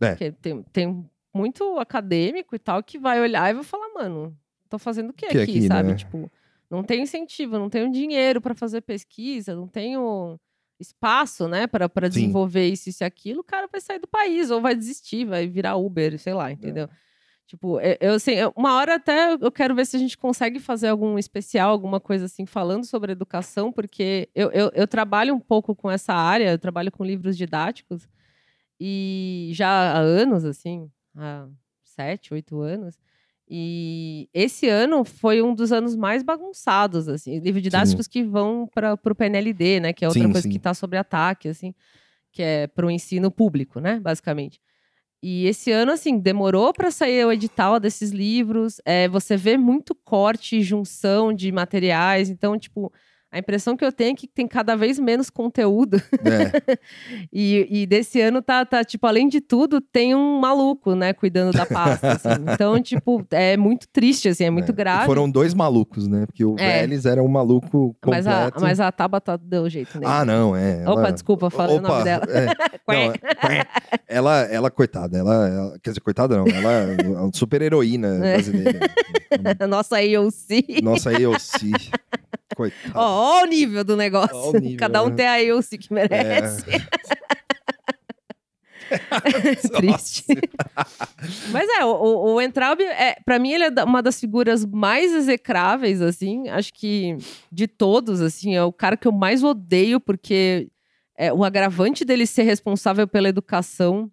É. 0.01 0.09
porque 0.09 0.31
tem, 0.31 0.63
tem 0.73 1.05
muito 1.33 1.77
acadêmico 1.79 2.55
e 2.55 2.59
tal 2.59 2.81
que 2.83 2.97
vai 2.97 3.21
olhar 3.21 3.49
e 3.49 3.53
vai 3.53 3.63
falar, 3.63 3.87
mano, 3.93 4.35
tô 4.69 4.77
fazendo 4.79 5.11
o 5.11 5.13
que 5.13 5.27
Que 5.27 5.37
aqui, 5.39 5.51
aqui, 5.59 5.67
sabe? 5.67 5.89
né? 5.89 5.95
Tipo, 5.95 6.29
não 6.71 6.83
tenho 6.83 7.03
incentivo, 7.03 7.59
não 7.59 7.69
tenho 7.69 7.91
dinheiro 7.91 8.41
para 8.41 8.55
fazer 8.55 8.81
pesquisa, 8.81 9.53
não 9.55 9.67
tenho 9.67 10.39
espaço, 10.79 11.47
né, 11.47 11.67
para 11.67 11.87
desenvolver 12.09 12.67
isso, 12.67 12.89
isso 12.89 13.03
e 13.03 13.05
aquilo, 13.05 13.41
o 13.41 13.43
cara 13.43 13.67
vai 13.71 13.79
sair 13.79 13.99
do 13.99 14.07
país 14.07 14.49
ou 14.49 14.59
vai 14.59 14.73
desistir, 14.73 15.25
vai 15.25 15.47
virar 15.47 15.75
Uber, 15.75 16.17
sei 16.17 16.33
É. 16.33 16.35
lá, 16.35 16.51
entendeu? 16.51 16.89
Tipo, 17.45 17.79
eu, 17.99 18.13
assim, 18.13 18.31
uma 18.55 18.75
hora 18.77 18.95
até 18.95 19.33
eu 19.33 19.51
quero 19.51 19.75
ver 19.75 19.85
se 19.85 19.97
a 19.97 19.99
gente 19.99 20.17
consegue 20.17 20.57
fazer 20.59 20.87
algum 20.87 21.19
especial, 21.19 21.69
alguma 21.69 21.99
coisa 21.99 22.25
assim, 22.25 22.45
falando 22.45 22.85
sobre 22.85 23.11
educação, 23.11 23.71
porque 23.73 24.29
eu, 24.33 24.49
eu, 24.51 24.71
eu 24.73 24.87
trabalho 24.87 25.35
um 25.35 25.39
pouco 25.39 25.75
com 25.75 25.91
essa 25.91 26.13
área, 26.13 26.49
eu 26.51 26.57
trabalho 26.57 26.91
com 26.91 27.03
livros 27.03 27.37
didáticos, 27.37 28.07
e 28.79 29.49
já 29.53 29.69
há 29.69 29.99
anos, 29.99 30.45
assim, 30.45 30.89
há 31.15 31.47
sete, 31.83 32.33
oito 32.33 32.61
anos. 32.61 32.97
E 33.53 34.29
esse 34.33 34.69
ano 34.69 35.03
foi 35.03 35.41
um 35.41 35.53
dos 35.53 35.73
anos 35.73 35.93
mais 35.93 36.23
bagunçados, 36.23 37.09
assim, 37.09 37.37
livros 37.39 37.61
didáticos 37.61 38.07
que 38.07 38.23
vão 38.23 38.65
para 38.73 38.93
o 38.93 39.15
PNLD, 39.15 39.81
né? 39.81 39.91
Que 39.91 40.05
é 40.05 40.07
outra 40.07 40.23
Sim, 40.23 40.31
coisa 40.31 40.43
sim. 40.43 40.49
que 40.49 40.55
está 40.55 40.73
sobre 40.73 40.97
ataque, 40.97 41.49
assim, 41.49 41.75
que 42.31 42.41
é 42.41 42.67
para 42.67 42.85
o 42.85 42.89
ensino 42.89 43.29
público, 43.29 43.81
né? 43.81 43.99
Basicamente. 43.99 44.61
E 45.21 45.45
esse 45.47 45.69
ano, 45.69 45.91
assim, 45.91 46.17
demorou 46.17 46.71
para 46.71 46.89
sair 46.91 47.25
o 47.25 47.31
edital 47.31 47.77
desses 47.77 48.11
livros. 48.11 48.79
É, 48.85 49.09
você 49.09 49.35
vê 49.35 49.57
muito 49.57 49.93
corte 49.93 50.55
e 50.55 50.63
junção 50.63 51.33
de 51.33 51.51
materiais. 51.51 52.29
Então, 52.29 52.57
tipo, 52.57 52.89
a 53.31 53.39
impressão 53.39 53.77
que 53.77 53.85
eu 53.85 53.91
tenho 53.91 54.11
é 54.11 54.15
que 54.15 54.27
tem 54.27 54.45
cada 54.47 54.75
vez 54.75 54.99
menos 54.99 55.29
conteúdo. 55.29 55.97
É, 56.25 56.77
E, 57.31 57.67
e 57.83 57.85
desse 57.85 58.19
ano 58.19 58.41
tá, 58.41 58.65
tá, 58.65 58.83
tipo, 58.83 59.07
além 59.07 59.27
de 59.29 59.39
tudo, 59.39 59.79
tem 59.79 60.13
um 60.13 60.39
maluco, 60.39 60.93
né, 60.95 61.13
cuidando 61.13 61.53
da 61.55 61.65
pasta. 61.65 62.11
assim. 62.13 62.29
Então, 62.53 62.81
tipo, 62.81 63.25
é 63.31 63.55
muito 63.55 63.87
triste, 63.87 64.27
assim, 64.29 64.43
é 64.45 64.49
muito 64.49 64.71
é. 64.71 64.75
grave. 64.75 65.03
E 65.03 65.05
foram 65.05 65.29
dois 65.29 65.53
malucos, 65.53 66.07
né? 66.07 66.25
Porque 66.25 66.43
o 66.43 66.55
É. 66.59 66.81
Vélez 66.81 67.05
era 67.05 67.23
um 67.23 67.27
maluco 67.27 67.95
completo. 68.01 68.25
mas, 68.25 68.27
a, 68.27 68.51
mas 68.59 68.79
a 68.79 68.91
Tabata 68.91 69.37
deu 69.37 69.69
jeito 69.69 69.97
nele. 69.99 70.11
Ah, 70.11 70.25
não, 70.25 70.55
é. 70.55 70.81
Opa, 70.87 70.99
ela- 71.01 71.11
desculpa, 71.11 71.49
falei 71.49 71.77
o 71.77 71.81
nome 71.81 71.95
Opa, 71.95 72.03
dela. 72.03 72.23
é. 72.29 72.45
Não, 72.91 72.95
é- 73.49 73.65
ela, 74.07 74.39
ela, 74.41 74.69
coitada, 74.71 75.17
ela, 75.17 75.47
ela- 75.47 75.79
quer 75.81 75.91
dizer, 75.91 76.01
coitada 76.01 76.35
não, 76.35 76.45
ela 76.47 76.71
é 76.71 77.07
uma 77.07 77.31
super 77.33 77.61
heroína 77.61 78.07
É. 78.25 78.33
brasileira. 78.33 78.79
Nossa 79.69 79.95
AOC. 79.97 80.81
Nossa, 80.83 81.13
eu 81.13 81.31
sim. 82.51 82.55
Coitada. 82.55 82.99
Ó, 82.99 83.39
ó 83.39 83.43
o 83.43 83.45
nível 83.45 83.83
do 83.83 83.97
negócio. 83.97 84.35
Ó 84.35 84.51
nível, 84.53 84.77
Cada 84.77 85.03
um 85.03 85.09
né? 85.09 85.15
tem 85.15 85.27
a 85.27 85.55
AOC 85.55 85.77
que 85.77 85.93
merece. 85.93 86.65
Triste. 89.75 90.25
Mas 91.51 91.69
é, 91.79 91.85
o, 91.85 92.33
o, 92.33 92.41
Entraub, 92.41 92.81
é, 92.81 93.15
pra 93.25 93.39
mim, 93.39 93.51
ele 93.51 93.65
é 93.65 93.83
uma 93.83 94.01
das 94.01 94.19
figuras 94.19 94.65
mais 94.65 95.13
execráveis, 95.13 96.01
assim. 96.01 96.49
Acho 96.49 96.73
que 96.73 97.17
de 97.51 97.67
todos, 97.67 98.21
assim, 98.21 98.55
é 98.55 98.63
o 98.63 98.73
cara 98.73 98.97
que 98.97 99.07
eu 99.07 99.11
mais 99.11 99.43
odeio, 99.43 99.99
porque 99.99 100.69
é, 101.17 101.31
o 101.31 101.43
agravante 101.43 102.03
dele 102.03 102.25
ser 102.25 102.43
responsável 102.43 103.07
pela 103.07 103.29
educação 103.29 104.11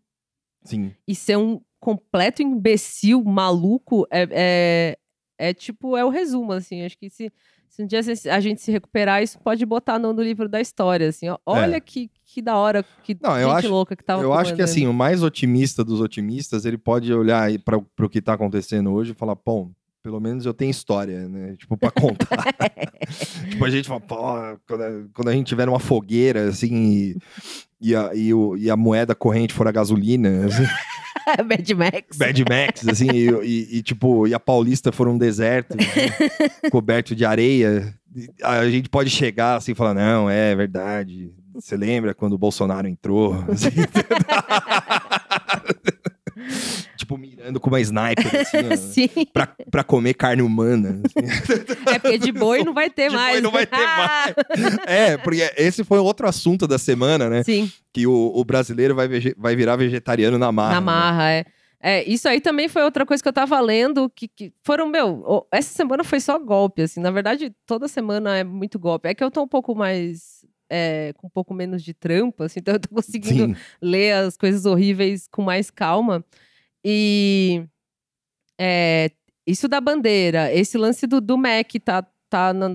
Sim. 0.64 0.92
e 1.06 1.14
ser 1.14 1.36
um 1.36 1.60
completo 1.80 2.42
imbecil, 2.42 3.22
maluco, 3.24 4.06
é, 4.10 4.28
é, 4.30 4.98
é 5.38 5.54
tipo, 5.54 5.96
é 5.96 6.04
o 6.04 6.10
resumo, 6.10 6.52
assim. 6.52 6.84
Acho 6.84 6.98
que 6.98 7.08
se, 7.10 7.32
se 7.68 7.82
um 7.82 7.86
dia 7.86 8.00
a 8.30 8.40
gente 8.40 8.60
se 8.60 8.72
recuperar, 8.72 9.22
isso 9.22 9.38
pode 9.38 9.64
botar 9.64 9.98
no, 9.98 10.12
no 10.12 10.22
livro 10.22 10.48
da 10.48 10.60
história, 10.60 11.08
assim. 11.08 11.28
ó. 11.28 11.38
Olha 11.46 11.80
que, 11.80 12.10
que 12.24 12.40
da 12.42 12.56
hora, 12.56 12.84
que 13.04 13.12
É. 13.12 13.16
Não, 13.20 13.38
eu 13.38 13.48
gente 13.50 13.58
acho- 13.58 13.68
louca 13.68 13.94
que 13.96 14.04
tava 14.04 14.22
Eu 14.22 14.32
acho 14.32 14.54
que 14.54 14.62
assim, 14.62 14.86
o 14.86 14.92
mais 14.92 15.22
otimista 15.22 15.84
dos 15.84 16.00
otimistas, 16.00 16.64
ele 16.64 16.78
pode 16.78 17.12
olhar 17.12 17.50
para 17.60 17.76
o 17.78 18.08
que 18.08 18.20
tá 18.20 18.32
acontecendo 18.34 18.92
hoje 18.92 19.12
e 19.12 19.14
falar, 19.14 19.36
pô, 19.36 19.70
pelo 20.08 20.20
menos 20.20 20.46
eu 20.46 20.54
tenho 20.54 20.70
história, 20.70 21.28
né? 21.28 21.54
Tipo, 21.58 21.76
pra 21.76 21.90
contar. 21.90 22.46
tipo, 23.50 23.62
a 23.62 23.68
gente 23.68 23.86
fala, 23.86 24.00
pô, 24.00 24.16
quando 24.66 24.82
a, 24.82 24.90
quando 25.12 25.28
a 25.28 25.32
gente 25.34 25.46
tiver 25.48 25.68
uma 25.68 25.78
fogueira, 25.78 26.48
assim, 26.48 26.74
e, 26.74 27.16
e, 27.90 27.94
a, 27.94 28.10
e, 28.14 28.32
o- 28.32 28.56
e 28.56 28.70
a 28.70 28.76
moeda 28.76 29.14
corrente 29.14 29.52
for 29.52 29.68
a 29.68 29.70
gasolina, 29.72 30.46
assim, 30.46 30.62
Mad 31.46 31.70
Max. 31.72 32.16
Mad 32.18 32.38
Max, 32.48 32.88
assim, 32.88 33.10
e, 33.12 33.28
e- 33.44 33.76
e, 33.76 33.82
tipo, 33.82 34.26
e 34.26 34.32
a 34.32 34.40
Paulista 34.40 34.90
for 34.90 35.08
um 35.08 35.18
deserto 35.18 35.76
assim, 35.78 36.08
coberto 36.72 37.14
de 37.14 37.26
areia, 37.26 37.94
a 38.42 38.66
gente 38.70 38.88
pode 38.88 39.10
chegar 39.10 39.56
assim 39.56 39.72
e 39.72 39.74
falar, 39.74 39.92
não, 39.92 40.30
é 40.30 40.56
verdade. 40.56 41.30
Você 41.54 41.76
lembra 41.76 42.14
quando 42.14 42.32
o 42.32 42.38
Bolsonaro 42.38 42.88
entrou? 42.88 43.34
Assim, 43.52 43.68
tipo, 47.08 47.16
mirando 47.16 47.58
com 47.58 47.70
uma 47.70 47.80
sniper, 47.80 48.40
assim, 48.40 48.56
ó, 48.70 48.76
Sim. 48.76 49.08
pra, 49.32 49.48
pra 49.70 49.82
comer 49.82 50.12
carne 50.14 50.42
humana. 50.42 51.00
assim. 51.04 51.88
É 51.90 51.98
porque 51.98 52.18
de 52.18 52.32
boi 52.32 52.62
não 52.62 52.74
vai 52.74 52.90
ter 52.90 53.08
De 53.08 53.16
boi 53.16 53.24
mais. 53.24 53.42
não 53.42 53.50
vai 53.50 53.66
ter 53.66 53.76
Ah! 53.80 54.34
É, 54.86 55.16
porque 55.16 55.50
esse 55.56 55.82
foi 55.82 55.98
outro 55.98 56.28
assunto 56.28 56.66
da 56.66 56.78
semana, 56.78 57.28
né? 57.30 57.42
Sim, 57.42 57.70
Que 57.92 58.06
o, 58.06 58.32
o 58.34 58.44
brasileiro 58.44 58.94
vai, 58.94 59.08
vai 59.36 59.56
virar 59.56 59.76
vegetariano 59.76 60.36
na 60.38 60.52
marra. 60.52 60.74
na 60.74 60.80
né? 60.80 60.84
marra, 60.86 61.30
é. 61.30 61.44
É, 61.80 62.02
isso 62.10 62.28
aí 62.28 62.40
também 62.40 62.68
foi 62.68 62.82
outra 62.82 63.06
coisa 63.06 63.22
que 63.22 63.28
eu 63.28 63.32
tava 63.32 63.58
lendo, 63.60 64.10
que, 64.10 64.26
que 64.26 64.52
foram, 64.64 64.88
meu, 64.88 65.46
essa 65.52 65.72
semana 65.72 66.02
foi 66.02 66.18
só 66.18 66.36
golpe, 66.36 66.82
assim, 66.82 66.98
na 67.00 67.10
verdade, 67.12 67.52
toda 67.64 67.86
semana 67.86 68.36
é 68.36 68.42
muito 68.42 68.80
golpe. 68.80 69.08
É 69.08 69.14
que 69.14 69.22
eu 69.22 69.30
tô 69.30 69.42
um 69.44 69.46
pouco 69.48 69.76
mais, 69.76 70.44
é, 70.68 71.12
com 71.16 71.28
um 71.28 71.30
pouco 71.30 71.54
menos 71.54 71.84
de 71.84 71.94
trampo, 71.94 72.42
assim, 72.42 72.58
então 72.58 72.74
eu 72.74 72.80
tô 72.80 72.88
conseguindo 72.92 73.54
Sim. 73.54 73.56
ler 73.80 74.12
as 74.14 74.36
coisas 74.36 74.66
horríveis 74.66 75.28
com 75.30 75.40
mais 75.42 75.70
calma. 75.70 76.24
E 76.90 77.64
é, 78.58 79.10
isso 79.46 79.68
da 79.68 79.78
bandeira, 79.80 80.50
esse 80.54 80.78
lance 80.78 81.06
do, 81.06 81.20
do 81.20 81.36
Mac 81.36 81.70
tá, 81.84 82.02
tá 82.30 82.52
na, 82.54 82.70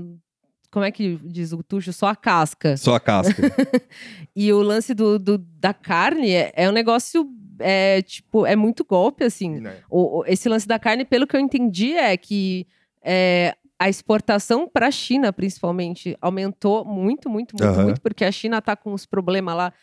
como 0.71 0.85
é 0.85 0.91
que 0.91 1.17
diz 1.23 1.51
o 1.51 1.63
Tuxo? 1.63 1.91
Só 1.91 2.07
a 2.07 2.15
casca. 2.15 2.77
Só 2.77 2.93
a 2.95 2.99
casca. 2.99 3.41
E 4.35 4.51
o 4.53 4.61
lance 4.61 4.93
do, 4.95 5.17
do- 5.19 5.37
da 5.37 5.73
carne 5.73 6.31
é, 6.31 6.51
é 6.55 6.67
um 6.69 6.71
negócio, 6.71 7.27
é, 7.59 8.01
tipo, 8.01 8.45
é 8.47 8.55
muito 8.55 8.83
golpe, 8.83 9.23
assim. 9.23 9.59
né? 9.59 9.77
O- 9.89 10.19
o- 10.21 10.25
esse 10.25 10.47
lance 10.49 10.67
da 10.67 10.77
carne, 10.79 11.05
pelo 11.05 11.25
que 11.27 11.35
eu 11.35 11.39
entendi, 11.39 11.93
é 11.93 12.15
que 12.17 12.65
é, 13.03 13.55
a 13.77 13.89
exportação 13.89 14.67
para 14.67 14.87
a 14.87 14.91
China, 14.91 15.31
principalmente, 15.33 16.15
aumentou 16.21 16.83
muito, 16.85 17.29
muito, 17.29 17.55
muito, 17.55 17.63
Aham. 17.73 17.83
muito, 17.83 18.01
porque 18.01 18.23
a 18.25 18.31
China 18.31 18.59
tá 18.61 18.75
com 18.75 18.93
os 18.93 19.05
problemas 19.05 19.55
lá 19.55 19.73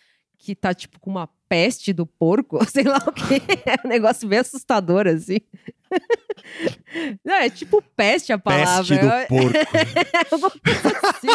que 0.41 0.55
tá, 0.55 0.72
tipo, 0.72 0.99
com 0.99 1.11
uma 1.11 1.28
peste 1.49 1.93
do 1.93 2.07
porco, 2.07 2.59
sei 2.68 2.84
lá 2.84 2.99
o 3.07 3.12
quê. 3.12 3.43
É 3.66 3.86
um 3.86 3.88
negócio 3.91 4.26
bem 4.26 4.38
assustador, 4.38 5.07
assim. 5.07 5.38
Não, 7.24 7.34
é 7.34 7.51
tipo 7.51 7.82
peste 7.97 8.32
a 8.32 8.38
palavra. 8.38 8.76
Peste 8.76 8.95
do 8.95 9.11
porco. 9.28 9.59
é 9.59 11.09
assim. 11.09 11.26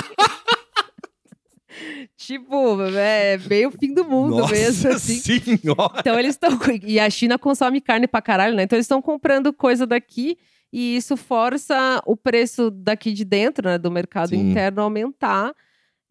tipo, 2.17 2.81
é 2.81 3.37
meio 3.37 3.69
fim 3.71 3.93
do 3.93 4.05
mundo 4.05 4.37
Nossa 4.37 4.53
mesmo, 4.53 4.89
assim. 4.91 5.19
senhora. 5.19 5.99
Então 5.99 6.17
eles 6.17 6.35
estão. 6.35 6.57
E 6.83 6.99
a 6.99 7.09
China 7.09 7.37
consome 7.37 7.81
carne 7.81 8.07
pra 8.07 8.21
caralho, 8.21 8.55
né? 8.55 8.63
Então 8.63 8.77
eles 8.77 8.85
estão 8.85 9.01
comprando 9.01 9.53
coisa 9.53 9.85
daqui 9.85 10.37
e 10.71 10.95
isso 10.95 11.15
força 11.15 12.01
o 12.05 12.17
preço 12.17 12.71
daqui 12.71 13.11
de 13.11 13.23
dentro, 13.23 13.69
né? 13.69 13.77
Do 13.77 13.91
mercado 13.91 14.29
Sim. 14.29 14.49
interno 14.49 14.81
a 14.81 14.83
aumentar. 14.85 15.53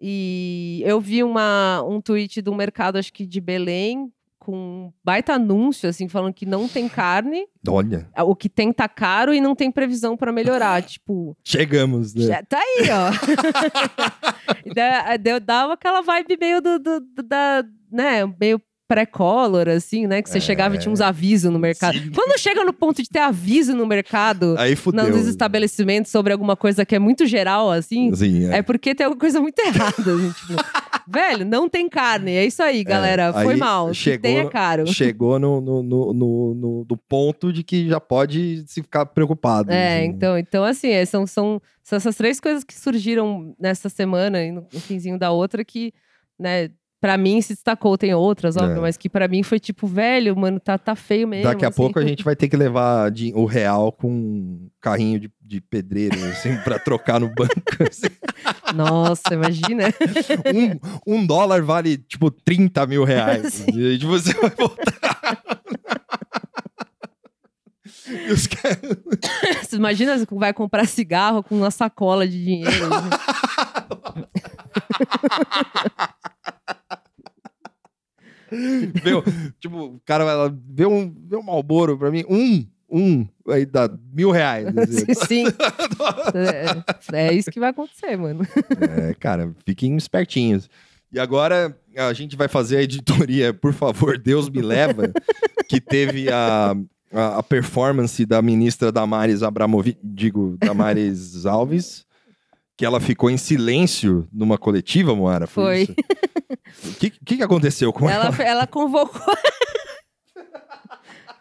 E 0.00 0.82
eu 0.84 1.00
vi 1.00 1.22
uma, 1.22 1.82
um 1.82 2.00
tweet 2.00 2.42
do 2.42 2.54
mercado, 2.54 2.96
acho 2.98 3.12
que 3.12 3.24
de 3.26 3.40
Belém, 3.40 4.12
com 4.38 4.54
um 4.56 4.92
baita 5.02 5.32
anúncio, 5.34 5.88
assim, 5.88 6.06
falando 6.08 6.34
que 6.34 6.44
não 6.44 6.68
tem 6.68 6.86
carne, 6.88 7.46
Olha, 7.66 8.06
o 8.18 8.36
que 8.36 8.48
tem 8.48 8.72
tá 8.72 8.86
caro 8.88 9.32
e 9.32 9.40
não 9.40 9.54
tem 9.54 9.70
previsão 9.70 10.16
pra 10.16 10.30
melhorar. 10.32 10.82
Tipo, 10.84 11.36
chegamos, 11.42 12.14
né? 12.14 12.42
tá 12.42 12.58
aí, 12.58 12.88
ó. 12.90 13.10
Dá, 14.74 15.16
deu- 15.16 15.40
dava 15.40 15.72
aquela 15.74 16.02
vibe 16.02 16.36
meio 16.38 16.60
do, 16.60 16.78
do- 16.78 17.00
do- 17.00 17.22
da, 17.22 17.64
né, 17.90 18.26
meio 18.38 18.60
pré-color, 18.94 19.68
assim, 19.68 20.06
né? 20.06 20.22
Que 20.22 20.30
você 20.30 20.40
chegava 20.40 20.74
e 20.76 20.78
tinha 20.78 20.92
uns 20.92 21.00
avisos 21.00 21.50
no 21.52 21.58
mercado. 21.58 21.96
É. 21.96 22.00
Sim. 22.00 22.10
Quando 22.10 22.38
chega 22.38 22.64
no 22.64 22.72
ponto 22.72 23.02
de 23.02 23.08
ter 23.08 23.18
aviso 23.20 23.74
no 23.74 23.86
mercado, 23.86 24.54
Aí 24.58 24.76
fudeu. 24.76 25.08
nos 25.10 25.26
estabelecimentos 25.26 26.10
sobre 26.10 26.32
alguma 26.32 26.56
coisa 26.56 26.84
que 26.86 26.94
é 26.94 26.98
muito 26.98 27.26
geral, 27.26 27.70
assim, 27.70 28.14
Sim, 28.14 28.46
é. 28.50 28.58
é 28.58 28.62
porque 28.62 28.94
tem 28.94 29.04
alguma 29.04 29.20
coisa 29.20 29.40
muito 29.40 29.58
errada, 29.64 29.92
assim, 30.14 30.30
tipo, 30.32 30.62
velho, 31.08 31.44
não 31.44 31.68
tem 31.68 31.88
carne, 31.88 32.32
é 32.32 32.44
isso 32.46 32.62
aí, 32.62 32.82
galera, 32.84 33.32
foi 33.32 33.54
aí 33.54 33.58
mal, 33.58 33.92
chegou- 33.92 34.22
tem 34.22 34.38
é 34.38 34.48
caro. 34.48 34.86
Chegou 34.86 35.38
no, 35.38 35.60
no, 35.60 35.82
no, 35.82 36.12
no, 36.14 36.84
no- 36.88 36.96
ponto 37.08 37.52
de 37.52 37.62
que 37.62 37.88
já 37.88 38.00
pode 38.00 38.64
se 38.66 38.82
ficar 38.82 39.04
preocupado. 39.06 39.70
É, 39.70 39.98
assim. 39.98 40.06
então, 40.08 40.38
então 40.38 40.64
assim, 40.64 40.88
é, 40.88 41.04
são, 41.04 41.26
são, 41.26 41.60
são 41.82 41.96
essas 41.96 42.16
três 42.16 42.40
coisas 42.40 42.64
que 42.64 42.74
surgiram 42.74 43.54
nessa 43.60 43.88
semana 43.88 44.42
e 44.42 44.50
no, 44.50 44.66
no 44.72 44.80
finzinho 44.80 45.18
da 45.18 45.30
outra 45.30 45.64
que, 45.64 45.92
né, 46.38 46.70
pra 47.04 47.18
mim 47.18 47.38
se 47.42 47.52
destacou, 47.52 47.98
tem 47.98 48.14
outras, 48.14 48.56
óbvio, 48.56 48.78
É. 48.78 48.80
mas 48.80 48.96
que 48.96 49.10
pra 49.10 49.28
mim 49.28 49.42
foi 49.42 49.60
tipo, 49.60 49.86
velho, 49.86 50.34
mano, 50.34 50.58
tá, 50.58 50.78
tá 50.78 50.96
feio 50.96 51.28
mesmo. 51.28 51.44
Daqui 51.44 51.62
a 51.62 51.68
assim. 51.68 51.76
pouco 51.76 51.98
a 51.98 52.02
gente 52.02 52.24
vai 52.24 52.34
ter 52.34 52.48
que 52.48 52.56
levar 52.56 53.10
de- 53.10 53.30
o 53.34 53.44
real 53.44 53.92
com 53.92 54.08
um 54.10 54.70
carrinho 54.80 55.20
de, 55.20 55.30
de 55.38 55.60
pedreiro, 55.60 56.14
assim, 56.24 56.56
pra 56.64 56.78
trocar 56.78 57.20
no 57.20 57.28
banco. 57.28 57.52
assim. 57.86 58.06
Nossa, 58.74 59.34
imagina. 59.34 59.84
Um, 61.06 61.18
um 61.18 61.26
dólar 61.26 61.60
vale, 61.62 61.98
tipo, 61.98 62.30
30 62.30 62.86
mil 62.86 63.04
reais. 63.04 63.52
Sim. 63.52 63.66
E 63.74 63.86
aí 63.90 63.98
você 63.98 64.32
vai 64.32 64.48
voltar. 64.50 65.42
Os 68.32 68.46
caras- 68.46 68.78
Você 69.62 69.76
imagina 69.76 70.16
você 70.18 70.26
vai 70.30 70.54
comprar 70.54 70.86
cigarro 70.86 71.42
com 71.42 71.54
uma 71.56 71.70
sacola 71.70 72.26
de 72.26 72.42
dinheiro. 72.42 72.88
O- 78.54 79.52
tipo, 79.60 79.76
o 79.76 80.00
cara 80.04 80.24
vai 80.24 80.36
lá, 80.36 80.54
vê 80.70 80.86
um, 80.86 81.12
vê 81.28 81.36
um 81.36 81.42
Malboro 81.42 81.96
pra 81.98 82.10
mim, 82.10 82.24
um, 82.28 82.64
um, 82.90 83.26
aí 83.48 83.66
dá 83.66 83.90
mil 84.12 84.30
reais. 84.30 84.66
assim. 84.76 85.14
Sim. 85.26 85.44
É, 87.12 87.28
é 87.28 87.32
isso 87.34 87.50
que 87.50 87.60
vai 87.60 87.70
acontecer, 87.70 88.16
mano. 88.16 88.46
É, 89.08 89.14
cara, 89.14 89.54
fiquem 89.66 89.96
espertinhos. 89.96 90.68
E 91.12 91.18
agora 91.18 91.76
a 91.96 92.12
gente 92.12 92.36
vai 92.36 92.48
fazer 92.48 92.78
a 92.78 92.82
editoria, 92.82 93.54
por 93.54 93.72
favor, 93.72 94.18
Deus 94.18 94.48
me 94.50 94.60
leva, 94.60 95.12
que 95.68 95.80
teve 95.80 96.28
a, 96.30 96.74
a, 97.12 97.38
a 97.38 97.42
performance 97.42 98.24
da 98.26 98.42
ministra 98.42 98.90
Damares 98.90 99.42
Abramovic, 99.42 99.98
digo, 100.02 100.56
Damares 100.58 101.46
Alves, 101.46 102.04
que 102.76 102.84
ela 102.84 102.98
ficou 103.00 103.30
em 103.30 103.36
silêncio 103.36 104.26
numa 104.32 104.58
coletiva, 104.58 105.14
Moara? 105.14 105.46
Foi. 105.46 105.82
isso? 105.82 105.94
O 106.82 106.94
que, 106.94 107.10
que, 107.10 107.36
que 107.36 107.42
aconteceu 107.42 107.92
com 107.92 108.08
ela? 108.08 108.26
Ela, 108.26 108.42
ela 108.42 108.66
convocou. 108.66 109.20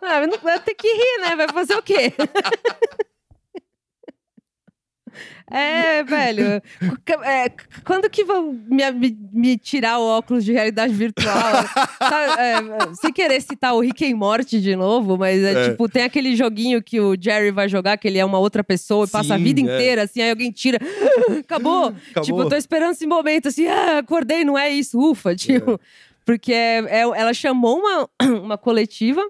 Ah, 0.06 0.20
vai 0.44 0.60
ter 0.60 0.74
que 0.76 0.86
rir, 0.86 1.22
né? 1.22 1.34
Vai 1.38 1.48
fazer 1.48 1.76
o 1.76 1.82
quê? 1.82 2.14
É, 5.50 6.04
velho. 6.04 6.62
É, 7.24 7.50
quando 7.86 8.10
que 8.10 8.24
vão 8.24 8.54
me, 8.68 8.92
me- 8.92 9.18
me 9.32 9.58
tirar 9.58 10.00
o 10.00 10.04
óculos 10.04 10.44
de 10.46 10.52
realidade 10.52 10.94
virtual? 10.94 11.34
Sabe, 12.00 12.42
é, 12.42 12.94
sem 12.96 13.12
querer 13.14 13.42
citar 13.42 13.74
o 13.76 13.80
Rick 13.80 14.06
and 14.12 14.16
Morty 14.16 14.60
de 14.62 14.76
novo, 14.76 15.18
mas 15.18 15.42
é, 15.44 15.52
É. 15.66 15.70
tipo, 15.70 15.88
tem 15.90 16.04
aquele 16.04 16.36
joguinho 16.36 16.82
que 16.82 17.00
o 17.00 17.16
Jerry 17.20 17.52
vai 17.52 17.68
jogar, 17.70 17.98
que 17.98 18.08
ele 18.08 18.18
é 18.18 18.26
uma 18.26 18.40
outra 18.40 18.64
pessoa 18.64 19.06
e 19.06 19.10
passa 19.10 19.36
a 19.36 19.38
Sim, 19.38 19.44
vida 19.44 19.60
é. 19.60 19.64
inteira, 19.64 20.04
assim, 20.04 20.22
aí 20.22 20.30
alguém 20.30 20.52
tira. 20.52 20.80
Acabou! 21.40 21.88
Acabou. 22.12 22.24
Tipo, 22.24 22.42
eu 22.42 22.50
tô 22.50 22.56
esperando 22.56 22.92
esse 22.92 23.06
momento, 23.06 23.48
assim, 23.48 23.68
ah, 23.68 24.00
acordei, 24.00 24.44
não 24.44 24.58
é 24.58 24.70
isso, 24.70 25.00
ufa, 25.00 25.36
tipo. 25.36 25.80
Porque 26.26 26.54
ela 26.54 27.34
chamou 27.34 27.80
uma, 27.80 28.10
uma 28.42 28.58
coletiva 28.58 29.22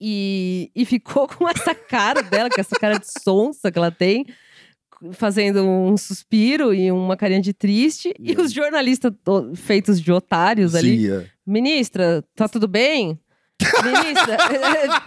e, 0.00 0.70
e 0.74 0.84
ficou 0.84 1.28
com 1.28 1.48
essa 1.48 1.74
cara 1.74 2.22
dela, 2.22 2.48
com 2.48 2.60
essa 2.60 2.76
cara 2.76 2.98
de 2.98 3.06
sonsa 3.22 3.70
que 3.70 3.78
ela 3.78 3.90
tem, 3.90 4.24
fazendo 5.12 5.62
um 5.64 5.96
suspiro 5.96 6.74
e 6.74 6.90
uma 6.92 7.16
carinha 7.16 7.40
de 7.40 7.52
triste. 7.52 8.14
E 8.18 8.32
os 8.40 8.52
jornalistas 8.52 9.12
to- 9.24 9.52
feitos 9.54 10.00
de 10.00 10.12
otários 10.12 10.74
ali. 10.74 11.00
Sim, 11.06 11.12
é. 11.12 11.26
Ministra, 11.46 12.24
tá 12.34 12.48
tudo 12.48 12.68
bem? 12.68 13.18
Ministra, 13.82 14.36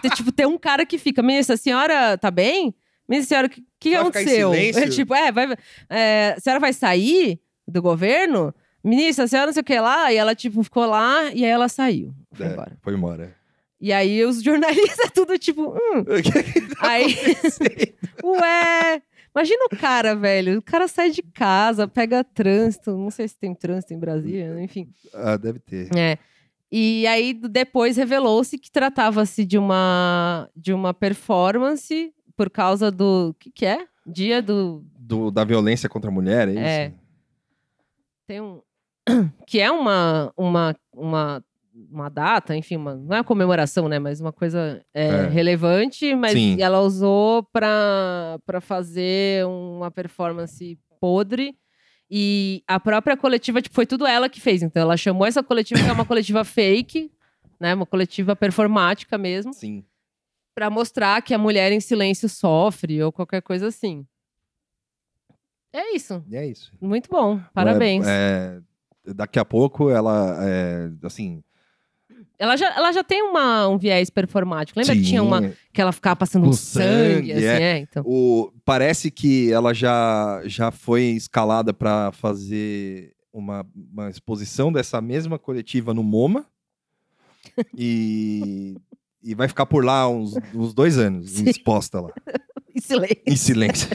é, 0.02 0.06
é, 0.06 0.10
tipo, 0.10 0.30
tem 0.30 0.46
um 0.46 0.58
cara 0.58 0.84
que 0.86 0.98
fica, 0.98 1.22
ministra, 1.22 1.54
a 1.54 1.58
senhora 1.58 2.16
tá 2.18 2.30
bem? 2.30 2.74
Ministra, 3.08 3.28
senhora, 3.28 3.46
o 3.48 3.50
que, 3.50 3.62
que 3.80 3.94
aconteceu? 3.94 4.54
É, 4.54 4.70
tipo, 4.88 5.14
é, 5.14 5.30
vai, 5.32 5.54
é, 5.90 6.34
a 6.36 6.40
senhora 6.40 6.60
vai 6.60 6.72
sair 6.72 7.40
do 7.66 7.82
governo? 7.82 8.54
Ministra, 8.82 9.24
a 9.24 9.28
senhora 9.28 9.46
não 9.46 9.52
sei 9.54 9.60
o 9.62 9.64
que 9.64 9.78
lá. 9.80 10.12
E 10.12 10.16
ela, 10.16 10.34
tipo, 10.34 10.62
ficou 10.62 10.86
lá 10.86 11.24
e 11.32 11.44
aí 11.44 11.50
ela 11.50 11.68
saiu. 11.68 12.14
Foi 12.32 12.46
É, 12.46 12.52
embora. 12.52 12.78
foi 12.82 12.94
embora. 12.94 13.34
E 13.80 13.92
aí 13.92 14.24
os 14.24 14.40
jornalistas, 14.44 15.10
tudo 15.12 15.38
tipo, 15.38 15.70
hum. 15.74 16.04
Tá 16.80 16.88
Aí, 16.90 17.16
ué. 18.22 19.02
Imagina 19.34 19.64
o 19.72 19.76
cara, 19.76 20.14
velho. 20.14 20.58
O 20.58 20.62
cara 20.62 20.86
sai 20.86 21.10
de 21.10 21.22
casa, 21.22 21.88
pega 21.88 22.22
trânsito. 22.22 22.96
Não 22.96 23.10
sei 23.10 23.26
se 23.26 23.36
tem 23.36 23.54
trânsito 23.54 23.92
em 23.92 23.98
Brasília, 23.98 24.62
enfim. 24.62 24.88
ah, 25.12 25.36
deve 25.36 25.58
ter. 25.58 25.88
É. 25.96 26.16
E 26.70 27.06
aí 27.06 27.34
depois 27.34 27.96
revelou-se 27.96 28.58
que 28.58 28.70
tratava-se 28.70 29.44
de 29.44 29.58
uma 29.58 30.48
de 30.56 30.72
uma 30.72 30.92
performance 30.94 32.12
por 32.36 32.50
causa 32.50 32.90
do 32.90 33.30
o 33.30 33.34
que 33.34 33.50
que 33.50 33.66
é? 33.66 33.86
Dia 34.06 34.42
do 34.42 34.84
Do, 34.98 35.30
da 35.30 35.44
violência 35.44 35.88
contra 35.88 36.10
a 36.10 36.12
mulher, 36.12 36.48
é 36.48 36.52
isso? 36.52 36.60
É. 36.60 36.92
tem 38.26 38.40
um 38.40 38.60
que 39.46 39.60
é 39.60 39.70
uma 39.70 40.32
uma 40.36 40.74
uma 40.92 41.44
uma 41.90 42.08
data, 42.08 42.54
enfim, 42.56 42.76
uma, 42.76 42.94
não 42.94 43.16
é 43.16 43.18
uma 43.18 43.24
comemoração, 43.24 43.88
né, 43.88 43.98
mas 43.98 44.20
uma 44.20 44.32
coisa 44.32 44.80
é, 44.94 45.06
É. 45.06 45.26
relevante, 45.26 46.14
mas 46.14 46.32
Sim. 46.32 46.60
ela 46.62 46.80
usou 46.80 47.42
para 47.42 48.38
fazer 48.60 49.44
uma 49.46 49.90
performance 49.90 50.78
podre 51.00 51.56
E 52.10 52.62
a 52.68 52.78
própria 52.78 53.16
coletiva, 53.16 53.60
tipo, 53.62 53.74
foi 53.74 53.86
tudo 53.86 54.06
ela 54.06 54.28
que 54.28 54.40
fez. 54.40 54.62
Então 54.62 54.82
ela 54.82 54.96
chamou 54.96 55.26
essa 55.26 55.42
coletiva, 55.42 55.82
que 55.82 55.88
é 55.88 55.92
uma 55.92 56.04
coletiva 56.04 56.44
fake, 56.44 57.10
né? 57.58 57.74
Uma 57.74 57.86
coletiva 57.86 58.36
performática 58.36 59.16
mesmo, 59.18 59.52
Sim. 59.52 59.82
pra 60.54 60.68
mostrar 60.70 61.22
que 61.22 61.32
a 61.34 61.38
mulher 61.38 61.72
em 61.72 61.80
silêncio 61.80 62.28
sofre 62.28 63.02
ou 63.02 63.10
qualquer 63.10 63.40
coisa 63.42 63.66
assim. 63.68 64.06
É 65.72 65.96
isso. 65.96 66.22
É 66.30 66.46
isso. 66.46 66.72
Muito 66.80 67.08
bom. 67.10 67.40
Parabéns. 67.52 68.06
É, 68.06 68.60
é, 69.06 69.14
daqui 69.14 69.38
a 69.38 69.44
pouco 69.44 69.90
ela, 69.90 70.38
é, 70.40 70.90
assim... 71.02 71.42
Ela, 72.38 72.56
já, 72.56 72.74
ela 72.74 72.92
já 72.92 73.04
tem 73.04 73.22
uma, 73.22 73.68
um 73.68 73.78
viés 73.78 74.10
performático. 74.10 74.78
Lembra 74.78 74.94
que 74.96 75.02
tinha 75.02 75.20
sim, 75.20 75.26
uma 75.26 75.52
que 75.72 75.80
ela 75.80 75.92
ficava 75.92 76.16
passando 76.16 76.46
Com 76.46 76.52
sangue, 76.52 77.28
sangue, 77.28 77.32
assim, 77.32 77.44
é. 77.44 77.62
é, 77.62 77.78
então. 77.78 78.02
O, 78.04 78.52
parece 78.64 79.10
que 79.10 79.52
ela 79.52 79.72
já, 79.72 80.42
já 80.44 80.70
foi 80.70 81.02
escalada 81.02 81.72
para 81.72 82.10
fazer 82.12 83.12
uma, 83.32 83.64
uma 83.92 84.10
exposição 84.10 84.72
dessa 84.72 85.00
mesma 85.00 85.38
coletiva 85.38 85.92
no 85.94 86.02
MoMA. 86.02 86.46
E, 87.76 88.74
e 89.22 89.34
vai 89.34 89.46
ficar 89.46 89.66
por 89.66 89.84
lá 89.84 90.08
uns, 90.08 90.34
uns 90.52 90.74
dois 90.74 90.98
anos, 90.98 91.30
Sim. 91.30 91.48
exposta 91.48 92.00
lá, 92.00 92.10
Em 92.74 92.80
silêncio. 92.80 93.22
em 93.26 93.36
silêncio. 93.36 93.88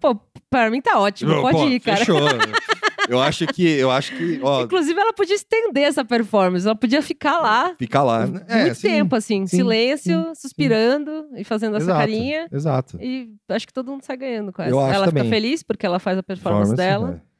Pô, 0.00 0.18
pra 0.50 0.68
mim 0.68 0.80
tá 0.80 0.98
ótimo. 0.98 1.34
Pô, 1.34 1.42
Pode 1.42 1.74
ir, 1.74 1.80
cara. 1.80 1.98
Fechou. 1.98 2.18
Eu 3.08 3.20
acho 3.20 3.46
que, 3.46 3.62
eu 3.66 3.90
acho 3.90 4.16
que, 4.16 4.40
ó, 4.42 4.62
Inclusive, 4.62 4.98
ela 4.98 5.12
podia 5.12 5.34
estender 5.34 5.84
essa 5.84 6.04
performance. 6.04 6.66
Ela 6.66 6.76
podia 6.76 7.02
ficar 7.02 7.38
lá 7.40 7.74
ficar 7.78 8.02
lá. 8.02 8.24
É, 8.48 8.62
muito 8.62 8.74
sim, 8.76 8.88
tempo, 8.88 9.16
assim, 9.16 9.46
sim, 9.46 9.58
silêncio, 9.58 10.24
sim, 10.26 10.34
suspirando 10.34 11.26
e 11.36 11.44
fazendo 11.44 11.76
essa 11.76 11.86
exato, 11.86 11.98
carinha. 12.00 12.48
Exato. 12.50 12.98
E 13.00 13.34
acho 13.48 13.66
que 13.66 13.72
todo 13.72 13.90
mundo 13.90 14.02
sai 14.02 14.16
ganhando 14.16 14.52
com 14.52 14.62
essa. 14.62 14.70
Eu 14.70 14.80
acho 14.80 14.94
ela 14.94 15.06
fica 15.06 15.18
também. 15.18 15.30
feliz 15.30 15.62
porque 15.62 15.84
ela 15.86 15.98
faz 15.98 16.18
a 16.18 16.22
performance 16.22 16.74
Performance, 16.74 16.76
dela. 16.76 17.22
é. 17.30 17.34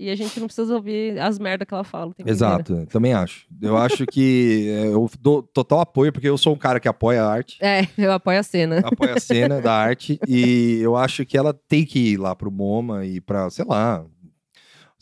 E 0.00 0.08
a 0.08 0.14
gente 0.16 0.40
não 0.40 0.46
precisa 0.46 0.74
ouvir 0.74 1.20
as 1.20 1.38
merdas 1.38 1.68
que 1.68 1.74
ela 1.74 1.84
fala. 1.84 2.14
Exato, 2.24 2.72
eu 2.72 2.86
também 2.86 3.12
acho. 3.12 3.46
Eu 3.60 3.76
acho 3.76 4.06
que 4.06 4.66
é, 4.70 4.86
eu 4.86 5.10
dou 5.20 5.42
total 5.42 5.80
apoio, 5.80 6.10
porque 6.10 6.26
eu 6.26 6.38
sou 6.38 6.54
um 6.54 6.58
cara 6.58 6.80
que 6.80 6.88
apoia 6.88 7.22
a 7.22 7.30
arte. 7.30 7.58
É, 7.60 7.86
eu 7.98 8.10
apoio 8.10 8.38
a 8.38 8.42
cena. 8.42 8.78
apoia 8.82 9.12
a 9.14 9.20
cena 9.20 9.60
da 9.60 9.74
arte 9.74 10.18
e 10.26 10.78
eu 10.80 10.96
acho 10.96 11.26
que 11.26 11.36
ela 11.36 11.52
tem 11.52 11.84
que 11.84 12.12
ir 12.12 12.16
lá 12.16 12.34
pro 12.34 12.50
MoMA 12.50 13.04
e 13.04 13.20
pra, 13.20 13.50
sei 13.50 13.66
lá. 13.68 14.02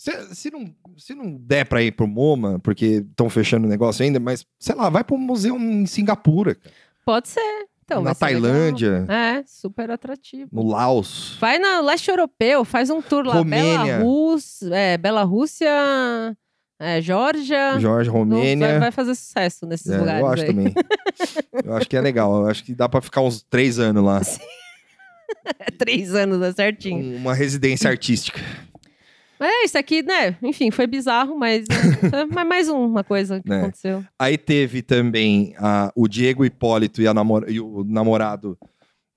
Se, 0.00 0.34
se, 0.34 0.50
não, 0.50 0.72
se 0.96 1.12
não 1.12 1.36
der 1.40 1.66
pra 1.66 1.82
ir 1.82 1.90
pro 1.90 2.06
MoMA, 2.06 2.60
porque 2.60 3.04
estão 3.10 3.28
fechando 3.28 3.66
o 3.66 3.68
negócio 3.68 4.04
ainda, 4.04 4.20
mas 4.20 4.46
sei 4.56 4.76
lá, 4.76 4.88
vai 4.88 5.02
pro 5.02 5.18
museu 5.18 5.56
em 5.56 5.84
Singapura, 5.86 6.54
cara, 6.54 6.72
Pode 7.04 7.28
ser. 7.28 7.66
Então, 7.84 8.00
na 8.02 8.14
ser 8.14 8.26
legal. 8.26 8.42
Tailândia, 8.42 9.06
É, 9.08 9.42
super 9.46 9.90
atrativo. 9.90 10.48
no 10.52 10.62
Laos. 10.68 11.36
Vai 11.40 11.58
na 11.58 11.80
leste 11.80 12.08
europeu, 12.10 12.64
faz 12.64 12.90
um 12.90 13.02
tour 13.02 13.26
lá. 13.26 13.34
Romênia. 13.34 13.98
Belarus, 13.98 14.62
é, 14.70 14.96
Belarússia, 14.98 15.68
é, 16.78 17.00
Geórgia. 17.00 17.80
Não, 17.80 18.12
Romênia. 18.12 18.68
Vai, 18.68 18.78
vai 18.78 18.92
fazer 18.92 19.14
sucesso 19.16 19.66
nesses 19.66 19.90
É, 19.90 19.98
lugares 19.98 20.20
eu 20.20 20.26
acho 20.28 20.42
aí. 20.42 20.48
também. 20.48 20.74
Eu 21.64 21.74
acho 21.74 21.88
que 21.88 21.96
é 21.96 22.00
legal. 22.00 22.42
Eu 22.42 22.46
acho 22.46 22.62
que 22.62 22.72
dá 22.72 22.88
pra 22.88 23.00
ficar 23.00 23.20
uns 23.22 23.42
três 23.42 23.78
anos 23.80 24.04
lá. 24.04 24.20
É 25.58 25.70
três 25.76 26.14
anos, 26.14 26.40
é 26.42 26.52
certinho. 26.52 27.02
Um- 27.02 27.16
Uma 27.16 27.34
residência 27.34 27.90
artística. 27.90 28.40
Mas 29.38 29.50
é 29.50 29.64
isso 29.64 29.78
aqui, 29.78 30.02
né? 30.02 30.36
Enfim, 30.42 30.70
foi 30.70 30.86
bizarro, 30.86 31.38
mas 31.38 31.64
é, 32.12 32.40
é 32.40 32.44
mais 32.44 32.68
uma 32.68 33.04
coisa 33.04 33.40
que 33.40 33.48
Né. 33.48 33.60
aconteceu. 33.62 34.04
Aí 34.18 34.36
teve 34.36 34.82
também 34.82 35.54
a- 35.58 35.92
o 35.94 36.08
Diego 36.08 36.44
Hipólito 36.44 37.00
e, 37.02 37.06
a 37.06 37.14
namor- 37.14 37.46
e 37.48 37.60
o 37.60 37.84
namorado 37.84 38.58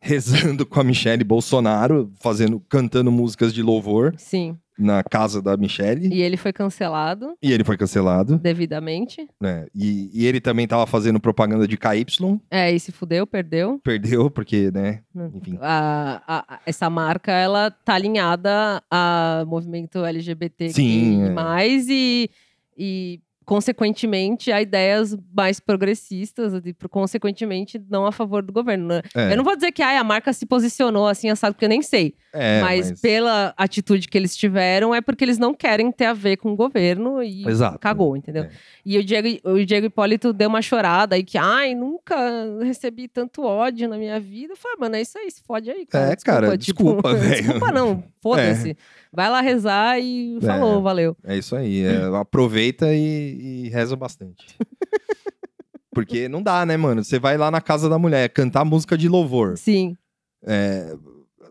rezando 0.03 0.65
com 0.65 0.79
a 0.79 0.83
Michelle 0.83 1.23
Bolsonaro, 1.23 2.11
fazendo, 2.19 2.59
cantando 2.67 3.11
músicas 3.11 3.53
de 3.53 3.61
louvor 3.61 4.13
Sim. 4.17 4.57
Na 4.77 5.03
casa 5.03 5.41
da 5.41 5.55
Michelle. 5.57 6.07
E 6.13 6.21
ele 6.21 6.37
foi 6.37 6.51
cancelado 6.53 7.35
E 7.41 7.51
ele 7.51 7.63
foi 7.63 7.77
cancelado, 7.77 8.37
devidamente. 8.37 9.27
né? 9.39 9.67
E, 9.75 10.09
e 10.13 10.25
ele 10.25 10.39
também 10.41 10.67
tava 10.67 10.85
fazendo 10.87 11.19
propaganda 11.19 11.67
de 11.67 11.77
KY, 11.77 12.05
É, 12.49 12.71
e 12.71 12.79
se 12.79 12.91
fudeu, 12.91 13.27
perdeu. 13.27 13.79
perdeu, 13.83 14.29
porque, 14.31 14.71
né? 14.71 15.01
Enfim. 15.35 15.57
A, 15.61 16.21
a- 16.27 16.59
essa 16.65 16.89
marca, 16.89 17.31
ela 17.31 17.69
tá 17.69 17.93
alinhada 17.95 18.81
a 18.89 19.43
movimento 19.47 20.03
LGBT 20.03 20.69
Sim, 20.69 21.23
é. 21.23 21.29
mais 21.29 21.87
e, 21.89 22.29
e, 22.77 23.19
consequentemente, 23.51 24.49
a 24.49 24.61
ideias 24.61 25.17
mais 25.35 25.59
progressistas 25.59 26.53
e, 26.65 26.73
consequentemente, 26.89 27.81
não 27.89 28.05
a 28.05 28.11
favor 28.13 28.41
do 28.41 28.53
governo. 28.53 28.87
né? 28.87 29.01
É, 29.13 29.33
Eu 29.33 29.37
não 29.37 29.43
vou 29.43 29.55
dizer 29.55 29.73
que 29.73 29.81
ai, 29.81 29.97
a 29.97 30.03
marca 30.05 30.31
se 30.31 30.45
posicionou 30.45 31.05
assim, 31.05 31.29
assado, 31.29 31.53
porque 31.53 31.65
eu 31.65 31.69
nem 31.69 31.81
sei. 31.81 32.13
é, 32.33 32.61
mas, 32.61 33.01
pela 33.01 33.53
atitude 33.57 34.07
que 34.07 34.17
eles 34.17 34.37
tiveram, 34.37 34.95
é 34.95 35.01
porque 35.01 35.23
eles 35.25 35.37
não 35.37 35.53
querem 35.53 35.91
ter 35.91 36.05
a 36.05 36.13
ver 36.13 36.37
com 36.37 36.53
o 36.53 36.55
governo 36.55 37.21
e 37.21 37.45
Exato. 37.45 37.77
cagou, 37.77 38.15
entendeu? 38.15 38.43
É. 38.43 38.49
E 38.85 38.97
o 38.97 39.03
Diego, 39.03 39.27
o 39.49 39.65
Diego 39.65 39.85
Hipólito 39.87 40.31
deu 40.31 40.47
uma 40.47 40.61
chorada 40.61 41.15
aí 41.15 41.23
que, 41.23 41.37
ai, 41.37 41.75
nunca 41.75 42.15
recebi 42.63 43.09
tanto 43.09 43.43
ódio 43.43 43.89
na 43.89 43.97
minha 43.97 44.17
vida. 44.19 44.53
Eu 44.53 44.57
falei, 44.57 44.77
mano, 44.79 44.95
é 44.95 45.01
isso 45.01 45.17
aí, 45.17 45.29
se 45.29 45.41
fode 45.43 45.69
aí, 45.69 45.85
cara. 45.85 46.13
É, 46.13 46.15
cara, 46.15 46.57
desculpa, 46.57 47.11
velho. 47.15 47.43
Desculpa 47.43 47.71
não, 47.71 48.01
foda-se. 48.21 48.77
Vai 49.13 49.29
lá 49.29 49.41
rezar 49.41 49.99
e 49.99 50.39
falou, 50.41 50.79
É. 50.79 50.81
valeu. 50.81 51.17
É 51.25 51.37
isso 51.37 51.53
aí. 51.53 51.83
é, 51.83 51.97
aproveita 52.17 52.87
e, 52.93 53.40
e 53.41 53.69
reza 53.69 53.95
bastante. 53.95 54.45
Porque 55.93 56.29
não 56.29 56.41
dá, 56.41 56.65
né, 56.65 56.77
mano? 56.77 57.03
Você 57.03 57.19
vai 57.19 57.37
lá 57.37 57.51
na 57.51 57.59
casa 57.59 57.89
da 57.89 57.99
mulher 57.99 58.29
cantar 58.29 58.63
música 58.63 58.97
de 58.97 59.09
louvor. 59.09 59.57
Sim, 59.57 59.97
É, 60.43 60.93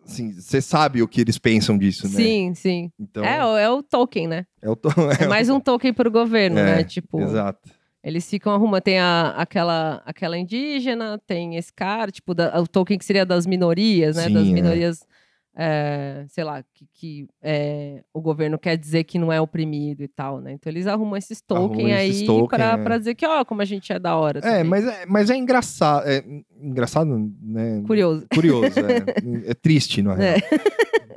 assim, 0.05 0.33
você 0.33 0.61
sabe 0.61 1.03
o 1.03 1.07
que 1.09 1.21
eles 1.21 1.39
pensam 1.39 1.77
disso, 1.79 2.09
né? 2.09 2.15
sim, 2.15 2.55
sim. 2.55 2.93
Então, 2.99 3.25
É, 3.25 3.45
o- 3.45 3.57
é 3.57 3.71
o 3.71 3.83
token, 3.83 4.27
né? 4.27 4.47
é 4.63 4.69
o 4.71 4.75
to- 4.75 4.89
É 5.21 5.27
mais 5.29 5.49
um 5.51 5.61
token 5.61 5.93
pro 5.93 6.11
governo, 6.11 6.59
É, 6.59 6.65
né? 6.79 6.85
Tipo, 6.85 7.21
Exato. 7.21 7.71
Eles 8.03 8.29
ficam 8.31 8.55
arrumando. 8.55 8.81
Tem 8.83 8.99
a, 8.99 9.33
aquela, 9.37 10.03
aquela 10.07 10.39
indígena, 10.39 11.21
tem 11.27 11.57
esse 11.57 11.71
cara, 11.71 12.11
tipo, 12.11 12.33
da- 12.35 12.59
o 12.59 12.67
token 12.67 12.97
que 12.99 13.05
seria 13.05 13.27
das 13.27 13.45
minorias, 13.47 14.17
né? 14.17 14.25
Sim, 14.29 14.33
das 14.33 14.49
é. 14.49 14.53
minorias, 14.53 15.07
é, 15.57 16.25
sei 16.29 16.45
lá, 16.45 16.63
que, 16.75 16.87
que, 16.95 17.27
é, 17.43 18.03
o 18.15 18.21
governo 18.21 18.59
quer 18.59 18.77
dizer 18.77 19.05
que 19.05 19.19
não 19.19 19.33
é 19.33 19.41
oprimido 19.41 20.03
e 20.03 20.09
tal, 20.09 20.41
né? 20.41 20.53
Então 20.53 20.71
eles 20.71 20.87
arrumam 20.87 21.17
esses 21.17 21.41
token 21.41 21.93
aí 21.93 22.25
token, 22.25 22.49
pra, 22.49 22.73
é. 22.73 22.77
pra 22.77 22.99
dizer 22.99 23.15
que, 23.15 23.27
ó, 23.27 23.45
como 23.45 23.61
a 23.61 23.65
gente 23.65 23.93
é 23.93 23.99
da 23.99 24.17
hora. 24.17 24.39
É, 24.39 24.43
também. 24.43 24.65
mas 24.65 24.87
é, 24.87 25.07
mas 25.07 25.31
é 25.31 25.37
engraçado. 25.37 26.09
É 26.09 26.25
engraçado, 26.61 27.33
né? 27.43 27.83
Curioso. 27.87 28.27
Curioso, 28.33 28.79
é. 28.79 29.51
É 29.51 29.55
triste, 29.55 30.03
não 30.03 30.13
é? 30.13 30.37
É. 30.37 30.41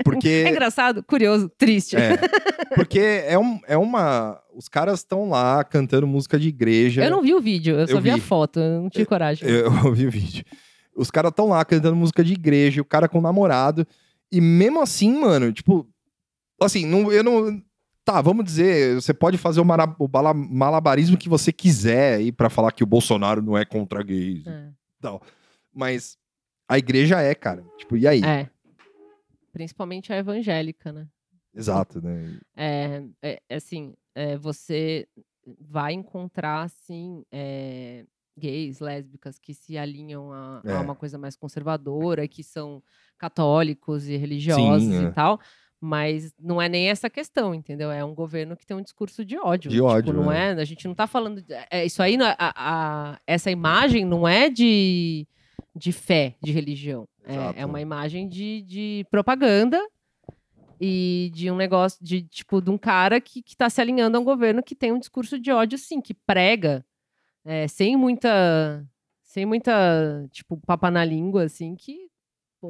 Porque. 0.04 0.44
É 0.46 0.50
engraçado, 0.50 1.04
curioso, 1.04 1.50
triste. 1.50 1.96
é, 1.96 2.18
porque 2.76 3.24
é, 3.28 3.38
um, 3.38 3.60
é 3.68 3.78
uma. 3.78 4.40
Os 4.56 4.68
caras 4.68 5.00
estão 5.00 5.30
lá 5.30 5.64
cantando 5.64 6.06
música 6.08 6.40
de 6.40 6.48
igreja. 6.50 7.04
Eu 7.04 7.12
não 7.12 7.22
vi 7.22 7.34
o 7.34 7.40
vídeo, 7.40 7.76
eu 7.80 7.88
só 7.88 7.94
Eu 7.94 8.02
vi, 8.02 8.12
a 8.12 8.16
vi. 8.16 8.22
foto, 8.22 8.60
eu 8.60 8.82
não 8.82 8.90
tive 8.90 9.06
coragem. 9.06 9.48
Eu 9.48 9.72
ouvi 9.86 10.08
o 10.08 10.12
vídeo. 10.12 10.44
Os 10.96 11.10
caras 11.10 11.30
estão 11.30 11.48
lá 11.48 11.64
cantando 11.66 11.96
música 11.96 12.24
de 12.24 12.34
igreja, 12.34 12.82
o 12.82 12.86
cara 12.86 13.08
com 13.08 13.20
o 13.20 13.22
namorado. 13.22 13.88
E 14.34 14.42
mesmo 14.42 14.82
assim, 14.82 15.14
mano, 15.20 15.54
tipo. 15.54 15.88
Assim, 16.60 16.86
não, 16.88 17.12
eu 17.12 17.24
não. 17.24 17.62
Tá, 18.04 18.20
vamos 18.20 18.44
dizer, 18.44 18.96
você 18.96 19.14
pode 19.14 19.38
fazer 19.38 19.62
o, 19.62 19.66
mara- 19.66 19.96
o 20.00 20.08
bala- 20.10 20.34
malabarismo 20.34 21.16
que 21.18 21.30
você 21.30 21.54
quiser 21.54 22.16
aí 22.16 22.32
pra 22.34 22.50
falar 22.50 22.72
que 22.74 22.84
o 22.84 22.88
Bolsonaro 22.88 23.42
não 23.42 23.58
é 23.58 23.64
contra 23.64 24.04
gays. 24.04 24.46
É. 24.46 24.72
Mas 25.74 26.18
a 26.68 26.78
igreja 26.78 27.22
é, 27.22 27.34
cara. 27.36 27.64
Tipo, 27.78 27.96
e 27.96 28.06
aí? 28.08 28.22
É. 28.24 28.50
Principalmente 29.54 30.12
a 30.12 30.18
evangélica, 30.18 30.92
né? 30.92 31.08
Exato, 31.56 32.02
né? 32.02 32.40
É, 32.58 33.04
é, 33.22 33.42
é 33.48 33.56
assim, 33.56 33.94
é, 34.16 34.36
você 34.38 35.08
vai 35.60 35.94
encontrar, 35.94 36.64
assim, 36.64 37.24
é, 37.32 38.04
gays, 38.38 38.80
lésbicas 38.80 39.38
que 39.40 39.54
se 39.54 39.78
alinham 39.78 40.32
a, 40.32 40.62
a 40.66 40.72
É. 40.72 40.78
uma 40.80 40.96
coisa 40.96 41.18
mais 41.18 41.36
conservadora, 41.36 42.28
que 42.28 42.44
são 42.44 42.82
católicos 43.18 44.08
e 44.08 44.16
religiosos 44.18 44.84
Sim, 44.88 45.04
e 45.04 45.06
é. 45.06 45.12
tal. 45.12 45.40
Mas 45.86 46.34
não 46.40 46.62
é 46.62 46.70
nem 46.70 46.90
essa 46.90 47.10
questão, 47.10 47.54
entendeu? 47.54 47.92
É 47.92 48.06
um 48.06 48.16
governo 48.16 48.56
que 48.56 48.66
tem 48.66 48.76
um 48.78 48.82
discurso 48.82 49.26
de 49.26 49.38
ódio. 49.38 49.70
De 49.70 49.76
tipo, 49.76 49.86
ódio, 49.88 50.14
não 50.14 50.32
é. 50.32 50.52
é. 50.52 50.54
A 50.54 50.64
gente 50.66 50.88
não 50.88 50.96
tá 50.96 51.06
falando. 51.08 51.42
de- 51.42 51.54
é, 51.70 51.86
isso 51.86 52.02
aí, 52.02 52.16
é- 52.16 52.36
a, 52.40 52.54
a- 53.12 53.20
essa 53.28 53.52
imagem 53.52 54.06
não 54.06 54.26
é 54.26 54.50
de, 54.50 55.28
de 55.76 55.92
fé, 55.92 56.36
de 56.42 56.52
religião. 56.54 57.06
É, 57.26 57.62
é 57.62 57.66
uma 57.66 57.82
imagem 57.82 58.30
de, 58.30 58.62
de 58.62 59.06
propaganda 59.12 59.78
e 60.80 61.32
de 61.34 61.50
um 61.52 61.56
negócio 61.56 62.04
de 62.04 62.22
tipo 62.24 62.62
de 62.62 62.70
um 62.70 62.78
cara 62.78 63.20
que, 63.22 63.42
que 63.42 63.56
tá 63.56 63.70
se 63.70 63.80
alinhando 63.80 64.18
a 64.18 64.20
um 64.20 64.24
governo 64.26 64.64
que 64.64 64.76
tem 64.76 64.92
um 64.92 65.00
discurso 65.00 65.40
de 65.40 65.52
ódio, 65.52 65.78
sim, 65.78 66.02
que 66.02 66.14
prega 66.14 66.86
é, 67.46 67.68
sem 67.68 67.96
muita. 67.98 68.86
Sem 69.22 69.46
muita, 69.48 69.72
tipo, 70.32 70.58
papa 70.66 70.92
na 70.92 71.04
língua, 71.04 71.46
assim, 71.46 71.76
que, 71.76 71.98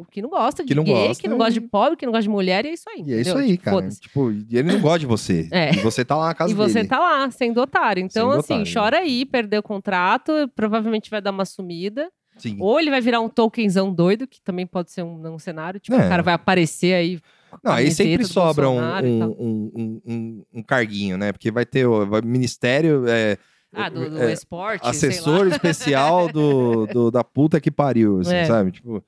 que 0.10 0.22
não 0.22 0.30
gosta 0.30 0.64
de 0.64 0.70
Que 0.70 0.76
não 0.76 0.86
gay, 0.86 0.94
gosta, 1.08 1.22
que 1.22 1.28
não 1.28 1.38
gosta 1.38 1.52
de 1.54 1.60
pobre, 1.62 1.98
que 1.98 2.06
não 2.06 2.14
gosta 2.14 2.24
de 2.24 2.30
mulher, 2.30 2.64
e 2.66 2.70
é 2.70 2.74
isso 2.74 2.90
aí. 2.90 3.04
E 3.06 3.14
é 3.14 3.20
isso 3.20 3.32
entendeu? 3.32 3.38
aí, 3.50 3.58
Tipo, 3.58 3.64
cara. 3.66 3.90
Tipo, 3.90 4.32
e 4.32 4.48
ele 4.58 4.72
não 4.72 4.80
gosta 4.80 5.00
de 5.00 5.06
você. 5.06 5.50
É. 5.52 5.74
E 5.74 5.80
você 5.80 6.06
tá 6.06 6.16
lá 6.16 6.28
na 6.28 6.34
casa 6.34 6.52
E 6.52 6.56
você 6.56 6.76
dele. 6.76 6.88
tá 6.88 7.00
lá, 7.00 7.30
sendo 7.32 7.60
otário. 7.62 8.02
Então, 8.02 8.30
Sendo 8.30 8.40
assim, 8.40 8.54
otário. 8.62 8.74
chora 8.74 9.00
aí, 9.00 9.26
perdeu 9.26 9.60
o 9.60 9.64
contrato, 9.64 10.32
provavelmente 10.56 11.10
vai 11.10 11.22
dar 11.22 11.32
uma 11.32 11.44
sumida. 11.44 12.10
Sim. 12.38 12.56
Ou 12.62 12.80
ele 12.80 12.90
vai 12.90 13.02
virar 13.02 13.20
um 13.20 13.28
tokenzão 13.30 13.94
doido, 13.94 14.26
que 14.26 14.42
também 14.42 14.66
pode 14.66 14.90
ser 14.92 15.04
um, 15.04 15.34
um 15.36 15.38
cenário. 15.38 15.82
Tipo, 15.82 15.98
É. 15.98 16.06
o 16.06 16.10
cara 16.10 16.24
vai 16.24 16.34
aparecer 16.34 16.94
aí 16.94 17.20
Não, 17.62 17.74
aí 17.74 17.92
sempre 17.92 18.24
sobra 18.24 18.70
um, 18.70 18.80
um, 18.80 20.02
um, 20.06 20.44
um, 20.54 20.64
carguinho, 20.64 21.18
né? 21.18 21.34
Porque 21.34 21.52
vai 21.52 21.66
ter 21.66 21.86
o 21.86 22.06
ministério, 22.24 23.04
é, 23.08 23.38
Ah, 23.74 23.90
do, 23.90 24.10
do 24.10 24.22
é, 24.24 24.32
esporte, 24.34 24.88
assessor 24.88 25.48
especial 25.48 26.28
do, 26.32 26.86
do- 26.88 27.12
da 27.12 27.24
puta 27.24 27.60
que 27.60 27.72
pariu, 27.72 28.20
assim, 28.20 28.36
É. 28.36 28.46
sabe? 28.46 28.72
Tipo, 28.72 29.04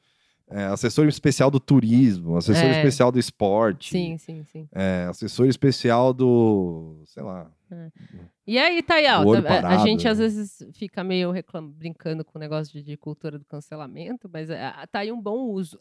é, 0.50 0.64
assessor 0.66 1.08
especial 1.08 1.50
do 1.50 1.60
turismo, 1.60 2.38
assessor 2.38 2.66
É. 2.66 2.72
especial 2.78 3.12
do 3.12 3.18
esporte, 3.20 3.92
Sim, 3.92 4.18
sim, 4.18 4.44
sim. 4.44 4.68
é, 4.74 5.08
assessor 5.10 5.48
especial 5.48 6.14
do, 6.14 7.02
sei 7.06 7.24
lá, 7.24 7.50
E 8.46 8.60
aí, 8.60 8.82
Tayal, 8.84 9.26
tá- 9.42 9.54
a- 9.68 9.68
a 9.70 9.78
gente 9.78 10.06
né? 10.06 10.12
às 10.12 10.20
vezes 10.20 10.58
fica 10.74 11.04
meio 11.04 11.32
reclam... 11.32 11.68
brincando 11.68 12.24
com 12.24 12.38
o 12.38 12.42
negócio 12.42 12.72
de, 12.72 12.84
de 12.84 12.96
cultura 12.96 13.40
do 13.40 13.46
cancelamento, 13.46 14.30
mas 14.32 14.52
é, 14.52 14.72
tá 14.92 15.00
aí 15.00 15.12
um 15.12 15.20
bom 15.20 15.40
uso. 15.52 15.76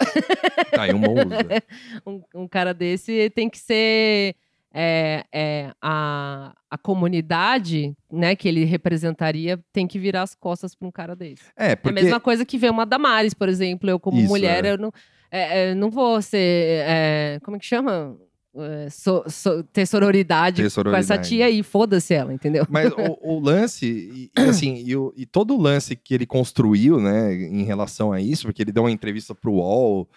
tá 0.74 0.82
aí 0.84 0.94
um 0.94 1.00
bom 1.00 1.12
uso. 1.12 1.28
um, 2.06 2.22
um 2.42 2.48
cara 2.48 2.72
desse 2.72 3.28
tem 3.34 3.50
que 3.50 3.58
ser 3.58 4.34
é, 4.74 5.24
é, 5.32 5.70
a, 5.80 6.52
a 6.68 6.76
comunidade 6.76 7.96
né, 8.10 8.34
que 8.34 8.48
ele 8.48 8.64
representaria 8.64 9.58
tem 9.72 9.86
que 9.86 9.98
virar 9.98 10.22
as 10.22 10.34
costas 10.34 10.74
para 10.74 10.88
um 10.88 10.90
cara 10.90 11.14
desse. 11.14 11.42
É, 11.56 11.72
É 11.72 11.76
porque 11.76 11.98
a 11.98 12.02
mesma 12.02 12.20
coisa 12.20 12.44
que 12.44 12.58
ver 12.58 12.70
uma 12.70 12.84
Damares, 12.84 13.32
por 13.34 13.48
exemplo. 13.48 13.88
Eu, 13.88 14.00
como 14.00 14.18
Isso, 14.18 14.28
mulher, 14.28 14.64
é. 14.64 14.72
eu 14.72 14.78
não, 14.78 14.92
é, 15.30 15.70
é, 15.70 15.74
não 15.74 15.90
vou 15.90 16.20
ser. 16.20 16.38
é, 16.86 17.38
como 17.44 17.56
é 17.56 17.60
que 17.60 17.66
chama? 17.66 18.16
É, 18.56 18.88
so- 18.88 19.24
so- 19.28 19.64
ter 19.64 19.84
sororidade 19.84 20.56
Ter 20.56 20.62
com 20.62 20.66
essa 20.66 20.74
sororidade. 20.74 21.28
tia 21.28 21.46
aí, 21.46 21.60
foda-se 21.62 22.14
ela, 22.14 22.32
entendeu? 22.32 22.64
Mas 22.70 22.92
o, 22.92 23.18
o 23.20 23.40
lance, 23.40 23.84
e, 23.84 24.30
e 24.40 24.42
assim, 24.48 24.76
e, 24.86 24.94
o- 24.96 25.12
e 25.16 25.26
todo 25.26 25.56
o 25.56 25.60
lance 25.60 25.96
que 25.96 26.14
ele 26.14 26.24
construiu, 26.24 27.00
né, 27.00 27.34
em 27.34 27.64
relação 27.64 28.12
a 28.12 28.20
isso, 28.20 28.46
porque 28.46 28.62
ele 28.62 28.70
deu 28.70 28.84
uma 28.84 28.92
entrevista 28.92 29.34
pro 29.34 29.54
UOL, 29.54 30.08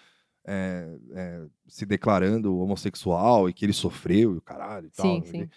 é, 0.50 0.96
é, 1.12 1.42
se 1.66 1.84
declarando 1.84 2.56
homossexual 2.58 3.48
e 3.48 3.52
que 3.52 3.64
ele 3.66 3.72
sofreu 3.74 4.34
e 4.34 4.38
o 4.38 4.40
caralho 4.42 4.86
e 4.86 4.90
tal. 4.90 5.06
Sim, 5.06 5.20
né, 5.20 5.26
sim. 5.44 5.48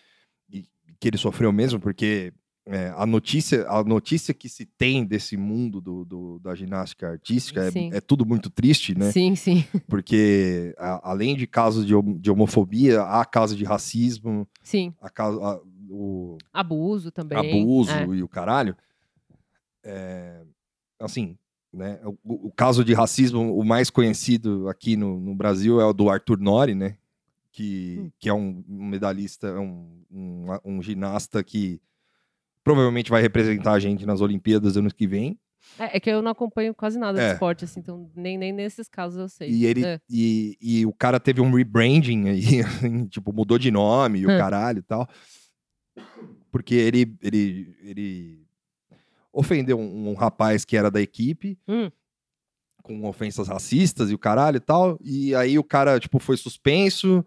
E 0.51 0.65
que 0.99 1.07
ele 1.07 1.17
sofreu 1.17 1.51
mesmo, 1.53 1.79
porque 1.79 2.33
é, 2.65 2.93
a, 2.95 3.05
notícia, 3.05 3.65
a 3.69 3.83
notícia 3.83 4.33
que 4.33 4.49
se 4.49 4.65
tem 4.65 5.05
desse 5.05 5.35
mundo 5.37 5.79
do, 5.81 6.05
do- 6.05 6.39
da 6.39 6.53
ginástica 6.53 7.09
artística 7.09 7.61
é, 7.65 7.97
é 7.97 8.01
tudo 8.01 8.25
muito 8.25 8.49
triste, 8.49 8.95
né? 8.97 9.11
Sim, 9.11 9.35
sim, 9.35 9.63
Porque 9.87 10.75
a- 10.77 11.09
além 11.11 11.35
de 11.35 11.47
casos 11.47 11.85
de, 11.85 11.93
de 12.19 12.29
homofobia, 12.29 13.01
há 13.01 13.23
casos 13.25 13.57
de 13.57 13.63
racismo, 13.63 14.47
sim. 14.61 14.93
há 15.01 15.09
caso, 15.09 15.41
há 15.43 15.59
o, 15.89 16.37
Abuso 16.53 17.11
também. 17.11 17.37
abuso 17.37 17.91
é. 17.91 18.05
e 18.15 18.21
o 18.23 18.27
caralho. 18.27 18.75
É, 19.83 20.41
assim, 20.99 21.37
né? 21.73 21.99
O, 22.23 22.47
o 22.47 22.51
caso 22.51 22.83
de 22.83 22.93
racismo, 22.93 23.57
o 23.57 23.63
mais 23.63 23.89
conhecido 23.89 24.67
aqui 24.69 24.95
no, 24.97 25.19
no 25.19 25.33
Brasil 25.35 25.79
é 25.79 25.85
o 25.85 25.93
do 25.93 26.09
Arthur 26.09 26.39
Nori, 26.39 26.75
né? 26.75 26.97
Que, 27.51 27.97
Hum. 27.99 28.11
que 28.19 28.29
é 28.29 28.33
um, 28.33 28.63
um 28.67 28.85
medalhista, 28.85 29.59
um, 29.59 30.03
um, 30.09 30.45
um 30.65 30.81
ginasta 30.81 31.43
que 31.43 31.81
provavelmente 32.63 33.09
vai 33.09 33.21
representar 33.21 33.73
a 33.73 33.79
gente 33.79 34.05
nas 34.05 34.21
Olimpíadas 34.21 34.77
ano 34.77 34.93
que 34.93 35.05
vem. 35.07 35.37
É, 35.77 35.97
é 35.97 35.99
que 35.99 36.09
eu 36.09 36.21
não 36.21 36.31
acompanho 36.31 36.73
quase 36.73 36.97
nada 36.97 37.17
de 37.19 37.23
É. 37.25 37.33
esporte, 37.33 37.65
assim, 37.65 37.79
então 37.81 38.09
nem, 38.15 38.37
nem 38.37 38.51
nesses 38.51 38.87
casos 38.87 39.19
eu 39.19 39.29
sei. 39.29 39.49
E 39.49 39.65
ele 39.65 39.85
É. 39.85 39.99
e, 40.09 40.57
e 40.61 40.85
o 40.85 40.93
cara 40.93 41.19
teve 41.19 41.39
um 41.41 41.51
rebranding 41.51 42.29
aí, 42.29 42.61
assim, 42.91 43.05
tipo, 43.07 43.31
mudou 43.33 43.57
de 43.57 43.69
nome 43.69 44.19
e 44.19 44.25
o 44.25 44.29
Hum. 44.31 44.37
caralho 44.37 44.79
e 44.79 44.83
tal. 44.83 45.07
Porque 46.51 46.75
ele, 46.75 47.15
ele, 47.21 47.75
ele 47.81 48.40
ofendeu 49.33 49.79
um, 49.79 50.09
um 50.09 50.13
rapaz 50.13 50.65
que 50.65 50.75
era 50.77 50.89
da 50.91 51.01
equipe 51.01 51.57
Hum. 51.67 51.89
com 52.83 53.07
ofensas 53.07 53.47
racistas 53.47 54.09
e 54.09 54.13
o 54.13 54.17
caralho 54.19 54.57
e 54.57 54.61
tal. 54.61 54.97
E 55.03 55.33
aí 55.35 55.57
o 55.59 55.63
cara, 55.63 55.99
tipo, 55.99 56.19
foi 56.19 56.35
suspenso. 56.37 57.23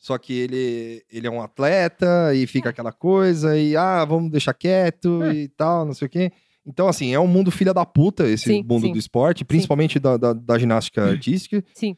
Só 0.00 0.16
que 0.16 0.32
ele, 0.32 1.04
ele 1.10 1.26
é 1.26 1.30
um 1.30 1.42
atleta 1.42 2.32
e 2.32 2.46
fica 2.46 2.70
aquela 2.70 2.92
coisa, 2.92 3.58
e 3.58 3.76
ah, 3.76 4.04
vamos 4.04 4.30
deixar 4.30 4.54
quieto 4.54 5.08
Hum. 5.22 5.32
e 5.32 5.48
tal, 5.48 5.84
não 5.84 5.92
sei 5.92 6.06
o 6.06 6.08
quê. 6.08 6.30
Então, 6.64 6.86
assim, 6.86 7.12
é 7.14 7.18
um 7.18 7.26
mundo 7.26 7.50
filha 7.50 7.74
da 7.74 7.84
puta 7.84 8.28
esse 8.28 8.44
Sim, 8.44 8.62
mundo 8.62 8.86
sim. 8.86 8.92
do 8.92 8.98
esporte, 8.98 9.44
principalmente 9.44 9.98
da, 9.98 10.16
da, 10.16 10.32
da 10.34 10.58
ginástica 10.58 11.02
artística. 11.04 11.64
Sim, 11.74 11.96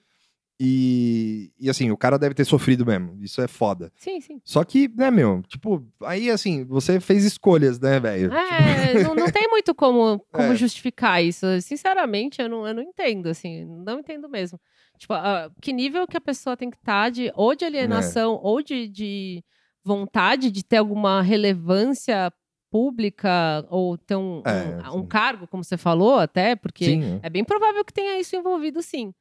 E, 0.63 1.51
e 1.59 1.71
assim, 1.71 1.91
o 1.91 1.97
cara 1.97 2.19
deve 2.19 2.35
ter 2.35 2.45
sofrido 2.45 2.85
mesmo. 2.85 3.17
Isso 3.23 3.41
é 3.41 3.49
foda. 3.49 3.91
sim, 3.97 4.21
sim. 4.21 4.39
Só 4.45 4.63
que, 4.63 4.89
né, 4.95 5.11
meu, 5.11 5.43
tipo, 5.49 5.83
aí 6.03 6.31
assim, 6.31 6.67
você 6.67 7.01
fez 7.01 7.25
escolhas, 7.25 7.81
né, 7.81 7.99
velho? 7.99 8.31
É, 8.31 9.03
não, 9.03 9.15
não 9.15 9.31
tem 9.31 9.49
muito 9.49 9.75
como, 9.75 10.23
como 10.31 10.53
É. 10.53 10.57
justificar 10.57 11.25
isso. 11.25 11.47
Sinceramente, 11.63 12.43
eu 12.43 12.49
não, 12.49 12.69
eu 12.69 12.75
não 12.75 12.83
entendo, 12.83 13.29
assim, 13.31 13.65
não 13.65 14.01
entendo 14.01 14.29
mesmo. 14.29 14.61
Tipo, 14.99 15.15
ah, 15.15 15.51
que 15.63 15.73
nível 15.73 16.07
que 16.07 16.19
a 16.19 16.21
pessoa 16.21 16.59
tem 16.59 16.69
que 16.69 16.77
estar 16.77 17.11
de 17.11 17.33
ou 17.35 17.55
de 17.55 17.65
alienação 17.65 18.35
É. 18.35 18.39
ou 18.43 18.63
de, 18.63 18.87
de 18.87 19.43
vontade 19.83 20.51
de 20.51 20.63
ter 20.63 20.77
alguma 20.77 21.23
relevância 21.23 22.31
pública 22.71 23.65
ou 23.71 23.97
ter 23.97 24.17
um, 24.17 24.43
É, 24.45 24.91
um, 24.91 24.99
um 25.01 25.07
cargo, 25.07 25.47
como 25.49 25.65
você 25.65 25.77
falou, 25.79 26.19
até, 26.19 26.55
porque 26.55 26.85
Sim, 26.85 27.15
é. 27.23 27.27
é 27.27 27.31
bem 27.31 27.45
provável 27.45 27.83
que 27.85 27.93
tenha 27.95 28.21
isso 28.21 28.37
envolvido, 28.37 28.83
sim. 28.83 29.13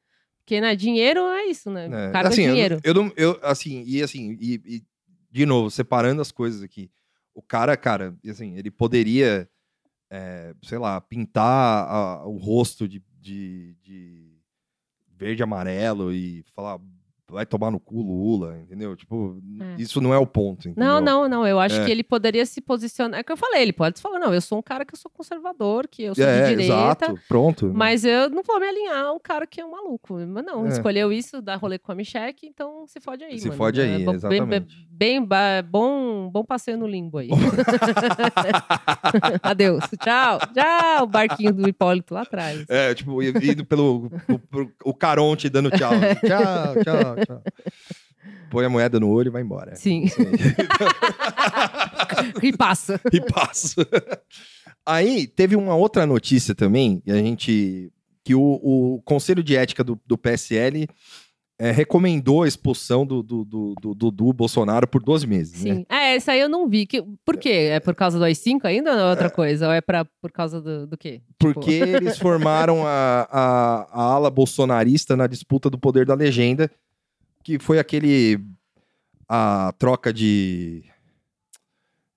Porque, 0.50 0.60
né, 0.60 0.74
dinheiro 0.74 1.20
é 1.28 1.44
isso, 1.46 1.70
né? 1.70 1.86
É, 2.08 2.10
Cargo 2.10 2.26
assim, 2.32 2.42
é 2.42 2.46
eu- 2.48 2.52
dinheiro. 2.54 2.80
Eu, 2.82 2.92
não, 2.94 3.12
eu, 3.16 3.38
assim, 3.40 3.84
e 3.86 4.02
assim, 4.02 4.36
e, 4.40 4.54
e, 4.66 4.82
de 5.30 5.46
novo, 5.46 5.70
separando 5.70 6.20
as 6.20 6.32
coisas 6.32 6.60
aqui. 6.60 6.90
O 7.32 7.40
cara, 7.40 7.76
cara, 7.76 8.16
e 8.24 8.30
assim, 8.30 8.56
ele 8.56 8.68
poderia, 8.68 9.48
é, 10.10 10.52
sei 10.64 10.76
lá, 10.78 11.00
pintar 11.00 11.86
a- 11.88 12.26
o 12.26 12.36
rosto 12.36 12.88
de, 12.88 13.00
de, 13.20 13.76
de 13.80 14.32
verde 15.16 15.40
e 15.40 15.44
amarelo 15.44 16.12
e 16.12 16.42
falar, 16.52 16.80
vai 17.30 17.46
tomar 17.46 17.70
no 17.70 17.78
cu 17.80 18.00
Lula, 18.02 18.58
entendeu? 18.62 18.94
Tipo, 18.96 19.38
É. 19.60 19.80
isso 19.82 20.00
não 20.00 20.12
é 20.12 20.18
o 20.18 20.26
ponto, 20.26 20.68
entendeu? 20.68 20.88
Não, 20.88 21.00
não, 21.00 21.28
não. 21.28 21.46
Eu 21.46 21.58
acho 21.60 21.80
É. 21.80 21.84
que 21.84 21.90
ele 21.90 22.02
poderia 22.02 22.44
se 22.44 22.60
posicionar. 22.60 23.18
É 23.18 23.22
o 23.22 23.24
que 23.24 23.32
eu 23.32 23.36
falei, 23.36 23.62
ele 23.62 23.72
pode 23.72 24.00
falar, 24.00 24.18
não, 24.18 24.34
eu 24.34 24.40
sou 24.40 24.58
um 24.58 24.62
cara 24.62 24.84
que 24.84 24.94
eu 24.94 24.98
sou 24.98 25.10
conservador, 25.10 25.86
que 25.88 26.02
eu 26.02 26.14
sou 26.14 26.24
É, 26.24 26.42
de 26.42 26.48
direita. 26.50 26.72
exato, 26.74 27.18
pronto. 27.28 27.70
Mas 27.74 28.04
eu 28.04 28.28
não 28.30 28.42
vou 28.42 28.58
me 28.60 28.66
alinhar 28.66 29.04
a 29.06 29.12
um 29.12 29.18
cara 29.18 29.46
que 29.46 29.60
é 29.60 29.64
um 29.64 29.70
maluco. 29.70 30.14
Mas 30.26 30.44
não, 30.44 30.66
É. 30.66 30.68
escolheu 30.68 31.12
isso, 31.12 31.40
dá 31.40 31.56
rolê 31.56 31.78
com 31.78 31.92
a 31.92 31.94
Micheque, 31.94 32.46
então 32.46 32.84
se 32.86 33.00
fode 33.00 33.24
aí, 33.24 33.38
Se 33.38 33.48
mano. 33.48 33.58
fode 33.58 33.80
aí, 33.80 34.02
É 34.02 34.04
bo- 34.04 34.12
bem- 34.12 34.16
exatamente. 34.16 34.88
Bem, 34.90 35.24
ba- 35.24 35.62
bom, 35.66 36.28
bom 36.30 36.44
passeio 36.44 36.76
no 36.76 36.86
limbo 36.86 37.18
aí. 37.18 37.30
Adeus. 39.42 39.84
Tchau. 40.02 40.38
Tchau. 40.54 41.04
O 41.04 41.06
barquinho 41.06 41.52
do 41.52 41.68
Hipólito 41.68 42.14
lá 42.14 42.22
atrás. 42.22 42.64
É, 42.68 42.94
tipo, 42.94 43.22
indo 43.22 43.64
pelo 43.64 44.10
o, 44.28 44.90
o 44.90 44.94
Caronte 44.94 45.48
dando 45.48 45.70
tchau. 45.70 45.90
tchau, 45.90 46.74
tchau, 46.84 47.16
Põe 48.50 48.66
a 48.66 48.68
moeda 48.68 49.00
no 49.00 49.08
olho 49.08 49.28
e 49.28 49.30
vai 49.30 49.42
embora. 49.42 49.76
Sim. 49.76 50.04
Aí. 50.04 50.10
E 52.42 52.52
passa. 52.52 53.00
e 53.12 53.20
passa. 53.20 53.86
Aí 54.84 55.26
teve 55.26 55.56
uma 55.56 55.74
outra 55.74 56.04
notícia 56.06 56.54
também, 56.54 57.02
e 57.06 57.12
a 57.12 57.16
gente. 57.16 57.90
que 58.24 58.34
o, 58.34 58.60
o 58.62 59.00
Conselho 59.04 59.42
de 59.42 59.56
Ética 59.56 59.82
do, 59.82 59.98
do 60.06 60.18
PSL 60.18 60.86
é, 61.60 61.70
recomendou 61.70 62.42
a 62.42 62.48
expulsão 62.48 63.04
do, 63.04 63.22
do, 63.22 63.44
do, 63.44 63.74
do 63.80 63.94
Dudu 63.94 64.32
Bolsonaro 64.32 64.88
por 64.88 65.02
12 65.02 65.26
meses. 65.26 65.62
Né? 65.62 65.74
Sim. 65.74 65.86
É, 65.90 66.14
essa 66.16 66.32
aí 66.32 66.40
eu 66.40 66.48
não 66.48 66.66
vi. 66.66 66.86
Que, 66.86 67.04
por 67.22 67.36
quê? 67.36 67.68
É 67.70 67.78
por 67.78 67.94
causa 67.94 68.18
do 68.18 68.24
AI-5 68.24 68.64
ainda 68.64 68.92
ou 68.92 68.98
é 68.98 69.10
outra 69.10 69.28
coisa? 69.28 69.66
Ou 69.66 69.72
é 69.72 69.82
pra, 69.82 70.06
por 70.22 70.32
causa 70.32 70.60
do, 70.60 70.86
do 70.86 70.96
quê? 70.96 71.20
Porque 71.38 71.70
eles 71.70 72.18
formaram 72.18 72.86
a, 72.86 73.28
a, 73.30 73.88
a 73.92 74.02
ala 74.02 74.30
bolsonarista 74.30 75.14
na 75.16 75.26
disputa 75.26 75.68
do 75.68 75.78
poder 75.78 76.06
da 76.06 76.14
legenda, 76.14 76.70
que 77.42 77.58
foi 77.58 77.78
aquele. 77.78 78.38
a 79.28 79.72
troca 79.78 80.12
de. 80.12 80.84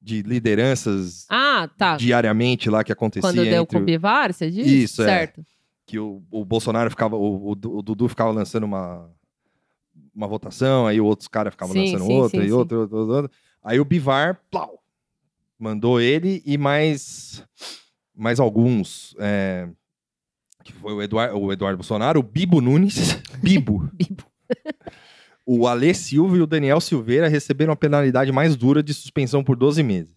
de 0.01 0.21
lideranças 0.21 1.25
Ah, 1.29 1.69
tá. 1.77 1.95
diariamente 1.97 2.69
lá 2.69 2.83
que 2.83 2.91
acontecia. 2.91 3.29
Quando 3.29 3.43
deu 3.43 3.63
entre 3.63 3.77
com 3.77 3.83
o 3.83 3.85
Bivar, 3.85 4.33
você 4.33 4.49
disse? 4.51 4.83
Isso, 4.83 5.01
é. 5.03 5.05
certo. 5.05 5.45
que 5.85 5.97
o, 5.99 6.21
o 6.31 6.43
Bolsonaro 6.45 6.89
ficava, 6.89 7.15
o, 7.15 7.49
o 7.49 7.51
o 7.51 7.81
Dudu 7.81 8.07
ficava 8.09 8.31
lançando 8.31 8.63
uma, 8.63 9.09
uma 10.13 10.27
votação, 10.27 10.87
aí 10.87 10.99
outros 10.99 11.27
caras 11.27 11.53
ficavam 11.53 11.73
Sim, 11.73 11.91
lançando 11.91 12.05
sim, 12.07 12.13
outra, 12.13 12.39
sim, 12.39 12.45
e 12.45 12.49
sim. 12.49 12.53
outra, 12.53 12.77
outra, 12.79 12.97
outra, 12.97 13.15
outra. 13.15 13.31
Aí 13.63 13.79
o 13.79 13.85
Bivar, 13.85 14.41
plau, 14.51 14.83
mandou 15.57 16.01
ele 16.01 16.41
e 16.45 16.57
mais, 16.57 17.43
mais 18.15 18.39
alguns, 18.39 19.15
é, 19.19 19.69
que 20.63 20.73
foi 20.73 20.93
o 20.93 21.01
Eduardo, 21.01 21.37
o 21.37 21.51
Eduardo 21.51 21.77
Bolsonaro, 21.77 22.19
o 22.19 22.23
Bibo 22.23 22.59
Nunes, 22.59 23.13
Bibo, 23.41 23.89
Bibo. 23.93 24.23
O 25.45 25.67
Alê 25.67 25.93
Silva 25.93 26.37
e 26.37 26.41
o 26.41 26.47
Daniel 26.47 26.79
Silveira 26.79 27.27
receberam 27.27 27.73
a 27.73 27.75
penalidade 27.75 28.31
mais 28.31 28.55
dura 28.55 28.81
de 28.83 28.93
suspensão 28.93 29.43
por 29.43 29.55
12 29.55 29.81
meses. 29.83 30.15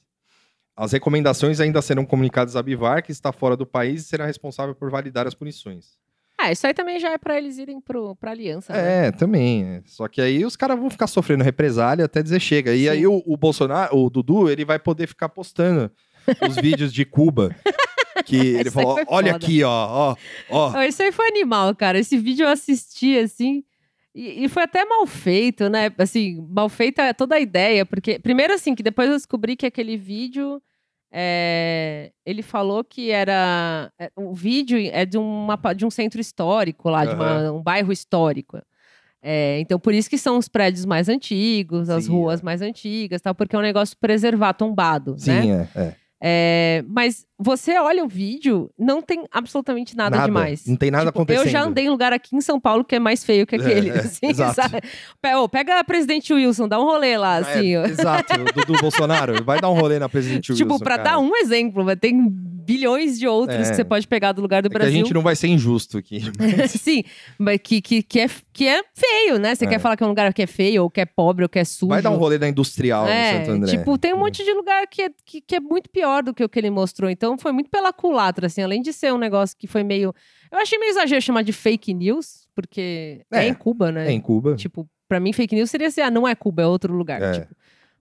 As 0.76 0.92
recomendações 0.92 1.58
ainda 1.58 1.80
serão 1.80 2.04
comunicadas 2.04 2.54
a 2.54 2.62
Bivar, 2.62 3.02
que 3.02 3.10
está 3.10 3.32
fora 3.32 3.56
do 3.56 3.64
país 3.66 4.02
e 4.02 4.04
será 4.04 4.26
responsável 4.26 4.74
por 4.74 4.90
validar 4.90 5.26
as 5.26 5.34
punições. 5.34 5.96
Ah, 6.38 6.52
isso 6.52 6.66
aí 6.66 6.74
também 6.74 7.00
já 7.00 7.10
é 7.12 7.16
pra 7.16 7.38
eles 7.38 7.56
irem 7.56 7.80
pro, 7.80 8.14
pra 8.16 8.30
aliança. 8.32 8.70
né? 8.74 9.06
É, 9.06 9.10
também. 9.10 9.64
é. 9.64 9.82
Só 9.86 10.06
que 10.06 10.20
aí 10.20 10.44
os 10.44 10.54
caras 10.54 10.78
vão 10.78 10.90
ficar 10.90 11.06
sofrendo 11.06 11.42
represália 11.42 12.04
até 12.04 12.22
dizer 12.22 12.40
chega. 12.40 12.74
E 12.74 12.82
Sim. 12.82 12.88
aí 12.90 13.06
o, 13.06 13.22
o 13.24 13.36
Bolsonaro, 13.38 13.96
o 13.96 14.10
Dudu, 14.10 14.50
ele 14.50 14.62
vai 14.66 14.78
poder 14.78 15.06
ficar 15.06 15.30
postando 15.30 15.90
os 16.46 16.56
vídeos 16.60 16.92
de 16.92 17.06
Cuba. 17.06 17.56
Que 18.26 18.36
ele 18.36 18.70
falou: 18.70 18.98
olha 19.08 19.32
foda. 19.32 19.44
aqui, 19.46 19.62
ó, 19.64 19.70
ó. 19.70 20.16
Ó, 20.50 20.82
Isso 20.82 21.02
aí 21.02 21.10
foi 21.10 21.26
animal, 21.28 21.74
cara. 21.74 21.98
Esse 21.98 22.18
vídeo 22.18 22.44
eu 22.44 22.50
assisti 22.50 23.18
assim. 23.18 23.64
E, 24.18 24.48
foi 24.48 24.62
até 24.62 24.82
mal 24.86 25.06
feito, 25.06 25.68
né? 25.68 25.92
Assim, 25.98 26.42
mal 26.48 26.70
feita 26.70 27.12
toda 27.12 27.34
a 27.34 27.40
ideia, 27.40 27.84
porque 27.84 28.18
primeiro 28.18 28.54
assim 28.54 28.74
que 28.74 28.82
depois 28.82 29.08
eu 29.10 29.14
descobri 29.14 29.54
que 29.56 29.66
aquele 29.66 29.94
vídeo 29.98 30.60
é, 31.12 32.12
ele 32.24 32.40
falou 32.42 32.82
que 32.82 33.10
era 33.10 33.92
é, 33.98 34.10
o 34.16 34.34
vídeo 34.34 34.78
é 34.90 35.04
de, 35.04 35.18
uma, 35.18 35.56
de 35.74 35.84
um 35.84 35.90
centro 35.90 36.18
histórico 36.20 36.88
lá, 36.88 37.04
de 37.04 37.14
uma- 37.14 37.52
um 37.52 37.62
bairro 37.62 37.92
histórico. 37.92 38.58
É, 39.22 39.58
então, 39.60 39.78
por 39.78 39.92
isso 39.92 40.08
que 40.08 40.16
são 40.16 40.38
os 40.38 40.48
prédios 40.48 40.84
mais 40.86 41.08
antigos, 41.08 41.90
as 41.90 42.04
Sim, 42.06 42.12
ruas 42.12 42.40
mais 42.40 42.62
antigas, 42.62 43.20
tal, 43.20 43.34
porque 43.34 43.54
é 43.54 43.58
um 43.58 43.62
negócio 43.62 43.96
preservar 43.98 44.54
tombado, 44.54 45.12
né? 45.26 45.42
Sim, 45.42 45.50
é, 45.50 45.68
é. 45.74 45.94
É, 46.28 46.82
mas 46.88 47.24
você 47.38 47.78
olha 47.78 48.02
o 48.04 48.08
vídeo, 48.08 48.68
não 48.78 49.00
tem 49.00 49.24
absolutamente 49.30 49.96
nada, 49.96 50.18
demais. 50.24 50.66
Não 50.66 50.74
tem 50.74 50.90
nada 50.90 51.06
Tipo, 51.06 51.18
acontecendo. 51.18 51.44
Eu 51.46 51.50
já 51.50 51.62
andei 51.62 51.84
em 51.84 51.90
lugar 51.90 52.12
aqui 52.12 52.34
em 52.34 52.40
São 52.40 52.58
Paulo 52.58 52.82
que 52.82 52.94
é 52.96 52.98
mais 52.98 53.22
feio 53.22 53.46
que 53.46 53.54
É, 53.54 53.58
aquele. 53.58 53.90
é, 53.90 53.98
assim, 54.00 54.26
exato. 54.26 54.58
pega 55.50 55.78
a 55.78 55.84
presidente 55.84 56.32
Wilson, 56.32 56.66
dá 56.66 56.80
um 56.80 56.84
rolê 56.84 57.16
lá, 57.16 57.36
É, 57.38 57.40
assim. 57.40 57.74
exato, 57.76 58.32
do, 58.66 58.72
do 58.72 58.80
Bolsonaro. 58.80 59.44
Vai 59.44 59.60
dar 59.60 59.70
um 59.70 59.74
rolê 59.78 59.98
na 59.98 60.08
presidente 60.08 60.54
Tipo, 60.54 60.72
Wilson, 60.72 60.84
pra 60.84 60.96
cara. 60.98 61.10
dar 61.10 61.18
um 61.18 61.36
exemplo, 61.36 61.84
mas 61.84 61.98
tem 62.00 62.26
bilhões 62.28 63.18
de 63.18 63.28
outros 63.28 63.66
É. 63.66 63.70
que 63.70 63.76
você 63.76 63.84
pode 63.84 64.08
pegar 64.08 64.32
do 64.32 64.42
lugar 64.42 64.62
do 64.62 64.68
que 64.70 64.76
a 64.76 64.80
Brasil. 64.80 64.96
gente 64.98 65.14
não 65.14 65.22
vai 65.22 65.36
ser 65.36 65.46
injusto 65.48 65.98
aqui. 65.98 66.20
Sim, 66.68 67.04
mas 67.38 67.60
que, 67.62 67.80
que, 67.80 68.02
que, 68.02 68.18
é, 68.20 68.26
que 68.52 68.66
é 68.66 68.82
feio, 68.94 69.38
né? 69.38 69.54
Você 69.54 69.66
quer 69.66 69.78
falar 69.78 69.96
que 69.96 70.02
é 70.02 70.06
um 70.06 70.08
lugar 70.08 70.32
que 70.34 70.42
é 70.42 70.46
feio, 70.46 70.82
ou 70.82 70.90
que 70.90 71.00
é 71.00 71.04
pobre, 71.06 71.44
ou 71.44 71.48
que 71.48 71.58
é 71.60 71.64
sujo. 71.64 71.90
Vai 71.90 72.02
dar 72.02 72.10
um 72.10 72.16
rolê 72.16 72.38
da 72.38 72.48
industrial 72.48 73.06
É, 73.06 73.38
Santo 73.38 73.50
André. 73.52 73.70
tipo, 73.76 73.96
tem 73.98 74.14
um 74.14 74.18
monte 74.18 74.42
de 74.44 74.52
lugar 74.52 74.86
que 74.88 75.02
é, 75.02 75.10
que, 75.24 75.40
que 75.40 75.54
é 75.56 75.60
muito 75.60 75.88
pior 75.90 76.15
do 76.22 76.34
que 76.34 76.44
o 76.44 76.48
que 76.48 76.58
ele 76.58 76.70
mostrou. 76.70 77.10
Então, 77.10 77.36
foi 77.38 77.52
muito 77.52 77.70
pela 77.70 77.92
culatra, 77.92 78.46
assim. 78.46 78.62
Além 78.62 78.82
de 78.82 78.92
ser 78.92 79.12
um 79.12 79.18
negócio 79.18 79.56
que 79.56 79.66
foi 79.66 79.82
meio... 79.82 80.14
Eu 80.50 80.58
achei 80.58 80.78
meio 80.78 80.90
exagero 80.90 81.20
chamar 81.22 81.42
de 81.42 81.52
fake 81.52 81.92
news, 81.94 82.48
porque 82.54 83.22
é, 83.32 83.44
É, 83.44 83.48
em 83.48 83.54
Cuba, 83.54 83.90
né? 83.92 84.08
É 84.08 84.12
em 84.12 84.20
Cuba. 84.20 84.54
Tipo, 84.56 84.88
pra 85.08 85.20
mim, 85.20 85.32
fake 85.32 85.54
news 85.54 85.70
seria 85.70 85.88
assim, 85.88 86.00
ah, 86.00 86.10
não 86.10 86.26
é 86.26 86.34
Cuba, 86.34 86.62
é 86.62 86.66
outro 86.66 86.94
lugar. 86.94 87.20
É. 87.22 87.32
tipo. 87.40 87.54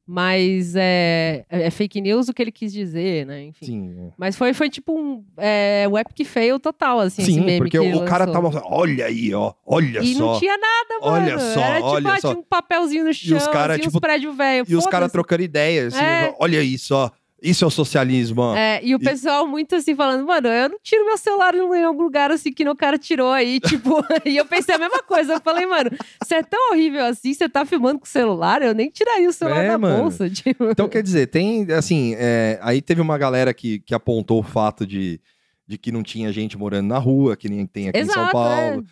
Mas 0.07 0.75
é, 0.75 1.45
é 1.49 1.71
fake 1.71 1.99
news 1.99 2.29
o 2.29 2.33
que 2.33 2.39
ele 2.39 2.51
quis 2.51 2.71
dizer, 2.71 3.25
né? 3.25 3.41
Enfim. 3.45 3.65
Sim. 3.65 3.95
é. 3.99 4.11
Mas 4.15 4.35
foi, 4.35 4.53
foi 4.53 4.69
tipo 4.69 4.93
um 4.93 5.25
é, 5.35 5.87
o 5.89 5.97
epic 5.97 6.27
fail 6.27 6.59
total, 6.59 6.99
assim, 6.99 7.23
Sim, 7.23 7.57
porque 7.57 7.79
o 7.79 8.05
cara 8.05 8.25
lançou. 8.25 8.51
tava. 8.51 8.63
Olha 8.67 9.07
aí, 9.07 9.33
ó. 9.33 9.51
Olha 9.65 10.01
E 10.01 10.13
só. 10.13 10.19
não 10.19 10.39
tinha 10.39 10.55
nada, 10.55 10.99
mano. 11.01 11.25
Olha 11.25 11.39
só, 11.39 11.59
Era 11.59 11.75
tipo, 11.77 11.87
olha 11.87 12.11
ah, 12.11 12.19
só. 12.19 12.29
tinha 12.29 12.39
um 12.39 12.43
papelzinho 12.43 13.03
no 13.05 13.13
chão, 13.15 13.35
os 13.35 13.47
cara, 13.47 13.73
assim, 13.73 13.81
tipo, 13.81 13.97
uns 13.97 13.99
prédios 13.99 14.37
velhos. 14.37 14.69
E 14.69 14.75
os 14.75 14.85
caras 14.85 15.11
trocando 15.11 15.41
ideias. 15.41 15.95
Assim, 15.95 16.05
É. 16.05 16.35
Olha 16.39 16.61
isso, 16.61 16.93
ó. 16.93 17.09
Isso 17.45 17.63
é 17.63 17.67
o 17.67 17.71
socialismo, 17.71 18.41
ó. 18.41 18.55
É, 18.55 18.79
e 18.83 18.95
o 18.95 18.99
pessoal 18.99 19.45
muito 19.47 19.75
assim 19.75 19.95
falando, 19.95 20.25
mano, 20.25 20.47
eu 20.47 20.69
não 20.69 20.79
tiro 20.81 21.05
meu 21.05 21.17
celular 21.17 21.53
em 21.53 21.83
algum 21.83 22.03
lugar 22.03 22.31
assim 22.31 22.51
que 22.51 22.67
o 22.67 22.75
cara 22.75 22.97
tirou 22.97 23.31
aí, 23.31 23.59
tipo. 23.61 24.03
e 24.25 24.35
eu 24.35 24.45
pensei 24.45 24.73
a 24.73 24.79
mesma 24.79 25.03
coisa. 25.03 25.33
Eu 25.33 25.41
falei, 25.41 25.65
mano, 25.65 25.91
você 26.23 26.35
é 26.35 26.43
tão 26.43 26.71
horrível 26.71 27.05
assim, 27.05 27.33
você 27.33 27.47
tá 27.47 27.65
filmando 27.65 27.99
com 27.99 28.05
o 28.05 28.09
celular, 28.09 28.61
eu 28.61 28.73
nem 28.73 28.89
tiraria 28.89 29.29
o 29.29 29.33
celular 29.33 29.63
É, 29.63 29.67
da 29.69 29.77
mano. 29.77 30.03
bolsa. 30.03 30.29
Tipo. 30.35 30.65
Então, 30.71 30.89
quer 30.89 31.03
dizer, 31.03 31.27
tem, 31.27 31.71
assim, 31.71 32.15
é, 32.17 32.57
aí 32.61 32.81
teve 32.81 32.99
uma 32.99 33.17
galera 33.17 33.53
que, 33.53 33.79
que 33.79 33.93
apontou 33.93 34.39
o 34.39 34.43
fato 34.43 34.85
de, 34.85 35.19
de 35.67 35.77
que 35.77 35.91
não 35.91 36.01
tinha 36.01 36.31
gente 36.31 36.57
morando 36.57 36.87
na 36.87 36.97
rua, 36.97 37.37
que 37.37 37.47
nem 37.47 37.65
tem 37.65 37.89
aqui 37.89 37.99
em 37.99 38.05
São 38.05 38.23
Exato, 38.23 38.31
Paulo. 38.31 38.85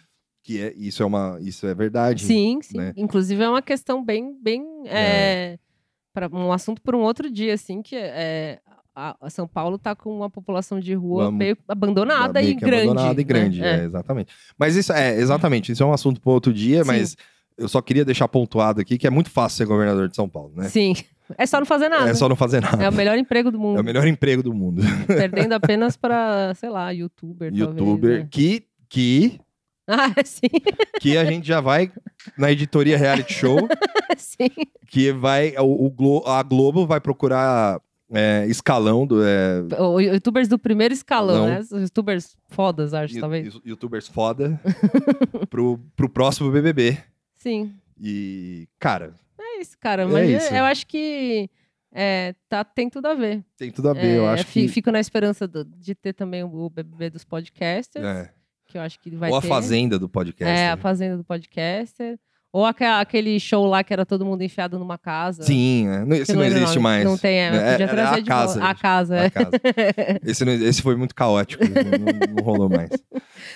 Que 0.43 0.61
é, 0.61 0.73
isso, 0.75 1.01
é 1.01 1.05
uma, 1.05 1.37
isso 1.41 1.65
é 1.65 1.73
verdade. 1.73 2.25
Sim, 2.25 2.59
sim. 2.61 2.77
né? 2.77 2.93
Inclusive 2.97 3.41
é 3.41 3.49
uma 3.49 3.61
questão 3.61 4.03
bem, 4.03 4.35
bem 4.41 4.63
é, 4.85 5.57
para 6.13 6.29
um 6.31 6.51
assunto 6.51 6.81
por 6.81 6.95
um 6.95 6.99
outro 6.99 7.29
dia, 7.29 7.53
assim, 7.53 7.81
que 7.81 7.95
é, 7.95 8.59
a, 8.95 9.15
São 9.29 9.47
Paulo 9.47 9.77
tá 9.77 9.95
com 9.95 10.15
uma 10.15 10.29
população 10.29 10.79
de 10.79 10.93
rua 10.93 11.25
Vamos- 11.25 11.39
meio 11.39 11.57
abandonada 11.67 12.39
Meio 12.39 12.51
e 12.51 12.55
grande. 12.55 12.83
abandonada 12.89 13.13
e 13.21 13.23
né? 13.23 13.27
grande, 13.27 13.63
É. 13.63 13.79
é, 13.81 13.83
exatamente. 13.85 14.33
Mas 14.57 14.75
isso 14.75 14.93
é, 14.93 15.15
exatamente, 15.17 15.71
isso 15.71 15.81
é 15.81 15.85
um 15.85 15.93
assunto 15.93 16.21
para 16.21 16.31
outro 16.31 16.53
dia, 16.53 16.81
Sim. 16.83 16.87
mas 16.87 17.17
eu 17.57 17.67
só 17.67 17.81
queria 17.81 18.05
deixar 18.05 18.27
pontuado 18.27 18.79
aqui 18.81 18.97
que 18.97 19.07
é 19.07 19.09
muito 19.09 19.29
fácil 19.29 19.57
ser 19.57 19.65
governador 19.65 20.07
de 20.07 20.15
São 20.15 20.29
Paulo, 20.29 20.53
né? 20.55 20.69
Sim. 20.69 20.93
É 21.37 21.45
só 21.45 21.57
não 21.57 21.65
fazer 21.65 21.87
nada. 21.87 22.09
É 22.09 22.13
só 22.13 22.27
não 22.27 22.35
fazer 22.35 22.61
nada. 22.61 22.83
É 22.83 22.89
o 22.89 22.93
melhor 22.93 23.17
emprego 23.17 23.49
do 23.49 23.57
mundo. 23.57 23.77
É 23.77 23.81
o 23.81 23.83
melhor 23.83 24.05
emprego 24.05 24.43
do 24.43 24.53
mundo. 24.53 24.81
Perdendo 25.07 25.53
apenas 25.53 25.95
para, 25.95 26.53
sei 26.55 26.69
lá, 26.69 26.91
youtuber. 26.91 27.49
Youtuber 27.51 27.85
Talvez, 27.85 28.19
né? 28.23 28.27
que, 28.29 28.65
que, 28.89 29.39
Ah, 29.87 30.13
sim, 30.23 30.47
que 31.01 31.17
a 31.17 31.25
gente 31.25 31.45
já 31.45 31.59
vai 31.59 31.91
na 32.37 32.49
editoria 32.51 32.97
reality 32.97 33.33
show, 33.33 33.67
sim. 34.17 34.47
que 34.87 35.11
vai. 35.11 35.53
O, 35.57 35.85
o 35.87 35.89
Glo- 35.91 36.23
a 36.25 36.41
Globo 36.41 36.87
vai 36.87 37.01
procurar 37.01 37.81
é, 38.09 38.45
escalão 38.47 39.05
do. 39.05 39.21
É, 39.23 39.61
O- 39.79 39.99
Youtubers 39.99 40.47
do 40.47 40.57
primeiro 40.57 40.93
escalão, 40.93 41.39
Não. 41.39 41.45
né? 41.47 41.59
Os 41.59 41.69
Youtubers 41.71 42.37
fodas, 42.47 42.93
acho, 42.93 43.19
talvez. 43.19 43.59
youtubers 43.65 44.07
foda 44.07 44.57
pro, 45.49 45.77
pro 45.97 46.07
próximo 46.09 46.49
BBB. 46.49 46.97
Sim. 47.35 47.73
E, 47.99 48.67
cara, 48.79 49.13
É 49.37 49.59
isso, 49.59 49.77
cara. 49.79 50.03
É 50.03 50.05
Mas 50.05 50.29
eu- 50.29 50.37
isso. 50.37 50.53
eu 50.53 50.63
acho 50.63 50.87
que 50.87 51.49
é, 51.93 52.33
tá, 52.47 52.63
tem 52.63 52.89
tudo 52.89 53.07
a 53.07 53.13
ver. 53.13 53.43
tem 53.57 53.69
tudo 53.69 53.89
a 53.89 53.93
ver. 53.93 54.15
eu 54.17 54.25
É, 54.27 54.29
acho 54.33 54.45
fi- 54.45 54.61
que. 54.61 54.67
Fico 54.69 54.91
na 54.91 54.99
esperança 55.01 55.45
do- 55.47 55.65
de 55.65 55.93
ter 55.93 56.13
também 56.13 56.41
o 56.43 56.69
BBB 56.69 57.09
dos 57.09 57.23
podcasters, 57.25 58.05
é. 58.05 58.31
Que 58.73 58.77
eu 58.77 58.81
acho 58.81 58.99
que 58.99 59.09
vai 59.15 59.29
Ou 59.29 59.37
a 59.37 59.41
ter. 59.41 59.47
fazenda 59.47 59.97
do 59.99 60.09
podcast. 60.09 60.51
É, 60.59 60.71
a? 60.71 60.77
Fazenda 60.77 61.15
do 61.15 61.23
Podcaster. 61.23 62.19
Ou 62.53 62.63
aque- 62.67 62.83
aquele 62.83 63.39
show 63.39 63.65
lá 63.65 63.83
que 63.83 63.91
era 63.91 64.05
todo 64.05 64.23
mundo 64.23 64.43
enfiado 64.43 64.77
numa 64.77 64.95
casa. 64.95 65.41
Sim, 65.41 65.87
é. 65.87 66.05
Não- 66.05 66.15
esse 66.15 66.31
não 66.33 66.39
lembro 66.41 66.59
o 66.59 66.61
existe 66.61 66.75
nome. 66.75 66.83
mais. 66.83 67.03
Não 67.03 67.17
tem, 67.17 67.35
é, 67.39 67.47
É, 67.47 67.71
podia 67.71 67.87
trazer 67.87 68.13
a 68.15 68.19
de 68.19 68.25
casa. 68.25 68.53
volta. 68.59 68.69
A 68.69 68.75
casa, 68.75 69.15
é. 69.17 69.25
A 69.25 69.31
casa. 69.31 69.49
Esse, 70.23 70.45
não- 70.45 70.53
esse 70.53 70.79
foi 70.83 70.95
muito 70.95 71.15
caótico. 71.15 71.63
não, 71.65 71.71
não- 71.97 72.35
não 72.35 72.43
rolou 72.43 72.69
mais. 72.69 72.91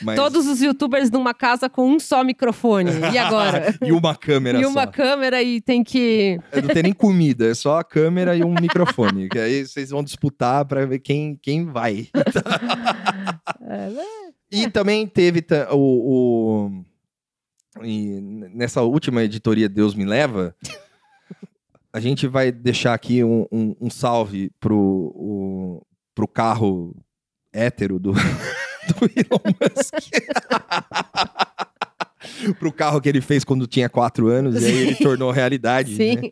Mas- 0.02 0.16
Todos 0.16 0.48
os 0.48 0.62
youtubers 0.64 1.12
numa 1.12 1.32
casa 1.32 1.70
com 1.70 1.88
um 1.88 2.00
só 2.00 2.24
microfone. 2.24 2.90
E 3.14 3.18
agora? 3.20 3.76
e 3.86 3.92
uma 3.92 4.16
câmera 4.16 4.60
e 4.60 4.66
uma 4.66 4.86
só. 4.86 4.92
câmera 4.92 5.44
e 5.44 5.62
tem 5.62 5.84
que. 5.84 6.40
É, 6.52 6.60
Não 6.60 6.70
tem 6.74 6.82
nem 6.82 6.94
comida, 6.94 7.46
é 7.46 7.54
só 7.54 7.78
a 7.78 7.84
câmera 7.84 8.36
e 8.36 8.44
um 8.44 8.56
microfone. 8.60 9.30
Que 9.30 9.38
aí 9.38 9.64
vocês 9.64 9.92
vão 9.92 10.04
disputar 10.04 10.66
pra 10.66 10.88
ver 10.88 10.98
quem, 10.98 11.38
quem 11.40 11.66
vai. 11.68 12.08
Né? 13.62 13.92
E 14.52 14.70
também 14.70 15.06
teve 15.06 15.46
o. 15.72 15.76
o- 15.76 16.86
e 17.84 18.20
nessa 18.54 18.82
última 18.82 19.24
editoria 19.24 19.68
Deus 19.70 19.94
Me 19.96 20.06
Leva, 20.06 20.56
a 21.94 22.00
gente 22.00 22.28
vai 22.28 22.52
deixar 22.52 22.94
aqui 22.94 23.24
um, 23.24 23.46
um- 23.52 23.76
um 23.82 23.90
salve 23.90 24.52
pro, 24.60 24.78
o, 24.78 25.82
pro 26.14 26.28
carro 26.28 26.96
hétero 27.54 27.98
do, 28.00 28.12
do 28.88 29.06
Elon 29.16 29.42
Musk. 29.60 29.94
pro 32.60 32.72
carro 32.72 33.00
que 33.02 33.08
ele 33.10 33.22
fez 33.22 33.44
quando 33.44 33.66
tinha 33.68 33.90
quatro 33.90 34.28
anos, 34.28 34.62
e 34.62 34.66
aí 34.66 34.78
ele 34.78 34.96
Sim. 34.96 35.04
tornou 35.04 35.32
realidade. 35.32 35.96
Sim. 35.96 36.16
né? 36.18 36.32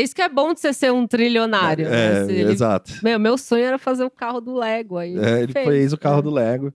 Isso 0.00 0.14
que 0.14 0.22
é 0.22 0.28
bom 0.28 0.54
de 0.54 0.60
você 0.60 0.72
ser 0.72 0.92
um 0.92 1.06
trilionário. 1.06 1.88
né? 1.88 2.20
É, 2.20 2.22
ele- 2.24 2.52
exato. 2.52 2.92
Meu, 3.02 3.18
meu 3.18 3.36
sonho 3.36 3.64
era 3.64 3.78
fazer 3.78 4.04
o 4.04 4.10
carro 4.10 4.40
do 4.40 4.54
Lego. 4.54 4.96
Aí 4.98 5.16
É, 5.18 5.42
ele 5.42 5.52
fez 5.52 5.92
o 5.92 5.98
carro 5.98 6.20
é. 6.20 6.22
do 6.22 6.30
Lego. 6.30 6.72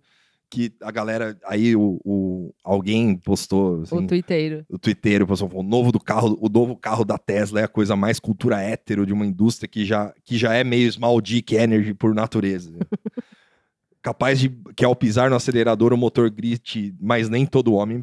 Que 0.49 0.71
a 0.81 0.91
galera. 0.91 1.37
Aí 1.45 1.75
o, 1.75 1.99
o- 2.05 2.53
alguém 2.63 3.17
postou. 3.17 3.81
Assim, 3.81 3.95
O 3.97 4.07
twitteiro. 4.07 4.65
o 4.69 4.79
Twitter 4.79 5.25
postou, 5.27 5.49
o 5.53 5.61
novo 5.63 5.91
do 5.91 5.99
carro, 5.99 6.37
o 6.41 6.47
novo 6.47 6.75
carro 6.77 7.03
da 7.03 7.17
Tesla 7.17 7.59
é 7.59 7.63
a 7.65 7.67
coisa 7.67 7.95
mais 7.97 8.17
cultura 8.19 8.61
hétero 8.61 9.05
de 9.05 9.11
uma 9.11 9.25
indústria 9.25 9.67
que 9.67 9.83
já, 9.83 10.13
que 10.23 10.37
já 10.37 10.53
é 10.53 10.63
meio 10.63 10.89
small 10.91 11.19
dick 11.19 11.53
energy 11.53 11.93
por 11.93 12.15
natureza. 12.15 12.71
Capaz 14.01 14.39
de 14.39 14.49
que 14.75 14.85
ao 14.85 14.95
pisar 14.95 15.29
no 15.29 15.35
acelerador 15.35 15.91
o 15.91 15.97
motor 15.97 16.29
grite, 16.29 16.95
mas 16.97 17.27
nem 17.27 17.45
todo 17.45 17.73
homem. 17.73 18.01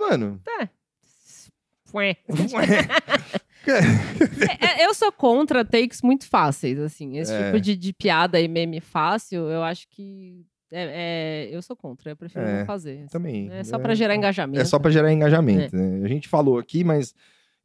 Mano. 0.00 0.40
Fué. 1.84 2.16
É, 3.68 4.82
é, 4.82 4.86
eu 4.86 4.94
sou 4.94 5.10
contra 5.10 5.64
takes 5.64 6.00
muito 6.00 6.28
fáceis, 6.28 6.78
assim. 6.78 7.18
Esse 7.18 7.32
É. 7.32 7.46
tipo 7.46 7.60
de, 7.60 7.74
de 7.76 7.92
piada 7.92 8.40
e 8.40 8.46
meme 8.46 8.80
fácil, 8.80 9.40
eu 9.50 9.60
acho 9.64 9.88
que. 9.88 10.46
É- 10.80 11.48
é, 11.48 11.48
eu 11.56 11.62
sou 11.62 11.74
contra, 11.76 12.10
eu 12.10 12.16
prefiro 12.16 12.44
É, 12.44 12.58
não 12.60 12.66
fazer. 12.66 12.98
assim. 12.98 13.06
também. 13.08 13.50
É 13.52 13.64
só 13.64 13.76
É, 13.76 13.78
pra 13.78 13.94
gerar 13.94 14.14
engajamento. 14.14 14.60
É 14.60 14.64
só 14.64 14.78
pra 14.78 14.90
gerar 14.90 15.12
engajamento. 15.12 15.74
né? 15.74 16.04
A 16.04 16.08
gente 16.08 16.28
falou 16.28 16.58
aqui, 16.58 16.84
mas, 16.84 17.14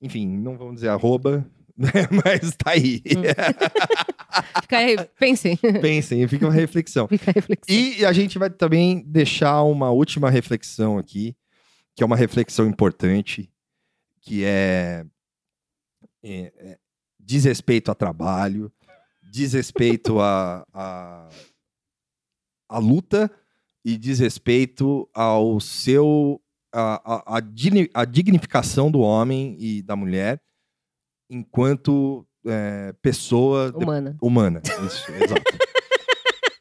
enfim, 0.01 0.27
não 0.37 0.57
vamos 0.57 0.75
dizer 0.75 0.89
arroba, 0.89 1.45
né? 1.77 1.91
mas 2.23 2.55
tá 2.55 2.71
aí. 2.71 3.01
Fica 4.61 4.77
aí, 4.77 4.95
pensem. 5.19 5.57
Pensem, 5.81 6.25
fica 6.27 6.45
uma 6.45 6.53
reflexão. 6.53 7.07
Fica 7.07 7.31
a 7.31 7.33
reflexão. 7.33 7.75
E 7.75 8.05
a 8.05 8.13
gente 8.13 8.39
vai 8.39 8.49
também 8.49 9.03
deixar 9.05 9.61
uma 9.63 9.89
última 9.91 10.29
reflexão 10.29 10.97
aqui, 10.97 11.35
que 11.95 12.01
é 12.03 12.05
uma 12.05 12.15
reflexão 12.15 12.65
importante, 12.67 13.49
que 14.21 14.45
é, 14.45 15.03
é- 16.23 16.53
é 16.57 16.77
desrespeito 17.19 17.91
a 17.91 17.95
trabalho, 17.95 18.71
desrespeito 19.31 20.19
a, 20.21 20.65
a, 20.73 21.29
a 22.71 22.79
luta 22.79 23.29
e 23.83 23.97
desrespeito 23.97 25.09
ao 25.13 25.59
seu 25.59 26.41
a, 26.73 27.33
a, 27.33 27.37
a 27.37 27.39
digni- 27.41 27.89
a 27.93 28.05
dignificação 28.05 28.89
do 28.89 28.99
homem 28.99 29.57
e 29.59 29.81
da 29.81 29.95
mulher 29.95 30.41
enquanto 31.29 32.25
é, 32.45 32.93
pessoa 33.01 33.71
de- 33.71 33.83
Humana. 33.83 34.17
humana. 34.21 34.61
Isso, 34.85 35.11
exato. 35.21 35.43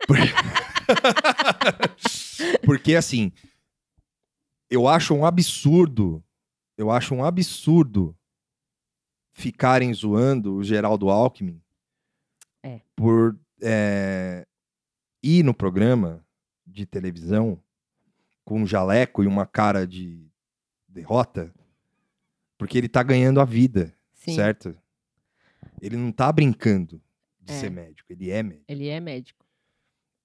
Por- 0.06 0.18
Porque, 2.64 2.94
assim, 2.94 3.32
eu 4.68 4.88
acho 4.88 5.14
um 5.14 5.24
absurdo. 5.24 6.22
eu 6.76 6.90
acho 6.90 7.14
um 7.14 7.24
absurdo 7.24 8.16
ficarem 9.32 9.92
zoando 9.94 10.56
o 10.56 10.64
Geraldo 10.64 11.08
Alckmin 11.08 11.60
É. 12.62 12.80
por 12.96 13.38
é, 13.62 14.46
ir 15.22 15.42
no 15.44 15.52
programa 15.54 16.24
de 16.66 16.86
televisão 16.86 17.60
com 18.44 18.60
um 18.62 18.66
jaleco 18.66 19.22
e 19.22 19.26
uma 19.26 19.46
cara 19.46 19.86
de 19.86 20.26
derrota, 20.88 21.52
porque 22.58 22.76
ele 22.78 22.88
tá 22.88 23.02
ganhando 23.02 23.40
a 23.40 23.44
vida, 23.44 23.94
Sim, 24.14 24.34
certo? 24.34 24.76
Ele 25.80 25.96
não 25.96 26.10
tá 26.12 26.30
brincando 26.32 27.00
de 27.40 27.52
É. 27.52 27.56
ser 27.60 27.70
médico, 27.70 28.12
ele 28.12 28.30
é 28.30 28.42
médico. 28.42 28.64
ele 28.68 28.88
é 28.88 29.00
médico. 29.00 29.44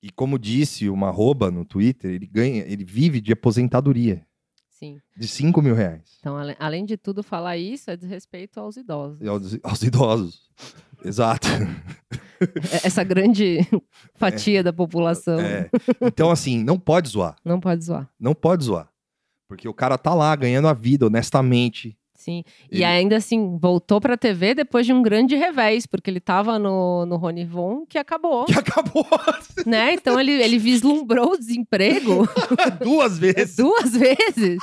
E 0.02 0.10
como 0.12 0.38
disse 0.38 0.88
uma 0.90 1.08
arroba 1.08 1.50
no 1.50 1.66
Twitter, 1.66 2.12
ele 2.12 2.28
ganha, 2.28 2.64
ele 2.68 2.84
vive 2.84 3.20
de 3.22 3.32
aposentadoria 3.34 4.26
Sim. 4.70 5.00
de 5.18 5.28
5 5.28 5.62
mil 5.62 5.74
reais. 5.74 6.18
Então, 6.20 6.36
além 6.60 6.86
de 6.86 6.98
tudo, 6.98 7.24
falar 7.24 7.58
isso 7.58 7.90
é 7.90 7.98
desrespeito 7.98 8.60
aos 8.60 8.76
idosos. 8.78 9.22
E 9.22 9.28
Aos, 9.28 9.58
aos 9.64 9.82
idosos. 9.82 10.52
Exato. 11.04 11.48
É- 12.42 12.88
Essa 12.88 13.04
grande 13.04 13.60
fatia 14.16 14.64
da 14.64 14.74
população 14.74 15.40
É. 15.40 15.70
Então, 16.02 16.30
assim, 16.32 16.64
não 16.64 16.78
pode 16.80 17.10
zoar. 17.10 17.36
não 17.44 17.60
pode 17.60 17.84
zoar. 17.86 18.10
Não 18.20 18.34
pode 18.36 18.66
zoar. 18.66 18.90
Porque 19.48 19.68
o 19.68 19.74
cara 19.74 19.98
tá 19.98 20.14
lá 20.14 20.36
ganhando 20.36 20.68
a 20.68 20.74
vida 20.74 21.06
honestamente. 21.06 21.96
Sim. 22.18 22.44
E 22.72 22.78
Ele- 22.78 22.84
ainda 22.86 23.18
assim, 23.18 23.56
voltou 23.62 24.02
pra 24.02 24.18
TV 24.18 24.56
depois 24.56 24.84
de 24.88 24.92
um 24.92 25.04
grande 25.04 25.36
revés, 25.36 25.86
porque 25.86 26.10
ele 26.10 26.20
tava 26.20 26.58
no, 26.58 27.06
no 27.06 27.18
Rony 27.18 27.46
Von, 27.46 27.86
que 27.86 28.00
acabou, 28.00 28.46
Que 28.48 28.58
acabou 28.58 29.06
né? 29.68 29.94
Então 29.94 30.20
ele, 30.20 30.32
ele 30.32 30.58
vislumbrou 30.58 31.34
o 31.34 31.38
desemprego 31.38 32.28
duas 32.84 33.20
vezes. 33.20 33.56
duas 33.58 33.92
vezes. 33.92 34.58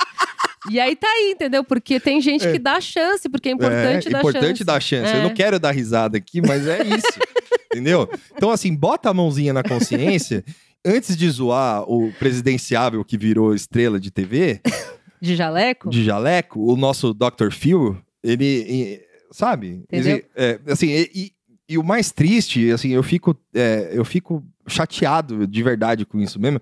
E 0.71 0.79
aí 0.79 0.95
tá 0.95 1.07
aí, 1.07 1.31
entendeu? 1.31 1.63
Porque 1.63 1.99
tem 1.99 2.21
gente 2.21 2.49
que 2.51 2.57
dá 2.59 2.79
chance, 2.79 3.27
porque 3.29 3.49
é 3.49 3.51
importante 3.51 4.07
é, 4.07 4.11
dar 4.11 4.19
importante 4.19 4.47
chance. 4.59 4.63
dar 4.63 4.81
chance. 4.81 5.13
Eu 5.13 5.19
É. 5.19 5.23
não 5.23 5.33
quero 5.33 5.59
dar 5.59 5.71
risada 5.71 6.17
aqui, 6.17 6.41
mas 6.41 6.65
é 6.67 6.81
isso. 6.83 7.19
entendeu? 7.71 8.09
Então, 8.35 8.49
assim, 8.51 8.73
bota 8.75 9.09
a 9.09 9.13
mãozinha 9.13 9.51
na 9.53 9.63
consciência. 9.63 10.43
Antes 10.85 11.15
de 11.17 11.29
zoar 11.29 11.83
o 11.89 12.11
presidenciável 12.19 13.03
que 13.03 13.17
virou 13.17 13.53
estrela 13.55 13.99
de 13.99 14.11
TV, 14.11 14.61
De 15.21 15.35
jaleco? 15.35 15.89
de 15.89 16.03
jaleco, 16.03 16.59
o 16.61 16.75
nosso 16.75 17.13
Dr. 17.13 17.49
Phil, 17.51 17.97
ele, 18.21 18.45
e- 18.45 19.01
sabe? 19.31 19.83
Entendeu? 19.91 20.15
Ele, 20.17 20.25
é, 20.35 20.59
assim, 20.67 20.87
e, 20.89 21.09
e- 21.15 21.31
e 21.69 21.77
o 21.77 21.83
mais 21.83 22.11
triste, 22.11 22.69
assim, 22.71 22.89
eu 22.89 23.01
fico, 23.01 23.33
é, 23.53 23.89
eu 23.93 24.03
fico 24.03 24.43
chateado 24.67 25.47
de 25.47 25.63
verdade 25.63 26.05
com 26.05 26.19
isso 26.19 26.37
mesmo, 26.39 26.61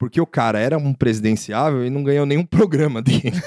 porque 0.00 0.18
o 0.20 0.26
cara 0.26 0.58
era 0.58 0.78
um 0.78 0.94
presidenciável 0.94 1.84
e 1.84 1.90
não 1.90 2.02
ganhou 2.02 2.24
nenhum 2.24 2.44
programa 2.44 3.00
dele. 3.02 3.30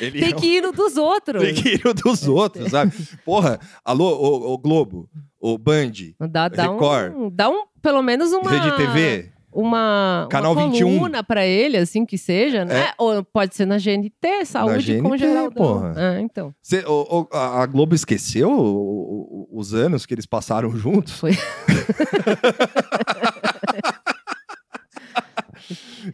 Ele 0.00 0.20
Tem 0.20 0.32
é 0.32 0.36
um- 0.36 0.38
que 0.38 0.46
ir 0.58 0.60
no 0.60 0.72
dos 0.72 0.96
outros. 0.96 1.42
tem 1.42 1.54
que 1.54 1.68
ir 1.76 1.80
no 1.84 1.94
dos 1.94 2.26
outros, 2.28 2.70
sabe? 2.70 2.92
Porra, 3.24 3.58
alô, 3.84 4.04
ô, 4.10 4.52
ô 4.52 4.58
Globo, 4.58 5.08
ô 5.40 5.56
Band, 5.56 5.92
Dá, 6.30 6.48
dá 6.48 6.64
Record. 6.70 7.14
um, 7.14 7.30
dá 7.30 7.48
um, 7.48 7.64
pelo 7.80 8.02
menos 8.02 8.32
uma... 8.32 8.50
Rede 8.50 8.76
TV, 8.76 9.30
uma, 9.52 10.26
Canal 10.30 10.52
uma 10.52 10.66
21. 10.68 10.98
coluna 10.98 11.24
pra 11.24 11.44
ele, 11.46 11.76
assim 11.78 12.04
que 12.06 12.16
seja, 12.18 12.64
né? 12.64 12.92
Ou 12.98 13.24
pode 13.24 13.54
ser 13.54 13.66
na 13.66 13.76
GNT, 13.78 14.44
saúde 14.44 15.00
com 15.00 15.10
GNT, 15.10 15.54
porra. 15.56 15.94
Ah, 15.96 16.20
então. 16.20 16.54
Cê- 16.62 16.84
ô, 16.86 17.26
ô, 17.30 17.36
a 17.36 17.62
a 17.62 17.66
Globo 17.66 17.94
esqueceu 17.94 18.50
o- 18.50 19.48
o- 19.52 19.58
os 19.58 19.74
anos 19.74 20.06
que 20.06 20.14
eles 20.14 20.26
passaram 20.26 20.70
juntos? 20.76 21.18
Foi. 21.18 21.32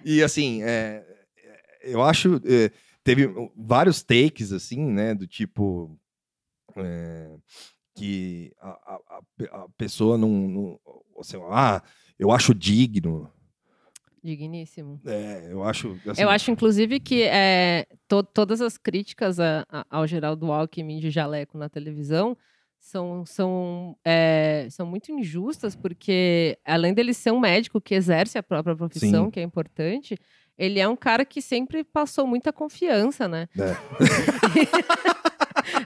e 0.04 0.22
assim, 0.22 0.62
é, 0.62 1.04
é, 1.82 1.92
eu 1.94 2.02
acho. 2.02 2.36
é, 2.44 2.70
teve 3.04 3.28
vários 3.56 4.02
takes, 4.02 4.52
assim, 4.52 4.80
né? 4.84 5.14
Do 5.14 5.26
tipo. 5.26 5.98
é, 6.76 7.34
que 7.96 8.52
a, 8.60 8.68
a- 8.68 9.00
a 9.18 9.22
pe- 9.36 9.50
a 9.50 9.66
pessoa 9.76 10.16
não. 10.16 10.28
não 10.28 10.80
assim, 11.18 11.36
ah, 11.50 11.82
eu 12.18 12.30
acho 12.30 12.54
digno. 12.54 13.30
Digníssimo. 14.22 15.00
é, 15.06 15.48
eu 15.52 15.62
acho. 15.62 15.96
assim, 16.06 16.20
Eu 16.22 16.28
acho, 16.28 16.50
inclusive, 16.50 16.98
que 17.00 17.22
é, 17.22 17.86
to- 18.08 18.22
todas 18.22 18.60
as 18.60 18.76
críticas 18.76 19.38
a- 19.40 19.64
a- 19.70 19.86
ao 19.88 20.06
Geraldo 20.06 20.50
Alckmin 20.52 20.98
de 20.98 21.08
jaleco 21.10 21.56
na 21.56 21.68
televisão 21.68 22.36
são, 22.78 23.24
são, 23.26 23.96
é, 24.04 24.66
são 24.70 24.86
muito 24.86 25.12
injustas, 25.12 25.74
porque 25.76 26.58
além 26.64 26.94
dele 26.94 27.12
ser 27.12 27.32
um 27.32 27.40
médico 27.40 27.80
que 27.80 27.94
exerce 27.94 28.38
a 28.38 28.42
própria 28.42 28.74
profissão, 28.74 29.26
Sim. 29.26 29.30
que 29.30 29.40
é 29.40 29.42
importante, 29.42 30.16
ele 30.56 30.80
é 30.80 30.88
um 30.88 30.96
cara 30.96 31.24
que 31.24 31.40
sempre 31.42 31.84
passou 31.84 32.26
muita 32.26 32.52
confiança, 32.52 33.28
né? 33.28 33.48
É. 33.58 33.76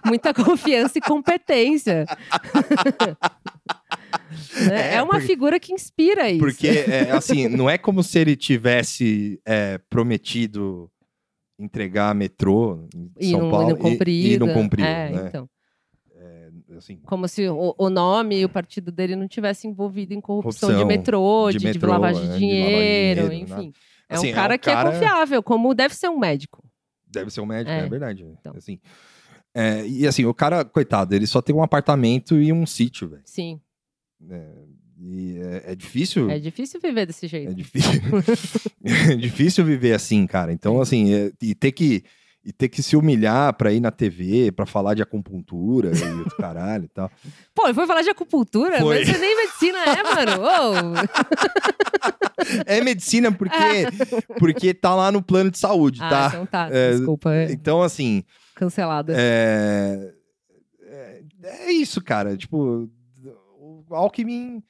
muita 0.07 0.33
confiança 0.33 0.99
e 0.99 1.01
competência. 1.01 2.07
Né? 4.67 4.93
É, 4.93 4.95
é, 4.95 5.03
uma 5.03 5.13
porque- 5.13 5.27
figura 5.27 5.61
que 5.61 5.73
inspira 5.73 6.29
isso. 6.31 6.39
Porque, 6.39 6.69
é, 6.69 7.11
assim, 7.13 7.49
não 7.49 7.69
é 7.69 7.77
como 7.77 8.03
se 8.03 8.19
ele 8.19 8.35
tivesse 8.37 9.41
é, 9.47 9.79
prometido 9.91 10.91
entregar 11.59 12.15
metrô 12.15 12.87
em 12.95 13.11
e 13.19 13.31
São 13.31 13.43
não, 13.43 13.51
Paulo 13.51 13.71
e 13.71 13.73
não 13.73 13.79
cumpriu. 13.79 14.33
e, 14.33 14.39
não 14.39 14.53
cumpriu, 14.53 14.85
é, 14.85 15.11
né? 15.11 15.25
então. 15.29 15.49
Assim, 16.77 16.97
Como 17.05 17.27
se 17.29 17.49
o, 17.49 17.75
o 17.79 17.91
nome 17.91 18.41
e 18.41 18.45
o 18.45 18.49
partido 18.49 18.91
dele 18.93 19.15
não 19.17 19.27
tivesse 19.29 19.67
envolvido 19.67 20.13
em 20.15 20.21
corrupção, 20.21 20.69
Corrupção, 20.69 20.79
de 20.79 20.85
metrô, 20.99 21.51
de 21.51 21.59
de, 21.59 21.65
metrô, 21.67 21.91
lavagem 21.91 22.25
é, 22.25 22.33
de 22.33 22.39
dinheiro, 22.39 22.65
lavagem 22.73 22.91
de 22.91 23.15
dinheiro, 23.15 23.33
enfim. 23.33 23.73
É 24.09 24.15
Assim, 24.15 24.27
um 24.29 24.31
é 24.31 24.35
cara 24.35 24.55
um 24.55 24.59
que 24.59 24.65
cara- 24.71 24.89
é 24.89 24.93
confiável, 24.93 25.43
como 25.43 25.75
deve 25.75 25.95
ser 25.95 26.09
um 26.09 26.19
médico. 26.19 26.63
deve 27.07 27.31
ser 27.31 27.41
um 27.41 27.47
médico, 27.47 27.71
É, 27.71 27.81
é, 27.81 27.89
verdade. 27.89 28.25
então. 28.41 28.55
Assim, 28.57 28.79
é, 29.55 29.87
e 29.87 30.07
assim, 30.07 30.25
o 30.25 30.33
cara, 30.35 30.65
coitado, 30.65 31.15
ele 31.15 31.27
só 31.27 31.41
tem 31.43 31.55
um 31.55 31.63
apartamento 31.63 32.41
e 32.41 32.53
um 32.53 32.65
sítio, 32.67 33.09
velho. 33.09 33.23
Sim, 33.25 33.61
É, 34.31 34.49
e 34.99 35.39
é, 35.39 35.73
é 35.73 35.75
difícil. 35.75 36.31
é 36.31 36.39
difícil 36.39 36.81
viver 36.81 37.07
desse 37.07 37.27
É 37.27 37.29
jeito. 37.29 37.55
difícil. 37.55 37.91
é 39.13 39.15
difícil 39.17 39.65
viver 39.65 39.93
assim, 39.95 40.27
cara. 40.27 40.53
Então, 40.53 40.81
assim, 40.81 41.13
é- 41.13 41.33
e 41.43 41.55
ter 41.55 41.73
que 41.73 42.05
e 42.45 42.53
ter 42.53 42.69
que 42.69 42.83
se 42.83 42.97
humilhar 42.97 43.53
pra 43.55 43.73
ir 43.73 43.79
na 43.81 43.91
TV, 43.93 44.51
pra 44.51 44.67
falar 44.67 44.95
de 44.95 45.03
acupuntura 45.03 45.93
e 45.97 46.19
outro 46.19 46.37
caralho 46.37 46.85
e 46.87 46.89
tal. 46.89 47.11
Pô, 47.55 47.65
ele 47.67 47.75
foi 47.75 47.87
falar 47.87 48.03
de 48.03 48.11
acupuntura? 48.11 48.79
Foi. 48.81 48.99
Mas 48.99 49.09
você 49.09 49.19
nem 49.19 49.37
medicina 49.37 49.79
é, 49.79 50.03
mano. 50.03 50.43
Ô, 50.43 50.95
É 52.67 52.81
medicina 52.81 53.31
porque 53.31 53.55
porque 54.39 54.75
tá 54.75 54.95
lá 54.95 55.13
no 55.13 55.23
plano 55.23 55.51
de 55.51 55.59
saúde, 55.59 56.01
Ah, 56.03 56.09
tá? 56.11 56.27
então 56.29 56.47
tá. 56.47 56.69
É, 56.71 56.91
Desculpa, 56.93 57.33
é 57.33 57.53
Então, 57.53 57.83
assim, 57.83 58.25
cancelada. 58.55 59.13
é, 59.17 60.13
é, 60.85 61.23
é 61.45 61.73
isso, 61.73 62.03
cara. 62.03 62.37
Tipo, 62.37 62.89
o 63.59 63.85
Alckmin 63.91 64.63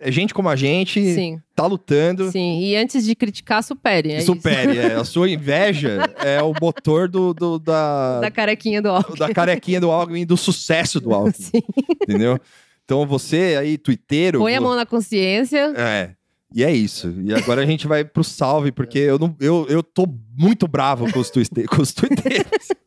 é, 0.00 0.10
gente 0.10 0.32
como 0.34 0.48
a 0.48 0.56
gente, 0.56 1.00
Sim, 1.14 1.40
tá 1.54 1.66
lutando. 1.66 2.30
sim. 2.32 2.60
E 2.60 2.74
antes 2.76 3.04
de 3.04 3.14
criticar, 3.14 3.62
supere. 3.62 4.10
É 4.12 4.16
isso. 4.18 4.26
supere. 4.26 4.78
é. 4.78 4.94
a 4.94 5.04
sua 5.04 5.30
inveja 5.30 5.98
é 6.18 6.42
o 6.42 6.52
motor 6.60 7.08
do, 7.08 7.32
do- 7.34 7.58
da, 7.58 8.20
Da 8.20 8.30
carequinha 8.30 8.80
do 8.82 8.88
álcool. 8.88 9.16
da 9.16 9.32
carequinha 9.32 9.80
do 9.80 9.90
Alckmin, 9.90 10.24
do 10.26 10.36
sucesso 10.36 11.00
do 11.00 11.12
Alckmin, 11.14 11.32
Sim. 11.38 11.62
entendeu? 12.02 12.38
Então 12.84 13.06
você 13.06 13.56
aí, 13.60 13.78
twitteiro... 13.78 14.38
Põe 14.40 14.56
a 14.56 14.60
mão 14.60 14.74
na 14.74 14.84
consciência. 14.86 15.72
É, 15.76 16.10
e 16.52 16.64
é 16.64 16.72
isso. 16.72 17.14
E 17.24 17.32
agora 17.32 17.62
a 17.62 17.66
gente 17.66 17.86
vai 17.86 18.04
pro 18.04 18.24
salve, 18.24 18.72
porque 18.72 18.98
eu, 18.98 19.18
não, 19.18 19.36
eu, 19.38 19.64
eu 19.68 19.82
tô 19.82 20.06
muito 20.36 20.66
bravo 20.66 21.12
com 21.12 21.20
os, 21.20 21.30
tuite- 21.30 21.64
com 21.68 21.80
os 21.82 21.92
twitteiros. 21.92 22.46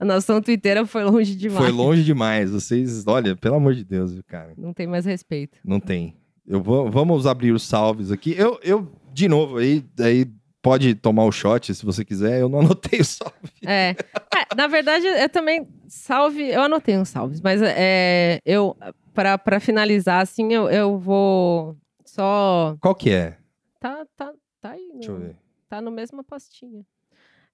A 0.00 0.04
nação 0.06 0.40
twitteira 0.40 0.86
foi 0.86 1.04
longe 1.04 1.34
demais. 1.34 1.58
Foi 1.62 1.70
longe 1.70 2.02
demais. 2.02 2.50
Vocês, 2.50 3.06
olha, 3.06 3.36
pelo 3.36 3.56
amor 3.56 3.74
de 3.74 3.84
Deus, 3.84 4.10
cara. 4.26 4.54
Não 4.56 4.72
tem 4.72 4.86
mais 4.86 5.04
respeito. 5.04 5.58
Não 5.62 5.78
tem. 5.78 6.14
Eu 6.46 6.62
vou, 6.62 6.90
vamos 6.90 7.26
abrir 7.26 7.52
os 7.52 7.62
salves 7.62 8.10
aqui. 8.12 8.34
Eu, 8.36 8.58
eu 8.62 8.90
de 9.12 9.28
novo, 9.28 9.56
aí, 9.58 9.84
aí 10.00 10.26
pode 10.62 10.94
tomar 10.94 11.24
o 11.24 11.32
shot 11.32 11.74
se 11.74 11.84
você 11.84 12.04
quiser. 12.04 12.40
Eu 12.40 12.48
não 12.48 12.60
anotei 12.66 13.00
o 13.00 13.04
salve. 13.04 13.34
É. 13.64 13.94
É, 14.34 14.54
na 14.54 14.66
verdade, 14.66 15.06
eu 15.06 15.28
também 15.28 15.66
salve. 15.88 16.48
Eu 16.48 16.62
anotei 16.62 16.96
uns 16.96 17.08
salves, 17.08 17.40
mas 17.40 17.60
é, 17.62 18.40
eu 18.44 18.76
para 19.14 19.58
finalizar 19.60 20.20
assim, 20.22 20.52
eu, 20.52 20.68
eu 20.68 20.98
vou 20.98 21.74
só 22.04 22.76
Qual 22.80 22.94
que 22.94 23.10
é? 23.10 23.38
tá 23.80 24.04
tá 24.16 24.32
tá 24.60 24.70
aí. 24.72 24.90
Deixa 24.94 25.10
eu 25.10 25.18
no- 25.18 25.24
ver. 25.24 25.36
Tá 25.68 25.80
no 25.80 25.90
mesma 25.90 26.22
pastinha. 26.22 26.84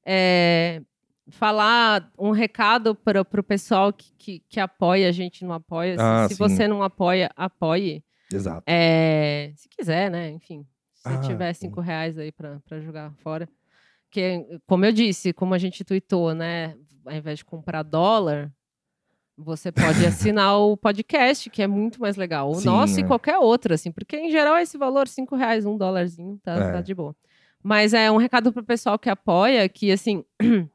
É, 0.04 0.82
falar 1.30 2.10
um 2.18 2.30
recado 2.32 2.94
para 2.94 3.20
o 3.22 3.42
pessoal 3.42 3.92
que, 3.92 4.12
que, 4.18 4.42
que 4.48 4.60
apoia 4.60 5.08
a 5.08 5.12
gente 5.12 5.44
não 5.44 5.52
apoia. 5.54 5.96
Se- 5.96 6.02
Ah, 6.02 6.26
se 6.28 6.34
sim. 6.34 6.38
você 6.38 6.66
não 6.68 6.82
apoia, 6.82 7.30
apoie. 7.36 8.02
Exato. 8.36 8.62
É, 8.66 9.52
se 9.56 9.68
quiser, 9.68 10.10
né? 10.10 10.30
Enfim, 10.30 10.66
se 10.94 11.08
Ah, 11.08 11.18
tiver 11.20 11.52
sim. 11.54 11.66
cinco 11.68 11.80
reais 11.80 12.18
aí 12.18 12.30
pra 12.32 12.60
pra 12.68 12.80
jogar 12.80 13.12
fora. 13.22 13.48
Que, 14.10 14.44
como 14.66 14.84
eu 14.84 14.92
disse, 14.92 15.32
como 15.32 15.54
a 15.54 15.58
gente 15.58 15.84
tweetou, 15.84 16.34
né? 16.34 16.76
Ao 17.06 17.14
invés 17.14 17.38
de 17.38 17.44
comprar 17.44 17.82
dólar, 17.82 18.52
você 19.36 19.72
pode 19.72 20.04
assinar 20.06 20.58
o 20.58 20.76
podcast, 20.76 21.48
que 21.50 21.62
é 21.62 21.66
muito 21.66 22.00
mais 22.00 22.16
legal. 22.16 22.50
O 22.50 22.54
Sim, 22.56 22.66
nosso 22.66 22.98
é. 22.98 23.02
e 23.02 23.06
qualquer 23.06 23.38
outro, 23.38 23.72
assim, 23.74 23.90
porque 23.90 24.16
em 24.16 24.30
geral 24.30 24.58
esse 24.58 24.76
valor, 24.76 25.08
cinco 25.08 25.34
reais, 25.34 25.64
um 25.64 25.76
dólarzinho, 25.76 26.38
tá, 26.42 26.52
É. 26.54 26.72
tá 26.72 26.80
de 26.82 26.94
boa. 26.94 27.16
Mas 27.62 27.94
é 27.94 28.10
um 28.10 28.16
recado 28.16 28.52
pro 28.52 28.62
pessoal 28.64 28.98
que 28.98 29.08
apoia, 29.08 29.68
que 29.68 29.90
assim. 29.92 30.24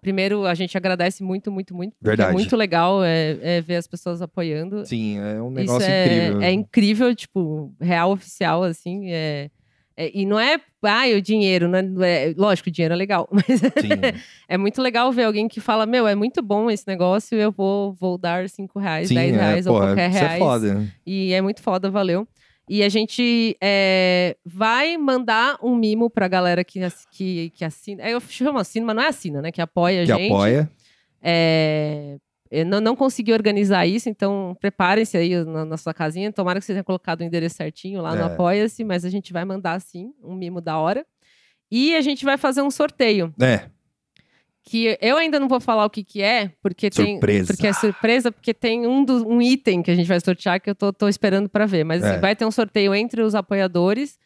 Primeiro, 0.00 0.46
a 0.46 0.54
gente 0.54 0.76
agradece 0.76 1.22
muito, 1.22 1.50
muito, 1.50 1.74
muito. 1.74 1.92
porque 1.92 2.08
Verdade. 2.08 2.30
É 2.30 2.32
muito 2.32 2.56
legal 2.56 3.04
é, 3.04 3.38
é 3.40 3.60
ver 3.60 3.76
as 3.76 3.86
pessoas 3.86 4.20
apoiando. 4.20 4.84
Sim, 4.84 5.18
é 5.18 5.40
um 5.40 5.50
negócio 5.50 5.88
é, 5.88 6.04
incrível. 6.06 6.40
É 6.42 6.52
incrível, 6.52 7.14
tipo, 7.14 7.74
real 7.80 8.12
oficial, 8.12 8.62
assim. 8.62 9.10
É, 9.10 9.50
é- 9.96 10.10
e 10.14 10.24
não 10.24 10.40
é, 10.40 10.58
ah, 10.82 11.02
o 11.16 11.20
dinheiro, 11.20 11.68
né? 11.68 11.80
é- 12.00 12.34
lógico, 12.36 12.68
o 12.68 12.72
dinheiro 12.72 12.94
é 12.94 12.96
legal, 12.96 13.28
mas 13.32 13.60
Sim, 13.80 14.00
é 14.48 14.56
muito 14.56 14.80
legal 14.80 15.12
ver 15.12 15.24
alguém 15.24 15.46
que 15.46 15.60
fala: 15.60 15.86
Meu, 15.86 16.06
é 16.08 16.14
muito 16.14 16.42
bom 16.42 16.70
esse 16.70 16.86
negócio, 16.86 17.38
eu 17.38 17.52
vou, 17.52 17.92
vou 17.92 18.18
dar 18.18 18.48
5 18.48 18.78
reais, 18.78 19.08
sim, 19.08 19.14
10 19.14 19.34
é, 19.34 19.36
reais 19.36 19.66
ou 19.66 19.74
qualquer 19.76 20.10
isso 20.10 20.18
reais. 20.18 20.34
é 20.34 20.38
foda. 20.38 20.86
E 21.06 21.32
é 21.32 21.40
muito 21.40 21.62
foda, 21.62 21.90
valeu. 21.90 22.26
E 22.68 22.82
a 22.82 22.88
gente 22.88 23.56
é, 23.60 24.36
vai 24.44 24.96
mandar 24.96 25.58
um 25.62 25.74
mimo 25.74 26.08
pra 26.08 26.28
galera 26.28 26.62
que, 26.64 26.80
que, 27.10 27.50
que 27.50 27.64
assina. 27.64 28.08
Eu 28.08 28.20
chamo 28.20 28.58
assina, 28.58 28.86
mas 28.86 28.96
não 28.96 29.02
é 29.02 29.08
assina, 29.08 29.42
né? 29.42 29.50
Que 29.52 29.60
apoia 29.60 30.02
a 30.02 30.06
Que 30.06 30.12
gente. 30.12 30.32
apoia. 30.32 30.70
É, 31.20 32.16
eu 32.50 32.66
não, 32.66 32.80
não 32.80 32.96
consegui 32.96 33.32
organizar 33.32 33.86
isso, 33.86 34.08
então 34.08 34.56
preparem-se 34.60 35.16
aí 35.16 35.44
na, 35.44 35.64
na 35.64 35.76
sua 35.76 35.94
casinha. 35.94 36.32
Tomara 36.32 36.60
que 36.60 36.66
você 36.66 36.72
tenha 36.72 36.84
colocado 36.84 37.20
o 37.20 37.24
endereço 37.24 37.56
certinho 37.56 38.02
lá 38.02 38.14
no 38.14 38.22
É. 38.22 38.24
Apoia-se, 38.26 38.84
mas 38.84 39.04
a 39.04 39.10
gente 39.10 39.32
vai 39.32 39.44
mandar 39.44 39.80
sim 39.80 40.12
um 40.22 40.34
mimo 40.34 40.60
da 40.60 40.78
hora. 40.78 41.04
E 41.70 41.96
a 41.96 42.00
gente 42.02 42.24
vai 42.24 42.36
fazer 42.36 42.60
um 42.60 42.70
sorteio. 42.70 43.34
É, 43.40 43.62
Que 44.64 44.96
eu 45.00 45.16
ainda 45.16 45.40
não 45.40 45.48
vou 45.48 45.60
falar 45.60 45.84
o 45.84 45.90
que, 45.90 46.04
que 46.04 46.22
é, 46.22 46.52
porque 46.62 46.88
tem. 46.88 47.14
Surpresa. 47.14 47.52
Porque 47.52 47.66
é 47.66 47.72
surpresa, 47.72 48.30
porque 48.30 48.54
tem 48.54 48.86
um, 48.86 49.04
dos- 49.04 49.22
um 49.22 49.42
item 49.42 49.82
que 49.82 49.90
a 49.90 49.94
gente 49.94 50.06
vai 50.06 50.20
sortear 50.20 50.60
que 50.60 50.70
eu 50.70 50.74
tô, 50.74 50.92
tô 50.92 51.08
esperando 51.08 51.48
para 51.48 51.66
ver. 51.66 51.84
Mas 51.84 52.02
assim, 52.04 52.14
É. 52.14 52.18
vai 52.20 52.36
ter 52.36 52.44
um 52.46 52.50
sorteio 52.50 52.94
entre 52.94 53.22
os 53.22 53.34
apoiadores 53.34 54.18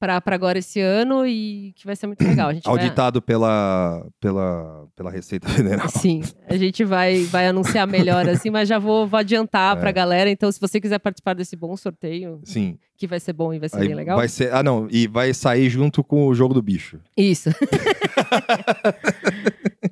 para 0.00 0.20
agora 0.26 0.58
esse 0.58 0.80
ano 0.80 1.26
e 1.26 1.72
que 1.76 1.86
vai 1.86 1.96
ser 1.96 2.06
muito 2.06 2.22
legal. 2.24 2.48
A 2.48 2.54
gente 2.54 2.64
vai- 2.68 2.72
auditado 2.72 3.22
pela, 3.22 4.06
pela, 4.20 4.86
pela 4.96 5.10
Receita 5.10 5.48
Federal. 5.48 5.88
Sim, 5.88 6.22
a 6.48 6.56
gente 6.56 6.82
vai, 6.84 7.22
vai 7.24 7.46
anunciar 7.46 7.86
melhor 7.86 8.28
assim, 8.28 8.50
mas 8.50 8.68
já 8.68 8.78
vou, 8.78 9.06
vou 9.06 9.18
adiantar 9.18 9.76
É. 9.76 9.80
pra 9.80 9.92
galera. 9.92 10.28
Então, 10.30 10.50
se 10.52 10.60
você 10.60 10.80
quiser 10.80 10.98
participar 10.98 11.34
desse 11.34 11.56
bom 11.56 11.74
sorteio, 11.76 12.40
Sim. 12.44 12.78
que 12.98 13.06
vai 13.06 13.18
ser 13.20 13.32
bom 13.34 13.52
e 13.54 13.58
vai 13.58 13.68
ser 13.68 13.80
Aí 13.80 13.86
bem 13.86 13.96
legal. 13.96 14.16
Vai 14.16 14.28
ser, 14.28 14.52
ah, 14.52 14.62
não, 14.62 14.88
e 14.90 15.06
vai 15.06 15.32
sair 15.32 15.68
junto 15.70 16.02
com 16.04 16.26
o 16.26 16.34
jogo 16.34 16.52
do 16.54 16.60
bicho. 16.62 16.98
Isso. 17.16 17.50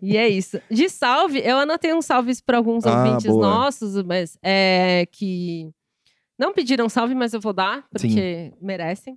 e 0.03 0.17
é 0.17 0.29
isso. 0.29 0.61
De 0.71 0.89
salve, 0.89 1.41
eu 1.45 1.59
anotei 1.59 1.95
uns 1.95 2.07
salves 2.07 2.41
para 2.41 2.57
alguns 2.57 2.85
Ah, 2.85 3.05
ouvintes 3.05 3.27
boa. 3.27 3.47
nossos, 3.47 4.03
mas 4.03 4.37
é 4.43 5.07
que 5.13 5.71
não 6.39 6.53
pediram 6.53 6.89
salve, 6.89 7.15
mas 7.15 7.33
eu 7.33 7.41
vou 7.41 7.53
dar, 7.53 7.85
porque 7.91 8.53
merecem. 8.61 9.17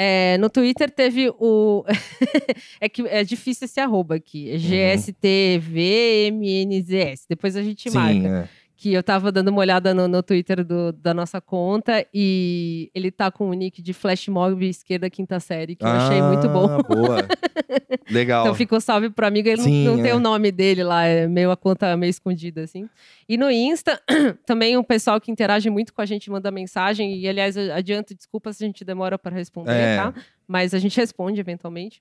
É, 0.00 0.38
no 0.38 0.48
Twitter 0.48 0.88
teve 0.90 1.28
o. 1.40 1.84
é 2.80 2.88
que 2.88 3.02
é 3.08 3.24
difícil 3.24 3.64
esse 3.64 3.80
arroba 3.80 4.14
aqui. 4.14 4.48
É 4.50 4.56
GSTVMNZS. 4.56 7.26
Depois 7.28 7.56
a 7.56 7.62
gente 7.62 7.90
marca. 7.90 8.12
Sim, 8.12 8.26
é. 8.28 8.48
Que 8.80 8.92
eu 8.92 9.02
tava 9.02 9.32
dando 9.32 9.48
uma 9.48 9.58
olhada 9.58 9.92
no, 9.92 10.06
no 10.06 10.22
Twitter 10.22 10.64
do- 10.64 10.92
da 10.92 11.12
nossa 11.12 11.40
conta 11.40 12.06
e 12.14 12.88
ele 12.94 13.10
tá 13.10 13.28
com 13.28 13.50
o 13.50 13.52
nick 13.52 13.82
de 13.82 13.92
Flash 13.92 14.28
Mob 14.28 14.64
esquerda 14.68 15.10
quinta 15.10 15.40
série, 15.40 15.74
que 15.74 15.84
eu 15.84 15.88
achei 15.88 16.22
muito 16.22 16.48
bom. 16.48 16.66
Ah, 16.70 16.82
boa. 16.84 17.26
Legal. 18.08 18.44
Então 18.44 18.54
ficou 18.54 18.80
salve 18.80 19.10
pro 19.10 19.26
amigo, 19.26 19.48
ele 19.48 19.56
não- 19.56 19.64
Sim, 19.64 19.84
não, 19.84 19.96
tem 20.00 20.12
é. 20.12 20.14
o 20.14 20.20
nome 20.20 20.52
dele 20.52 20.84
lá, 20.84 21.04
é 21.04 21.26
meio 21.26 21.50
a 21.50 21.56
conta 21.56 21.96
meio 21.96 22.08
escondida, 22.10 22.62
assim. 22.62 22.88
E 23.28 23.36
no 23.36 23.50
Insta, 23.50 24.00
também 24.46 24.76
o 24.76 24.84
pessoal 24.84 25.20
que 25.20 25.32
interage 25.32 25.68
muito 25.68 25.92
com 25.92 26.00
a 26.00 26.06
gente 26.06 26.30
manda 26.30 26.48
mensagem, 26.52 27.18
e 27.18 27.28
aliás, 27.28 27.56
adianto, 27.58 28.14
desculpa 28.14 28.52
se 28.52 28.62
a 28.62 28.66
gente 28.68 28.84
demora 28.84 29.18
para 29.18 29.34
responder, 29.34 29.72
É. 29.72 29.96
tá? 29.96 30.14
Mas 30.46 30.72
a 30.72 30.78
gente 30.78 30.96
responde 30.96 31.40
eventualmente. 31.40 32.00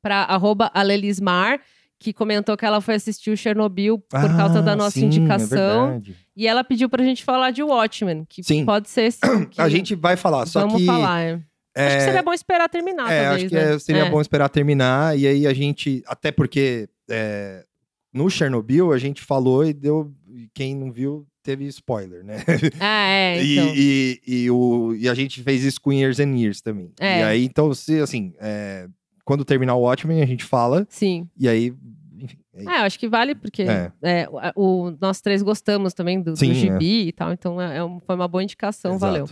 Pra 0.00 0.18
arroba 0.22 0.70
Alelismar, 0.72 1.60
que 1.98 2.12
comentou 2.12 2.56
que 2.56 2.64
ela 2.64 2.80
foi 2.80 2.94
assistir 2.94 3.30
o 3.30 3.36
Chernobyl 3.36 3.98
por 3.98 4.36
causa 4.36 4.62
da 4.62 4.72
Ah, 4.72 4.76
nossa 4.76 4.98
sim, 5.00 5.06
indicação. 5.06 6.02
É. 6.06 6.12
E 6.36 6.46
ela 6.46 6.62
pediu 6.62 6.88
pra 6.88 7.02
gente 7.04 7.24
falar 7.24 7.50
de 7.50 7.62
Watchmen, 7.62 8.24
que 8.28 8.42
Sim. 8.44 8.64
pode 8.64 8.88
ser 8.88 9.10
sim, 9.12 9.18
que 9.50 9.60
A 9.60 9.68
gente 9.68 9.94
vai 9.94 10.16
falar, 10.16 10.46
só 10.46 10.60
vamos 10.60 10.76
que. 10.76 10.86
falar. 10.86 11.20
é. 11.22 11.40
é, 11.76 11.86
Acho 11.86 11.96
que 11.96 12.02
seria 12.04 12.22
bom 12.22 12.32
esperar 12.32 12.68
terminar, 12.68 13.10
é, 13.12 13.22
talvez, 13.24 13.42
acho 13.44 13.48
que 13.48 13.54
né? 13.54 13.74
é- 13.74 13.78
seria 13.78 14.02
É. 14.04 14.10
bom 14.10 14.20
esperar 14.20 14.48
terminar. 14.48 15.18
E 15.18 15.26
aí 15.26 15.46
a 15.46 15.52
gente. 15.52 16.02
Até 16.06 16.30
porque 16.30 16.88
é, 17.10 17.64
no 18.12 18.30
Chernobyl 18.30 18.92
a 18.92 18.98
gente 18.98 19.20
falou 19.22 19.64
e 19.66 19.72
deu. 19.72 20.12
e 20.28 20.48
Quem 20.54 20.76
não 20.76 20.92
viu 20.92 21.26
teve 21.42 21.64
spoiler, 21.66 22.22
né? 22.24 22.36
Ah, 22.78 23.08
é, 23.08 23.42
E- 23.42 23.58
então. 23.58 23.72
e, 23.74 24.20
e, 24.26 24.50
o, 24.50 24.94
e 24.94 25.08
a 25.08 25.14
gente 25.14 25.42
fez 25.42 25.64
isso 25.64 25.80
com 25.80 25.92
Years 25.92 26.20
and 26.20 26.36
Years 26.36 26.60
também. 26.60 26.92
É. 27.00 27.20
E 27.20 27.22
aí, 27.24 27.44
então, 27.44 27.72
se 27.74 27.98
assim, 28.00 28.34
é, 28.38 28.86
quando 29.28 29.44
terminar 29.44 29.74
o 29.74 29.80
Watchmen, 29.82 30.22
a 30.22 30.26
gente 30.26 30.42
fala, 30.44 30.86
Sim. 30.88 31.28
e 31.38 31.46
aí, 31.48 31.74
enfim. 32.18 32.38
é. 32.54 32.64
Ah, 32.66 32.78
eu 32.80 32.84
acho 32.84 32.98
que 32.98 33.06
vale, 33.08 33.34
porque 33.34 33.62
É. 33.62 33.92
é, 34.02 34.28
o, 34.56 34.86
o- 34.86 34.96
nós 35.00 35.20
três 35.20 35.42
gostamos 35.42 35.92
também 35.92 36.18
do, 36.20 36.32
do 36.32 36.36
Sim, 36.38 36.54
gibi 36.54 37.08
e 37.08 37.12
tal, 37.12 37.32
então 37.32 37.60
é, 37.60 37.76
é 37.76 37.80
foi 38.06 38.14
uma 38.14 38.26
boa 38.26 38.42
indicação, 38.42 38.92
Exato. 38.94 39.00
valeu. 39.12 39.28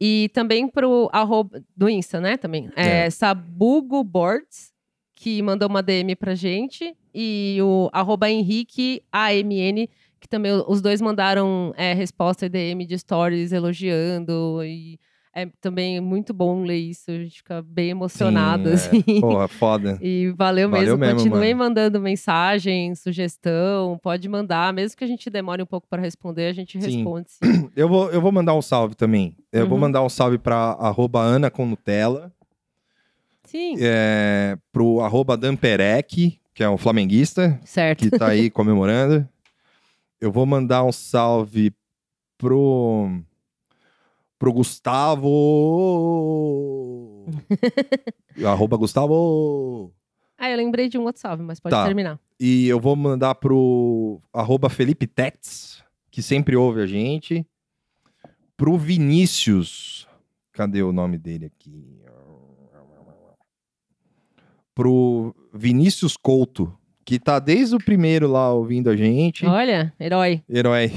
E 0.00 0.30
também 0.34 0.68
pro 0.68 1.08
arroba 1.12 1.62
do 1.76 1.88
Insta, 1.88 2.20
né, 2.20 2.36
também. 2.36 2.68
É, 2.76 3.06
É. 3.06 3.10
Sabugo 3.10 4.04
Boards, 4.04 4.70
que 5.16 5.42
mandou 5.42 5.66
uma 5.68 5.82
DM 5.82 6.14
pra 6.14 6.34
gente, 6.36 6.94
e 7.12 7.58
o 7.62 7.88
arroba 7.92 8.30
Henrique 8.30 9.02
AMN, 9.10 9.88
que 10.20 10.28
também 10.28 10.52
os 10.68 10.80
dois 10.82 11.00
mandaram 11.00 11.72
é, 11.76 11.94
resposta 11.94 12.46
e 12.46 12.48
DM 12.48 12.84
de 12.86 12.96
stories 12.98 13.50
elogiando, 13.50 14.62
e 14.62 15.00
é 15.34 15.46
também 15.60 16.00
muito 16.00 16.32
bom 16.34 16.62
ler 16.62 16.76
isso, 16.78 17.10
a 17.10 17.14
gente 17.18 17.36
fica 17.38 17.62
bem 17.62 17.90
emocionado, 17.90 18.68
Sim, 18.76 18.98
assim. 18.98 19.16
é. 19.18 19.20
Porra, 19.20 19.48
foda. 19.48 19.98
E 20.02 20.32
valeu, 20.36 20.68
Valeu 20.70 20.96
mesmo. 20.96 20.98
mesmo, 20.98 21.16
Continuem 21.18 21.54
mandando 21.54 22.00
mensagem, 22.00 22.94
sugestão, 22.94 23.98
pode 24.02 24.28
mandar. 24.28 24.72
Mesmo 24.72 24.96
que 24.96 25.04
a 25.04 25.06
gente 25.08 25.28
demore 25.30 25.62
um 25.62 25.66
pouco 25.66 25.86
para 25.88 26.00
responder, 26.02 26.46
a 26.48 26.52
gente 26.52 26.80
Sim. 26.80 26.96
responde 26.96 27.26
sim. 27.42 27.70
Eu 27.76 27.88
vou, 27.88 28.10
eu 28.10 28.20
vou 28.20 28.32
mandar 28.32 28.54
um 28.54 28.62
salve 28.62 28.94
também. 28.94 29.36
Eu 29.52 29.66
vou 29.66 29.74
Uhum. 29.76 29.82
mandar 29.82 30.02
um 30.02 30.08
salve 30.08 30.38
pra 30.38 30.56
arroba 30.78 31.20
Ana 31.20 31.50
com 31.50 31.64
Nutella, 31.66 32.32
Sim, 33.44 33.76
é, 33.80 34.58
pro 34.72 35.00
arroba 35.00 35.36
Damperec, 35.36 36.38
que 36.54 36.62
é 36.62 36.68
um 36.68 36.76
flamenguista, 36.76 37.58
certo. 37.64 38.00
que 38.00 38.10
tá 38.10 38.28
aí 38.28 38.50
comemorando. 38.50 39.26
Eu 40.20 40.30
vou 40.32 40.44
mandar 40.44 40.84
um 40.84 40.92
salve 40.92 41.72
pro. 42.36 43.08
Pro 44.38 44.52
Gustavo. 44.52 45.26
arroba 48.46 48.76
Gustavo. 48.76 49.92
Ah, 50.36 50.50
eu 50.50 50.56
lembrei 50.56 50.88
de 50.88 50.96
um 50.98 51.04
outro 51.04 51.20
salve, 51.20 51.42
mas 51.42 51.58
pode 51.58 51.74
Tá. 51.74 51.84
terminar. 51.84 52.20
E 52.38 52.68
eu 52.68 52.78
vou 52.78 52.94
mandar 52.94 53.34
pro 53.34 54.20
arroba 54.32 54.70
Felipe 54.70 55.06
Tex, 55.06 55.82
que 56.10 56.22
sempre 56.22 56.54
ouve 56.56 56.80
a 56.80 56.86
gente. 56.86 57.44
Pro 58.56 58.78
Vinícius. 58.78 60.06
Cadê 60.52 60.82
o 60.82 60.92
nome 60.92 61.18
dele 61.18 61.46
aqui? 61.46 61.98
Pro 64.74 65.34
Vinícius 65.52 66.16
Couto, 66.16 66.72
que 67.08 67.18
tá 67.18 67.38
desde 67.38 67.74
o 67.74 67.78
primeiro 67.78 68.30
lá 68.30 68.52
ouvindo 68.52 68.90
a 68.90 68.94
gente. 68.94 69.46
Olha, 69.46 69.90
herói. 69.98 70.42
Herói. 70.46 70.92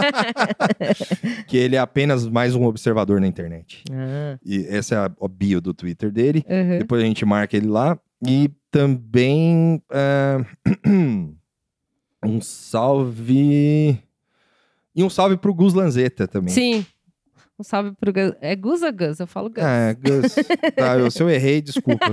que 1.46 1.58
ele 1.58 1.76
é 1.76 1.78
apenas 1.78 2.26
mais 2.26 2.54
um 2.54 2.64
observador 2.64 3.20
na 3.20 3.26
internet. 3.26 3.84
Ah, 3.92 4.38
E 4.42 4.64
essa 4.66 4.94
é 4.94 4.98
a 4.98 5.10
a 5.20 5.28
bio 5.28 5.60
do 5.60 5.74
Twitter 5.74 6.10
dele. 6.10 6.42
uhum. 6.48 6.78
Depois 6.78 7.02
a 7.02 7.04
gente 7.04 7.22
marca 7.26 7.54
ele 7.54 7.66
lá. 7.66 7.98
E 8.26 8.50
também 8.70 9.82
ah, 9.90 10.38
um 12.24 12.40
salve. 12.40 13.98
E 14.96 15.04
um 15.04 15.10
salve 15.10 15.36
pro 15.36 15.52
Gus 15.52 15.74
Lanzetta 15.74 16.26
também. 16.26 16.54
Sim. 16.54 16.86
Um 17.60 17.62
salve 17.62 17.92
pro 18.00 18.10
Gus. 18.10 18.32
É 18.40 18.56
Gus 18.56 18.80
ou 18.80 18.90
Gus? 18.90 19.20
Eu 19.20 19.26
falo 19.26 19.50
Gus. 19.50 19.62
É, 19.62 19.92
Gus. 19.94 20.34
tá, 20.74 20.96
eu- 20.96 21.10
se 21.10 21.22
eu 21.22 21.28
errei, 21.28 21.60
desculpa. 21.60 22.06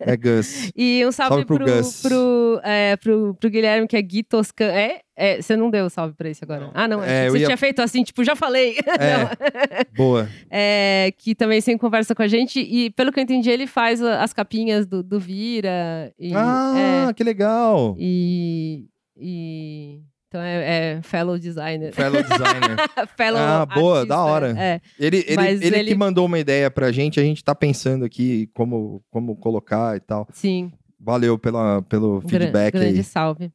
É 0.00 0.16
Gus. 0.16 0.72
E 0.74 1.04
um 1.06 1.12
salve, 1.12 1.28
Salve 1.34 1.44
pro 1.44 1.56
pro, 1.58 1.66
Gus. 1.66 2.00
pro, 2.00 2.60
é, 2.64 2.96
pro, 2.96 3.34
pro 3.34 3.50
Guilherme, 3.50 3.86
que 3.86 3.94
é 3.96 4.00
Gui 4.00 4.22
Toscan. 4.22 4.64
É, 4.72 5.00
é, 5.14 5.42
você 5.42 5.54
não 5.54 5.68
deu 5.70 5.90
salve 5.90 6.14
pra 6.14 6.30
esse 6.30 6.42
agora? 6.42 6.70
Ah, 6.72 6.88
não. 6.88 7.02
É, 7.04 7.28
eu 7.28 7.32
você 7.32 7.40
ia- 7.40 7.46
tinha 7.46 7.58
feito 7.58 7.82
assim, 7.82 8.02
tipo, 8.02 8.24
já 8.24 8.34
falei. 8.34 8.76
É, 8.98 9.84
boa. 9.94 10.26
É, 10.50 11.12
que 11.18 11.34
também 11.34 11.60
sempre 11.60 11.80
conversa 11.80 12.14
com 12.14 12.22
a 12.22 12.28
gente. 12.28 12.58
E 12.58 12.88
pelo 12.90 13.12
que 13.12 13.20
eu 13.20 13.24
entendi, 13.24 13.50
ele 13.50 13.66
faz 13.66 14.00
as 14.02 14.32
capinhas 14.32 14.86
do, 14.86 15.02
do 15.02 15.20
Vira. 15.20 16.10
E, 16.18 16.32
ah, 16.34 17.08
é, 17.10 17.12
que 17.12 17.22
legal. 17.22 17.94
e, 17.98 18.86
e- 19.16 20.00
Então 20.30 20.40
é, 20.40 20.94
é 20.98 21.02
fellow 21.02 21.36
designer. 21.36 21.92
Fellow 21.92 22.22
designer. 22.22 22.76
fellow 23.18 23.40
Ah, 23.40 23.66
boa, 23.66 23.94
artista, 24.02 24.14
da 24.14 24.22
hora. 24.24 24.54
É. 24.56 24.80
Ele, 24.96 25.24
ele, 25.26 25.42
ele, 25.66 25.76
ele- 25.78 25.88
que 25.90 25.94
mandou 25.96 26.24
uma 26.24 26.38
ideia 26.38 26.70
pra 26.70 26.92
gente, 26.92 27.18
a 27.18 27.22
gente 27.24 27.42
tá 27.42 27.52
pensando 27.52 28.04
aqui 28.04 28.48
como, 28.54 29.02
como 29.10 29.34
colocar 29.34 29.96
e 29.96 30.00
tal. 30.00 30.28
Sim. 30.32 30.70
Valeu 31.00 31.36
pela, 31.36 31.82
pelo 31.82 32.20
feedback 32.20 32.74
grande 32.74 32.98
aí. 32.98 33.02
salve. 33.02 33.50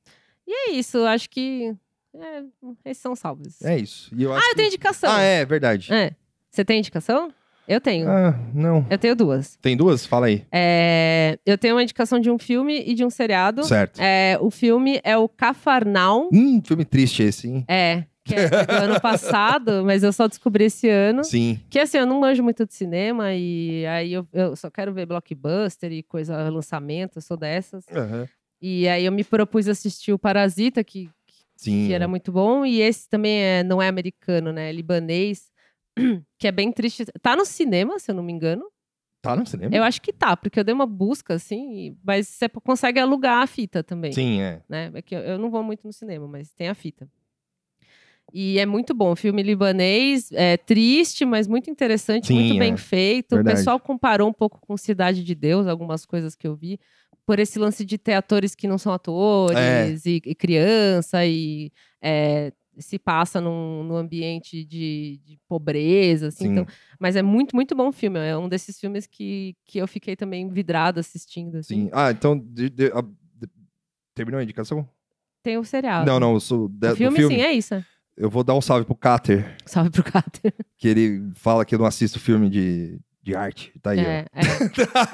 E 0.45 0.51
é 0.51 0.71
isso, 0.73 0.97
acho 1.05 1.29
que. 1.29 1.73
é, 2.13 2.43
esses 2.83 3.01
são 3.01 3.15
salves. 3.15 3.61
É 3.61 3.77
isso. 3.77 4.13
Eu 4.19 4.33
ah, 4.33 4.35
eu 4.35 4.41
tenho 4.41 4.55
que- 4.55 4.75
indicação. 4.75 5.09
Ah, 5.09 5.21
é, 5.21 5.45
verdade. 5.45 5.93
É. 5.93 6.11
Você 6.51 6.65
tem 6.65 6.79
indicação? 6.79 7.33
Eu 7.67 7.81
tenho. 7.81 8.07
Ah, 8.09 8.37
não. 8.53 8.85
Eu 8.89 8.97
tenho 8.97 9.15
duas. 9.15 9.57
Tem 9.61 9.75
duas? 9.75 10.05
Fala 10.05 10.27
aí. 10.27 10.45
É, 10.51 11.39
eu 11.45 11.57
tenho 11.57 11.75
uma 11.75 11.83
indicação 11.83 12.19
de 12.19 12.29
um 12.29 12.37
filme 12.37 12.83
e 12.85 12.93
de 12.93 13.03
um 13.03 13.09
seriado. 13.09 13.63
Certo. 13.63 13.99
É, 13.99 14.37
o 14.39 14.51
filme 14.51 14.99
é 15.03 15.17
o 15.17 15.27
Cafarnaum. 15.27 16.29
Hum, 16.31 16.61
filme 16.63 16.85
triste 16.85 17.23
esse, 17.23 17.47
hein? 17.47 17.65
É, 17.67 18.03
que 18.23 18.35
é 18.35 18.47
do 18.49 18.71
ano 18.71 19.01
passado, 19.01 19.83
mas 19.83 20.03
eu 20.03 20.13
só 20.13 20.27
descobri 20.27 20.65
esse 20.65 20.87
ano. 20.87 21.23
Sim. 21.23 21.59
Que 21.69 21.79
assim, 21.79 21.97
eu 21.97 22.05
não 22.05 22.19
manjo 22.19 22.43
muito 22.43 22.65
de 22.65 22.73
cinema 22.73 23.33
e 23.33 23.85
aí 23.87 24.13
eu, 24.13 24.27
eu 24.31 24.55
só 24.55 24.69
quero 24.69 24.93
ver 24.93 25.05
blockbuster 25.07 25.91
e 25.91 26.03
coisa, 26.03 26.49
lançamento, 26.49 27.17
eu 27.17 27.21
sou 27.21 27.37
dessas. 27.37 27.83
Aham. 27.91 28.27
E 28.61 28.87
aí 28.87 29.05
eu 29.05 29.11
me 29.11 29.23
propus 29.23 29.67
assistir 29.67 30.13
o 30.13 30.19
Parasita, 30.19 30.83
que, 30.83 31.09
Sim. 31.55 31.87
que 31.87 31.93
era 31.93 32.07
muito 32.07 32.31
bom, 32.31 32.65
e 32.65 32.81
esse 32.81 33.07
também 33.07 33.37
é, 33.39 33.63
não 33.63 33.81
é 33.81 33.87
americano, 33.87 34.51
né? 34.51 34.69
É 34.69 34.71
libanês, 34.71 35.51
que 36.37 36.47
é 36.47 36.51
bem 36.51 36.71
triste. 36.71 37.05
Tá 37.21 37.35
no 37.35 37.45
cinema, 37.45 37.99
se 37.99 38.11
eu 38.11 38.15
não 38.15 38.23
me 38.23 38.33
engano. 38.33 38.65
Tá 39.21 39.35
no 39.35 39.45
cinema? 39.45 39.75
Eu 39.75 39.83
acho 39.83 40.01
que 40.01 40.13
tá, 40.13 40.37
porque 40.37 40.59
eu 40.59 40.63
dei 40.63 40.73
uma 40.73 40.85
busca, 40.85 41.33
assim, 41.33 41.97
mas 42.03 42.27
você 42.27 42.47
consegue 42.47 42.99
alugar 42.99 43.41
a 43.41 43.47
fita 43.47 43.83
também. 43.83 44.11
Sim, 44.11 44.39
é. 44.39 44.61
né? 44.69 44.91
É 44.93 45.01
que 45.01 45.15
eu, 45.15 45.39
não 45.39 45.49
vou 45.49 45.63
muito 45.63 45.85
no 45.85 45.91
cinema, 45.91 46.27
mas 46.27 46.53
tem 46.53 46.69
a 46.69 46.75
fita. 46.75 47.09
E 48.31 48.59
é 48.59 48.65
muito 48.65 48.93
bom. 48.93 49.15
Filme 49.15 49.41
libanês, 49.41 50.31
é 50.31 50.57
triste, 50.57 51.25
mas 51.25 51.47
muito 51.47 51.69
interessante, 51.71 52.27
Sim, 52.27 52.35
muito 52.35 52.59
bem 52.59 52.73
é. 52.73 52.77
feito. 52.77 53.35
Verdade. 53.35 53.55
O 53.55 53.57
pessoal 53.57 53.79
comparou 53.79 54.29
um 54.29 54.33
pouco 54.33 54.59
com 54.59 54.77
Cidade 54.77 55.23
de 55.23 55.33
Deus, 55.33 55.67
algumas 55.67 56.05
coisas 56.05 56.35
que 56.35 56.47
eu 56.47 56.55
vi, 56.55 56.79
por 57.25 57.39
esse 57.39 57.57
lance 57.57 57.83
de 57.83 57.97
ter 57.97 58.13
atores 58.13 58.53
que 58.53 58.67
não 58.67 58.77
são 58.77 58.93
atores 58.93 60.05
É. 60.05 60.09
e, 60.09 60.21
e 60.23 60.35
criança 60.35 61.25
e 61.25 61.71
é, 62.01 62.51
se 62.77 62.97
passa 62.99 63.39
num, 63.41 63.83
num 63.83 63.95
ambiente 63.95 64.63
de, 64.63 65.19
de 65.23 65.39
pobreza, 65.47 66.27
assim. 66.27 66.45
Sim. 66.45 66.51
Então, 66.51 66.67
mas 66.99 67.15
é 67.15 67.21
muito, 67.21 67.55
muito 67.55 67.75
bom 67.75 67.91
filme. 67.91 68.19
É 68.19 68.37
um 68.37 68.47
desses 68.49 68.79
filmes 68.79 69.05
que, 69.07 69.55
que 69.65 69.77
eu 69.79 69.87
fiquei 69.87 70.15
também 70.15 70.49
vidrada 70.49 70.99
assistindo. 70.99 71.57
Assim. 71.57 71.85
Sim. 71.85 71.89
Ah, 71.93 72.11
então. 72.11 72.37
de- 72.37 72.69
de- 72.69 72.91
a- 72.93 73.01
de- 73.01 73.49
terminou 74.13 74.39
a 74.39 74.43
indicação? 74.43 74.87
Tem 75.43 75.57
o 75.57 75.63
seriado. 75.63 76.05
Não, 76.09 76.19
não. 76.19 76.39
Sou 76.39 76.67
da- 76.69 76.93
O 76.93 76.95
filme, 76.95 77.17
filme. 77.17 77.35
sim, 77.35 77.41
é 77.41 77.51
isso. 77.53 77.75
Eu 78.17 78.29
vou 78.29 78.43
dar 78.43 78.53
um 78.55 78.61
salve 78.61 78.85
pro 78.85 78.95
Cáter, 78.95 79.57
Salve 79.65 79.89
pro 79.89 80.03
Cáter. 80.03 80.53
que 80.77 80.87
ele 80.87 81.29
fala 81.35 81.65
que 81.65 81.75
eu 81.75 81.79
não 81.79 81.85
assisto 81.85 82.17
filme 82.19 82.49
de, 82.49 82.97
de 83.25 83.35
arte. 83.35 83.73
Tá 83.81 83.89
aí, 83.89 83.99
É, 83.99 84.25
é. 84.35 84.41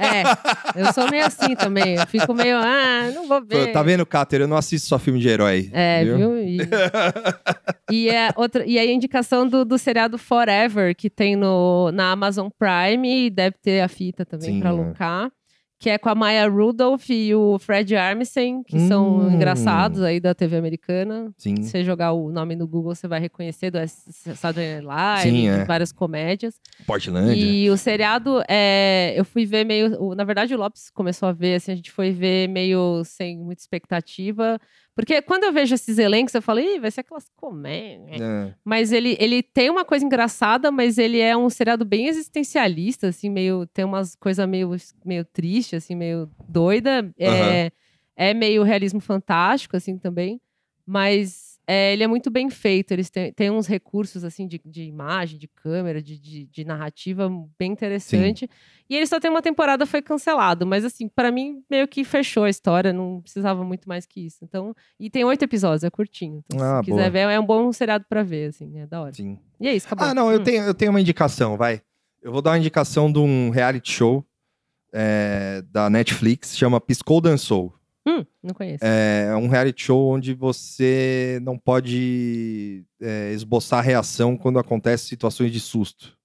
É, 0.04 0.82
eu 0.82 0.92
sou 0.92 1.10
meio 1.10 1.26
assim 1.26 1.56
também. 1.56 1.96
Eu 1.96 2.06
fico 2.06 2.34
meio, 2.34 2.58
ah, 2.58 3.10
não 3.16 3.26
vou 3.26 3.38
ó. 3.38 3.42
ver. 3.42 3.72
Tá 3.72 3.82
vendo, 3.82 4.06
Cáter? 4.06 4.42
Eu 4.42 4.50
não 4.50 4.58
assisto 4.58 4.90
só 4.90 5.00
filme 5.00 5.18
de 5.18 5.30
herói. 5.30 5.70
É, 5.72 6.04
viu? 6.04 6.18
viu? 6.18 6.38
E, 6.38 6.58
e, 7.90 8.10
é 8.10 8.30
outra, 8.36 8.66
e 8.66 8.78
aí 8.78 8.90
a 8.90 8.94
indicação 8.94 9.48
do, 9.48 9.64
do 9.64 9.78
seriado 9.78 10.18
Forever, 10.18 10.94
que 10.94 11.10
tem 11.10 11.38
no, 11.38 11.90
na 11.94 12.12
Amazon 12.12 12.50
Prime, 12.60 13.28
e 13.28 13.30
deve 13.30 13.56
ter 13.62 13.80
a 13.80 13.88
fita 13.88 14.26
também 14.26 14.56
Sim, 14.56 14.60
pra 14.60 14.70
é. 14.70 14.74
alocar. 14.74 15.32
Que 15.82 15.90
é 15.90 15.98
com 15.98 16.10
a 16.10 16.14
Maya 16.14 16.48
Rudolph 16.48 17.10
e 17.10 17.34
o 17.34 17.58
Fred 17.58 17.96
Armisen, 17.96 18.62
que 18.62 18.80
são 18.88 19.18
Hum. 19.22 19.32
engraçados 19.34 20.04
aí 20.04 20.20
da 20.20 20.36
TV 20.36 20.56
americana. 20.58 21.32
Sim. 21.36 21.56
Se 21.64 21.70
você 21.72 21.84
jogar 21.84 22.12
o 22.12 22.32
nome 22.32 22.56
no 22.56 22.68
Google, 22.68 22.94
você 22.94 23.08
vai 23.08 23.20
reconhecer 23.20 23.72
do 23.72 23.80
Saturday 23.88 24.76
Night 24.76 24.86
Live, 24.86 25.30
Sim, 25.32 25.48
é. 25.48 25.66
várias 25.66 25.92
comédias. 25.92 26.54
Portland. 26.86 27.34
E 27.36 27.68
o 27.72 27.76
seriado, 27.78 28.44
é, 28.48 29.14
eu 29.18 29.26
fui 29.26 29.44
ver 29.44 29.66
meio. 29.66 30.14
Na 30.14 30.24
verdade, 30.24 30.54
o 30.54 30.58
Lopes 30.60 30.92
começou 30.92 31.28
a 31.28 31.32
ver, 31.34 31.56
assim, 31.56 31.72
a 31.72 31.76
gente 31.76 31.90
foi 31.92 32.12
ver 32.12 32.48
meio 32.48 33.02
sem 33.04 33.40
muita 33.40 33.64
expectativa. 33.64 34.60
Porque 34.96 35.22
quando 35.22 35.46
eu 35.46 35.54
vejo 35.54 35.74
esses 35.74 35.98
elencos, 35.98 36.34
eu 36.36 36.42
falo, 36.42 36.60
ih, 36.60 36.80
vai 36.80 36.92
ser 36.92 37.02
aquelas 37.02 37.30
comédias. 37.36 38.20
É. 38.20 38.54
Mas 38.64 38.92
ele, 38.92 39.16
ele 39.20 39.42
tem 39.42 39.70
uma 39.70 39.86
coisa 39.86 40.06
engraçada, 40.06 40.70
mas 40.72 40.98
ele 40.98 41.20
é 41.20 41.36
um 41.36 41.50
seriado 41.50 41.86
bem 41.86 42.08
existencialista, 42.08 43.08
assim, 43.08 43.30
meio. 43.30 43.66
Tem 43.68 43.86
umas 43.86 44.16
coisas 44.16 44.48
meio, 44.48 44.76
meio 45.06 45.24
triste, 45.24 45.76
assim, 45.76 45.96
meio 45.96 46.30
doida. 46.48 47.10
É, 47.18 47.72
é 48.16 48.34
meio 48.34 48.64
realismo 48.64 49.00
fantástico, 49.00 49.78
assim, 49.78 49.98
também. 49.98 50.42
Mas 50.86 51.51
é, 51.68 51.94
ele 51.94 52.04
é 52.04 52.08
muito 52.08 52.30
bem 52.30 52.50
feito. 52.50 52.92
Eles 52.92 53.10
têm, 53.10 53.32
têm 53.32 53.50
uns 53.52 53.68
recursos, 53.68 54.24
assim, 54.24 54.48
de, 54.48 54.60
de 54.66 54.84
imagem, 54.84 55.38
de 55.40 55.48
câmera, 55.48 56.02
de, 56.02 56.20
de, 56.20 56.46
de 56.46 56.66
narrativa 56.66 57.30
bem 57.58 57.72
interessante. 57.72 58.50
E 58.90 58.96
ele 58.96 59.06
só 59.08 59.20
tem 59.20 59.30
uma 59.32 59.42
temporada, 59.42 59.86
foi 59.86 60.02
cancelado. 60.02 60.66
Mas, 60.66 60.84
assim, 60.84 61.08
pra 61.08 61.32
mim, 61.32 61.64
meio 61.70 61.88
que 61.88 62.04
fechou 62.04 62.44
a 62.44 62.50
história. 62.50 62.92
Não 62.92 63.22
precisava 63.22 63.64
muito 63.64 63.88
mais 63.88 64.06
que 64.06 64.26
isso. 64.26 64.40
Então, 64.44 64.76
e 65.00 65.10
tem 65.10 65.24
oito 65.24 65.44
episódios, 65.44 65.84
é 65.84 65.90
curtinho. 65.90 66.44
Então, 66.46 66.60
Ah, 66.62 66.80
se 66.80 66.86
quiser 66.86 67.10
boa. 67.10 67.10
ver, 67.10 67.20
é 67.34 67.40
um 67.40 67.46
bom 67.46 67.72
seriado 67.72 68.06
pra 68.10 68.24
ver, 68.24 68.50
assim, 68.50 68.78
é 68.80 68.86
da 68.88 69.02
hora. 69.02 69.14
Sim. 69.14 69.38
E 69.60 69.68
é 69.68 69.76
isso, 69.76 69.86
acabou. 69.88 70.08
Ah, 70.08 70.14
não, 70.14 70.32
eu 70.32 70.40
Hum. 70.40 70.44
tenho, 70.44 70.64
eu 70.64 70.74
tenho 70.74 70.92
uma 70.92 71.00
indicação, 71.02 71.56
vai. 71.58 71.82
Eu 72.22 72.32
vou 72.32 72.42
dar 72.42 72.52
uma 72.52 72.58
indicação 72.60 73.12
de 73.12 73.20
um 73.20 73.50
reality 73.50 73.92
show 73.92 74.26
é, 74.94 75.64
da 75.72 75.90
Netflix, 75.90 76.58
chama 76.58 76.80
Piscou 76.82 77.22
Dançou. 77.22 77.74
Hum, 78.08 78.26
não 78.42 78.54
conheço. 78.54 78.84
É 78.84 79.36
um 79.36 79.48
reality 79.48 79.84
show 79.84 80.10
onde 80.14 80.34
você 80.34 81.40
não 81.44 81.58
pode 81.58 82.84
é, 83.00 83.32
esboçar 83.34 83.84
reação 83.84 84.36
quando 84.36 84.58
acontecem 84.58 85.08
situações 85.08 85.52
de 85.52 85.60
susto. 85.60 86.18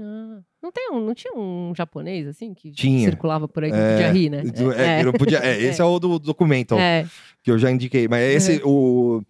Ah, 0.00 0.40
não, 0.62 0.70
tem 0.70 0.90
um, 0.92 1.04
não 1.04 1.14
tinha 1.14 1.34
um 1.34 1.72
japonês, 1.74 2.28
assim, 2.28 2.54
que 2.54 2.70
Tinha. 2.70 3.04
circulava 3.08 3.48
por 3.48 3.64
aí, 3.64 3.70
que 3.72 3.76
É, 3.76 3.90
podia 3.94 4.12
rir, 4.12 4.30
né? 4.30 4.42
É, 4.76 5.02
não 5.02 5.12
podia- 5.12 5.38
é, 5.38 5.58
esse 5.62 5.80
é. 5.80 5.84
o 5.84 5.98
do 5.98 6.20
documento 6.20 6.76
É, 6.76 7.04
que 7.42 7.50
eu 7.50 7.58
já 7.58 7.68
indiquei. 7.68 8.06
Mas 8.06 8.22
esse, 8.22 8.62
o, 8.64 9.20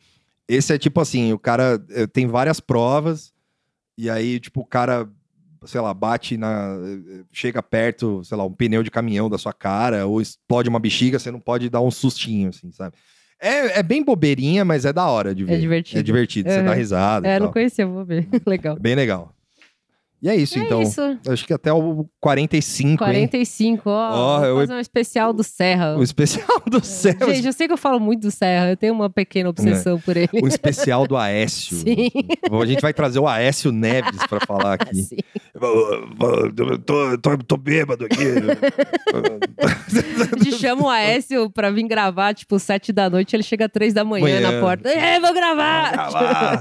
esse 0.47 0.75
é 0.75 0.79
tipo 0.79 1.01
assim, 1.01 1.33
o 1.33 1.39
cara 1.39 1.83
eh, 1.89 2.07
tem 2.07 2.27
várias 2.27 2.61
provas, 2.61 3.33
e 3.97 4.11
aí, 4.11 4.39
tipo, 4.39 4.61
o 4.61 4.67
cara, 4.67 5.09
sei 5.65 5.81
lá, 5.81 5.93
bate 5.95 6.37
na. 6.37 6.77
Chega 7.33 7.63
perto, 7.63 8.23
sei 8.25 8.37
lá, 8.37 8.45
um 8.45 8.53
pneu 8.53 8.83
de 8.83 8.91
caminhão 8.91 9.29
da 9.29 9.39
sua 9.39 9.53
cara, 9.53 10.07
ou 10.07 10.21
explode 10.21 10.69
uma 10.69 10.79
bexiga, 10.81 11.19
você 11.19 11.31
não 11.31 11.41
pode 11.41 11.69
dar 11.69 11.81
um 11.81 11.91
sustinho, 11.91 12.49
assim, 12.51 12.71
sabe? 12.73 12.97
É, 13.41 13.79
é 13.79 13.83
bem 13.83 14.03
bobeirinha, 14.05 14.65
mas 14.65 14.85
é 14.85 14.93
da 14.93 15.07
hora 15.07 15.33
de 15.35 15.45
ver. 15.45 15.61
divertido. 15.61 16.01
É 16.01 16.03
divertido, 16.03 16.51
você 16.51 16.59
Uhum. 16.59 16.65
dá 16.65 16.75
risada. 16.75 17.29
é 17.29 17.39
não 17.39 17.53
conhecia, 17.53 17.87
vou 17.87 18.05
ver. 18.05 18.27
Legal. 18.47 18.77
Bem 18.81 18.95
legal. 18.97 19.33
E 20.21 20.29
é 20.29 20.35
isso, 20.35 20.59
É 20.59 20.63
então. 20.63 20.83
isso. 20.83 21.01
Acho 21.29 21.47
que 21.47 21.53
até 21.55 21.73
o 21.73 22.05
45, 22.21 22.89
hein? 22.91 22.97
45, 23.29 23.89
ó. 23.89 24.11
Ó, 24.13 24.39
vou 24.41 24.49
eu- 24.49 24.57
fazer 24.61 24.75
um 24.75 24.81
especial 24.81 25.33
do 25.33 25.45
Serra. 25.45 25.97
O 25.97 26.03
especial 26.03 26.61
do 26.67 26.83
céu. 26.85 27.15
Gente, 27.33 27.47
eu 27.47 27.53
sei 27.53 27.69
que 27.69 27.73
eu 27.73 27.79
falo 27.79 28.01
muito 28.01 28.23
do 28.23 28.31
Serra, 28.31 28.71
eu 28.71 28.77
tenho 28.77 28.93
uma 28.95 29.09
pequena 29.09 29.49
obsessão 29.49 30.01
por 30.01 30.17
ele. 30.17 30.29
O 30.43 30.49
especial 30.49 31.07
do 31.07 31.17
Aécio. 31.17 31.77
Sim. 31.87 32.09
A 32.51 32.67
gente 32.67 32.81
vai 32.81 32.93
trazer 32.93 33.21
o 33.21 33.29
Aécio 33.29 33.71
Neves 33.71 34.19
pra 34.29 34.41
falar 34.45 34.75
aqui. 34.81 35.03
Sim. 35.05 35.17
Eu 35.55 36.79
tô, 36.81 37.19
tô, 37.19 37.39
tô 37.39 37.57
bêbado 37.57 38.05
aqui. 38.05 38.25
A 39.63 40.43
gente 40.45 40.59
chama 40.59 40.83
o 40.85 40.89
Aécio 40.89 41.51
pra 41.51 41.71
vir 41.71 41.87
gravar, 41.87 42.35
tipo, 42.35 42.59
sete 42.59 42.93
da 42.93 43.09
noite, 43.09 43.35
ele 43.35 43.43
chega 43.43 43.67
às 43.67 43.73
três 43.73 43.93
da 43.95 44.05
manhã, 44.05 44.25
Manhã. 44.25 44.41
na 44.53 44.61
porta. 44.61 44.89
É, 44.89 45.21
vou 45.21 45.33
gravar! 45.33 45.93
Gravar. 45.93 46.61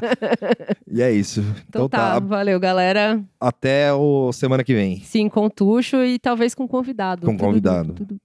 e 0.91 1.01
é 1.01 1.11
isso. 1.11 1.39
Então, 1.67 1.85
Então 1.85 1.89
tá, 1.89 2.13
tá. 2.13 2.19
valeu, 2.19 2.59
galera. 2.59 3.21
Até 3.47 3.93
o 3.93 4.33
semana 4.33 4.61
que 4.61 4.73
vem. 4.73 4.99
Sim, 4.99 5.29
com 5.29 5.49
tucho 5.49 6.03
e 6.03 6.19
talvez 6.19 6.53
com 6.53 6.67
convidado. 6.67 7.25
Com 7.25 7.31
Tudo, 7.31 7.39
convidado. 7.45 7.93
tudo, 7.93 7.95
tudo, 8.05 8.07
tudo. 8.07 8.21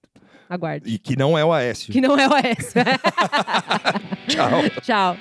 Aguarde. 0.49 0.93
E 0.93 0.97
que 0.97 1.15
não 1.15 1.37
é 1.37 1.45
o 1.45 1.53
Aécio. 1.53 1.93
Que 1.93 2.01
não 2.01 2.19
é 2.19 2.27
o 2.27 2.33
Aécio. 2.33 2.81
Tchau. 4.27 4.61
Tchau. 4.81 5.17